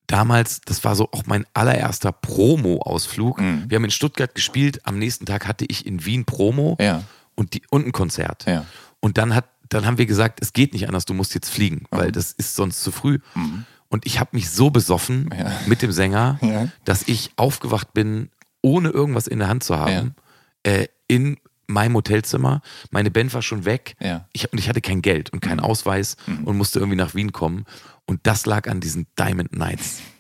damals, 0.08 0.62
das 0.66 0.84
war 0.84 0.96
so 0.96 1.10
auch 1.12 1.24
mein 1.26 1.46
allererster 1.54 2.12
Promo-Ausflug. 2.12 3.40
Mhm. 3.40 3.66
Wir 3.68 3.76
haben 3.76 3.84
in 3.86 3.92
Stuttgart 3.92 4.34
gespielt, 4.34 4.82
am 4.86 4.98
nächsten 5.00 5.26
Tag 5.26 5.48
hatte 5.48 5.66
ich 5.68 5.86
in 5.86 6.06
Wien 6.06 6.26
Promo 6.26 6.78
Ja. 6.80 7.04
und, 7.36 7.54
die, 7.54 7.62
und 7.70 7.86
ein 7.86 7.92
Konzert. 7.92 8.46
Ja. 8.46 8.66
Und 9.00 9.18
dann, 9.18 9.36
hat, 9.36 9.46
dann 9.70 9.86
haben 9.86 9.98
wir 9.98 10.06
gesagt, 10.06 10.40
es 10.42 10.54
geht 10.54 10.74
nicht 10.74 10.88
anders, 10.88 11.06
du 11.06 11.14
musst 11.14 11.34
jetzt 11.36 11.50
fliegen, 11.50 11.84
weil 11.92 12.12
das 12.12 12.32
ist 12.32 12.56
sonst 12.56 12.82
zu 12.84 12.92
früh. 12.92 13.20
Mhm. 13.36 13.66
Und 13.90 14.06
ich 14.06 14.20
habe 14.20 14.32
mich 14.34 14.50
so 14.50 14.70
besoffen 14.70 15.30
Ja. 15.38 15.52
mit 15.66 15.82
dem 15.82 15.92
Sänger, 15.92 16.40
dass 16.84 17.04
ich 17.08 17.32
aufgewacht 17.38 17.94
bin, 17.94 18.30
ohne 18.62 18.90
irgendwas 18.90 19.28
in 19.28 19.40
der 19.40 19.48
Hand 19.48 19.64
zu 19.64 19.78
haben, 19.78 20.16
äh, 20.64 20.88
in 21.08 21.38
meinem 21.68 21.96
Hotelzimmer. 21.96 22.62
Meine 22.92 23.12
Band 23.12 23.34
war 23.34 23.42
schon 23.42 23.66
weg. 23.66 23.96
Ja. 24.00 24.26
Ich, 24.34 24.52
und 24.52 24.60
ich 24.60 24.70
hatte 24.70 24.82
kein 24.82 25.02
Geld 25.02 25.32
und 25.32 25.42
keinen 25.42 25.60
Ausweis 25.60 26.16
und 26.46 26.58
musste 26.58 26.80
irgendwie 26.80 26.98
nach 26.98 27.14
Wien 27.14 27.32
kommen. 27.32 27.66
Und 28.06 28.22
das 28.24 28.46
lag 28.46 28.68
an 28.70 28.80
diesen 28.80 29.08
Diamond 29.18 29.56
Nights. 29.56 30.00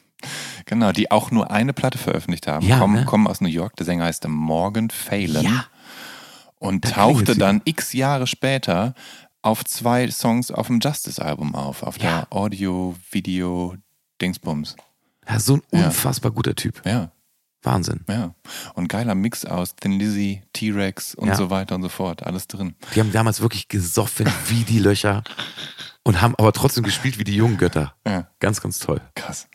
Genau, 0.65 0.91
die 0.91 1.11
auch 1.11 1.29
nur 1.31 1.51
eine 1.51 1.71
Platte 1.73 1.97
veröffentlicht 1.99 2.47
haben. 2.47 2.65
Ja, 2.65 2.79
kommen, 2.79 2.95
ne? 2.95 3.05
kommen 3.05 3.27
aus 3.27 3.39
New 3.39 3.47
York. 3.47 3.75
Der 3.77 3.85
Sänger 3.85 4.05
heißt 4.05 4.27
Morgan 4.27 4.89
Phelan. 4.89 5.45
Ja. 5.45 5.65
Und 6.59 6.83
Da 6.85 6.89
tauchte 6.89 7.35
dann 7.37 7.61
x 7.65 7.93
Jahre 7.93 8.25
später 8.27 8.93
auf 9.43 9.63
zwei 9.63 10.09
Songs 10.09 10.49
auf 10.51 10.65
dem 10.67 10.79
Justice-Album 10.79 11.53
auf. 11.55 11.83
Auf 11.83 11.97
Ja. 11.99 12.21
der 12.21 12.27
Audio-Video-Dingsbums. 12.33 14.75
Ja, 15.29 15.39
so 15.39 15.55
ein 15.57 15.61
unfassbar 15.71 16.31
guter 16.31 16.55
Typ. 16.55 16.81
Ja, 16.85 17.11
Wahnsinn. 17.63 18.05
ja. 18.07 18.33
Und 18.75 18.87
geiler 18.87 19.15
Mix 19.15 19.43
aus 19.45 19.75
Thin 19.75 19.99
Lizzy, 19.99 20.43
T-Rex 20.53 21.15
und 21.15 21.27
Ja. 21.29 21.35
so 21.35 21.49
weiter 21.49 21.75
und 21.75 21.81
so 21.83 21.89
fort. 21.89 22.23
Alles 22.23 22.47
drin. 22.47 22.75
Die 22.95 22.99
haben 22.99 23.11
damals 23.11 23.41
wirklich 23.41 23.67
gesoffen 23.67 24.27
wie 24.47 24.63
die 24.63 24.79
Löcher 24.79 25.23
und 26.03 26.21
haben 26.21 26.35
aber 26.37 26.53
trotzdem 26.53 26.83
gespielt 26.83 27.17
wie 27.19 27.23
die 27.23 27.35
jungen 27.35 27.57
Götter. 27.57 27.93
Ja. 28.07 28.29
Ganz, 28.39 28.61
ganz 28.61 28.79
toll. 28.79 29.01
Krass. 29.15 29.47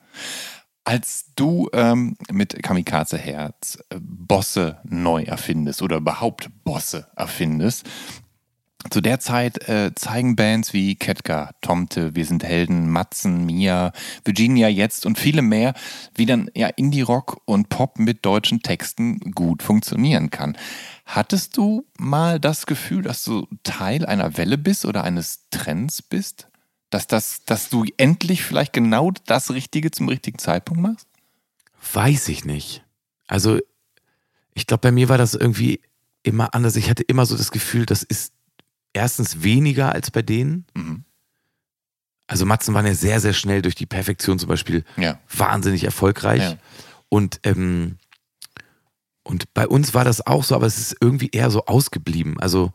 Als 0.84 1.26
du 1.36 1.70
ähm, 1.72 2.16
mit 2.30 2.60
Kamikaze 2.60 3.16
Herz 3.16 3.78
äh, 3.90 3.98
Bosse 4.00 4.80
neu 4.82 5.22
erfindest 5.22 5.80
oder 5.80 5.98
überhaupt 5.98 6.50
Bosse 6.64 7.06
erfindest, 7.14 7.88
zu 8.90 9.00
der 9.00 9.20
Zeit 9.20 9.68
äh, 9.68 9.94
zeigen 9.94 10.36
Bands 10.36 10.72
wie 10.72 10.96
Ketka, 10.96 11.52
Tomte, 11.60 12.14
Wir 12.14 12.26
sind 12.26 12.44
Helden, 12.44 12.90
Matzen, 12.90 13.46
Mia, 13.46 13.92
Virginia 14.24 14.68
jetzt 14.68 15.06
und 15.06 15.18
viele 15.18 15.42
mehr, 15.42 15.74
wie 16.14 16.26
dann 16.26 16.50
ja 16.54 16.68
Indie-Rock 16.68 17.42
und 17.44 17.68
Pop 17.68 17.98
mit 17.98 18.24
deutschen 18.24 18.62
Texten 18.62 19.18
gut 19.32 19.62
funktionieren 19.62 20.30
kann. 20.30 20.56
Hattest 21.06 21.56
du 21.56 21.86
mal 21.98 22.40
das 22.40 22.66
Gefühl, 22.66 23.02
dass 23.02 23.24
du 23.24 23.46
Teil 23.62 24.06
einer 24.06 24.36
Welle 24.36 24.58
bist 24.58 24.84
oder 24.84 25.04
eines 25.04 25.48
Trends 25.50 26.02
bist? 26.02 26.48
Dass, 26.90 27.06
das, 27.06 27.44
dass 27.46 27.70
du 27.70 27.84
endlich 27.96 28.42
vielleicht 28.42 28.72
genau 28.72 29.12
das 29.26 29.50
Richtige 29.50 29.90
zum 29.90 30.08
richtigen 30.08 30.38
Zeitpunkt 30.38 30.82
machst? 30.82 31.06
Weiß 31.92 32.28
ich 32.28 32.44
nicht. 32.44 32.84
Also, 33.26 33.58
ich 34.54 34.66
glaube, 34.66 34.82
bei 34.82 34.92
mir 34.92 35.08
war 35.08 35.18
das 35.18 35.34
irgendwie 35.34 35.80
immer 36.22 36.54
anders. 36.54 36.76
Ich 36.76 36.90
hatte 36.90 37.02
immer 37.02 37.26
so 37.26 37.36
das 37.36 37.50
Gefühl, 37.50 37.86
das 37.86 38.02
ist 38.02 38.31
erstens 38.92 39.42
weniger 39.42 39.92
als 39.92 40.10
bei 40.10 40.22
denen. 40.22 40.66
Mhm. 40.74 41.04
Also 42.26 42.46
Matzen 42.46 42.72
waren 42.74 42.86
ja 42.86 42.94
sehr, 42.94 43.20
sehr 43.20 43.32
schnell 43.34 43.62
durch 43.62 43.74
die 43.74 43.86
Perfektion 43.86 44.38
zum 44.38 44.48
Beispiel 44.48 44.84
Ja. 44.96 45.18
wahnsinnig 45.34 45.84
erfolgreich. 45.84 46.42
Ja. 46.42 46.56
Und, 47.08 47.40
ähm, 47.44 47.98
und 49.22 49.52
bei 49.54 49.66
uns 49.68 49.92
war 49.94 50.04
das 50.04 50.26
auch 50.26 50.42
so, 50.44 50.54
aber 50.54 50.66
es 50.66 50.78
ist 50.78 50.96
irgendwie 51.00 51.28
eher 51.30 51.50
so 51.50 51.66
ausgeblieben. 51.66 52.40
Also 52.40 52.72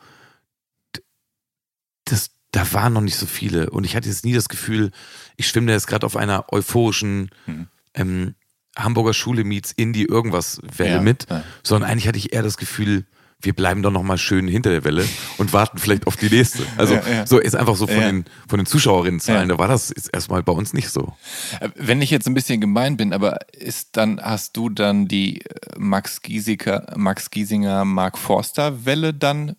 das, 2.05 2.30
da 2.51 2.72
waren 2.74 2.93
noch 2.93 3.01
nicht 3.01 3.18
so 3.18 3.26
viele. 3.26 3.70
Und 3.70 3.84
ich 3.84 3.95
hatte 3.95 4.07
jetzt 4.09 4.24
nie 4.26 4.34
das 4.34 4.47
Gefühl, 4.49 4.91
ich 5.36 5.47
schwimme 5.47 5.68
da 5.68 5.74
jetzt 5.74 5.88
gerade 5.88 6.05
auf 6.05 6.15
einer 6.15 6.45
euphorischen 6.53 7.30
Mhm. 7.45 7.68
ähm, 7.95 8.36
Hamburger 8.78 9.13
Schule 9.15 9.43
meets 9.43 9.72
Indie 9.72 10.03
irgendwas 10.05 10.61
Welle 10.78 10.95
Ja, 10.97 11.01
mit, 11.01 11.26
sondern 11.63 11.89
eigentlich 11.89 12.07
hatte 12.07 12.20
ich 12.20 12.32
eher 12.34 12.43
das 12.43 12.57
Gefühl, 12.57 13.05
wir 13.42 13.54
bleiben 13.54 13.84
doch 13.84 13.92
noch 13.92 14.02
mal 14.04 14.18
schön 14.18 14.48
hinter 14.48 14.72
der 14.72 14.84
Welle 14.84 15.06
und 15.38 15.54
warten 15.54 15.78
vielleicht 15.78 16.08
auf 16.08 16.16
die 16.18 16.30
nächste. 16.30 16.64
Also 16.76 16.96
Ja, 16.96 17.02
ja. 17.08 17.28
so 17.28 17.38
ist 17.38 17.56
einfach 17.56 17.76
so 17.76 17.86
von 17.86 17.96
Ja. 17.96 18.08
den 18.08 18.26
von 18.48 18.58
den 18.60 18.66
Zuschauerinnenzahlen, 18.66 19.48
da 19.50 19.60
war 19.60 19.68
das 19.68 19.90
jetzt 19.90 20.10
erstmal 20.12 20.42
bei 20.42 20.52
uns 20.54 20.74
nicht 20.74 20.90
so. 20.90 21.14
Äh, 21.60 21.70
Wenn 21.76 22.02
ich 22.02 22.10
jetzt 22.10 22.28
ein 22.28 22.34
bisschen 22.34 22.60
gemein 22.62 22.98
bin, 22.98 23.14
aber 23.14 23.38
ist 23.54 23.90
dann, 23.98 24.20
hast 24.20 24.58
du 24.58 24.70
dann 24.70 25.08
die 25.08 25.42
äh, 25.42 25.46
Max 25.78 26.22
Giesinger, 26.24 26.88
Max 26.96 27.30
Giesinger, 27.30 27.86
Mark 27.86 28.18
Forster 28.18 28.86
Welle 28.86 29.14
dann 29.14 29.56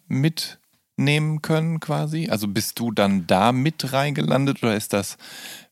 mitnehmen 0.96 1.42
können 1.42 1.80
quasi? 1.80 2.28
Also 2.30 2.48
bist 2.48 2.78
du 2.78 2.90
dann 2.90 3.26
da 3.26 3.52
mit 3.52 3.92
reingelandet 3.92 4.62
oder 4.62 4.76
ist 4.76 4.92
das, 4.92 5.16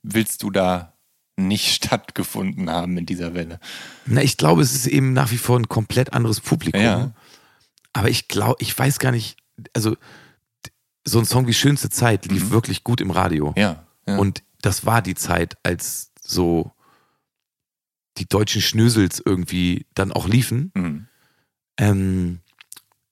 willst 0.02 0.42
du 0.42 0.50
da 0.50 0.92
nicht 1.36 1.74
stattgefunden 1.84 2.70
haben 2.70 2.96
in 2.98 3.06
dieser 3.06 3.34
Welle? 3.34 3.58
Na, 4.06 4.22
ich 4.22 4.36
glaube, 4.36 4.62
es 4.62 4.74
ist 4.74 4.86
eben 4.86 5.12
nach 5.12 5.30
wie 5.32 5.38
vor 5.38 5.58
ein 5.58 5.68
komplett 5.68 6.12
anderes 6.12 6.40
Publikum. 6.40 6.80
Ja. 6.80 7.10
Aber 7.96 8.10
ich 8.10 8.28
glaube, 8.28 8.56
ich 8.58 8.78
weiß 8.78 8.98
gar 8.98 9.10
nicht, 9.10 9.38
also 9.74 9.96
so 11.04 11.18
ein 11.18 11.24
Song 11.24 11.46
wie 11.46 11.54
Schönste 11.54 11.88
Zeit 11.88 12.26
lief 12.26 12.50
wirklich 12.50 12.84
gut 12.84 13.00
im 13.00 13.10
Radio. 13.10 13.50
Mhm. 13.50 13.56
Ja. 13.56 13.86
ja. 14.06 14.18
Und 14.18 14.42
das 14.60 14.84
war 14.84 15.00
die 15.00 15.14
Zeit, 15.14 15.56
als 15.62 16.12
so 16.20 16.72
die 18.18 18.28
deutschen 18.28 18.60
Schnösels 18.60 19.22
irgendwie 19.24 19.86
dann 19.94 20.12
auch 20.12 20.28
liefen. 20.28 20.72
Mhm. 20.74 21.08
Ähm, 21.78 22.40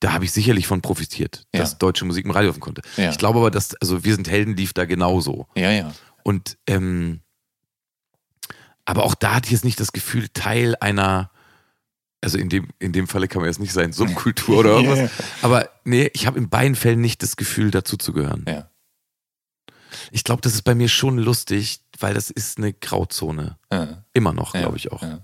da 0.00 0.12
habe 0.12 0.26
ich 0.26 0.32
sicherlich 0.32 0.66
von 0.66 0.82
profitiert, 0.82 1.46
Ja. 1.54 1.60
dass 1.62 1.78
deutsche 1.78 2.04
Musik 2.04 2.26
im 2.26 2.30
Radio 2.30 2.48
laufen 2.48 2.60
konnte. 2.60 2.82
Ja. 2.98 3.08
Ich 3.10 3.16
glaube 3.16 3.38
aber, 3.38 3.50
dass, 3.50 3.74
also 3.76 4.04
wir 4.04 4.14
sind 4.14 4.28
Helden 4.28 4.54
lief 4.54 4.74
da 4.74 4.84
genauso. 4.84 5.46
ja, 5.54 5.70
ja. 5.70 5.92
Und 6.24 6.58
ähm, 6.66 7.20
aber 8.86 9.04
auch 9.04 9.14
da 9.14 9.36
hatte 9.36 9.46
ich 9.46 9.52
jetzt 9.52 9.64
nicht 9.64 9.80
das 9.80 9.92
Gefühl, 9.92 10.28
Teil 10.34 10.74
einer, 10.80 11.30
also 12.24 12.38
in 12.38 12.48
dem, 12.48 12.68
in 12.78 12.92
dem 12.92 13.06
Falle 13.06 13.28
kann 13.28 13.40
man 13.40 13.48
jetzt 13.48 13.60
nicht 13.60 13.72
sein, 13.72 13.92
Subkultur 13.92 14.58
oder 14.60 14.70
irgendwas. 14.70 14.98
Ja, 14.98 15.04
ja. 15.04 15.10
Aber 15.42 15.68
nee, 15.84 16.10
ich 16.14 16.26
habe 16.26 16.38
in 16.38 16.48
beiden 16.48 16.74
Fällen 16.74 17.00
nicht 17.00 17.22
das 17.22 17.36
Gefühl, 17.36 17.70
dazu 17.70 17.96
zu 17.96 18.12
gehören. 18.12 18.44
Ja. 18.48 18.70
Ich 20.10 20.24
glaube, 20.24 20.42
das 20.42 20.54
ist 20.54 20.62
bei 20.62 20.74
mir 20.74 20.88
schon 20.88 21.18
lustig, 21.18 21.80
weil 22.00 22.14
das 22.14 22.30
ist 22.30 22.58
eine 22.58 22.72
Grauzone. 22.72 23.58
Ja. 23.70 24.04
Immer 24.12 24.32
noch, 24.32 24.54
Ja, 24.54 24.62
glaube 24.62 24.76
ich 24.76 24.90
auch. 24.90 25.02
Ja. 25.02 25.20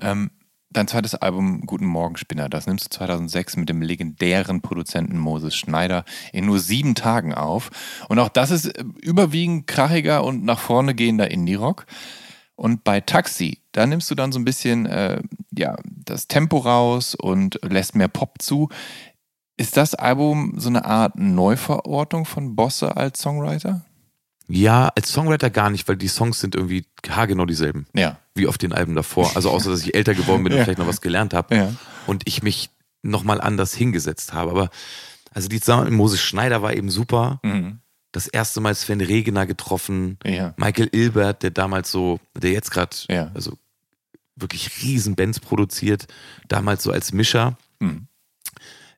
Ähm, 0.00 0.30
dein 0.70 0.88
zweites 0.88 1.14
Album 1.14 1.62
Guten 1.62 1.86
Morgen 1.86 2.16
Spinner, 2.16 2.48
das 2.48 2.66
nimmst 2.66 2.86
du 2.86 2.98
2006 2.98 3.56
mit 3.56 3.68
dem 3.68 3.80
legendären 3.80 4.60
Produzenten 4.60 5.16
Moses 5.18 5.56
Schneider 5.56 6.04
in 6.32 6.44
nur 6.44 6.58
sieben 6.58 6.94
Tagen 6.94 7.32
auf. 7.32 7.70
Und 8.08 8.18
auch 8.18 8.28
das 8.28 8.50
ist 8.50 8.72
überwiegend 9.00 9.66
krachiger 9.66 10.24
und 10.24 10.44
nach 10.44 10.58
vorne 10.58 10.94
gehender 10.94 11.30
Indie-Rock. 11.30 11.86
Und 12.56 12.84
bei 12.84 13.00
Taxi, 13.00 13.58
da 13.72 13.86
nimmst 13.86 14.10
du 14.10 14.14
dann 14.14 14.32
so 14.32 14.38
ein 14.38 14.44
bisschen 14.44 14.86
äh, 14.86 15.22
ja, 15.56 15.76
das 15.86 16.26
Tempo 16.26 16.56
raus 16.58 17.14
und 17.14 17.58
lässt 17.62 17.94
mehr 17.94 18.08
Pop 18.08 18.40
zu. 18.40 18.70
Ist 19.58 19.76
das 19.76 19.94
Album 19.94 20.54
so 20.56 20.68
eine 20.68 20.84
Art 20.84 21.16
Neuverortung 21.16 22.24
von 22.24 22.56
Bosse 22.56 22.96
als 22.96 23.20
Songwriter? 23.20 23.84
Ja, 24.48 24.88
als 24.94 25.10
Songwriter 25.12 25.50
gar 25.50 25.70
nicht, 25.70 25.88
weil 25.88 25.96
die 25.96 26.08
Songs 26.08 26.40
sind 26.40 26.54
irgendwie 26.54 26.86
haargenau 27.08 27.46
dieselben. 27.46 27.86
Ja. 27.94 28.18
Wie 28.34 28.46
auf 28.46 28.58
den 28.58 28.72
Alben 28.72 28.94
davor. 28.94 29.30
Also 29.34 29.50
außer, 29.50 29.70
dass 29.70 29.82
ich 29.82 29.94
älter 29.94 30.14
geworden 30.14 30.44
bin 30.44 30.52
und 30.52 30.58
Ja. 30.58 30.64
vielleicht 30.64 30.78
noch 30.78 30.86
was 30.86 31.00
gelernt 31.00 31.34
habe. 31.34 31.54
Ja. 31.54 31.72
Und 32.06 32.22
ich 32.26 32.42
mich 32.42 32.70
nochmal 33.02 33.40
anders 33.40 33.74
hingesetzt 33.74 34.32
habe. 34.32 34.50
Aber 34.50 34.70
also 35.32 35.48
die 35.48 35.60
Moses 35.90 36.20
Schneider 36.20 36.62
war 36.62 36.74
eben 36.74 36.90
super. 36.90 37.40
Mhm. 37.42 37.80
Das 38.16 38.26
erste 38.28 38.62
Mal 38.62 38.74
Sven 38.74 39.02
Regener 39.02 39.44
getroffen. 39.44 40.16
Ja. 40.24 40.54
Michael 40.56 40.88
Ilbert, 40.92 41.42
der 41.42 41.50
damals 41.50 41.90
so, 41.90 42.18
der 42.34 42.50
jetzt 42.52 42.70
gerade, 42.70 42.96
Ja. 43.10 43.30
also 43.34 43.58
wirklich 44.36 44.82
riesen 44.82 45.16
Bands 45.16 45.38
produziert, 45.38 46.06
damals 46.48 46.82
so 46.82 46.90
als 46.92 47.12
Mischer, 47.12 47.58
Mhm. 47.78 48.06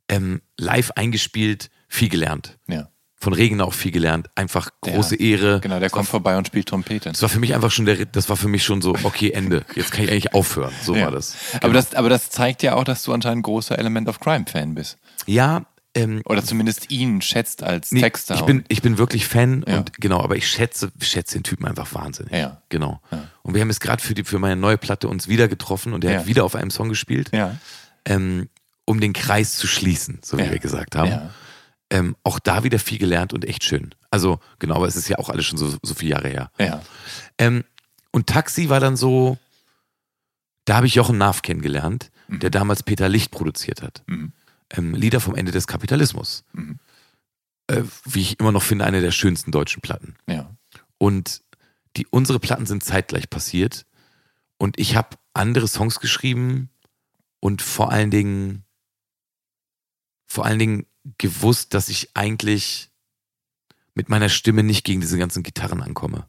ähm, 0.09 0.41
live 0.57 0.93
eingespielt, 0.93 1.69
viel 1.89 2.09
gelernt. 2.09 2.59
Ja. 2.69 2.91
Von 3.17 3.33
Regener 3.33 3.65
auch 3.65 3.75
viel 3.75 3.91
gelernt. 3.91 4.29
Einfach 4.37 4.71
große 4.83 5.17
Ehre. 5.17 5.59
Genau, 5.59 5.75
der 5.81 5.89
Das 5.89 5.93
war 5.93 5.99
kommt 5.99 6.09
vorbei 6.09 6.39
und 6.39 6.47
spielt 6.47 6.69
Trompete. 6.69 7.11
das 7.11 7.21
war 7.21 7.29
für 7.29 7.41
mich 7.41 7.53
einfach 7.57 7.73
schon 7.73 7.87
der, 7.87 8.05
das 8.07 8.29
war 8.29 8.37
für 8.37 8.47
mich 8.47 8.63
schon 8.63 8.81
so, 8.81 8.95
okay, 9.03 9.33
Ende. 9.33 9.65
Jetzt 9.75 9.91
kann 9.91 10.05
ich 10.05 10.13
eigentlich 10.13 10.33
aufhören. 10.35 10.73
So 10.85 10.95
war 10.95 11.11
das. 11.11 11.35
Aber, 11.55 11.61
Genau. 11.63 11.73
das, 11.73 11.95
aber 11.97 12.09
das 12.09 12.31
zeigt 12.31 12.63
ja 12.63 12.75
auch, 12.75 12.85
dass 12.85 13.03
du 13.03 13.13
anscheinend 13.13 13.43
großer 13.43 13.77
Element 13.77 14.09
of 14.09 14.21
Crime-Fan 14.21 14.77
bist. 14.77 14.97
Ja, 15.27 15.67
ähm, 15.99 16.23
Oder 16.25 16.43
zumindest 16.45 16.91
ihn 16.91 17.21
schätzt 17.23 17.63
als 17.63 17.93
nee, 17.93 18.01
Texter. 18.01 18.35
ich 18.37 18.43
bin, 18.43 18.65
ich 18.69 18.83
bin 18.83 18.99
wirklich 18.99 19.27
Fan 19.27 19.65
Ja. 19.67 19.79
und 19.79 19.93
genau, 20.01 20.21
aber 20.21 20.37
ich 20.37 20.49
schätze, 20.49 20.91
schätze 21.01 21.35
den 21.39 21.43
Typen 21.45 21.67
einfach 21.67 21.93
wahnsinnig. 21.95 22.33
Ja. 22.33 22.63
Genau. 22.69 23.01
Ja. 23.11 23.29
Und 23.43 23.55
wir 23.55 23.61
haben 23.61 23.71
es 23.71 23.81
gerade 23.81 24.03
für, 24.03 24.15
die- 24.15 24.25
für 24.25 24.39
meine 24.39 24.57
neue 24.61 24.79
Platte 24.79 25.09
uns 25.09 25.29
wieder 25.29 25.49
getroffen 25.49 25.93
und 25.93 26.05
er 26.05 26.13
Ja. 26.13 26.19
hat 26.21 26.27
wieder 26.27 26.45
auf 26.45 26.55
einem 26.55 26.71
Song 26.71 26.89
gespielt, 26.89 27.31
ähm, 28.05 28.49
um 28.85 29.01
den 29.01 29.13
Kreis 29.13 29.57
zu 29.57 29.67
schließen, 29.67 30.21
so 30.23 30.39
wie 30.39 30.51
wir 30.51 30.59
gesagt 30.59 30.97
haben. 30.97 31.31
Ähm, 31.91 32.17
auch 32.23 32.39
da 32.39 32.65
wieder 32.65 32.79
viel 32.79 32.99
gelernt 32.99 33.33
und 33.33 33.45
echt 33.47 33.65
schön. 33.65 33.95
Also 34.11 34.41
genau, 34.59 34.75
aber 34.77 34.87
es 34.89 34.97
ist 34.97 35.09
ja 35.09 35.19
auch 35.19 35.31
alles 35.31 35.47
schon 35.47 35.59
so, 35.59 35.75
so 35.83 35.95
viele 35.95 36.11
Jahre 36.13 36.29
her. 36.29 36.51
Ja. 36.59 36.83
Ähm, 37.39 37.65
und 38.13 38.27
Taxi 38.27 38.69
war 38.69 38.79
dann 38.81 38.97
so, 38.97 39.39
da 40.67 40.77
habe 40.77 40.87
ich 40.87 40.95
Jochen 40.95 41.17
Naaf 41.19 41.41
kennengelernt, 41.43 42.11
der 42.29 42.51
damals 42.51 42.83
Peter 42.83 43.09
Licht 43.09 43.31
produziert 43.31 43.81
hat. 43.83 44.03
Mhm. 44.07 44.33
Ähm, 44.71 44.95
Lieder 44.95 45.21
vom 45.21 45.35
Ende 45.35 45.53
des 45.53 45.67
Kapitalismus. 45.67 46.45
Mhm. 46.53 46.79
Äh, 47.69 47.83
wie 48.05 48.21
ich 48.21 48.41
immer 48.41 48.53
noch 48.53 48.63
finde, 48.63 48.85
eine 48.85 49.01
der 49.01 49.11
schönsten 49.11 49.51
deutschen 49.51 49.81
Platten. 49.83 50.15
Ja. 50.27 50.55
Und 50.99 51.43
die, 51.97 52.07
unsere 52.07 52.39
Platten 52.41 52.67
sind 52.67 52.83
zeitgleich 52.83 53.31
passiert. 53.31 53.87
Und 54.59 54.79
ich 54.79 54.97
habe 54.97 55.17
andere 55.35 55.69
Songs 55.69 56.01
geschrieben 56.01 56.71
und 57.41 57.63
vor 57.63 57.93
allen 57.93 58.11
Dingen, 58.11 58.65
vor 60.27 60.45
allen 60.45 60.59
Dingen 60.59 60.87
gewusst, 61.19 61.75
dass 61.75 61.89
ich 61.89 62.11
eigentlich 62.15 62.91
mit 63.95 64.09
meiner 64.09 64.29
Stimme 64.29 64.63
nicht 64.63 64.85
gegen 64.85 65.01
diese 65.01 65.19
ganzen 65.19 65.43
Gitarren 65.43 65.83
ankomme 65.83 66.29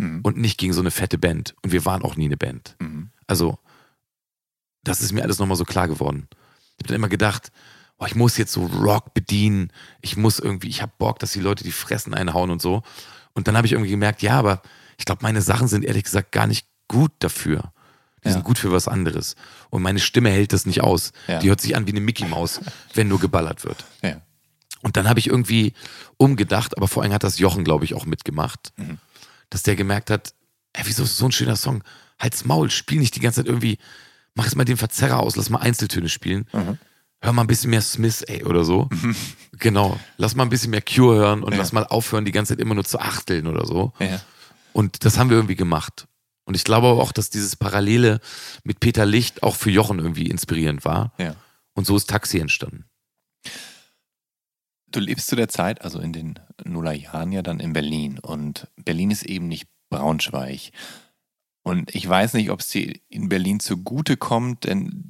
Mhm. 0.00 0.20
und 0.22 0.38
nicht 0.38 0.58
gegen 0.58 0.72
so 0.72 0.80
eine 0.80 0.90
fette 0.90 1.18
Band. 1.18 1.54
Und 1.62 1.72
wir 1.72 1.84
waren 1.84 2.02
auch 2.02 2.16
nie 2.16 2.24
eine 2.24 2.36
Band. 2.36 2.74
Mhm. 2.80 3.10
Also, 3.26 3.58
das 4.82 5.00
ist 5.02 5.12
mir 5.12 5.22
alles 5.22 5.38
nochmal 5.38 5.56
so 5.58 5.64
klar 5.64 5.88
geworden. 5.88 6.26
Ich 6.80 6.84
habe 6.84 6.88
dann 6.88 6.96
immer 6.96 7.08
gedacht, 7.10 7.52
oh, 7.98 8.06
ich 8.06 8.14
muss 8.14 8.38
jetzt 8.38 8.52
so 8.52 8.64
Rock 8.64 9.12
bedienen. 9.12 9.70
Ich 10.00 10.16
muss 10.16 10.38
irgendwie, 10.38 10.68
ich 10.68 10.80
habe 10.80 10.92
Bock, 10.98 11.18
dass 11.18 11.32
die 11.32 11.40
Leute 11.40 11.62
die 11.62 11.72
Fressen 11.72 12.14
einhauen 12.14 12.50
und 12.50 12.62
so. 12.62 12.82
Und 13.34 13.46
dann 13.48 13.56
habe 13.56 13.66
ich 13.66 13.72
irgendwie 13.74 13.90
gemerkt, 13.90 14.22
ja, 14.22 14.38
aber 14.38 14.62
ich 14.96 15.04
glaube, 15.04 15.22
meine 15.22 15.42
Sachen 15.42 15.68
sind 15.68 15.84
ehrlich 15.84 16.04
gesagt 16.04 16.32
gar 16.32 16.46
nicht 16.46 16.66
gut 16.88 17.12
dafür. 17.18 17.72
Die 18.24 18.28
Ja. 18.28 18.32
sind 18.34 18.44
gut 18.44 18.58
für 18.58 18.72
was 18.72 18.88
anderes. 18.88 19.36
Und 19.68 19.82
meine 19.82 20.00
Stimme 20.00 20.30
hält 20.30 20.52
das 20.54 20.64
nicht 20.66 20.80
aus. 20.82 21.12
Ja. 21.28 21.38
Die 21.38 21.48
hört 21.50 21.60
sich 21.60 21.76
an 21.76 21.86
wie 21.86 21.90
eine 21.90 22.00
Mickey 22.00 22.24
Maus, 22.24 22.60
wenn 22.94 23.08
nur 23.08 23.20
geballert 23.20 23.64
wird. 23.64 23.84
Ja. 24.02 24.20
Und 24.82 24.96
dann 24.96 25.06
habe 25.08 25.18
ich 25.20 25.26
irgendwie 25.26 25.74
umgedacht, 26.16 26.76
aber 26.78 26.88
vor 26.88 27.02
allem 27.02 27.12
hat 27.12 27.22
das 27.24 27.38
Jochen, 27.38 27.64
glaube 27.64 27.84
ich, 27.84 27.92
auch 27.94 28.06
mitgemacht, 28.06 28.72
Mhm. 28.76 28.98
dass 29.50 29.62
der 29.62 29.76
gemerkt 29.76 30.08
hat, 30.10 30.32
ey, 30.72 30.84
wieso 30.86 31.02
ist 31.02 31.18
so 31.18 31.26
ein 31.26 31.32
schöner 31.32 31.56
Song? 31.56 31.82
Halt's 32.18 32.44
Maul, 32.46 32.70
spiel 32.70 32.98
nicht 33.00 33.14
die 33.16 33.20
ganze 33.20 33.40
Zeit 33.40 33.46
irgendwie, 33.46 33.78
mach 34.34 34.44
jetzt 34.44 34.56
mal 34.56 34.64
den 34.64 34.76
Verzerrer 34.76 35.20
aus, 35.20 35.36
lass 35.36 35.50
mal 35.50 35.58
Einzeltöne 35.58 36.08
spielen. 36.08 36.46
Mhm. 36.52 36.78
Hör 37.22 37.32
mal 37.34 37.42
ein 37.42 37.48
bisschen 37.48 37.70
mehr 37.70 37.82
Smith, 37.82 38.22
ey, 38.22 38.44
oder 38.44 38.64
so. 38.64 38.88
Genau. 39.58 40.00
Lass 40.16 40.34
mal 40.34 40.44
ein 40.44 40.48
bisschen 40.48 40.70
mehr 40.70 40.80
Cure 40.80 41.16
hören 41.16 41.42
und 41.42 41.52
Ja. 41.52 41.58
lass 41.58 41.72
mal 41.72 41.84
aufhören, 41.84 42.24
die 42.24 42.32
ganze 42.32 42.54
Zeit 42.54 42.60
immer 42.62 42.74
nur 42.74 42.84
zu 42.84 42.98
achteln 42.98 43.46
oder 43.46 43.66
so. 43.66 43.92
Ja. 43.98 44.18
Und 44.72 45.04
das 45.04 45.18
haben 45.18 45.28
wir 45.28 45.36
irgendwie 45.36 45.56
gemacht. 45.56 46.06
Und 46.46 46.54
ich 46.54 46.64
glaube 46.64 46.86
auch, 46.86 47.12
dass 47.12 47.28
dieses 47.28 47.56
Parallele 47.56 48.20
mit 48.64 48.80
Peter 48.80 49.04
Licht 49.04 49.42
auch 49.42 49.54
für 49.56 49.70
Jochen 49.70 49.98
irgendwie 49.98 50.30
inspirierend 50.30 50.86
war. 50.86 51.12
Ja. 51.18 51.34
Und 51.74 51.86
so 51.86 51.94
ist 51.94 52.08
Taxi 52.08 52.38
entstanden. 52.38 52.86
Du 54.90 54.98
lebst 54.98 55.28
zu 55.28 55.36
der 55.36 55.48
Zeit, 55.48 55.82
also 55.82 56.00
in 56.00 56.12
den 56.12 56.38
Nullerjahren 56.64 57.30
ja 57.32 57.42
dann 57.42 57.60
in 57.60 57.72
Berlin. 57.74 58.18
Und 58.18 58.66
Berlin 58.76 59.10
ist 59.10 59.24
eben 59.24 59.46
nicht 59.46 59.68
Braunschweig. 59.90 60.70
Und 61.62 61.94
ich 61.94 62.08
weiß 62.08 62.34
nicht, 62.34 62.50
ob 62.50 62.60
es 62.60 62.68
dir 62.68 62.94
in 63.10 63.28
Berlin 63.28 63.60
zugute 63.60 64.16
kommt, 64.16 64.64
denn, 64.64 65.04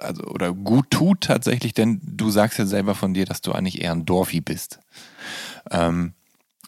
also, 0.00 0.22
oder 0.24 0.52
gut 0.52 0.90
tut 0.90 1.22
tatsächlich, 1.22 1.74
denn 1.74 2.00
du 2.02 2.30
sagst 2.30 2.58
ja 2.58 2.66
selber 2.66 2.94
von 2.94 3.14
dir, 3.14 3.24
dass 3.24 3.40
du 3.40 3.52
eigentlich 3.52 3.82
eher 3.82 3.92
ein 3.92 4.06
Dorfi 4.06 4.40
bist. 4.40 4.78
Ähm, 5.70 6.12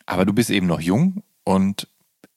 aber 0.07 0.24
du 0.24 0.33
bist 0.33 0.51
eben 0.51 0.66
noch 0.66 0.81
jung 0.81 1.22
und 1.45 1.87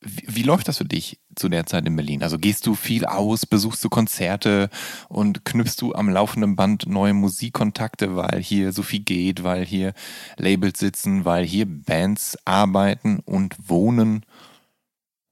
wie, 0.05 0.25
wie 0.27 0.43
läuft 0.43 0.67
das 0.67 0.77
für 0.77 0.85
dich 0.85 1.19
zu 1.35 1.49
der 1.49 1.65
Zeit 1.65 1.87
in 1.87 1.95
Berlin? 1.95 2.23
Also 2.23 2.37
gehst 2.37 2.67
du 2.67 2.75
viel 2.75 3.05
aus, 3.05 3.45
besuchst 3.45 3.83
du 3.83 3.89
Konzerte 3.89 4.69
und 5.09 5.45
knüpfst 5.45 5.77
du 5.79 5.95
am 5.95 6.09
laufenden 6.09 6.55
Band 6.55 6.85
neue 6.87 7.13
Musikkontakte, 7.13 8.15
weil 8.15 8.41
hier 8.41 8.71
so 8.71 8.83
viel 8.83 8.99
geht, 8.99 9.43
weil 9.43 9.65
hier 9.65 9.93
Labels 10.37 10.79
sitzen, 10.79 11.25
weil 11.25 11.45
hier 11.45 11.65
Bands 11.65 12.37
arbeiten 12.45 13.19
und 13.25 13.55
wohnen? 13.67 14.25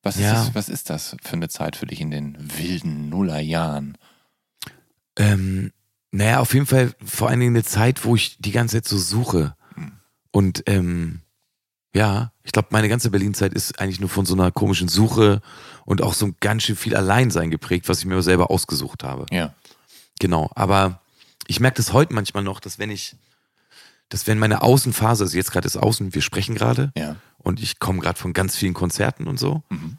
Was 0.04 0.16
ist, 0.16 0.22
Ja. 0.24 0.34
das, 0.34 0.56
was 0.56 0.70
ist 0.70 0.90
das 0.90 1.16
für 1.22 1.34
eine 1.34 1.50
Zeit 1.50 1.76
für 1.76 1.86
dich 1.86 2.02
in 2.02 2.10
den 2.12 2.36
wilden 2.58 3.10
Nullerjahren? 3.10 3.98
Ähm, 5.18 5.72
naja, 6.12 6.40
auf 6.40 6.54
jeden 6.54 6.66
Fall 6.66 6.94
vor 7.04 7.30
allen 7.30 7.40
Dingen 7.40 7.56
eine 7.56 7.64
Zeit, 7.64 8.04
wo 8.06 8.16
ich 8.16 8.38
die 8.40 8.52
ganze 8.52 8.78
Zeit 8.78 8.88
so 8.88 8.98
suche. 8.98 9.56
Und 10.32 10.64
ähm, 10.68 11.22
ja, 11.94 12.32
ich 12.44 12.52
glaube, 12.54 12.70
meine 12.72 12.88
ganze 12.90 13.12
Berlin-Zeit 13.12 13.54
ist 13.54 13.80
eigentlich 13.80 14.00
nur 14.00 14.10
von 14.10 14.26
so 14.26 14.34
einer 14.34 14.52
komischen 14.52 14.88
Suche 14.88 15.42
und 15.86 16.02
auch 16.02 16.14
so 16.14 16.26
ein 16.28 16.36
ganz 16.40 16.64
schön 16.64 16.76
viel 16.78 16.96
Alleinsein 16.96 17.52
geprägt, 17.52 17.90
was 17.90 18.00
ich 18.00 18.06
mir 18.06 18.22
selber 18.22 18.50
ausgesucht 18.50 19.04
habe. 19.04 19.26
Ja. 19.30 19.54
Genau, 20.20 20.50
aber 20.56 21.02
ich 21.48 21.60
merke 21.60 21.78
das 21.78 21.92
heute 21.92 22.14
manchmal 22.14 22.44
noch, 22.44 22.60
dass 22.62 22.80
wenn 22.80 22.92
ich, 22.92 23.16
dass 24.10 24.26
wenn 24.26 24.40
meine 24.40 24.62
Außenphase, 24.62 25.26
also 25.26 25.36
jetzt 25.36 25.52
gerade 25.52 25.68
ist 25.68 25.76
Außen, 25.78 26.14
wir 26.14 26.22
sprechen 26.22 26.56
gerade 26.56 26.92
Ja. 26.98 27.18
Und 27.44 27.62
ich 27.62 27.80
komme 27.80 28.00
gerade 28.00 28.20
von 28.20 28.34
ganz 28.34 28.56
vielen 28.56 28.74
Konzerten 28.74 29.28
und 29.28 29.40
so, 29.40 29.64
Mhm. 29.70 29.98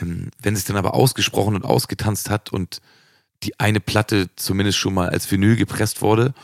ähm, 0.00 0.30
wenn 0.42 0.56
sich 0.56 0.64
dann 0.64 0.76
aber 0.76 0.94
ausgesprochen 0.94 1.54
und 1.54 1.64
ausgetanzt 1.64 2.30
hat 2.30 2.52
und 2.52 2.80
die 3.42 3.58
eine 3.60 3.80
Platte 3.80 4.28
zumindest 4.36 4.78
schon 4.78 4.94
mal 4.94 5.08
als 5.10 5.30
Vinyl 5.30 5.56
gepresst 5.56 6.02
wurde, 6.02 6.34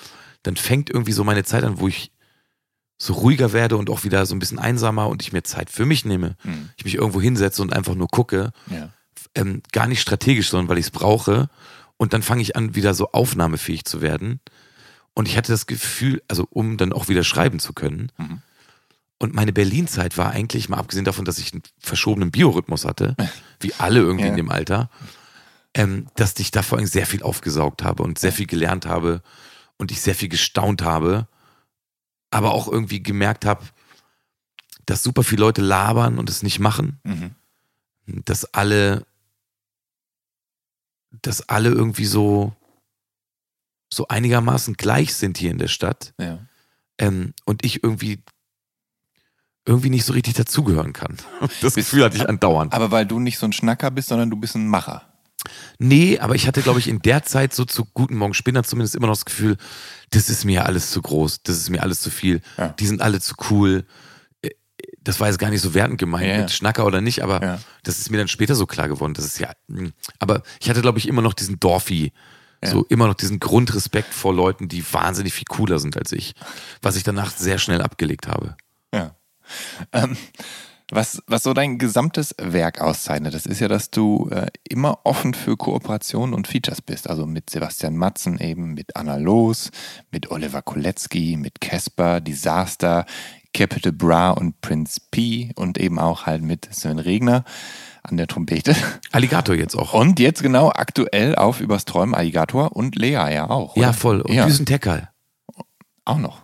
dann 0.44 0.56
fängt 0.56 0.90
irgendwie 0.90 1.12
so 1.12 1.24
meine 1.24 1.42
Zeit 1.44 1.64
an, 1.64 1.80
wo 1.80 1.88
ich 1.88 2.10
so 2.98 3.14
ruhiger 3.14 3.52
werde 3.52 3.76
und 3.76 3.90
auch 3.90 4.04
wieder 4.04 4.24
so 4.26 4.34
ein 4.34 4.38
bisschen 4.38 4.58
einsamer 4.60 5.08
und 5.08 5.20
ich 5.22 5.32
mir 5.32 5.42
Zeit 5.42 5.68
für 5.70 5.84
mich 5.86 6.04
nehme. 6.04 6.36
Mhm. 6.44 6.70
Ich 6.76 6.84
mich 6.84 6.94
irgendwo 6.94 7.20
hinsetze 7.20 7.60
und 7.62 7.72
einfach 7.72 7.94
nur 7.96 8.08
gucke, 8.08 8.52
Ja. 8.70 8.90
ähm, 9.34 9.62
gar 9.72 9.88
nicht 9.88 10.00
strategisch, 10.00 10.48
sondern 10.50 10.68
weil 10.68 10.78
ich 10.78 10.86
es 10.86 10.90
brauche. 10.92 11.48
Und 11.96 12.12
dann 12.12 12.22
fange 12.22 12.42
ich 12.42 12.54
an, 12.56 12.74
wieder 12.76 12.94
so 12.94 13.10
aufnahmefähig 13.12 13.84
zu 13.84 14.00
werden. 14.00 14.40
Und 15.14 15.26
ich 15.28 15.36
hatte 15.36 15.50
das 15.52 15.66
Gefühl, 15.66 16.22
also 16.28 16.46
um 16.50 16.76
dann 16.76 16.92
auch 16.92 17.08
wieder 17.08 17.24
schreiben 17.24 17.58
zu 17.58 17.72
können. 17.72 18.12
Mhm. 18.18 18.42
Und 19.18 19.34
meine 19.34 19.52
Berlin-Zeit 19.52 20.18
war 20.18 20.30
eigentlich, 20.32 20.68
mal 20.68 20.78
abgesehen 20.78 21.04
davon, 21.04 21.24
dass 21.24 21.38
ich 21.38 21.52
einen 21.52 21.62
verschobenen 21.78 22.30
Biorhythmus 22.30 22.84
hatte, 22.84 23.16
wie 23.60 23.72
alle 23.74 24.00
irgendwie 24.00 24.24
Ja. 24.24 24.30
in 24.30 24.36
dem 24.36 24.50
Alter, 24.50 24.90
ähm, 25.74 26.08
dass 26.16 26.38
ich 26.38 26.50
da 26.50 26.62
vor 26.62 26.78
allem 26.78 26.86
sehr 26.86 27.06
viel 27.06 27.22
aufgesaugt 27.22 27.82
habe 27.82 28.02
und 28.02 28.18
sehr 28.18 28.32
viel 28.32 28.46
gelernt 28.46 28.86
habe 28.86 29.22
und 29.76 29.90
ich 29.90 30.00
sehr 30.00 30.14
viel 30.14 30.28
gestaunt 30.28 30.82
habe, 30.82 31.26
aber 32.30 32.52
auch 32.52 32.68
irgendwie 32.68 33.02
gemerkt 33.02 33.44
habe, 33.44 33.64
dass 34.86 35.02
super 35.02 35.22
viele 35.24 35.40
Leute 35.40 35.62
labern 35.62 36.18
und 36.18 36.28
es 36.28 36.42
nicht 36.42 36.58
machen 36.58 37.00
Mhm. 37.04 37.34
dass 38.06 38.44
alle, 38.52 39.06
dass 41.22 41.48
alle 41.48 41.70
irgendwie 41.70 42.04
so, 42.04 42.54
so 43.92 44.08
einigermaßen 44.08 44.74
gleich 44.74 45.14
sind 45.14 45.38
hier 45.38 45.50
in 45.50 45.58
der 45.58 45.68
Stadt 45.68 46.12
Ja. 46.18 46.38
ähm, 46.98 47.32
und 47.44 47.64
ich 47.64 47.82
irgendwie 47.82 48.22
irgendwie 49.66 49.90
nicht 49.90 50.04
so 50.04 50.12
richtig 50.12 50.34
dazugehören 50.34 50.92
kann. 50.92 51.16
Das 51.60 51.74
Gefühl 51.74 52.04
hatte 52.04 52.16
ich 52.16 52.28
andauernd. 52.28 52.72
Aber 52.72 52.90
weil 52.90 53.06
du 53.06 53.18
nicht 53.20 53.38
so 53.38 53.46
ein 53.46 53.52
Schnacker 53.52 53.90
bist, 53.90 54.08
sondern 54.08 54.30
du 54.30 54.36
bist 54.36 54.54
ein 54.54 54.68
Macher. 54.68 55.02
Nee, 55.78 56.18
aber 56.20 56.34
ich 56.34 56.46
hatte, 56.46 56.62
glaube 56.62 56.78
ich, 56.78 56.88
in 56.88 57.00
der 57.00 57.22
Zeit 57.22 57.54
so 57.54 57.64
zu 57.64 57.84
Guten 57.92 58.16
Morgen 58.16 58.32
Spinner 58.34 58.62
zumindest 58.64 58.94
immer 58.94 59.06
noch 59.08 59.14
das 59.14 59.24
Gefühl, 59.26 59.56
das 60.10 60.30
ist 60.30 60.44
mir 60.44 60.64
alles 60.66 60.90
zu 60.90 61.02
groß, 61.02 61.42
das 61.42 61.56
ist 61.58 61.68
mir 61.70 61.82
alles 61.82 62.00
zu 62.00 62.10
viel, 62.10 62.40
Ja. 62.56 62.68
die 62.68 62.86
sind 62.86 63.02
alle 63.02 63.20
zu 63.20 63.34
cool. 63.50 63.84
Äh, 64.42 64.50
Das 65.02 65.20
war 65.20 65.28
jetzt 65.28 65.38
gar 65.38 65.50
nicht 65.50 65.60
so 65.60 65.74
wertend 65.74 65.98
gemeint, 65.98 66.26
Ja, 66.26 66.32
ja. 66.34 66.40
mit 66.42 66.50
Schnacker 66.50 66.86
oder 66.86 67.00
nicht, 67.02 67.22
aber 67.22 67.58
das 67.82 67.98
ist 67.98 68.10
mir 68.10 68.16
dann 68.18 68.28
später 68.28 68.54
so 68.54 68.64
klar 68.66 68.88
geworden. 68.88 69.12
Das 69.14 69.24
ist 69.26 69.38
ja, 69.38 69.50
mh. 69.68 69.90
aber 70.18 70.42
ich 70.60 70.70
hatte, 70.70 70.80
glaube 70.80 70.98
ich, 70.98 71.08
immer 71.08 71.20
noch 71.22 71.34
diesen 71.34 71.60
Dorfi, 71.60 72.12
so 72.66 72.84
immer 72.88 73.06
noch 73.06 73.14
diesen 73.14 73.40
Grundrespekt 73.40 74.14
vor 74.14 74.32
Leuten, 74.34 74.68
die 74.68 74.82
wahnsinnig 74.94 75.34
viel 75.34 75.44
cooler 75.46 75.78
sind 75.78 75.98
als 75.98 76.12
ich, 76.12 76.34
was 76.80 76.96
ich 76.96 77.02
danach 77.02 77.30
sehr 77.30 77.58
schnell 77.58 77.82
abgelegt 77.82 78.26
habe. 78.28 78.56
Ja. 78.94 79.14
Ähm, 79.92 80.16
was, 80.90 81.22
was 81.26 81.42
so 81.42 81.54
dein 81.54 81.78
gesamtes 81.78 82.34
Werk 82.38 82.80
auszeichnet, 82.80 83.34
das 83.34 83.46
ist 83.46 83.60
ja, 83.60 83.68
dass 83.68 83.90
du 83.90 84.28
äh, 84.30 84.46
immer 84.68 84.98
offen 85.04 85.34
für 85.34 85.56
Kooperationen 85.56 86.34
und 86.34 86.46
Features 86.46 86.82
bist. 86.82 87.08
Also 87.08 87.26
mit 87.26 87.50
Sebastian 87.50 87.96
Matzen 87.96 88.38
eben, 88.38 88.74
mit 88.74 88.94
Anna 88.96 89.16
Loos, 89.16 89.70
mit 90.10 90.30
Oliver 90.30 90.62
Kolecki, 90.62 91.36
mit 91.36 91.60
Casper, 91.60 92.20
Disaster, 92.20 93.06
Capital 93.54 93.92
Bra 93.92 94.30
und 94.32 94.60
Prince 94.60 95.00
P 95.10 95.52
und 95.54 95.78
eben 95.78 95.98
auch 95.98 96.26
halt 96.26 96.42
mit 96.42 96.68
Sven 96.74 96.98
Regner 96.98 97.44
an 98.02 98.18
der 98.18 98.26
Trompete. 98.26 98.76
Alligator 99.12 99.54
jetzt 99.54 99.76
auch. 99.76 99.94
Und 99.94 100.20
jetzt 100.20 100.42
genau 100.42 100.70
aktuell 100.70 101.34
auf 101.36 101.60
Übers 101.60 101.86
Träumen 101.86 102.14
Alligator 102.14 102.76
und 102.76 102.96
Lea 102.96 103.12
ja 103.12 103.48
auch. 103.48 103.76
ja, 103.76 103.88
oder? 103.88 103.92
voll. 103.94 104.20
Und 104.20 104.34
ja, 104.34 104.44
Düsen 104.44 104.66
Tekal. 104.66 105.10
auch 106.04 106.18
noch. 106.18 106.43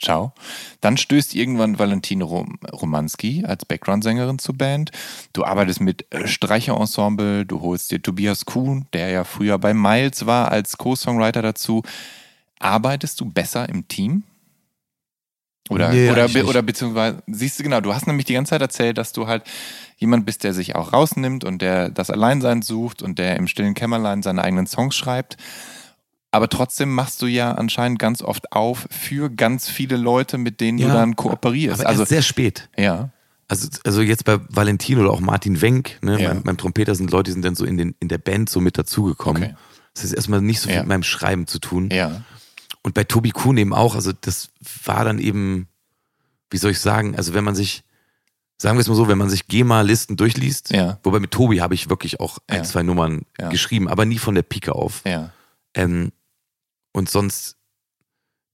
Ciao. 0.00 0.32
Dann 0.80 0.96
stößt 0.96 1.34
irgendwann 1.34 1.78
Valentine 1.78 2.22
Rom 2.22 2.58
Romanski 2.72 3.44
als 3.44 3.64
Background-Sängerin 3.64 4.38
zur 4.38 4.56
Band. 4.56 4.92
Du 5.32 5.44
arbeitest 5.44 5.80
mit 5.80 6.06
äh, 6.12 6.28
Streicherensemble, 6.28 7.44
du 7.44 7.60
holst 7.60 7.90
dir 7.90 8.00
Tobias 8.00 8.44
Kuhn, 8.44 8.86
der 8.92 9.10
ja 9.10 9.24
früher 9.24 9.58
bei 9.58 9.74
Miles 9.74 10.26
war, 10.26 10.52
als 10.52 10.78
Co-Songwriter 10.78 11.42
dazu. 11.42 11.82
Arbeitest 12.60 13.20
du 13.20 13.24
besser 13.24 13.68
im 13.68 13.88
Team? 13.88 14.22
Oder, 15.68 15.90
Nee, 15.90 16.10
oder, 16.10 16.28
be 16.28 16.46
oder 16.46 16.62
beziehungsweise, 16.62 17.22
siehst 17.26 17.58
du 17.58 17.62
genau, 17.62 17.80
du 17.80 17.92
hast 17.92 18.06
nämlich 18.06 18.24
die 18.24 18.32
ganze 18.34 18.50
Zeit 18.50 18.62
erzählt, 18.62 18.98
dass 18.98 19.12
du 19.12 19.26
halt 19.26 19.42
jemand 19.96 20.24
bist, 20.24 20.44
der 20.44 20.54
sich 20.54 20.76
auch 20.76 20.92
rausnimmt 20.92 21.44
und 21.44 21.60
der 21.60 21.90
das 21.90 22.10
Alleinsein 22.10 22.62
sucht 22.62 23.02
und 23.02 23.18
der 23.18 23.36
im 23.36 23.48
stillen 23.48 23.74
Kämmerlein 23.74 24.22
seine 24.22 24.42
eigenen 24.42 24.66
Songs 24.66 24.96
schreibt. 24.96 25.36
Aber 26.30 26.48
trotzdem 26.48 26.94
machst 26.94 27.22
du 27.22 27.26
ja 27.26 27.52
anscheinend 27.52 27.98
ganz 27.98 28.20
oft 28.22 28.52
auf 28.52 28.86
für 28.90 29.30
ganz 29.30 29.68
viele 29.68 29.96
Leute, 29.96 30.36
mit 30.38 30.60
denen 30.60 30.78
du 30.78 30.84
Ja, 30.88 30.92
dann 30.94 31.16
kooperierst. 31.16 31.80
Aber 31.80 31.88
also, 31.88 32.04
sehr 32.04 32.22
spät. 32.22 32.68
ja, 32.76 33.10
Also, 33.48 33.68
also 33.84 34.02
jetzt 34.02 34.24
bei 34.26 34.38
Valentin 34.50 34.98
oder 34.98 35.10
auch 35.10 35.20
Martin 35.20 35.62
Wenk, 35.62 35.98
ne, 36.02 36.20
Ja. 36.20 36.28
beim, 36.28 36.42
beim 36.42 36.56
Trompeter 36.58 36.94
sind 36.94 37.10
Leute, 37.10 37.30
die 37.30 37.32
sind 37.32 37.44
dann 37.46 37.54
so 37.54 37.64
in, 37.64 37.78
den, 37.78 37.94
in 38.00 38.08
der 38.08 38.18
Band 38.18 38.50
so 38.50 38.60
mit 38.60 38.76
dazugekommen. 38.76 39.42
Okay. 39.42 39.54
Das 39.94 40.04
ist 40.04 40.12
erstmal 40.12 40.42
nicht 40.42 40.60
so 40.60 40.66
viel 40.68 40.76
Ja. 40.76 40.82
mit 40.82 40.88
meinem 40.88 41.02
Schreiben 41.02 41.46
zu 41.46 41.58
tun. 41.60 41.88
ja, 41.90 42.22
Und 42.82 42.92
bei 42.94 43.04
Tobi 43.04 43.30
Kuhn 43.30 43.56
eben 43.56 43.72
auch, 43.72 43.94
also 43.94 44.12
das 44.12 44.50
war 44.84 45.04
dann 45.06 45.18
eben, 45.18 45.66
wie 46.50 46.58
soll 46.58 46.72
ich 46.72 46.78
sagen, 46.78 47.16
also 47.16 47.32
wenn 47.32 47.42
man 47.44 47.54
sich, 47.54 47.82
sagen 48.58 48.76
wir 48.76 48.82
es 48.82 48.88
mal 48.88 48.94
so, 48.96 49.08
wenn 49.08 49.18
man 49.18 49.30
sich 49.30 49.48
GEMA-Listen 49.48 50.16
durchliest, 50.16 50.72
Ja. 50.72 50.98
wobei 51.02 51.20
mit 51.20 51.30
Tobi 51.30 51.62
habe 51.62 51.72
ich 51.74 51.88
wirklich 51.88 52.20
auch 52.20 52.38
ein, 52.48 52.66
zwei 52.66 52.82
Nummern 52.82 53.22
geschrieben, 53.50 53.88
aber 53.88 54.04
nie 54.04 54.18
von 54.18 54.34
der 54.34 54.42
Pike 54.42 54.74
auf. 54.74 55.00
ja, 55.06 55.30
Ähm, 55.74 56.12
und 56.98 57.08
sonst 57.08 57.56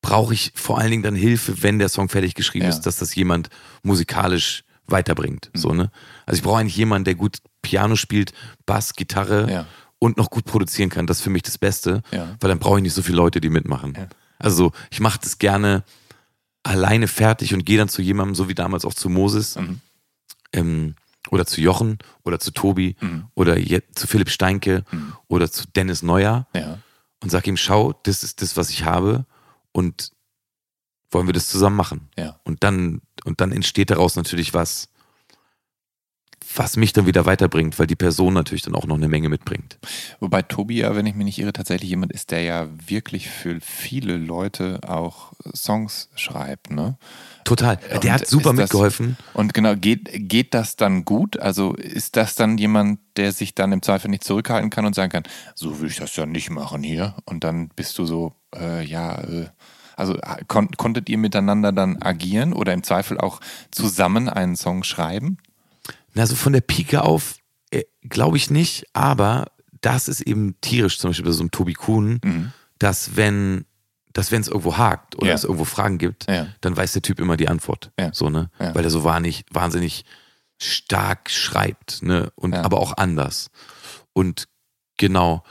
brauche 0.03 0.35
ich 0.35 0.53
vor 0.55 0.79
allen 0.79 0.91
Dingen 0.91 1.03
dann 1.03 1.15
Hilfe, 1.15 1.63
wenn 1.63 1.79
der 1.79 1.89
Song 1.89 2.09
fertig 2.09 2.35
geschrieben 2.35 2.65
Ja. 2.67 2.71
ist, 2.71 2.83
dass 2.83 2.97
das 2.99 3.15
jemand 3.15 3.49
musikalisch 3.83 4.65
weiterbringt. 4.87 5.51
Mhm. 5.55 5.59
So, 5.59 5.73
ne? 5.73 5.91
Also 6.27 6.39
ich 6.39 6.43
brauche 6.45 6.61
eigentlich 6.61 6.77
jemanden, 6.77 7.05
der 7.07 7.15
gut 7.15 7.39
Piano 7.63 7.97
spielt, 7.97 8.33
Bass, 8.67 8.93
Gitarre 8.95 9.51
Ja. 9.51 9.67
und 9.99 10.19
noch 10.19 10.29
gut 10.29 10.45
produzieren 10.45 10.91
kann. 10.91 11.07
Das 11.07 11.19
ist 11.19 11.23
für 11.25 11.31
mich 11.31 11.43
das 11.43 11.57
Beste, 11.57 12.03
Ja. 12.13 12.37
weil 12.41 12.49
dann 12.51 12.59
brauche 12.59 12.77
ich 12.79 12.83
nicht 12.83 12.93
so 12.93 13.01
viele 13.03 13.17
Leute, 13.17 13.41
die 13.41 13.49
mitmachen. 13.49 13.97
Also 14.39 14.57
so, 14.57 14.73
ich 14.91 15.01
mache 15.01 15.19
das 15.23 15.39
gerne 15.39 15.85
alleine 16.63 17.09
fertig 17.09 17.55
und 17.55 17.65
gehe 17.65 17.79
dann 17.79 17.89
zu 17.89 18.03
jemandem, 18.03 18.35
so 18.35 18.49
wie 18.51 18.55
damals 18.55 18.85
auch 18.85 18.95
zu 18.95 19.09
Moses 19.09 19.57
Mhm. 19.57 19.81
ähm, 20.53 20.95
oder 21.31 21.47
zu 21.47 21.63
Jochen 21.63 21.99
oder 22.25 22.39
zu 22.39 22.51
Tobi 22.51 22.97
Mhm. 23.01 23.25
oder 23.35 23.57
zu 23.95 24.07
Philipp 24.07 24.29
Steinke 24.29 24.85
Mhm. 24.91 25.15
oder 25.29 25.51
zu 25.51 25.65
Dennis 25.75 26.03
Neuer 26.03 26.47
ja, 26.55 26.79
und 27.25 27.31
sag 27.31 27.47
ihm, 27.47 27.57
schau, 27.57 27.95
das 28.03 28.23
ist 28.23 28.43
das, 28.43 28.57
was 28.59 28.69
ich 28.69 28.85
habe 28.85 29.25
und 29.73 30.13
wollen 31.11 31.27
wir 31.27 31.33
das 31.33 31.49
zusammen 31.49 31.77
machen. 31.77 32.11
ja. 32.19 32.39
Und 32.45 32.63
dann, 32.63 33.01
und 33.25 33.41
dann 33.41 33.51
entsteht 33.51 33.91
daraus 33.91 34.15
natürlich 34.15 34.53
was, 34.53 34.91
was 36.57 36.77
mich 36.77 36.93
dann 36.93 37.07
wieder 37.07 37.27
weiterbringt, 37.27 37.79
weil 37.79 37.87
die 37.87 37.97
Person 37.97 38.35
natürlich 38.35 38.63
dann 38.63 38.75
auch 38.75 38.87
noch 38.87 38.97
eine 38.97 39.09
Menge 39.09 39.29
mitbringt. 39.29 39.79
Wobei 40.21 40.43
Tobi 40.43 40.77
ja, 40.79 40.95
wenn 40.95 41.07
ich 41.07 41.15
mich 41.15 41.25
nicht 41.25 41.39
irre, 41.39 41.53
tatsächlich 41.53 41.91
jemand 41.91 42.13
ist, 42.13 42.31
der 42.31 42.43
ja 42.43 42.69
wirklich 42.87 43.29
für 43.29 43.59
viele 43.61 44.17
Leute 44.17 44.81
auch 44.87 45.33
Songs 45.55 46.09
schreibt, 46.15 46.71
ne? 46.71 46.97
Total. 47.45 47.79
Und 47.93 48.05
Der 48.05 48.13
hat 48.15 48.27
super 48.27 48.51
das- 48.51 48.57
mitgeholfen. 48.57 49.17
Und 49.35 49.53
genau, 49.53 49.77
geht, 49.77 50.09
geht 50.13 50.55
das 50.55 50.77
dann 50.77 51.05
gut? 51.05 51.39
Also 51.39 51.75
ist 51.75 52.17
das 52.17 52.35
dann 52.35 52.57
jemand, 52.57 53.01
der 53.17 53.33
sich 53.33 53.55
dann 53.55 53.73
im 53.73 53.83
Zweifel 53.83 54.09
nicht 54.11 54.25
zurückhalten 54.25 54.71
kann 54.71 54.87
und 54.87 54.95
sagen 54.95 55.13
kann, 55.13 55.25
so 55.55 55.81
will 55.81 55.89
ich 55.91 55.97
das 55.97 56.17
ja 56.17 56.25
nicht 56.27 56.51
machen 56.51 56.83
hier? 56.83 57.15
Und 57.27 57.45
dann 57.45 57.69
bist 57.77 57.99
du 57.99 58.07
so, 58.07 58.33
äh, 58.57 58.83
ja, 58.85 59.21
äh, 59.21 59.47
also 59.97 60.15
äh, 60.17 60.43
kon 60.49 60.71
konntet 60.77 61.09
ihr 61.09 61.19
miteinander 61.19 61.71
dann 61.71 62.01
agieren 62.03 62.53
oder 62.53 62.73
im 62.73 62.83
Zweifel 62.83 63.19
auch 63.19 63.41
zusammen 63.71 64.29
einen 64.29 64.57
Song 64.57 64.83
schreiben? 64.85 65.37
Na, 66.15 66.27
so 66.27 66.35
von 66.37 66.53
der 66.53 66.61
Pike 66.61 67.03
auf 67.03 67.37
äh, 67.71 67.83
glaube 68.09 68.37
ich 68.37 68.51
nicht, 68.51 68.87
aber 68.93 69.47
das 69.81 70.09
ist 70.09 70.21
eben 70.23 70.59
tierisch, 70.61 70.99
zum 70.99 71.11
Beispiel 71.11 71.27
bei 71.27 71.33
so 71.33 71.41
einem 71.43 71.51
Tobi 71.51 71.75
Kuhn, 71.75 72.21
Mhm. 72.25 72.53
dass 72.79 73.17
wenn 73.17 73.67
dass 74.13 74.31
wenn 74.31 74.41
es 74.43 74.47
irgendwo 74.47 74.77
hakt 74.77 75.17
oder 75.17 75.27
Ja. 75.31 75.35
es 75.35 75.43
irgendwo 75.43 75.65
Fragen 75.65 75.99
gibt, 75.99 76.31
Ja. 76.31 76.47
dann 76.61 76.77
weiß 76.77 76.93
der 76.93 77.03
Typ 77.03 77.19
immer 77.19 77.37
die 77.37 77.49
Antwort. 77.49 77.91
Ja. 77.99 78.15
So, 78.15 78.31
ne? 78.31 78.49
Weil 78.59 78.85
er 78.85 78.91
so 78.91 79.03
wahnsinnig, 79.03 79.45
wahnsinnig 79.51 80.05
stark 80.57 81.29
schreibt, 81.31 82.01
ne? 82.05 82.31
Und 82.37 82.55
aber 82.55 82.79
auch 82.79 82.97
anders. 82.97 83.51
Und 84.13 84.47
genau. 84.99 85.43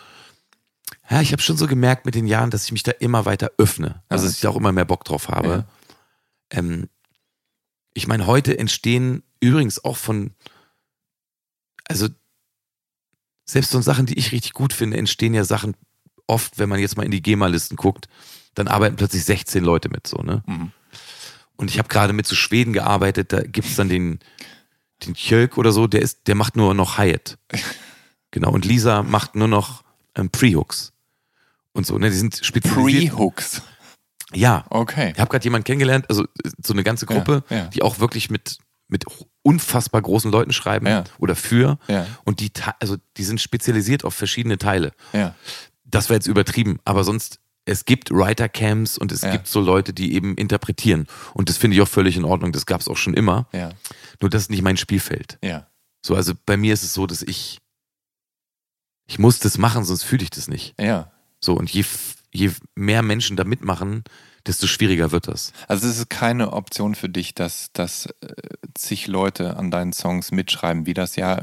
Ja, 1.09 1.20
ich 1.20 1.34
habe 1.34 1.41
schon 1.41 1.57
so 1.57 1.68
gemerkt 1.68 2.05
mit 2.05 2.16
den 2.16 2.26
Jahren, 2.26 2.51
dass 2.51 2.64
ich 2.64 2.72
mich 2.72 2.84
da 2.84 2.91
immer 2.91 3.26
weiter 3.26 3.51
öffne. 3.57 4.01
Also 4.07 4.26
dass 4.26 4.36
ich 4.36 4.39
da 4.41 4.47
auch 4.49 4.55
immer 4.55 4.72
mehr 4.72 4.86
Bock 4.86 5.03
drauf 5.03 5.28
habe. 5.28 5.66
Ähm, 6.49 6.88
ich 7.93 8.07
meine, 8.07 8.28
heute 8.28 8.57
entstehen 8.57 9.24
übrigens 9.41 9.84
auch 9.84 9.97
von, 9.97 10.32
also 11.88 12.07
selbst 13.45 13.71
so 13.71 13.81
Sachen, 13.81 14.05
die 14.05 14.17
ich 14.17 14.31
richtig 14.31 14.53
gut 14.53 14.73
finde, 14.73 14.97
entstehen 14.97 15.34
ja 15.34 15.43
Sachen 15.43 15.75
oft, 16.27 16.57
wenn 16.57 16.69
man 16.69 16.79
jetzt 16.79 16.95
mal 16.97 17.03
in 17.03 17.11
die 17.11 17.21
GEMA-Listen 17.21 17.75
guckt, 17.75 18.07
dann 18.55 18.67
arbeiten 18.67 18.95
plötzlich 18.95 19.23
16 19.25 19.63
Leute 19.63 19.89
mit 19.89 20.07
so, 20.07 20.17
ne? 20.21 20.43
Mhm. 20.45 20.71
Und 21.55 21.69
ich 21.69 21.77
habe 21.77 21.88
gerade 21.89 22.13
mit 22.13 22.25
so 22.25 22.36
Schweden 22.36 22.73
gearbeitet, 22.73 23.31
da 23.34 23.41
gibt's 23.41 23.75
dann 23.75 23.89
den, 23.89 24.19
den 25.05 25.13
Kjölk 25.13 25.57
oder 25.57 25.71
so, 25.71 25.88
der 25.88 26.01
ist, 26.01 26.27
der 26.27 26.36
macht 26.36 26.55
nur 26.55 26.73
noch 26.73 26.97
Hyatt. 26.97 27.38
Genau. 28.31 28.49
Und 28.51 28.65
Lisa 28.65 29.03
macht 29.03 29.36
nur 29.36 29.47
noch 29.47 29.84
ähm, 30.15 30.31
Pre-Hooks. 30.31 30.91
Und 31.71 31.86
so, 31.86 31.99
ne? 31.99 32.09
Die 32.09 32.15
sind 32.15 32.39
spezialisiert. 32.43 33.13
Pre-Hooks. 33.13 33.61
ja. 34.34 34.65
Okay. 34.71 35.11
Ich 35.13 35.19
habe 35.19 35.29
gerade 35.29 35.43
jemanden 35.43 35.65
kennengelernt, 35.65 36.09
also 36.09 36.23
äh, 36.23 36.49
so 36.65 36.73
eine 36.73 36.81
ganze 36.81 37.05
Gruppe, 37.05 37.43
Ja, 37.51 37.55
ja. 37.57 37.65
die 37.67 37.84
auch 37.84 37.99
wirklich 37.99 38.31
mit, 38.31 38.57
mit 38.88 39.05
unfassbar 39.43 40.01
großen 40.01 40.31
Leuten 40.31 40.51
schreiben 40.53 40.87
Ja. 40.87 41.03
oder 41.19 41.35
für. 41.35 41.77
Ja. 41.87 42.07
Und 42.23 42.39
die, 42.39 42.51
also 42.79 42.97
die 43.17 43.23
sind 43.23 43.39
spezialisiert 43.41 44.03
auf 44.05 44.15
verschiedene 44.15 44.57
Teile. 44.57 44.93
Ja. 45.13 45.35
Das 45.85 46.09
wäre 46.09 46.15
jetzt 46.15 46.27
übertrieben, 46.27 46.79
aber 46.85 47.03
sonst, 47.03 47.39
es 47.65 47.85
gibt 47.85 48.09
Writer-Camps 48.11 48.97
und 48.97 49.11
es 49.13 49.21
gibt 49.31 49.47
so 49.47 49.61
Leute, 49.61 49.93
die 49.93 50.15
eben 50.15 50.35
interpretieren. 50.35 51.07
Und 51.33 51.47
das 51.49 51.57
finde 51.57 51.75
ich 51.77 51.81
auch 51.81 51.87
völlig 51.87 52.17
in 52.17 52.25
Ordnung. 52.25 52.51
Das 52.51 52.65
gab 52.65 52.81
es 52.81 52.87
auch 52.89 52.97
schon 52.97 53.13
immer. 53.13 53.47
Nur 54.19 54.29
das 54.29 54.43
ist 54.43 54.49
nicht 54.49 54.63
mein 54.63 54.75
Spielfeld. 54.77 55.37
So, 56.05 56.15
also 56.15 56.33
bei 56.45 56.57
mir 56.57 56.73
ist 56.73 56.83
es 56.83 56.93
so, 56.93 57.05
dass 57.07 57.21
ich, 57.21 57.59
ich 59.07 59.19
muss 59.19 59.39
das 59.39 59.57
machen, 59.57 59.83
sonst 59.83 60.03
fühle 60.03 60.23
ich 60.23 60.29
das 60.29 60.47
nicht. 60.47 60.73
So, 61.39 61.53
und 61.53 61.69
je, 61.69 61.85
je 62.33 62.51
mehr 62.75 63.01
Menschen 63.01 63.37
da 63.37 63.43
mitmachen, 63.43 64.03
desto 64.45 64.67
schwieriger 64.67 65.11
wird 65.11 65.27
das. 65.27 65.53
Also 65.67 65.87
es 65.87 65.97
ist 65.97 66.09
keine 66.09 66.51
Option 66.53 66.95
für 66.95 67.07
dich, 67.09 67.33
dass, 67.33 67.69
dass 67.73 68.07
äh, 68.21 68.33
zig 68.73 69.07
Leute 69.07 69.55
an 69.57 69.71
deinen 69.71 69.93
Songs 69.93 70.31
mitschreiben, 70.31 70.85
wie 70.85 70.93
das 70.93 71.15
ja 71.15 71.39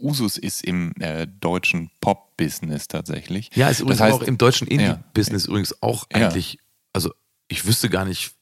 Usus 0.00 0.36
ist 0.36 0.62
im 0.62 0.92
äh, 1.00 1.26
deutschen 1.26 1.90
Pop-Business 2.00 2.88
tatsächlich. 2.88 3.50
Ja, 3.54 3.68
ist 3.70 3.80
übrigens 3.80 3.98
das 3.98 4.06
heißt, 4.12 4.22
auch 4.22 4.26
im 4.26 4.36
deutschen 4.38 4.68
Ja. 4.68 4.72
Indie-Business 4.74 5.46
übrigens 5.46 5.82
auch 5.82 6.06
Ja. 6.12 6.18
eigentlich, 6.26 6.58
also 6.92 7.12
ich 7.48 7.64
wüsste 7.66 7.88
gar 7.88 8.04
nicht, 8.04 8.34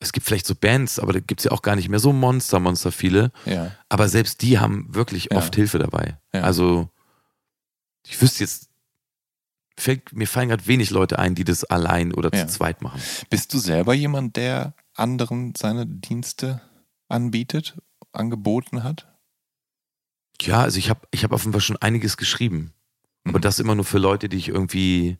es 0.00 0.12
gibt 0.12 0.26
vielleicht 0.26 0.46
so 0.46 0.54
Bands, 0.54 0.98
aber 0.98 1.12
da 1.12 1.20
gibt 1.20 1.40
es 1.40 1.44
ja 1.44 1.50
auch 1.52 1.62
gar 1.62 1.76
nicht 1.76 1.88
mehr 1.88 1.98
so 2.00 2.12
Monster, 2.12 2.58
Monster 2.60 2.92
viele. 2.92 3.30
Ja. 3.46 3.72
Aber 3.88 4.08
selbst 4.08 4.42
die 4.42 4.58
haben 4.58 4.86
wirklich 4.94 5.28
Ja. 5.30 5.38
oft 5.38 5.54
Hilfe 5.54 5.78
dabei. 5.78 6.18
Ja. 6.32 6.42
Also 6.42 6.88
ich 8.06 8.20
wüsste 8.20 8.44
jetzt, 8.44 8.67
fällt, 9.80 10.12
mir 10.12 10.26
fallen 10.26 10.48
gerade 10.48 10.66
wenig 10.66 10.90
Leute 10.90 11.18
ein, 11.18 11.34
die 11.34 11.44
das 11.44 11.64
allein 11.64 12.12
oder 12.14 12.34
Ja. 12.34 12.46
zu 12.46 12.54
zweit 12.54 12.82
machen. 12.82 13.00
Bist 13.30 13.52
du 13.54 13.58
selber 13.58 13.94
jemand, 13.94 14.36
der 14.36 14.74
anderen 14.94 15.54
seine 15.56 15.86
Dienste 15.86 16.60
anbietet, 17.08 17.78
angeboten 18.12 18.82
hat? 18.84 19.06
Ja, 20.40 20.60
also 20.62 20.78
ich 20.78 20.90
habe 20.90 21.00
ich 21.10 21.24
hab 21.24 21.32
auf 21.32 21.42
jeden 21.42 21.52
Fall 21.52 21.60
schon 21.60 21.76
einiges 21.76 22.16
geschrieben. 22.16 22.72
Aber 23.24 23.38
Mhm. 23.38 23.42
das 23.42 23.58
immer 23.58 23.74
nur 23.74 23.84
für 23.84 23.98
Leute, 23.98 24.28
die 24.28 24.36
ich 24.36 24.48
irgendwie, 24.48 25.18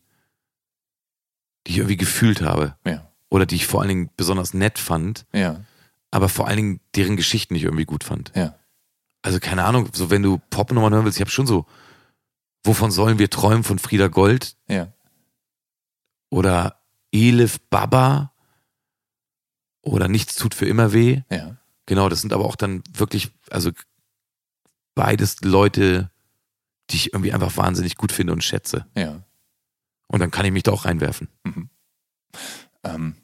die 1.67 1.73
ich 1.73 1.79
irgendwie 1.79 1.97
gefühlt 1.97 2.41
habe. 2.43 2.77
Ja. 2.87 3.11
Oder 3.31 3.45
die 3.47 3.57
ich 3.57 3.67
vor 3.67 3.81
allen 3.81 3.89
Dingen 3.89 4.11
besonders 4.17 4.55
nett 4.55 4.79
fand. 4.79 5.27
Ja. 5.33 5.65
aber 6.11 6.31
vor 6.31 6.47
allen 6.47 6.57
Dingen 6.57 6.81
deren 6.97 7.19
Geschichten 7.19 7.55
ich 7.55 7.65
irgendwie 7.65 7.85
gut 7.85 8.03
fand. 8.03 8.33
Ja. 8.35 8.55
Also 9.21 9.41
keine 9.41 9.65
Ahnung, 9.65 9.91
so 9.93 10.09
wenn 10.09 10.23
du 10.23 10.41
Popnummern 10.49 10.95
hören 10.95 11.05
willst, 11.05 11.19
ich 11.19 11.21
habe 11.21 11.31
schon 11.31 11.47
so, 11.47 11.67
wovon 12.69 12.91
sollen 12.91 13.19
wir 13.19 13.31
träumen 13.31 13.65
von 13.65 13.79
Frieda 13.79 14.09
Gold 14.09 14.57
Ja. 14.69 14.93
oder 16.31 16.81
Elif 17.13 17.59
Baba 17.71 18.33
oder 19.83 20.07
Nichts 20.09 20.37
tut 20.37 20.55
für 20.55 20.67
immer 20.67 20.93
weh. 20.93 21.23
Ja. 21.31 21.57
Genau, 21.87 22.09
das 22.11 22.21
sind 22.21 22.33
aber 22.35 22.45
auch 22.45 22.57
dann 22.57 22.83
wirklich, 22.93 23.31
also 23.51 23.71
beides 24.95 25.41
Leute, 25.41 26.11
die 26.91 26.97
ich 26.97 27.13
irgendwie 27.15 27.33
einfach 27.33 27.57
wahnsinnig 27.57 27.97
gut 27.97 28.13
finde 28.13 28.35
und 28.35 28.45
schätze. 28.45 28.87
Ja. 28.95 29.23
Und 30.09 30.21
dann 30.21 30.31
kann 30.31 30.45
ich 30.45 30.53
mich 30.53 30.63
da 30.65 30.73
auch 30.73 30.85
reinwerfen. 30.85 31.29
Ähm, 32.85 33.17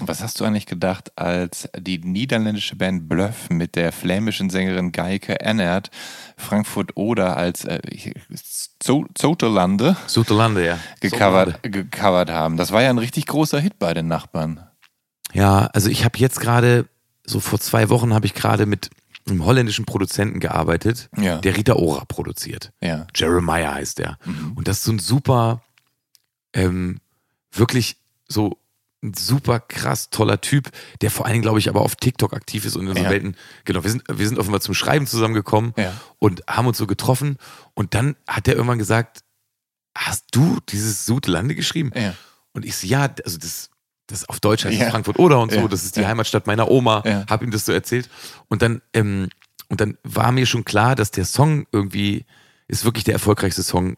was 0.00 0.22
hast 0.22 0.38
du 0.40 0.44
eigentlich 0.44 0.66
gedacht, 0.66 1.10
als 1.18 1.68
die 1.76 1.98
niederländische 1.98 2.76
Band 2.76 3.08
Bluff 3.08 3.50
mit 3.50 3.74
der 3.74 3.90
flämischen 3.92 4.48
Sängerin 4.48 4.92
Geike 4.92 5.40
Ennert 5.40 5.90
Frankfurt 6.36 6.96
Oder 6.96 7.36
als 7.36 7.64
äh, 7.64 7.80
Zo- 8.80 9.06
Zoterlande 9.14 9.96
Suterlande, 10.06 10.64
ja. 10.64 10.78
gecovert, 11.00 11.62
gecovert 11.64 12.30
haben? 12.30 12.56
Das 12.56 12.70
war 12.70 12.82
ja 12.82 12.90
ein 12.90 12.98
richtig 12.98 13.26
großer 13.26 13.58
Hit 13.60 13.78
bei 13.78 13.92
den 13.92 14.06
Nachbarn. 14.06 14.64
Ja, 15.32 15.66
also 15.66 15.90
ich 15.90 16.04
habe 16.04 16.18
jetzt 16.18 16.40
gerade, 16.40 16.88
so 17.26 17.40
vor 17.40 17.58
zwei 17.58 17.88
Wochen 17.90 18.14
habe 18.14 18.24
ich 18.26 18.34
gerade 18.34 18.66
mit 18.66 18.90
einem 19.28 19.44
holländischen 19.44 19.84
Produzenten 19.84 20.40
gearbeitet, 20.40 21.10
Ja. 21.18 21.38
der 21.38 21.56
Rita 21.56 21.74
Ora 21.74 22.04
produziert. 22.06 22.72
Ja. 22.80 23.06
Jeremiah 23.14 23.74
heißt 23.74 23.98
der. 23.98 24.16
Mhm. 24.24 24.52
Und 24.54 24.68
das 24.68 24.78
ist 24.78 24.84
so 24.84 24.92
ein 24.92 24.98
super, 25.00 25.60
ähm, 26.54 27.00
wirklich 27.52 27.96
so 28.28 28.58
ein 29.02 29.14
super 29.14 29.60
krass 29.60 30.10
toller 30.10 30.40
Typ, 30.40 30.70
der 31.02 31.10
vor 31.10 31.24
allen 31.26 31.34
Dingen, 31.34 31.42
glaube 31.42 31.58
ich, 31.60 31.68
aber 31.68 31.82
auf 31.82 31.94
TikTok 31.94 32.32
aktiv 32.34 32.64
ist 32.64 32.76
und 32.76 32.88
in 32.88 32.96
so 32.96 33.02
Ja. 33.02 33.10
Welten. 33.10 33.36
Genau, 33.64 33.84
wir 33.84 33.90
sind, 33.90 34.02
wir 34.08 34.26
sind 34.26 34.38
offenbar 34.38 34.60
zum 34.60 34.74
Schreiben 34.74 35.06
zusammengekommen 35.06 35.72
Ja. 35.76 35.92
und 36.18 36.42
haben 36.48 36.66
uns 36.66 36.78
so 36.78 36.86
getroffen. 36.86 37.36
Und 37.74 37.94
dann 37.94 38.16
hat 38.26 38.48
er 38.48 38.54
irgendwann 38.54 38.78
gesagt, 38.78 39.20
hast 39.96 40.24
du 40.32 40.58
dieses 40.68 41.06
Sudelande 41.06 41.54
geschrieben? 41.54 41.92
Ja. 41.94 42.14
Und 42.52 42.64
ich 42.64 42.74
so, 42.76 42.86
ja, 42.88 43.08
also 43.24 43.38
das, 43.38 43.70
das 44.08 44.28
auf 44.28 44.40
Deutsch 44.40 44.64
heißt 44.64 44.74
es 44.74 44.80
Ja. 44.80 44.90
Frankfurt 44.90 45.18
oder 45.20 45.38
und 45.40 45.52
so, 45.52 45.68
das 45.68 45.84
ist 45.84 45.96
die. 45.96 46.04
Heimatstadt 46.06 46.46
meiner 46.48 46.68
Oma, 46.68 47.02
Ja. 47.06 47.24
hab 47.28 47.42
ihm 47.42 47.50
das 47.52 47.66
so 47.66 47.72
erzählt. 47.72 48.08
Und 48.48 48.62
dann, 48.62 48.82
ähm, 48.94 49.28
und 49.68 49.80
dann 49.80 49.96
war 50.02 50.32
mir 50.32 50.46
schon 50.46 50.64
klar, 50.64 50.96
dass 50.96 51.10
der 51.12 51.24
Song 51.24 51.66
irgendwie 51.70 52.24
ist 52.66 52.84
wirklich 52.84 53.04
der 53.04 53.14
erfolgreichste 53.14 53.62
Song 53.62 53.96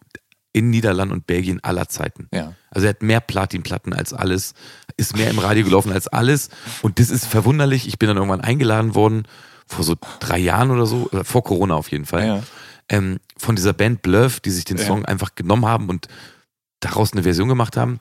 in 0.52 0.70
Niederlanden 0.70 1.14
und 1.14 1.26
Belgien 1.28 1.62
aller 1.62 1.88
Zeiten. 1.88 2.26
Ja. 2.32 2.54
Also 2.70 2.86
er 2.86 2.90
hat 2.90 3.02
mehr 3.02 3.20
Platinplatten 3.20 3.92
als 3.92 4.12
alles, 4.12 4.54
ist 5.00 5.16
mehr 5.16 5.30
im 5.30 5.38
Radio 5.40 5.64
gelaufen 5.64 5.92
als 5.92 6.06
alles. 6.06 6.50
Und 6.82 6.98
das 7.00 7.10
ist 7.10 7.26
verwunderlich. 7.26 7.88
Ich 7.88 7.98
bin 7.98 8.06
dann 8.08 8.16
irgendwann 8.16 8.40
eingeladen 8.42 8.94
worden, 8.94 9.24
vor 9.66 9.84
so 9.84 9.96
drei 10.20 10.38
Jahren 10.38 10.70
oder 10.70 10.86
so, 10.86 11.08
oder 11.10 11.24
vor 11.24 11.42
Corona 11.42 11.74
auf 11.74 11.90
jeden 11.90 12.04
Fall, 12.06 12.26
Ja. 12.26 12.42
ähm, 12.88 13.18
von 13.36 13.56
dieser 13.56 13.72
Band 13.72 14.02
Bluff, 14.02 14.40
die 14.40 14.50
sich 14.50 14.64
den 14.64 14.76
Ja. 14.78 14.84
Song 14.86 15.04
einfach 15.04 15.34
genommen 15.34 15.66
haben 15.66 15.88
und 15.88 16.06
daraus 16.80 17.12
eine 17.12 17.22
Version 17.24 17.48
gemacht 17.48 17.76
haben, 17.76 18.00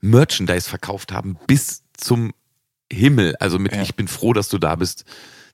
Merchandise 0.00 0.68
verkauft 0.68 1.12
haben 1.12 1.36
bis 1.46 1.82
zum 1.94 2.32
Himmel. 2.92 3.36
Also 3.36 3.58
mit 3.58 3.74
Ja. 3.74 3.82
Ich 3.82 3.94
bin 3.94 4.08
froh, 4.08 4.32
dass 4.32 4.48
du 4.48 4.58
da 4.58 4.74
bist. 4.76 5.04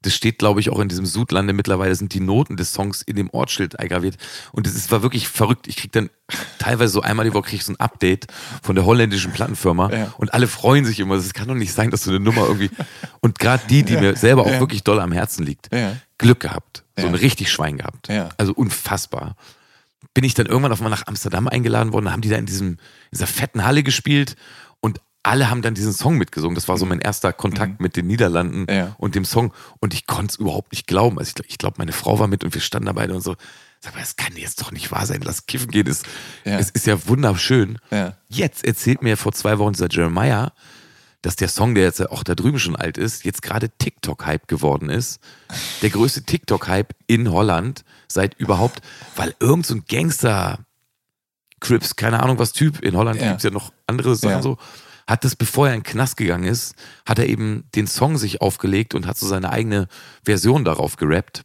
Das 0.02 0.14
steht, 0.14 0.38
glaube 0.38 0.60
ich, 0.60 0.70
auch 0.70 0.78
in 0.78 0.88
diesem 0.88 1.06
Sudlande. 1.06 1.52
Mittlerweile 1.52 1.94
sind 1.94 2.14
die 2.14 2.20
Noten 2.20 2.56
des 2.56 2.72
Songs 2.72 3.02
in 3.02 3.16
dem 3.16 3.30
Ortsschild 3.30 3.78
eingraviert. 3.80 4.16
Und 4.52 4.66
es 4.66 4.90
war 4.92 5.02
wirklich 5.02 5.26
verrückt. 5.28 5.66
Ich 5.66 5.76
krieg 5.76 5.90
dann 5.90 6.08
teilweise 6.58 6.92
so 6.92 7.00
einmal 7.02 7.24
die 7.26 7.34
Woche 7.34 7.48
krieg 7.48 7.58
ich 7.60 7.64
so 7.64 7.72
ein 7.72 7.80
Update 7.80 8.26
von 8.62 8.76
der 8.76 8.84
holländischen 8.84 9.32
Plattenfirma. 9.32 9.90
Ja. 9.92 10.14
Und 10.18 10.32
alle 10.34 10.46
freuen 10.46 10.84
sich 10.84 11.00
immer. 11.00 11.16
Es 11.16 11.32
kann 11.34 11.48
doch 11.48 11.54
nicht 11.54 11.72
sein, 11.72 11.90
dass 11.90 12.04
so 12.04 12.10
eine 12.10 12.20
Nummer 12.20 12.42
irgendwie. 12.46 12.70
Und 13.20 13.38
gerade 13.40 13.62
die, 13.68 13.82
die 13.82 13.96
mir 13.96 14.14
selber 14.16 14.42
auch 14.42 14.50
Ja. 14.50 14.60
wirklich 14.60 14.84
doll 14.84 15.00
am 15.00 15.10
Herzen 15.12 15.44
liegt. 15.44 15.68
Ja. 15.74 15.96
Glück 16.18 16.40
gehabt. 16.40 16.84
So 16.96 17.02
Ja. 17.02 17.08
ein 17.08 17.14
richtig 17.16 17.50
Schwein 17.50 17.78
gehabt. 17.78 18.08
Ja. 18.08 18.28
Also 18.38 18.52
unfassbar. 18.52 19.34
Bin 20.14 20.22
ich 20.24 20.34
dann 20.34 20.46
irgendwann 20.46 20.70
auf 20.72 20.78
einmal 20.80 20.90
nach 20.96 21.06
Amsterdam 21.06 21.48
eingeladen 21.48 21.92
worden, 21.92 22.06
da 22.06 22.12
haben 22.12 22.20
die 22.22 22.28
da 22.28 22.36
in 22.36 22.46
diesem, 22.46 22.68
in 22.70 22.78
dieser 23.12 23.26
fetten 23.26 23.64
Halle 23.64 23.82
gespielt 23.82 24.36
alle 25.22 25.50
haben 25.50 25.62
dann 25.62 25.74
diesen 25.74 25.92
Song 25.92 26.16
mitgesungen. 26.16 26.54
Das 26.54 26.68
war 26.68 26.78
so 26.78 26.86
mein 26.86 27.00
erster 27.00 27.32
Kontakt 27.32 27.80
mit 27.80 27.96
den 27.96 28.06
Niederlanden 28.06 28.60
Mhm. 28.62 28.66
Ja. 28.68 28.94
und 28.98 29.14
dem 29.14 29.24
Song. 29.24 29.52
Und 29.80 29.92
ich 29.94 30.06
konnte 30.06 30.32
es 30.32 30.36
überhaupt 30.38 30.72
nicht 30.72 30.86
glauben. 30.86 31.18
Also 31.18 31.32
ich, 31.42 31.50
ich 31.50 31.58
glaube, 31.58 31.76
meine 31.78 31.92
Frau 31.92 32.18
war 32.18 32.28
mit 32.28 32.44
und 32.44 32.54
wir 32.54 32.60
standen 32.60 32.86
da 32.86 32.92
beide 32.92 33.14
und 33.14 33.20
so. 33.22 33.36
Sag 33.80 33.94
mal, 33.94 34.00
das 34.00 34.16
kann 34.16 34.34
jetzt 34.36 34.60
doch 34.60 34.72
nicht 34.72 34.90
wahr 34.90 35.06
sein. 35.06 35.20
Lass 35.22 35.46
kiffen 35.46 35.70
gehen. 35.70 35.86
Es, 35.86 36.02
Ja. 36.44 36.58
es 36.58 36.70
ist 36.70 36.86
ja 36.86 37.06
wunderschön. 37.08 37.78
Ja. 37.90 38.14
Jetzt 38.28 38.64
erzählt 38.64 39.02
mir 39.02 39.16
vor 39.16 39.32
zwei 39.32 39.58
Wochen 39.58 39.72
dieser 39.74 39.88
Jeremiah, 39.90 40.52
dass 41.22 41.36
der 41.36 41.48
Song, 41.48 41.74
der 41.74 41.84
jetzt 41.84 42.00
auch 42.10 42.22
da 42.22 42.34
drüben 42.34 42.58
schon 42.60 42.76
alt 42.76 42.96
ist, 42.96 43.24
jetzt 43.24 43.42
gerade 43.42 43.68
TikTok-Hype 43.70 44.46
geworden 44.48 44.88
ist. 44.88 45.20
Der 45.82 45.90
größte 45.90 46.22
TikTok-Hype 46.22 46.94
in 47.08 47.30
Holland 47.30 47.84
seit 48.06 48.34
überhaupt, 48.38 48.80
weil 49.16 49.34
irgend 49.40 49.66
so 49.66 49.74
ein 49.74 49.84
Gangster, 49.88 50.60
Crips, 51.60 51.96
keine 51.96 52.22
Ahnung 52.22 52.38
was 52.38 52.52
Typ, 52.52 52.80
in 52.82 52.96
Holland 52.96 53.20
Ja. 53.20 53.30
gibt's 53.30 53.42
ja 53.42 53.50
noch 53.50 53.72
andere 53.88 54.14
Sachen 54.14 54.42
so, 54.42 54.58
hat 55.08 55.24
das, 55.24 55.34
bevor 55.34 55.68
er 55.68 55.74
in 55.74 55.80
den 55.80 55.90
Knast 55.90 56.18
gegangen 56.18 56.44
ist, 56.44 56.74
hat 57.06 57.18
er 57.18 57.26
eben 57.26 57.64
den 57.74 57.86
Song 57.86 58.18
sich 58.18 58.42
aufgelegt 58.42 58.94
und 58.94 59.06
hat 59.06 59.16
so 59.16 59.26
seine 59.26 59.50
eigene 59.50 59.88
Version 60.22 60.64
darauf 60.64 60.96
gerappt. 60.96 61.44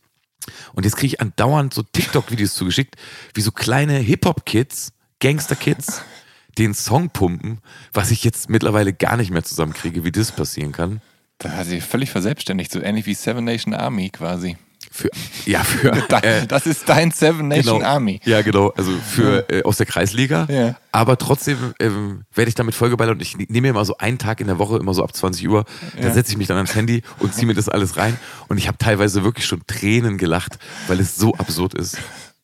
Und 0.74 0.84
jetzt 0.84 0.98
kriege 0.98 1.16
ich 1.16 1.22
andauernd 1.22 1.74
so 1.74 1.82
TikTok-Videos 1.82 2.54
zugeschickt, 2.56 2.96
wie 3.34 3.42
so 3.42 3.52
kleine 3.52 3.98
Hip-Hop-Kids, 4.00 4.92
Gangster-Kids, 5.22 6.02
den 6.58 6.74
Song 6.74 7.10
pumpen, 7.10 7.60
was 7.94 8.12
ich 8.12 8.26
jetzt 8.26 8.50
mittlerweile 8.50 8.94
gar 8.94 9.16
nicht 9.16 9.32
mehr 9.32 9.44
zusammenkriege, 9.44 10.04
wie 10.04 10.12
das 10.12 10.34
passieren 10.34 10.74
kann. 10.74 11.02
Da 11.38 11.52
hat 11.52 11.66
sie 11.66 11.80
völlig 11.80 12.12
verselbstständigt, 12.12 12.72
so 12.72 12.82
ähnlich 12.82 13.06
wie 13.06 13.14
Seven 13.14 13.46
Nation 13.46 13.74
Army 13.74 14.10
quasi. 14.10 14.58
Für, 14.96 15.10
ja, 15.46 15.64
für. 15.64 15.92
Äh, 16.24 16.46
das 16.46 16.68
ist 16.68 16.88
dein 16.88 17.10
Seven 17.10 17.48
Nation 17.48 17.80
genau, 17.80 17.90
Army. 17.90 18.22
Ja, 18.26 18.44
genau. 18.44 18.70
Also 18.78 18.92
für 18.92 19.50
äh, 19.50 19.64
aus 19.64 19.78
der 19.78 19.88
Kreisliga. 19.88 20.46
Ja. 20.48 20.76
Aber 20.92 21.18
trotzdem 21.18 21.74
ähm, 21.80 22.22
werde 22.36 22.50
ich 22.50 22.56
damit 22.56 22.76
vollgeballert 22.76 23.16
und 23.16 23.22
ich 23.22 23.36
nehme 23.36 23.62
mir 23.62 23.70
immer 23.70 23.84
so 23.86 23.98
einen 23.98 24.20
Tag 24.20 24.40
in 24.40 24.46
der 24.48 24.60
Woche, 24.60 24.78
immer 24.78 24.94
so 24.94 25.04
ab 25.04 25.16
20 25.16 25.50
Uhr, 25.50 25.66
da 26.00 26.12
setze 26.12 26.32
ich 26.32 26.38
mich 26.38 26.48
dann 26.48 26.58
ans 26.58 26.76
Handy 26.76 27.02
und 27.18 27.34
ziehe 27.34 27.48
mir 27.48 27.56
das 27.56 27.68
alles 27.68 27.98
rein. 27.98 28.20
Und 28.48 28.60
ich 28.60 28.68
habe 28.68 28.78
teilweise 28.78 29.24
wirklich 29.24 29.48
schon 29.48 29.64
Tränen 29.66 30.20
gelacht, 30.20 30.60
weil 30.88 31.00
es 31.00 31.16
so 31.16 31.34
absurd 31.34 31.74
ist. 31.74 31.98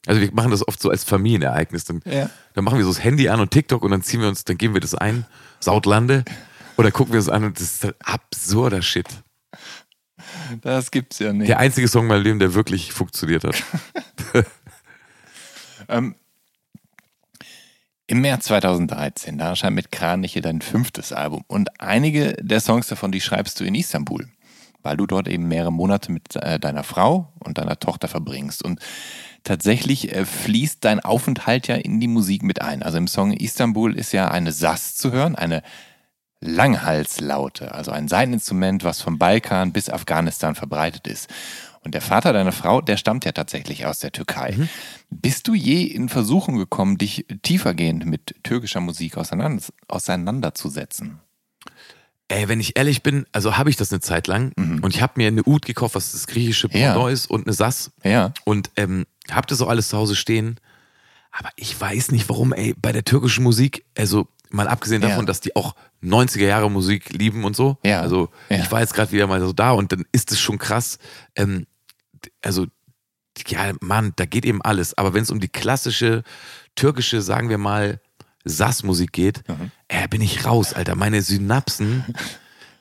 Also 0.08 0.20
wir 0.20 0.34
machen 0.34 0.50
das 0.50 0.68
oft 0.68 0.82
so 0.82 0.90
als 0.90 1.04
Familienereignis. 1.04 1.84
Dann, 1.86 2.02
Ja. 2.06 2.32
dann 2.56 2.64
machen 2.64 2.80
wir 2.80 2.86
so 2.86 2.92
das 2.92 3.04
Handy 3.04 3.30
an 3.30 3.40
und 3.40 3.52
TikTok 3.52 3.84
und 3.84 3.92
dann 3.92 4.02
ziehen 4.02 4.22
wir 4.22 4.28
uns, 4.28 4.44
dann 4.44 4.58
geben 4.58 4.74
wir 4.74 4.82
das 4.82 4.96
ein, 4.96 5.26
Sautlande, 5.60 6.26
oder 6.78 6.90
gucken 6.92 7.14
wir 7.14 7.20
es 7.20 7.30
an 7.30 7.44
und 7.44 7.60
das 7.60 7.84
ist 7.84 7.94
absurder 8.04 8.82
Shit. 8.82 9.08
Das 10.62 10.92
gibt's 10.92 11.20
ja 11.20 11.34
nicht. 11.34 11.50
Der 11.50 11.60
einzige 11.60 11.88
Song 11.88 12.08
meinem 12.08 12.24
Leben, 12.24 12.40
der 12.40 12.54
wirklich 12.54 12.94
funktioniert 12.94 13.44
hat. 13.44 13.64
Ähm, 15.90 16.16
Im 18.08 18.22
März 18.22 18.46
2013, 18.46 19.38
da 19.38 19.50
erscheint 19.50 19.76
mit 19.76 19.92
Kraniche 19.92 20.42
dein 20.42 20.62
fünftes 20.62 21.12
Album. 21.12 21.44
Und 21.48 21.82
einige 21.82 22.34
der 22.40 22.60
Songs 22.60 22.88
davon, 22.88 23.12
die 23.12 23.22
schreibst 23.22 23.60
du 23.60 23.66
in 23.66 23.76
Istanbul, 23.76 24.28
weil 24.82 24.98
du 24.98 25.06
dort 25.06 25.28
eben 25.28 25.48
mehrere 25.48 25.72
Monate 25.72 26.12
mit 26.12 26.36
äh, 26.36 26.60
deiner 26.60 26.84
Frau 26.84 27.34
und 27.40 27.58
deiner 27.58 27.80
Tochter 27.80 28.08
verbringst. 28.08 28.64
Und 28.64 28.80
tatsächlich 29.44 30.16
äh, 30.16 30.26
fließt 30.26 30.84
dein 30.86 31.00
Aufenthalt 31.00 31.68
ja 31.68 31.76
in 31.76 32.00
die 32.00 32.08
Musik 32.08 32.44
mit 32.44 32.62
ein. 32.62 32.84
Also 32.84 32.98
im 32.98 33.08
Song 33.08 33.34
Istanbul 33.34 33.96
ist 33.96 34.12
ja 34.12 34.30
eine 34.30 34.52
Sass 34.52 34.96
zu 34.96 35.12
hören, 35.12 35.36
eine 35.36 35.62
Langhalslaute, 36.42 37.74
also 37.74 37.92
ein 37.92 38.08
Seiteninstrument, 38.08 38.84
was 38.84 39.02
vom 39.02 39.18
Balkan 39.18 39.74
bis 39.74 39.90
Afghanistan 39.90 40.56
verbreitet 40.56 41.08
ist. 41.08 41.30
Und 41.82 41.94
der 41.94 42.02
Vater 42.02 42.34
deiner 42.34 42.52
Frau, 42.52 42.82
der 42.82 42.98
stammt 42.98 43.24
ja 43.26 43.32
tatsächlich 43.32 43.86
aus 43.86 44.00
der 44.00 44.12
Türkei. 44.12 44.58
Bist 45.10 45.48
du 45.48 45.54
je 45.54 45.84
in 45.84 46.10
Versuchung 46.10 46.58
gekommen, 46.58 46.98
dich 46.98 47.26
tiefergehend 47.42 48.06
mit 48.06 48.36
türkischer 48.44 48.82
Musik 48.82 49.18
auseinander, 49.18 49.64
auseinanderzusetzen? 49.88 51.20
Ey, 52.28 52.48
wenn 52.48 52.60
ich 52.60 52.78
ehrlich 52.78 53.02
bin, 53.02 53.26
also 53.32 53.58
habe 53.58 53.70
ich 53.70 53.76
das 53.76 53.92
eine 53.92 54.02
Zeit 54.02 54.28
lang 54.28 54.52
und 54.58 54.94
ich 54.94 55.02
habe 55.02 55.14
mir 55.16 55.28
eine 55.30 55.44
Ud 55.44 55.66
gekauft, 55.66 55.96
was 55.96 56.12
das 56.12 56.28
griechische 56.28 56.68
Ja. 56.72 56.92
Pendant 56.94 57.12
ist 57.14 57.26
und 57.28 57.48
eine 57.48 57.54
Sass 57.54 57.92
Ja. 58.04 58.34
und 58.44 58.70
ähm, 58.76 59.06
habe 59.32 59.48
das 59.48 59.62
auch 59.62 59.70
alles 59.70 59.88
zu 59.90 59.98
Hause 59.98 60.16
stehen. 60.16 60.60
Aber 61.32 61.50
ich 61.56 61.80
weiß 61.80 62.12
nicht 62.12 62.28
warum, 62.30 62.54
ey, 62.54 62.76
bei 62.80 62.92
der 62.92 63.04
türkischen 63.06 63.44
Musik, 63.44 63.86
also 63.98 64.28
mal 64.50 64.68
abgesehen 64.68 65.02
Ja. 65.02 65.10
davon, 65.10 65.26
dass 65.26 65.42
die 65.42 65.56
auch 65.56 65.76
90er 66.02 66.46
Jahre 66.48 66.70
Musik 66.72 67.10
lieben 67.12 67.44
und 67.44 67.56
so. 67.56 67.78
Ja. 67.84 68.02
Also 68.02 68.30
Ja. 68.50 68.58
ich 68.58 68.72
war 68.72 68.82
jetzt 68.82 68.94
gerade 68.94 69.12
wieder 69.12 69.28
mal 69.28 69.40
so 69.42 69.54
da 69.54 69.72
und 69.72 69.92
dann 69.92 70.06
ist 70.12 70.32
es 70.32 70.40
schon 70.40 70.58
krass. 70.58 70.98
Ähm, 71.36 71.66
also 72.42 72.66
ja, 73.48 73.72
Mann, 73.80 74.12
da 74.18 74.26
geht 74.26 74.46
eben 74.46 74.62
alles. 74.62 74.98
Aber 74.98 75.14
wenn 75.14 75.24
es 75.24 75.32
um 75.32 75.40
die 75.40 75.48
klassische 75.48 76.24
türkische, 76.76 77.22
sagen 77.22 77.50
wir 77.50 77.58
mal, 77.58 78.02
Sass-Musik 78.46 79.12
geht, 79.14 79.48
Mhm. 79.48 79.72
äh, 79.88 80.08
bin 80.08 80.22
ich 80.22 80.46
raus, 80.46 80.74
Alter. 80.74 80.96
Meine 80.96 81.22
Synapsen, 81.22 82.04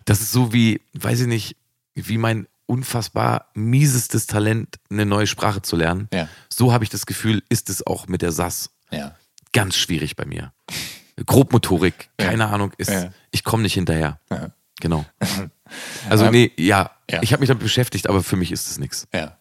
das 0.04 0.20
ist 0.20 0.32
so 0.32 0.52
wie, 0.52 0.80
weiß 0.94 1.20
ich 1.20 1.26
nicht, 1.26 1.56
wie 1.94 2.18
mein 2.18 2.46
unfassbar 2.66 3.46
miesestes 3.54 4.26
Talent, 4.26 4.76
eine 4.90 5.06
neue 5.06 5.26
Sprache 5.26 5.62
zu 5.62 5.74
lernen. 5.76 6.08
Ja. 6.12 6.28
So 6.48 6.72
habe 6.72 6.84
ich 6.84 6.90
das 6.90 7.06
Gefühl, 7.06 7.42
ist 7.48 7.70
es 7.70 7.86
auch 7.86 8.06
mit 8.08 8.22
der 8.22 8.32
Sass. 8.32 8.70
Ja. 8.90 9.16
Ganz 9.52 9.76
schwierig 9.76 10.16
bei 10.16 10.24
mir. 10.24 10.52
Grobmotorik, 11.26 12.10
keine 12.18 12.48
Ahnung, 12.48 12.72
ist, 12.78 12.90
Ja. 12.90 13.10
ich 13.30 13.44
komme 13.44 13.62
nicht 13.62 13.74
hinterher. 13.74 14.20
Ja. 14.30 14.50
Genau. 14.80 15.04
Also 16.08 16.24
Ähm, 16.24 16.32
nee, 16.32 16.52
ja, 16.56 16.92
ja. 17.10 17.20
ich 17.22 17.32
habe 17.32 17.40
mich 17.40 17.48
damit 17.48 17.62
beschäftigt, 17.62 18.08
aber 18.08 18.22
für 18.22 18.36
mich 18.36 18.52
ist 18.52 18.70
es 18.70 18.78
nichts. 18.78 19.06
Ja. 19.12 19.36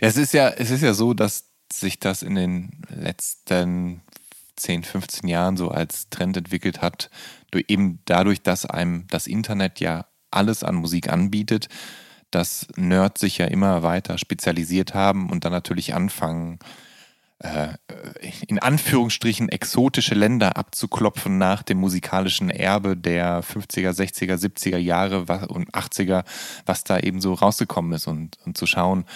Es 0.00 0.16
ist 0.16 0.32
ja, 0.32 0.48
es 0.50 0.70
ist 0.70 0.80
ja 0.82 0.94
so, 0.94 1.12
dass 1.12 1.46
sich 1.72 1.98
das 1.98 2.22
in 2.22 2.36
den 2.36 2.82
letzten 2.88 4.00
10, 4.54 4.84
15 4.84 5.28
Jahren 5.28 5.56
so 5.56 5.70
als 5.72 6.08
Trend 6.08 6.36
entwickelt 6.36 6.82
hat, 6.82 7.10
durch, 7.50 7.64
eben 7.66 7.98
dadurch, 8.04 8.42
dass 8.42 8.64
einem 8.64 9.08
das 9.08 9.26
Internet 9.26 9.80
ja 9.80 10.06
alles 10.30 10.62
an 10.62 10.76
Musik 10.76 11.08
anbietet, 11.08 11.68
dass 12.30 12.68
Nerds 12.76 13.20
sich 13.20 13.38
ja 13.38 13.46
immer 13.46 13.82
weiter 13.82 14.18
spezialisiert 14.18 14.94
haben 14.94 15.30
und 15.30 15.44
dann 15.44 15.52
natürlich 15.52 15.94
anfangen, 15.94 16.60
in 18.46 18.60
Anführungsstrichen 18.60 19.48
exotische 19.48 20.14
Länder 20.14 20.56
abzuklopfen 20.56 21.38
nach 21.38 21.64
dem 21.64 21.78
musikalischen 21.78 22.50
Erbe 22.50 22.96
der 22.96 23.42
50er, 23.42 23.90
60er, 23.90 24.36
70er 24.36 24.76
Jahre 24.76 25.22
und 25.48 25.74
80er, 25.74 26.24
was 26.66 26.84
da 26.84 27.00
eben 27.00 27.20
so 27.20 27.34
rausgekommen 27.34 27.92
ist 27.94 28.06
und, 28.06 28.38
und 28.44 28.56
zu 28.56 28.66
schauen, 28.66 29.06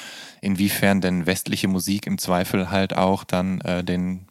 inwiefern 0.40 1.00
denn 1.00 1.26
westliche 1.26 1.68
Musik 1.68 2.06
im 2.06 2.18
Zweifel 2.18 2.70
halt 2.70 2.96
auch 2.96 3.22
dann 3.22 3.60
äh, 3.60 3.84
den, 3.84 4.26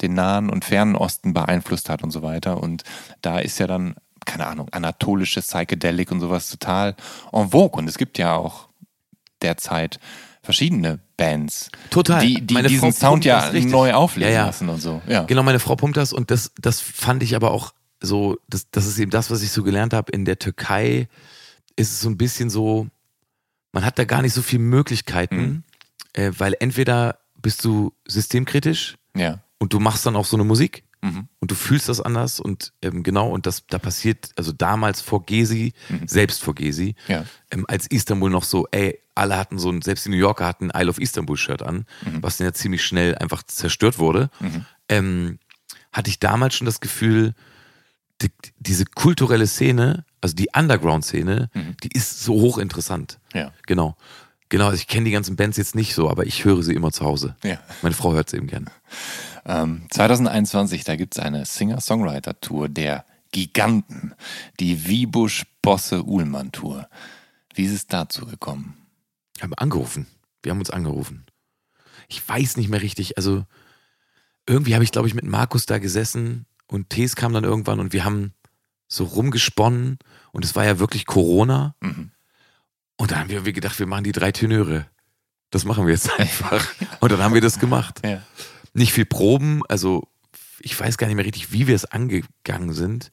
den 0.00 0.14
Nahen 0.14 0.50
und 0.50 0.64
Fernen 0.64 0.96
Osten 0.96 1.32
beeinflusst 1.32 1.88
hat 1.88 2.02
und 2.02 2.10
so 2.10 2.22
weiter. 2.22 2.60
Und 2.60 2.82
da 3.22 3.38
ist 3.38 3.60
ja 3.60 3.68
dann, 3.68 3.94
keine 4.24 4.48
Ahnung, 4.48 4.70
anatolische 4.72 5.40
Psychedelic 5.40 6.10
und 6.10 6.20
sowas 6.20 6.50
total 6.50 6.96
en 7.32 7.50
vogue. 7.50 7.78
Und 7.78 7.88
es 7.88 7.96
gibt 7.96 8.18
ja 8.18 8.34
auch 8.34 8.68
derzeit 9.40 10.00
verschiedene 10.42 11.05
Bands, 11.16 11.70
Total. 11.90 12.20
die, 12.20 12.40
die 12.46 12.54
Meine 12.54 12.68
diesen 12.68 12.92
Frau 12.92 13.10
Sound 13.10 13.24
ja 13.24 13.50
neu 13.52 13.92
auflegen 13.94 14.32
Ja, 14.32 14.40
ja. 14.40 14.46
lassen 14.46 14.68
und 14.68 14.80
so. 14.80 15.00
Ja. 15.06 15.22
Genau, 15.24 15.42
meine 15.42 15.58
Frau 15.60 15.74
pumpt 15.76 15.96
das 15.96 16.12
und 16.12 16.30
das, 16.30 16.52
das 16.60 16.80
fand 16.80 17.22
ich 17.22 17.34
aber 17.34 17.50
auch 17.52 17.72
so, 18.02 18.36
das, 18.48 18.70
das 18.70 18.86
ist 18.86 18.98
eben 18.98 19.10
das, 19.10 19.30
was 19.30 19.42
ich 19.42 19.50
so 19.50 19.62
gelernt 19.62 19.94
habe. 19.94 20.12
In 20.12 20.24
der 20.26 20.38
Türkei 20.38 21.08
ist 21.76 21.90
es 21.92 22.00
so 22.02 22.10
ein 22.10 22.18
bisschen 22.18 22.50
so, 22.50 22.88
man 23.72 23.84
hat 23.84 23.98
da 23.98 24.04
gar 24.04 24.20
nicht 24.22 24.34
so 24.34 24.42
viele 24.42 24.62
Möglichkeiten, 24.62 25.36
Mhm. 25.36 25.62
äh, 26.12 26.32
weil 26.36 26.54
entweder 26.60 27.18
bist 27.40 27.64
du 27.64 27.92
systemkritisch 28.06 28.96
ja. 29.16 29.40
und 29.58 29.72
du 29.72 29.78
machst 29.80 30.04
dann 30.04 30.16
auch 30.16 30.26
so 30.26 30.36
eine 30.36 30.44
Musik 30.44 30.82
Mhm. 31.02 31.28
und 31.40 31.50
du 31.50 31.54
fühlst 31.54 31.88
das 31.88 32.00
anders 32.00 32.40
und 32.40 32.72
ähm, 32.82 33.02
genau, 33.02 33.28
und 33.30 33.46
das 33.46 33.66
da 33.66 33.78
passiert, 33.78 34.30
also 34.36 34.52
damals 34.52 35.00
vor 35.00 35.24
Gezi, 35.24 35.72
Mhm. 35.88 36.08
selbst 36.08 36.42
vor 36.42 36.54
Gezi, 36.54 36.94
Ja. 37.08 37.24
ähm, 37.50 37.64
als 37.68 37.86
Istanbul 37.86 38.30
noch 38.30 38.44
so, 38.44 38.66
ey, 38.70 38.98
alle 39.16 39.36
hatten 39.36 39.58
so 39.58 39.70
ein, 39.70 39.82
selbst 39.82 40.04
die 40.06 40.10
New 40.10 40.16
Yorker 40.16 40.46
hatten 40.46 40.70
ein 40.70 40.80
Isle 40.82 40.90
of 40.90 40.98
Istanbul 40.98 41.36
Shirt 41.36 41.62
an, 41.62 41.86
Mhm. 42.04 42.22
was 42.22 42.36
dann 42.36 42.46
ja 42.46 42.52
ziemlich 42.52 42.84
schnell 42.84 43.16
einfach 43.16 43.42
zerstört 43.42 43.98
wurde, 43.98 44.30
ähm, 44.88 45.38
hatte 45.92 46.10
ich 46.10 46.20
damals 46.20 46.54
schon 46.54 46.66
das 46.66 46.80
Gefühl, 46.80 47.34
die, 48.22 48.30
diese 48.58 48.84
kulturelle 48.84 49.46
Szene, 49.46 50.04
also 50.20 50.34
die 50.34 50.48
Underground-Szene, 50.56 51.50
die 51.82 51.90
ist 51.92 52.22
so 52.22 52.34
hochinteressant. 52.34 53.18
Mhm. 53.34 53.38
Ja. 53.40 53.52
Genau. 53.66 53.96
Genau, 54.48 54.66
also 54.66 54.76
ich 54.76 54.86
kenne 54.86 55.06
die 55.06 55.10
ganzen 55.10 55.34
Bands 55.34 55.56
jetzt 55.56 55.74
nicht 55.74 55.92
so, 55.94 56.08
aber 56.08 56.24
ich 56.24 56.44
höre 56.44 56.62
sie 56.62 56.72
immer 56.74 56.92
zu 56.92 57.04
Hause. 57.04 57.34
Ja. 57.42 57.58
Meine 57.82 57.96
Frau 57.96 58.12
hört 58.12 58.30
sie 58.30 58.36
eben 58.36 58.46
gern. 58.46 58.70
Ähm, 59.48 59.86
2021, 59.92 60.82
da 60.82 60.96
gibt 60.96 61.16
es 61.16 61.22
eine 61.22 61.44
Singer-Songwriter-Tour 61.44 62.68
der 62.68 63.04
Giganten, 63.30 64.12
die 64.58 64.88
Wiebusch-Bosse-Uhlmann-Tour. 64.88 66.88
Wie 67.54 67.64
ist 67.64 67.72
es 67.72 67.86
dazu 67.86 68.26
gekommen? 68.26 68.74
Wir 69.36 69.44
haben 69.44 69.54
angerufen. 69.54 70.06
Wir 70.42 70.52
haben 70.52 70.58
uns 70.58 70.70
angerufen. 70.70 71.26
Ich 72.08 72.26
weiß 72.26 72.56
nicht 72.56 72.68
mehr 72.68 72.82
richtig. 72.82 73.16
Also 73.16 73.44
irgendwie 74.46 74.74
habe 74.74 74.84
ich, 74.84 74.92
glaube 74.92 75.08
ich, 75.08 75.14
mit 75.14 75.24
Markus 75.24 75.66
da 75.66 75.78
gesessen 75.78 76.46
und 76.68 76.90
Tees 76.90 77.16
kam 77.16 77.32
dann 77.32 77.44
irgendwann 77.44 77.80
und 77.80 77.92
wir 77.92 78.04
haben 78.04 78.32
so 78.88 79.04
rumgesponnen 79.04 79.98
und 80.32 80.44
es 80.44 80.54
war 80.54 80.64
ja 80.64 80.78
wirklich 80.78 81.06
Corona. 81.06 81.74
Mhm. 81.80 82.12
Und 82.96 83.10
dann 83.10 83.18
haben 83.20 83.28
wir 83.28 83.36
irgendwie 83.36 83.52
gedacht, 83.52 83.78
wir 83.78 83.86
machen 83.86 84.04
die 84.04 84.12
drei 84.12 84.32
Tenöre. 84.32 84.86
Das 85.50 85.64
machen 85.64 85.86
wir 85.86 85.92
jetzt 85.92 86.10
einfach. 86.18 86.66
Und 87.00 87.12
dann 87.12 87.22
haben 87.22 87.34
wir 87.34 87.40
das 87.40 87.58
gemacht. 87.58 88.00
Ja. 88.04 88.22
Nicht 88.72 88.92
viel 88.92 89.06
Proben, 89.06 89.62
also 89.68 90.08
ich 90.60 90.78
weiß 90.78 90.96
gar 90.98 91.06
nicht 91.06 91.16
mehr 91.16 91.24
richtig, 91.24 91.52
wie 91.52 91.66
wir 91.66 91.74
es 91.74 91.84
angegangen 91.84 92.72
sind. 92.72 93.10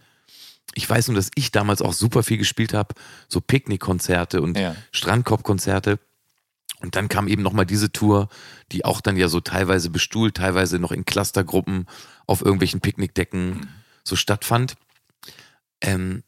Ich 0.75 0.89
weiß 0.89 1.07
nur, 1.07 1.15
dass 1.15 1.29
ich 1.35 1.51
damals 1.51 1.81
auch 1.81 1.93
super 1.93 2.23
viel 2.23 2.37
gespielt 2.37 2.73
habe, 2.73 2.95
so 3.27 3.41
Picknickkonzerte 3.41 4.41
und 4.41 4.57
Ja. 4.57 4.75
Strandkorbkonzerte. 4.91 5.99
Und 6.83 6.97
dann 6.97 7.07
kam 7.07 7.29
eben 7.29 7.41
nochmal 7.41 7.65
diese 7.65 7.91
Tour, 7.91 8.27
die 8.73 8.83
auch 8.83 8.99
dann 8.99 9.15
ja 9.15 9.29
so 9.29 9.39
teilweise 9.39 9.89
bestuhlt, 9.89 10.35
teilweise 10.35 10.79
noch 10.79 10.91
in 10.91 11.05
Clustergruppen 11.05 11.87
auf 12.27 12.41
irgendwelchen 12.41 12.81
Picknickdecken 12.81 13.69
so 14.03 14.17
stattfand. 14.17 14.75
Ähm, 15.81 16.23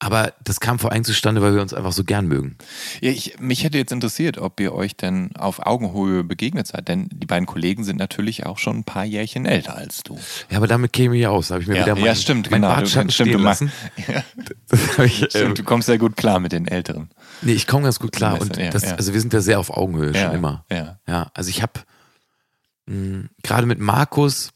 aber 0.00 0.32
das 0.44 0.60
kam 0.60 0.78
vor 0.78 0.92
allem 0.92 1.02
zustande, 1.02 1.42
weil 1.42 1.54
wir 1.54 1.60
uns 1.62 1.74
einfach 1.74 1.90
so 1.92 2.04
gern 2.04 2.26
mögen. 2.28 2.56
Ja, 3.00 3.10
ich, 3.10 3.40
mich 3.40 3.64
hätte 3.64 3.78
jetzt 3.78 3.90
interessiert, 3.90 4.38
ob 4.38 4.60
ihr 4.60 4.72
euch 4.72 4.96
denn 4.96 5.34
auf 5.36 5.66
Augenhöhe 5.66 6.22
begegnet 6.22 6.68
seid, 6.68 6.86
denn 6.86 7.08
die 7.12 7.26
beiden 7.26 7.46
Kollegen 7.46 7.82
sind 7.82 7.96
natürlich 7.98 8.46
auch 8.46 8.58
schon 8.58 8.78
ein 8.78 8.84
paar 8.84 9.04
Jährchen 9.04 9.44
älter 9.44 9.76
als 9.76 10.04
du. 10.04 10.16
Ja, 10.50 10.58
aber 10.58 10.68
damit 10.68 10.92
käme 10.92 11.16
ich 11.16 11.22
ja 11.22 11.30
aus. 11.30 11.48
Da 11.48 11.54
habe 11.54 11.62
ich 11.62 11.68
mir 11.68 11.76
Ja, 11.78 11.82
wieder 11.86 11.96
ja, 11.96 12.04
mein, 12.06 12.16
stimmt, 12.16 12.50
mein 12.50 12.62
genau. 12.62 12.74
Bartschatten 12.74 13.08
Du- 13.08 13.12
stimmt, 13.14 13.28
stehen 13.30 13.38
du 13.38 13.44
lassen. 13.44 13.72
Ja, 14.06 15.04
ich, 15.04 15.16
stimmt, 15.30 15.58
du 15.58 15.64
kommst 15.64 15.86
sehr 15.86 15.98
gut 15.98 16.16
klar 16.16 16.38
mit 16.38 16.52
den 16.52 16.68
Älteren. 16.68 17.10
Nee, 17.42 17.52
ich 17.54 17.66
komme 17.66 17.82
ganz 17.84 17.98
gut 17.98 18.12
klar. 18.12 18.40
Und 18.40 18.56
ja, 18.56 18.70
das, 18.70 18.84
ja. 18.84 18.94
also 18.94 19.12
wir 19.14 19.20
sind 19.20 19.32
ja 19.32 19.40
sehr 19.40 19.58
auf 19.58 19.70
Augenhöhe 19.70 20.12
Ja, 20.12 20.26
schon 20.26 20.34
immer. 20.36 20.64
ja. 20.70 21.00
Ja, 21.08 21.30
also 21.34 21.50
ich 21.50 21.60
habe 21.62 21.72
gerade 23.42 23.66
mit 23.66 23.78
Markus 23.80 24.52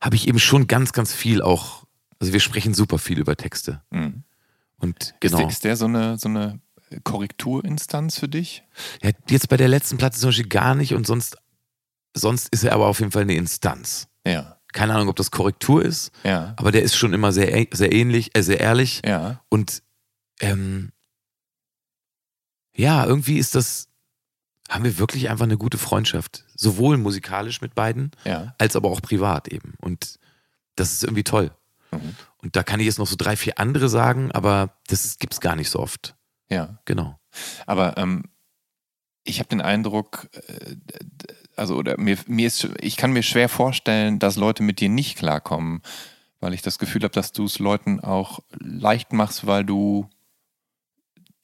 habe 0.00 0.16
ich 0.16 0.28
eben 0.28 0.38
schon 0.40 0.66
ganz, 0.66 0.92
ganz 0.92 1.14
viel 1.14 1.40
auch. 1.40 1.81
Also 2.22 2.32
wir 2.32 2.38
sprechen 2.38 2.72
super 2.72 2.98
viel 2.98 3.18
über 3.18 3.34
Texte. 3.36 3.82
Mhm. 3.90 4.22
Und 4.76 5.02
Ist, 5.02 5.14
genau. 5.18 5.38
der, 5.38 5.48
ist 5.48 5.64
der 5.64 5.76
so 5.76 5.86
eine, 5.86 6.16
so 6.18 6.28
eine 6.28 6.60
Korrekturinstanz 7.02 8.16
für 8.16 8.28
dich? 8.28 8.62
Ja, 9.02 9.10
jetzt 9.28 9.48
bei 9.48 9.56
der 9.56 9.66
letzten 9.66 9.96
Platte 9.98 10.16
zum 10.20 10.28
Beispiel 10.28 10.46
gar 10.46 10.76
nicht 10.76 10.94
und 10.94 11.04
sonst, 11.04 11.36
sonst 12.14 12.48
ist 12.50 12.62
er 12.62 12.74
aber 12.74 12.86
auf 12.86 13.00
jeden 13.00 13.10
Fall 13.10 13.22
eine 13.22 13.34
Instanz. 13.34 14.06
Ja. 14.24 14.60
Keine 14.72 14.94
Ahnung, 14.94 15.08
ob 15.08 15.16
das 15.16 15.32
Korrektur 15.32 15.84
ist, 15.84 16.12
Ja. 16.22 16.54
aber 16.58 16.70
der 16.70 16.84
ist 16.84 16.94
schon 16.94 17.12
immer 17.12 17.32
sehr, 17.32 17.66
sehr 17.72 17.92
ähnlich, 17.92 18.36
äh, 18.38 18.42
sehr 18.44 18.60
ehrlich 18.60 19.02
Ja. 19.04 19.42
und 19.48 19.82
ähm, 20.38 20.92
ja, 22.76 23.04
irgendwie 23.04 23.38
ist 23.38 23.56
das, 23.56 23.88
haben 24.68 24.84
wir 24.84 24.96
wirklich 24.98 25.28
einfach 25.28 25.44
eine 25.44 25.58
gute 25.58 25.76
Freundschaft. 25.76 26.44
Sowohl 26.54 26.98
musikalisch 26.98 27.60
mit 27.60 27.74
beiden, 27.74 28.12
Ja. 28.24 28.54
als 28.58 28.76
aber 28.76 28.90
auch 28.90 29.02
privat 29.02 29.48
eben. 29.48 29.74
Und 29.80 30.20
das 30.76 30.92
ist 30.92 31.02
irgendwie 31.02 31.24
toll. 31.24 31.50
Mhm. 31.92 32.16
Und 32.38 32.56
da 32.56 32.62
kann 32.62 32.80
ich 32.80 32.86
jetzt 32.86 32.98
noch 32.98 33.06
so 33.06 33.16
drei, 33.16 33.36
vier 33.36 33.58
andere 33.58 33.88
sagen, 33.88 34.32
aber 34.32 34.76
das 34.88 35.18
gibt 35.18 35.32
es 35.34 35.40
gar 35.40 35.56
nicht 35.56 35.70
so 35.70 35.78
oft. 35.78 36.16
Ja. 36.50 36.78
Genau. 36.84 37.18
Aber 37.66 37.96
ähm, 37.96 38.24
ich 39.24 39.38
habe 39.38 39.48
den 39.48 39.60
Eindruck, 39.60 40.28
äh, 40.32 40.76
also 41.56 41.76
oder 41.76 41.98
mir, 41.98 42.18
mir 42.26 42.46
ist, 42.46 42.68
ich 42.80 42.96
kann 42.96 43.12
mir 43.12 43.22
schwer 43.22 43.48
vorstellen, 43.48 44.18
dass 44.18 44.36
Leute 44.36 44.62
mit 44.62 44.80
dir 44.80 44.88
nicht 44.88 45.18
klarkommen, 45.18 45.82
weil 46.40 46.54
ich 46.54 46.62
das 46.62 46.78
Gefühl 46.78 47.02
habe, 47.02 47.12
dass 47.14 47.32
du 47.32 47.44
es 47.44 47.58
Leuten 47.58 48.00
auch 48.00 48.40
leicht 48.58 49.12
machst, 49.12 49.46
weil 49.46 49.64
du 49.64 50.08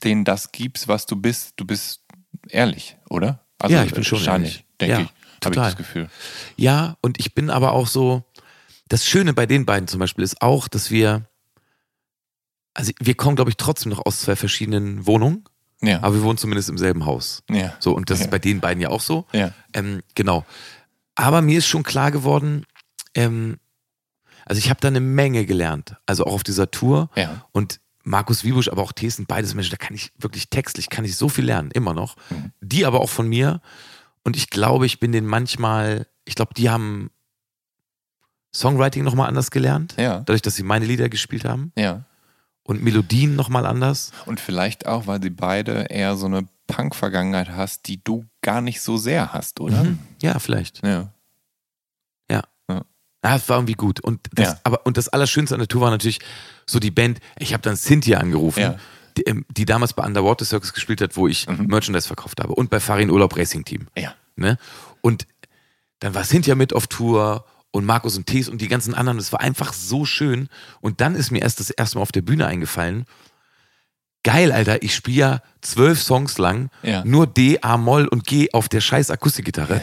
denen 0.03 0.25
das 0.25 0.53
gibst, 0.53 0.89
was 0.89 1.07
du 1.07 1.17
bist. 1.17 1.55
Du 1.57 1.65
bist 1.65 2.03
ehrlich, 2.49 2.97
oder? 3.09 3.45
Also, 3.59 3.77
Ja, 3.77 3.85
ich 3.85 3.93
bin 3.95 4.05
schon 4.05 4.23
ehrlich. 4.25 4.65
denke 4.81 4.93
Ja, 4.95 5.01
ich. 5.01 5.09
Habe 5.45 5.55
ich 5.55 5.61
das 5.61 5.77
Gefühl. 5.77 6.11
Ja, 6.57 6.97
und 7.01 7.21
ich 7.21 7.33
bin 7.33 7.49
aber 7.49 7.73
auch 7.73 7.87
so, 7.87 8.25
das 8.89 9.05
Schöne 9.07 9.35
bei 9.35 9.47
den 9.47 9.67
beiden 9.67 9.87
zum 9.89 10.01
Beispiel 10.01 10.25
ist 10.25 10.41
auch, 10.43 10.69
dass 10.69 10.91
wir, 10.91 11.27
also 12.75 12.93
wir 13.01 13.15
kommen, 13.15 13.37
glaube 13.37 13.51
ich, 13.51 13.57
trotzdem 13.57 13.91
noch 13.91 14.05
aus 14.07 14.21
zwei 14.21 14.37
verschiedenen 14.37 15.07
Wohnungen, 15.07 15.45
Ja. 15.83 15.99
aber 16.03 16.15
wir 16.17 16.23
wohnen 16.23 16.39
zumindest 16.39 16.69
im 16.69 16.79
selben 16.79 17.07
Haus. 17.07 17.43
ja. 17.51 17.75
So, 17.81 17.95
und 17.95 18.11
das 18.11 18.19
Ja. 18.21 18.25
ist 18.27 18.31
bei 18.31 18.39
den 18.39 18.61
beiden 18.61 18.81
ja 18.81 18.89
auch 18.91 19.01
so. 19.01 19.27
Ja. 19.33 19.53
Ähm, 19.73 20.03
genau. 20.15 20.45
Aber 21.15 21.43
mir 21.43 21.59
ist 21.59 21.67
schon 21.67 21.83
klar 21.83 22.11
geworden, 22.11 22.65
ähm, 23.15 23.59
also 24.47 24.59
ich 24.59 24.71
habe 24.71 24.81
da 24.81 24.89
eine 24.89 25.01
Menge 25.01 25.45
gelernt, 25.45 25.97
also 26.07 26.25
auch 26.25 26.33
auf 26.33 26.43
dieser 26.43 26.71
Tour. 26.71 27.11
Ja. 27.17 27.45
Und 27.53 27.81
Markus 28.05 28.45
Wiebusch, 28.45 28.69
aber 28.69 28.83
auch 28.83 28.93
Thees 28.93 29.17
sind 29.17 29.29
beides 29.29 29.53
Menschen, 29.55 29.73
da 29.73 29.77
kann 29.77 29.95
ich 29.95 30.13
wirklich 30.17 30.49
textlich, 30.49 30.89
kann 30.89 31.05
ich 31.05 31.17
so 31.17 31.29
viel 31.29 31.45
lernen, 31.45 31.71
immer 31.73 31.93
noch. 31.93 32.17
Mhm. 32.31 32.53
Die 32.63 32.87
aber 32.87 33.01
auch 33.01 33.11
von 33.11 33.29
mir. 33.29 33.61
Und 34.25 34.37
ich 34.37 34.49
glaube, 34.49 34.87
ich 34.87 34.99
bin 35.01 35.13
denen 35.13 35.27
manchmal, 35.27 36.07
ich 36.25 36.35
glaube, 36.35 36.55
die 36.55 36.71
haben 36.71 37.11
Songwriting 38.55 39.05
nochmal 39.05 39.29
anders 39.29 39.51
gelernt, 39.51 39.95
Ja. 39.99 40.19
dadurch, 40.21 40.43
dass 40.43 40.57
sie 40.57 40.63
meine 40.63 40.85
Lieder 40.87 41.09
gespielt 41.09 41.45
haben. 41.45 41.73
Ja. 41.77 42.05
Und 42.65 42.83
Melodien 42.83 43.35
nochmal 43.37 43.65
anders. 43.67 44.13
Und 44.27 44.41
vielleicht 44.41 44.87
auch, 44.87 45.07
weil 45.07 45.23
sie 45.23 45.31
beide 45.31 45.87
eher 45.91 46.17
so 46.17 46.27
eine 46.27 46.47
Punk-Vergangenheit 46.67 47.49
hast, 47.51 47.89
die 47.89 48.03
du 48.05 48.25
gar 48.43 48.61
nicht 48.61 48.81
so 48.83 48.97
sehr 48.99 49.33
hast, 49.33 49.61
oder? 49.61 49.85
Mhm. 49.85 49.99
Ja, 50.23 50.39
vielleicht. 50.39 50.85
Ja. 50.87 51.11
Ja, 53.25 53.35
es 53.35 53.49
war 53.49 53.57
irgendwie 53.59 53.73
gut. 53.75 53.99
Und 53.99 54.21
das, 54.33 54.51
Ja. 54.51 54.61
aber, 54.63 54.87
und 54.87 54.97
das 54.97 55.09
Allerschönste 55.09 55.53
an 55.55 55.59
der 55.59 55.67
Tour 55.67 55.81
war 55.81 55.91
natürlich 55.91 56.21
so 56.67 56.79
die 56.79 56.93
Band. 56.93 57.19
Ich 57.41 57.53
habe 57.53 57.63
dann 57.65 57.77
Cynthia 57.77 58.19
angerufen, 58.21 58.61
Ja. 58.61 58.77
die, 59.17 59.23
ähm, 59.23 59.45
die 59.51 59.65
damals 59.65 59.93
bei 59.93 60.05
Underwater 60.07 60.45
Circus 60.45 60.73
gespielt 60.73 61.01
hat, 61.01 61.17
wo 61.17 61.27
ich 61.27 61.49
Mhm. 61.49 61.67
Merchandise 61.67 62.07
verkauft 62.07 62.41
habe. 62.41 62.55
Und 62.55 62.71
bei 62.71 62.79
Farin 62.79 63.11
Urlaub 63.11 63.37
Racing 63.37 63.65
Team. 63.65 63.89
Ja. 63.97 64.15
Ne? 64.37 64.57
Und 65.01 65.27
dann 65.99 66.15
war 66.15 66.23
Cynthia 66.23 66.55
mit 66.55 66.73
auf 66.73 66.87
Tour 66.87 67.45
und 67.71 67.85
Markus 67.85 68.17
und 68.17 68.27
Tees 68.27 68.49
und 68.49 68.61
die 68.61 68.69
ganzen 68.69 68.95
anderen. 68.95 69.19
Das 69.19 69.33
war 69.33 69.41
einfach 69.41 69.73
so 69.73 70.05
schön. 70.05 70.49
Und 70.81 71.01
dann 71.01 71.15
ist 71.15 71.31
mir 71.31 71.43
erst 71.43 71.61
das 71.61 71.71
erste 71.71 71.99
Mal 71.99 72.03
auf 72.03 72.13
der 72.13 72.23
Bühne 72.23 72.47
eingefallen. 72.47 73.05
Geil, 74.25 74.53
Alter, 74.53 74.83
ich 74.83 74.95
spiele 74.95 75.17
ja 75.17 75.43
zwölf 75.61 76.03
Songs 76.03 76.39
lang 76.39 76.71
Ja. 76.83 77.05
nur 77.05 77.27
D, 77.27 77.61
A, 77.63 77.77
Moll 77.77 78.07
und 78.09 78.27
G 78.27 78.53
auf 78.53 78.69
der 78.69 78.81
scheiß 78.81 79.11
Akustikgitarre. 79.11 79.81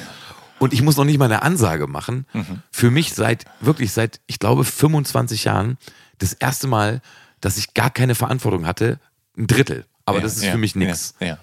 Und 0.60 0.74
ich 0.74 0.82
muss 0.82 0.98
noch 0.98 1.06
nicht 1.06 1.18
mal 1.18 1.26
eine 1.26 1.41
Ansage 1.41 1.88
machen. 1.88 2.26
Mhm. 2.34 2.62
Für 2.72 2.91
mich 2.91 3.14
seit, 3.14 3.45
wirklich 3.60 3.91
seit, 3.91 4.20
ich 4.28 4.40
glaube, 4.40 4.64
25 4.64 5.45
Jahren 5.45 5.78
das 6.18 6.34
erste 6.34 6.68
Mal, 6.68 7.02
dass 7.41 7.57
ich 7.57 7.74
gar 7.74 7.90
keine 7.90 8.16
Verantwortung 8.16 8.66
hatte. 8.66 8.99
Ein 9.38 9.48
Drittel. 9.48 9.86
Aber 10.06 10.18
ja, 10.18 10.24
das 10.24 10.38
ist 10.38 10.44
ja, 10.44 10.52
für 10.52 10.57
mich. 10.57 10.76
Ja, 10.76 10.94
ja. 11.20 11.38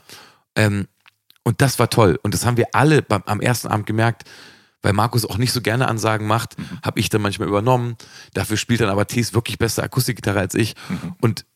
Ähm, 0.57 0.87
und 1.45 1.61
das 1.61 1.79
war 1.79 1.91
toll. 1.91 2.19
Und 2.23 2.35
das 2.35 2.47
haben 2.47 2.57
wir 2.57 2.69
alle 2.73 3.03
beim, 3.03 3.23
am 3.27 3.41
ersten 3.41 3.69
Abend 3.69 3.87
gemerkt, 3.87 4.25
weil 4.83 4.93
Markus 4.93 5.25
auch 5.25 5.39
nicht 5.39 5.53
so 5.53 5.61
gerne 5.61 5.89
Ansagen 5.89 6.27
macht, 6.27 6.59
Mhm. 6.59 6.81
habe 6.83 7.01
ich 7.01 7.09
dann 7.09 7.23
manchmal 7.23 7.49
übernommen. 7.49 7.97
Dafür 8.35 8.57
spielt 8.57 8.81
dann 8.81 8.89
aber 8.91 9.07
Tees 9.07 9.33
wirklich 9.35 9.59
bessere 9.59 9.85
Akustikgitarre 9.87 10.41
als 10.41 10.55
ich. 10.55 10.75
Mhm. 10.89 11.15
Und 11.21 11.47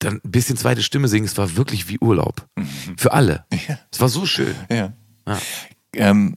dann 0.00 0.20
ein 0.24 0.30
bisschen 0.30 0.56
zweite 0.56 0.82
Stimme 0.82 1.08
singen, 1.08 1.24
es 1.24 1.38
war 1.38 1.56
wirklich 1.56 1.88
wie 1.88 1.98
Urlaub. 1.98 2.46
Für 2.96 3.12
alle. 3.12 3.44
Es 3.90 4.00
war 4.00 4.08
so 4.08 4.26
schön. 4.26 4.54
Ja. 4.70 4.92
Ja. 5.26 5.38
Ähm, 5.94 6.36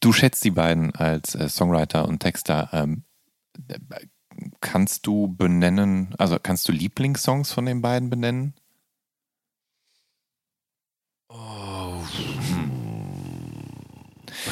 du 0.00 0.12
schätzt 0.12 0.44
die 0.44 0.50
beiden 0.50 0.94
als 0.94 1.34
äh, 1.34 1.48
Songwriter 1.48 2.06
und 2.06 2.18
Texter. 2.20 2.68
Ähm, 2.72 3.04
äh, 3.68 3.78
kannst 4.60 5.06
du 5.06 5.28
benennen, 5.28 6.14
also 6.18 6.38
kannst 6.42 6.68
du 6.68 6.72
Lieblingssongs 6.72 7.52
von 7.52 7.64
den 7.64 7.80
beiden 7.80 8.10
benennen? 8.10 8.54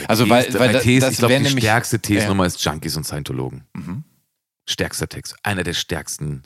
Also, 0.08 0.28
weil, 0.28 0.44
Tees, 0.44 0.54
weil 0.58 0.72
bei 0.72 0.98
das, 1.00 1.12
ich 1.12 1.18
glaube, 1.18 1.34
die 1.36 1.42
nämlich. 1.42 1.64
stärkste 1.64 1.96
Ja. 1.96 2.00
Tees-Nummer 2.02 2.46
ist 2.46 2.62
Junkies 2.64 2.96
und 2.96 3.04
Scientologen. 3.04 3.64
Mhm. 3.74 4.04
Stärkster 4.68 5.08
Text. 5.08 5.36
Einer 5.42 5.64
der 5.64 5.74
stärksten 5.74 6.42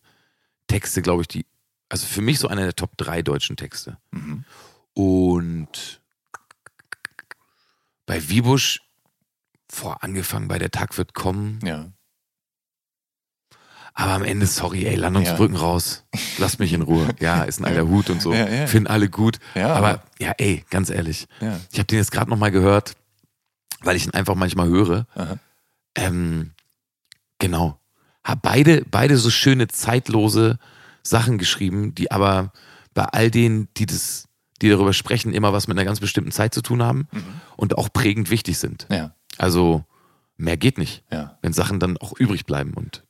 Texte, 0.68 1.02
glaube 1.02 1.22
ich, 1.22 1.28
die, 1.28 1.46
also 1.88 2.06
für 2.06 2.22
mich 2.22 2.38
so 2.38 2.48
einer 2.48 2.62
der 2.62 2.74
Top 2.74 2.96
3 2.96 3.22
deutschen 3.22 3.56
Texte. 3.56 3.98
Mhm. 4.10 4.44
Und 4.94 6.00
bei 8.06 8.28
Wiebusch, 8.28 8.80
vor 9.70 10.02
angefangen 10.02 10.48
bei 10.48 10.58
der 10.58 10.70
Tag 10.70 10.96
wird 10.96 11.12
kommen, 11.12 11.58
Ja. 11.64 11.90
aber 13.94 14.12
am 14.12 14.22
Ende, 14.24 14.46
sorry, 14.46 14.86
ey, 14.86 14.94
Landungsbrücken 14.94 15.56
raus. 15.56 16.04
Lasst 16.38 16.58
mich 16.60 16.72
in 16.72 16.82
Ruhe. 16.82 17.08
Ja, 17.20 17.42
ist 17.44 17.60
ein 17.60 17.64
alter 17.64 17.86
Hut 17.88 18.08
und 18.10 18.22
so. 18.22 18.32
Ja, 18.32 18.48
ja. 18.48 18.66
Finden 18.66 18.86
alle 18.86 19.08
gut. 19.10 19.38
Ja, 19.54 19.74
aber 19.74 20.02
ja, 20.18 20.32
ey, 20.38 20.64
ganz 20.70 20.88
ehrlich. 20.90 21.26
Ja. 21.40 21.60
Ich 21.72 21.78
habe 21.78 21.86
den 21.86 21.98
jetzt 21.98 22.12
gerade 22.12 22.30
nochmal 22.30 22.50
gehört, 22.52 22.94
weil 23.86 23.96
ich 23.96 24.06
ihn 24.06 24.12
einfach 24.14 24.34
manchmal 24.34 24.68
höre. 24.68 25.06
Ähm, 25.94 26.52
genau. 27.38 27.78
Hab 28.24 28.42
beide, 28.42 28.84
beide 28.90 29.16
so 29.16 29.30
schöne, 29.30 29.68
zeitlose 29.68 30.58
Sachen 31.02 31.38
geschrieben, 31.38 31.94
die 31.94 32.10
aber 32.10 32.52
bei 32.94 33.04
all 33.04 33.30
denen, 33.30 33.68
die 33.76 33.86
das, 33.86 34.28
die 34.60 34.68
darüber 34.68 34.92
sprechen, 34.92 35.32
immer 35.32 35.52
was 35.52 35.68
mit 35.68 35.76
einer 35.78 35.84
ganz 35.84 36.00
bestimmten 36.00 36.32
Zeit 36.32 36.52
zu 36.52 36.62
tun 36.62 36.82
haben 36.82 37.08
und 37.56 37.78
auch 37.78 37.92
prägend 37.92 38.30
wichtig 38.30 38.58
sind. 38.58 38.86
Ja. 38.90 39.14
Also 39.38 39.84
mehr 40.36 40.56
geht 40.56 40.78
nicht, 40.78 41.04
Ja. 41.10 41.38
wenn 41.42 41.52
Sachen 41.52 41.78
dann 41.80 41.96
auch 41.98 42.12
übrig 42.18 42.44
bleiben. 42.46 42.74
Und 42.74 43.04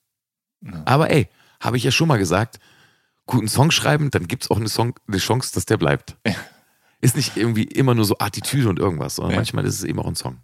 Ja. 0.63 0.83
aber 0.85 1.11
ey, 1.11 1.29
habe 1.61 1.77
ich 1.79 1.85
ja 1.85 1.91
schon 1.91 2.09
mal 2.09 2.19
gesagt, 2.19 2.61
guten 3.25 3.49
Song 3.49 3.71
schreiben, 3.71 4.11
dann 4.11 4.29
gibt's 4.29 4.51
auch 4.51 4.59
eine, 4.59 4.69
Song, 4.69 4.95
eine 5.09 5.19
Chance, 5.19 5.53
dass 5.55 5.65
der 5.67 5.79
bleibt. 5.79 6.17
Ist 7.07 7.17
nicht 7.17 7.37
irgendwie 7.37 7.65
immer 7.65 7.95
nur 7.95 8.05
so 8.05 8.17
Attitüde 8.19 8.69
und 8.69 8.79
irgendwas, 8.79 9.17
sondern 9.17 9.33
Ja. 9.33 9.39
manchmal 9.39 9.65
ist 9.65 9.77
es 9.77 9.85
eben 9.85 9.99
auch 10.01 10.07
ein 10.07 10.17
Song. 10.17 10.39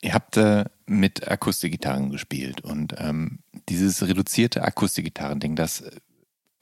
Ihr 0.00 0.14
habt 0.14 0.36
äh, 0.36 0.64
mit 0.86 1.28
Akustikgitarren 1.28 2.10
gespielt 2.10 2.60
und 2.62 2.94
ähm, 2.98 3.40
dieses 3.68 4.02
reduzierte 4.06 4.62
Akustikgitarren-Ding, 4.64 5.54
das 5.54 5.80
äh, 5.82 5.90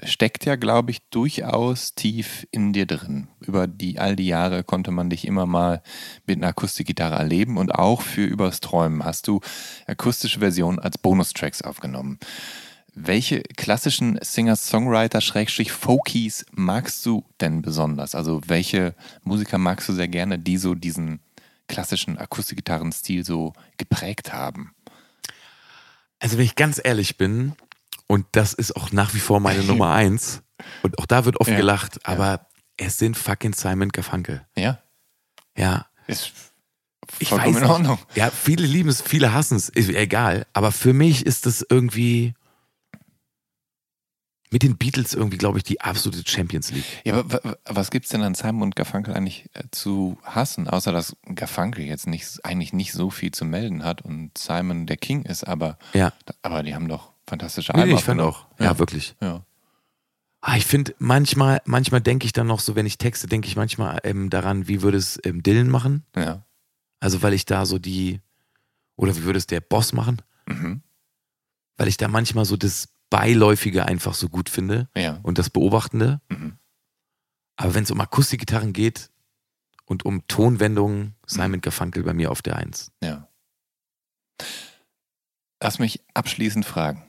steckt 0.05 0.44
ja, 0.47 0.56
glaube 0.56 0.90
ich, 0.90 1.09
durchaus 1.10 1.94
tief 1.94 2.47
in 2.51 2.72
dir 2.72 2.86
drin. 2.86 3.28
Über 3.40 3.66
die 3.66 3.98
all 3.98 4.16
die 4.16 4.26
Jahre 4.26 4.64
konnte 4.64 4.90
man 4.90 5.10
dich 5.10 5.26
immer 5.26 5.47
mal 5.47 5.82
mit 6.26 6.36
einer 6.38 6.48
Akustikgitarre 6.48 7.16
erleben 7.16 7.56
und 7.59 7.74
auch 7.74 8.01
für 8.02 8.24
Übers 8.24 8.60
Träumen 8.60 9.05
hast 9.05 9.26
du 9.28 9.40
akustische 9.86 10.40
Versionen 10.40 10.78
als 10.78 10.98
Bonustracks 10.98 11.62
aufgenommen. 11.62 12.18
Welche 12.94 13.42
klassischen 13.56 14.18
Singer-Songwriter, 14.20 15.20
Schrägstrich 15.20 15.72
Folkies 15.72 16.44
magst 16.52 17.04
du 17.06 17.24
denn 17.40 17.62
besonders? 17.62 18.14
Also 18.14 18.40
welche 18.46 18.94
Musiker 19.22 19.58
magst 19.58 19.88
du 19.88 19.92
sehr 19.92 20.08
gerne, 20.08 20.38
die 20.38 20.56
so 20.56 20.74
diesen 20.74 21.20
klassischen 21.68 22.18
Akustikgitarrenstil 22.18 23.24
so 23.24 23.52
geprägt 23.78 24.32
haben? 24.32 24.72
Also 26.18 26.36
wenn 26.36 26.44
ich 26.44 26.56
ganz 26.56 26.80
ehrlich 26.82 27.16
bin, 27.16 27.52
und 28.06 28.26
das 28.32 28.52
ist 28.54 28.74
auch 28.76 28.90
nach 28.92 29.14
wie 29.14 29.20
vor 29.20 29.40
meine 29.40 29.62
Nummer 29.64 29.92
eins, 29.94 30.42
und 30.82 30.98
auch 30.98 31.06
da 31.06 31.24
wird 31.24 31.40
oft 31.40 31.50
Ja. 31.50 31.56
gelacht, 31.56 32.06
aber 32.06 32.46
es 32.76 32.98
sind 32.98 33.16
fucking 33.16 33.54
Simon 33.54 33.90
Garfunkel. 33.90 34.44
Ja, 34.56 34.82
Ja, 35.56 35.86
ist 36.06 36.32
ich 37.18 37.30
weiß 37.32 37.46
in 37.46 37.54
nicht. 37.54 37.64
Ordnung. 37.70 37.98
Ja, 38.14 38.30
viele 38.30 38.66
lieben 38.66 38.88
es, 38.88 39.00
viele 39.00 39.32
hassen 39.32 39.56
es, 39.56 39.68
ist 39.68 39.88
egal. 39.90 40.46
Aber 40.52 40.70
für 40.72 40.92
mich 40.92 41.24
ist 41.26 41.46
das 41.46 41.64
irgendwie 41.68 42.34
mit 44.52 44.62
den 44.64 44.77
Beatles 44.77 45.14
irgendwie, 45.14 45.36
glaube 45.39 45.59
ich, 45.59 45.64
die 45.64 45.81
absolute 45.81 46.28
Champions 46.28 46.72
League. 46.72 46.85
Ja, 47.05 47.14
aber 47.14 47.32
wa- 47.32 47.40
wa- 47.51 47.56
was 47.66 47.90
gibt's 47.90 48.09
denn 48.10 48.22
an 48.22 48.35
Simon 48.35 48.62
und 48.62 48.77
Garfunkel 48.77 49.14
eigentlich 49.14 49.48
äh, 49.55 49.62
zu 49.70 50.18
hassen, 50.24 50.66
außer 50.68 50.90
dass 50.93 51.16
Garfunkel 51.35 51.85
jetzt 51.85 52.06
nicht, 52.09 52.44
eigentlich 52.44 52.72
nicht 52.72 52.93
so 52.93 53.10
viel 53.10 53.31
zu 53.31 53.44
melden 53.44 53.85
hat 53.85 54.02
und 54.02 54.36
Simon 54.36 54.86
der 54.86 54.97
King 54.97 55.22
ist, 55.22 55.44
aber, 55.44 55.78
Ja, 55.93 56.12
aber 56.43 56.62
die 56.64 56.74
haben 56.74 56.89
doch 56.89 57.12
fantastische 57.28 57.74
Alben 57.74 57.90
nee, 57.90 57.94
ich 57.97 58.02
fand 58.05 58.20
aufgenommen. 58.20 58.47
auch. 58.59 58.60
Ja, 58.64 58.78
wirklich. 58.78 59.14
Ja. 59.20 59.44
Ah, 60.40 60.56
ich 60.56 60.64
finde, 60.66 60.94
manchmal, 60.98 61.60
manchmal 61.66 62.01
denke 62.01 62.24
ich 62.27 62.32
dann 62.32 62.47
noch 62.47 62.60
so, 62.60 62.74
wenn 62.74 62.86
ich 62.86 62.98
texte, 62.98 63.27
denke 63.27 63.47
ich 63.47 63.56
manchmal 63.56 64.01
ähm, 64.05 64.31
daran, 64.31 64.66
wie 64.68 64.82
würde 64.82 64.97
es 64.98 65.20
ähm, 65.24 65.43
Dylan 65.43 65.68
machen? 65.68 66.05
Ja. 66.16 66.44
Also, 66.98 67.22
weil 67.22 67.35
ich 67.35 67.44
da 67.44 67.66
so 67.66 67.78
die, 67.78 68.20
oder 68.97 69.14
wie 69.16 69.22
würde 69.24 69.39
es 69.39 69.47
der 69.47 69.60
Boss 69.60 69.93
machen? 69.93 70.22
Mhm. 70.47 70.82
Weil 71.77 71.89
ich 71.89 71.98
da 71.98 72.09
manchmal 72.09 72.47
so 72.47 72.56
das 72.56 72.89
Beiläufige 73.11 73.87
einfach 73.87 74.15
so 74.15 74.28
gut 74.28 74.49
finde 74.49 74.89
Ja. 74.97 75.19
und 75.23 75.39
das 75.39 75.51
Beobachtende. 75.51 76.20
Mhm. 76.28 76.57
Aber 77.57 77.74
wenn 77.74 77.82
es 77.85 77.91
um 77.91 78.01
Akustikgitarren 78.01 78.73
geht 78.73 79.11
und 79.85 80.05
um 80.05 80.27
Tonwendungen, 80.28 81.15
Simon 81.27 81.61
Garfunkel 81.61 82.03
bei 82.05 82.15
mir 82.15 82.31
auf 82.31 82.41
der 82.43 82.57
Eins. 82.57 82.91
Ja. 83.03 83.28
Lass 85.62 85.78
mich 85.78 86.03
abschließend 86.15 86.65
fragen. 86.65 87.05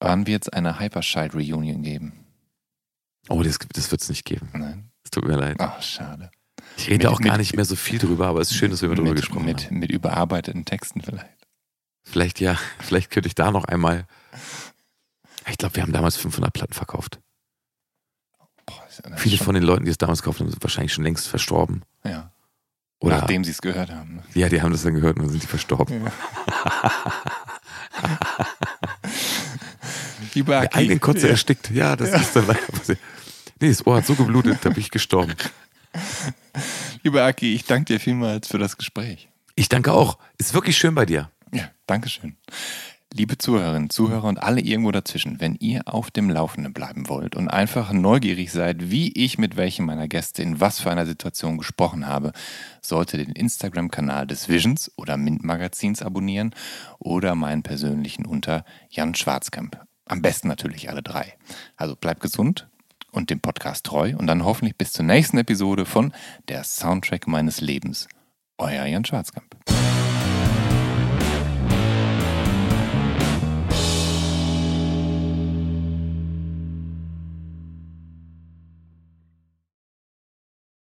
Wann 0.00 0.26
wird 0.26 0.42
es 0.44 0.48
eine 0.48 0.78
Hyperchild 0.78 1.34
Reunion 1.34 1.82
geben? 1.82 2.24
Oh, 3.28 3.42
das, 3.42 3.58
das 3.72 3.90
wird 3.90 4.02
es 4.02 4.08
nicht 4.08 4.24
geben. 4.24 4.48
Nein. 4.52 4.90
Es 5.04 5.10
tut 5.10 5.24
mir 5.26 5.36
leid. 5.36 5.56
Ach, 5.60 5.80
schade. 5.82 6.30
Ich 6.76 6.86
rede 6.88 7.06
Mit- 7.08 7.14
auch 7.14 7.20
gar 7.20 7.32
mit- 7.32 7.40
nicht 7.40 7.56
mehr 7.56 7.64
so 7.64 7.76
viel 7.76 7.98
drüber, 7.98 8.26
aber 8.28 8.40
es 8.40 8.50
ist 8.50 8.56
schön, 8.56 8.70
dass 8.70 8.82
wir 8.82 8.88
darüber 8.88 9.10
mit, 9.10 9.16
gesprochen 9.18 9.48
haben. 9.56 9.78
mit 9.78 9.90
überarbeiteten 9.90 10.64
Texten 10.64 11.00
vielleicht. 11.02 11.46
Vielleicht 12.04 12.40
ja, 12.40 12.56
vielleicht 12.80 13.10
könnte 13.10 13.28
ich 13.28 13.34
da 13.34 13.50
noch 13.50 13.64
einmal. 13.64 14.06
Ich 15.50 15.58
glaube, 15.58 15.76
wir 15.76 15.82
haben 15.82 15.92
damals 15.92 16.16
500 16.16 16.52
Platten 16.52 16.72
verkauft. 16.72 17.20
Boah, 18.66 19.16
Viele 19.16 19.38
von 19.38 19.54
den 19.54 19.64
Leuten, 19.64 19.84
die 19.84 19.90
es 19.90 19.98
damals 19.98 20.22
gekauft 20.22 20.40
haben, 20.40 20.50
sind 20.50 20.62
wahrscheinlich 20.62 20.92
schon 20.92 21.04
längst 21.04 21.28
verstorben. 21.28 21.82
Ja. 22.04 22.30
Oder 23.00 23.18
Nachdem 23.18 23.42
sie 23.42 23.50
es 23.50 23.60
gehört 23.60 23.90
haben. 23.90 24.16
Ne? 24.16 24.22
ja, 24.34 24.48
die 24.48 24.62
haben 24.62 24.70
das 24.70 24.82
dann 24.82 24.94
gehört 24.94 25.16
und 25.16 25.24
dann 25.24 25.30
sind 25.30 25.42
die 25.42 25.48
verstorben. 25.48 26.08
Lieber 30.34 30.60
Der 30.60 30.74
eigene 30.76 31.00
Kotze 31.00 31.26
ja. 31.26 31.32
erstickt. 31.32 31.70
Ja, 31.70 31.96
das 31.96 32.10
ist 32.10 32.36
dann 32.36 32.46
leider 32.46 32.60
passiert. 32.60 32.98
Nee, 33.60 33.68
das 33.68 33.84
Ohr 33.86 33.96
hat 33.96 34.06
so 34.06 34.14
geblutet, 34.14 34.58
da 34.62 34.70
bin 34.70 34.80
ich 34.80 34.90
gestorben. 34.90 35.34
Lieber 37.02 37.24
Aki, 37.24 37.54
ich 37.54 37.64
danke 37.64 37.92
dir 37.92 38.00
vielmals 38.00 38.46
für 38.46 38.58
das 38.58 38.76
Gespräch. 38.76 39.28
Ich 39.56 39.68
danke 39.68 39.92
auch. 39.92 40.18
Ist 40.38 40.54
wirklich 40.54 40.76
schön 40.76 40.94
bei 40.94 41.04
dir. 41.04 41.30
Ja, 41.52 41.70
Dankeschön. 41.86 42.36
Liebe 43.14 43.36
Zuhörerinnen, 43.36 43.90
Zuhörer 43.90 44.24
und 44.24 44.42
alle 44.42 44.62
irgendwo 44.62 44.90
dazwischen, 44.90 45.38
wenn 45.38 45.54
ihr 45.56 45.82
auf 45.84 46.10
dem 46.10 46.30
Laufenden 46.30 46.72
bleiben 46.72 47.10
wollt 47.10 47.36
und 47.36 47.48
einfach 47.48 47.92
neugierig 47.92 48.50
seid, 48.50 48.90
wie 48.90 49.12
ich 49.12 49.36
mit 49.36 49.56
welchem 49.56 49.84
meiner 49.84 50.08
Gäste 50.08 50.42
in 50.42 50.60
was 50.60 50.80
für 50.80 50.90
einer 50.90 51.04
Situation 51.04 51.58
gesprochen 51.58 52.06
habe, 52.06 52.32
solltet 52.80 53.20
ihr 53.20 53.26
den 53.26 53.34
Instagram-Kanal 53.34 54.26
des 54.26 54.48
Visions 54.48 54.90
oder 54.96 55.18
Mint 55.18 55.44
Magazins 55.44 56.00
abonnieren 56.00 56.54
oder 56.98 57.34
meinen 57.34 57.62
persönlichen 57.62 58.24
unter 58.24 58.64
Jan 58.88 59.14
Schwarzkamp. 59.14 59.78
Am 60.06 60.22
besten 60.22 60.48
natürlich 60.48 60.88
alle 60.88 61.02
drei. 61.02 61.34
Also 61.76 61.96
bleibt 61.96 62.22
gesund 62.22 62.66
und 63.10 63.28
dem 63.28 63.40
Podcast 63.40 63.84
treu 63.84 64.14
und 64.16 64.26
dann 64.26 64.42
hoffentlich 64.42 64.78
bis 64.78 64.92
zur 64.92 65.04
nächsten 65.04 65.36
Episode 65.36 65.84
von 65.84 66.14
Der 66.48 66.64
Soundtrack 66.64 67.26
meines 67.28 67.60
Lebens. 67.60 68.08
Euer 68.56 68.86
Jan 68.86 69.04
Schwarzkamp. 69.04 69.54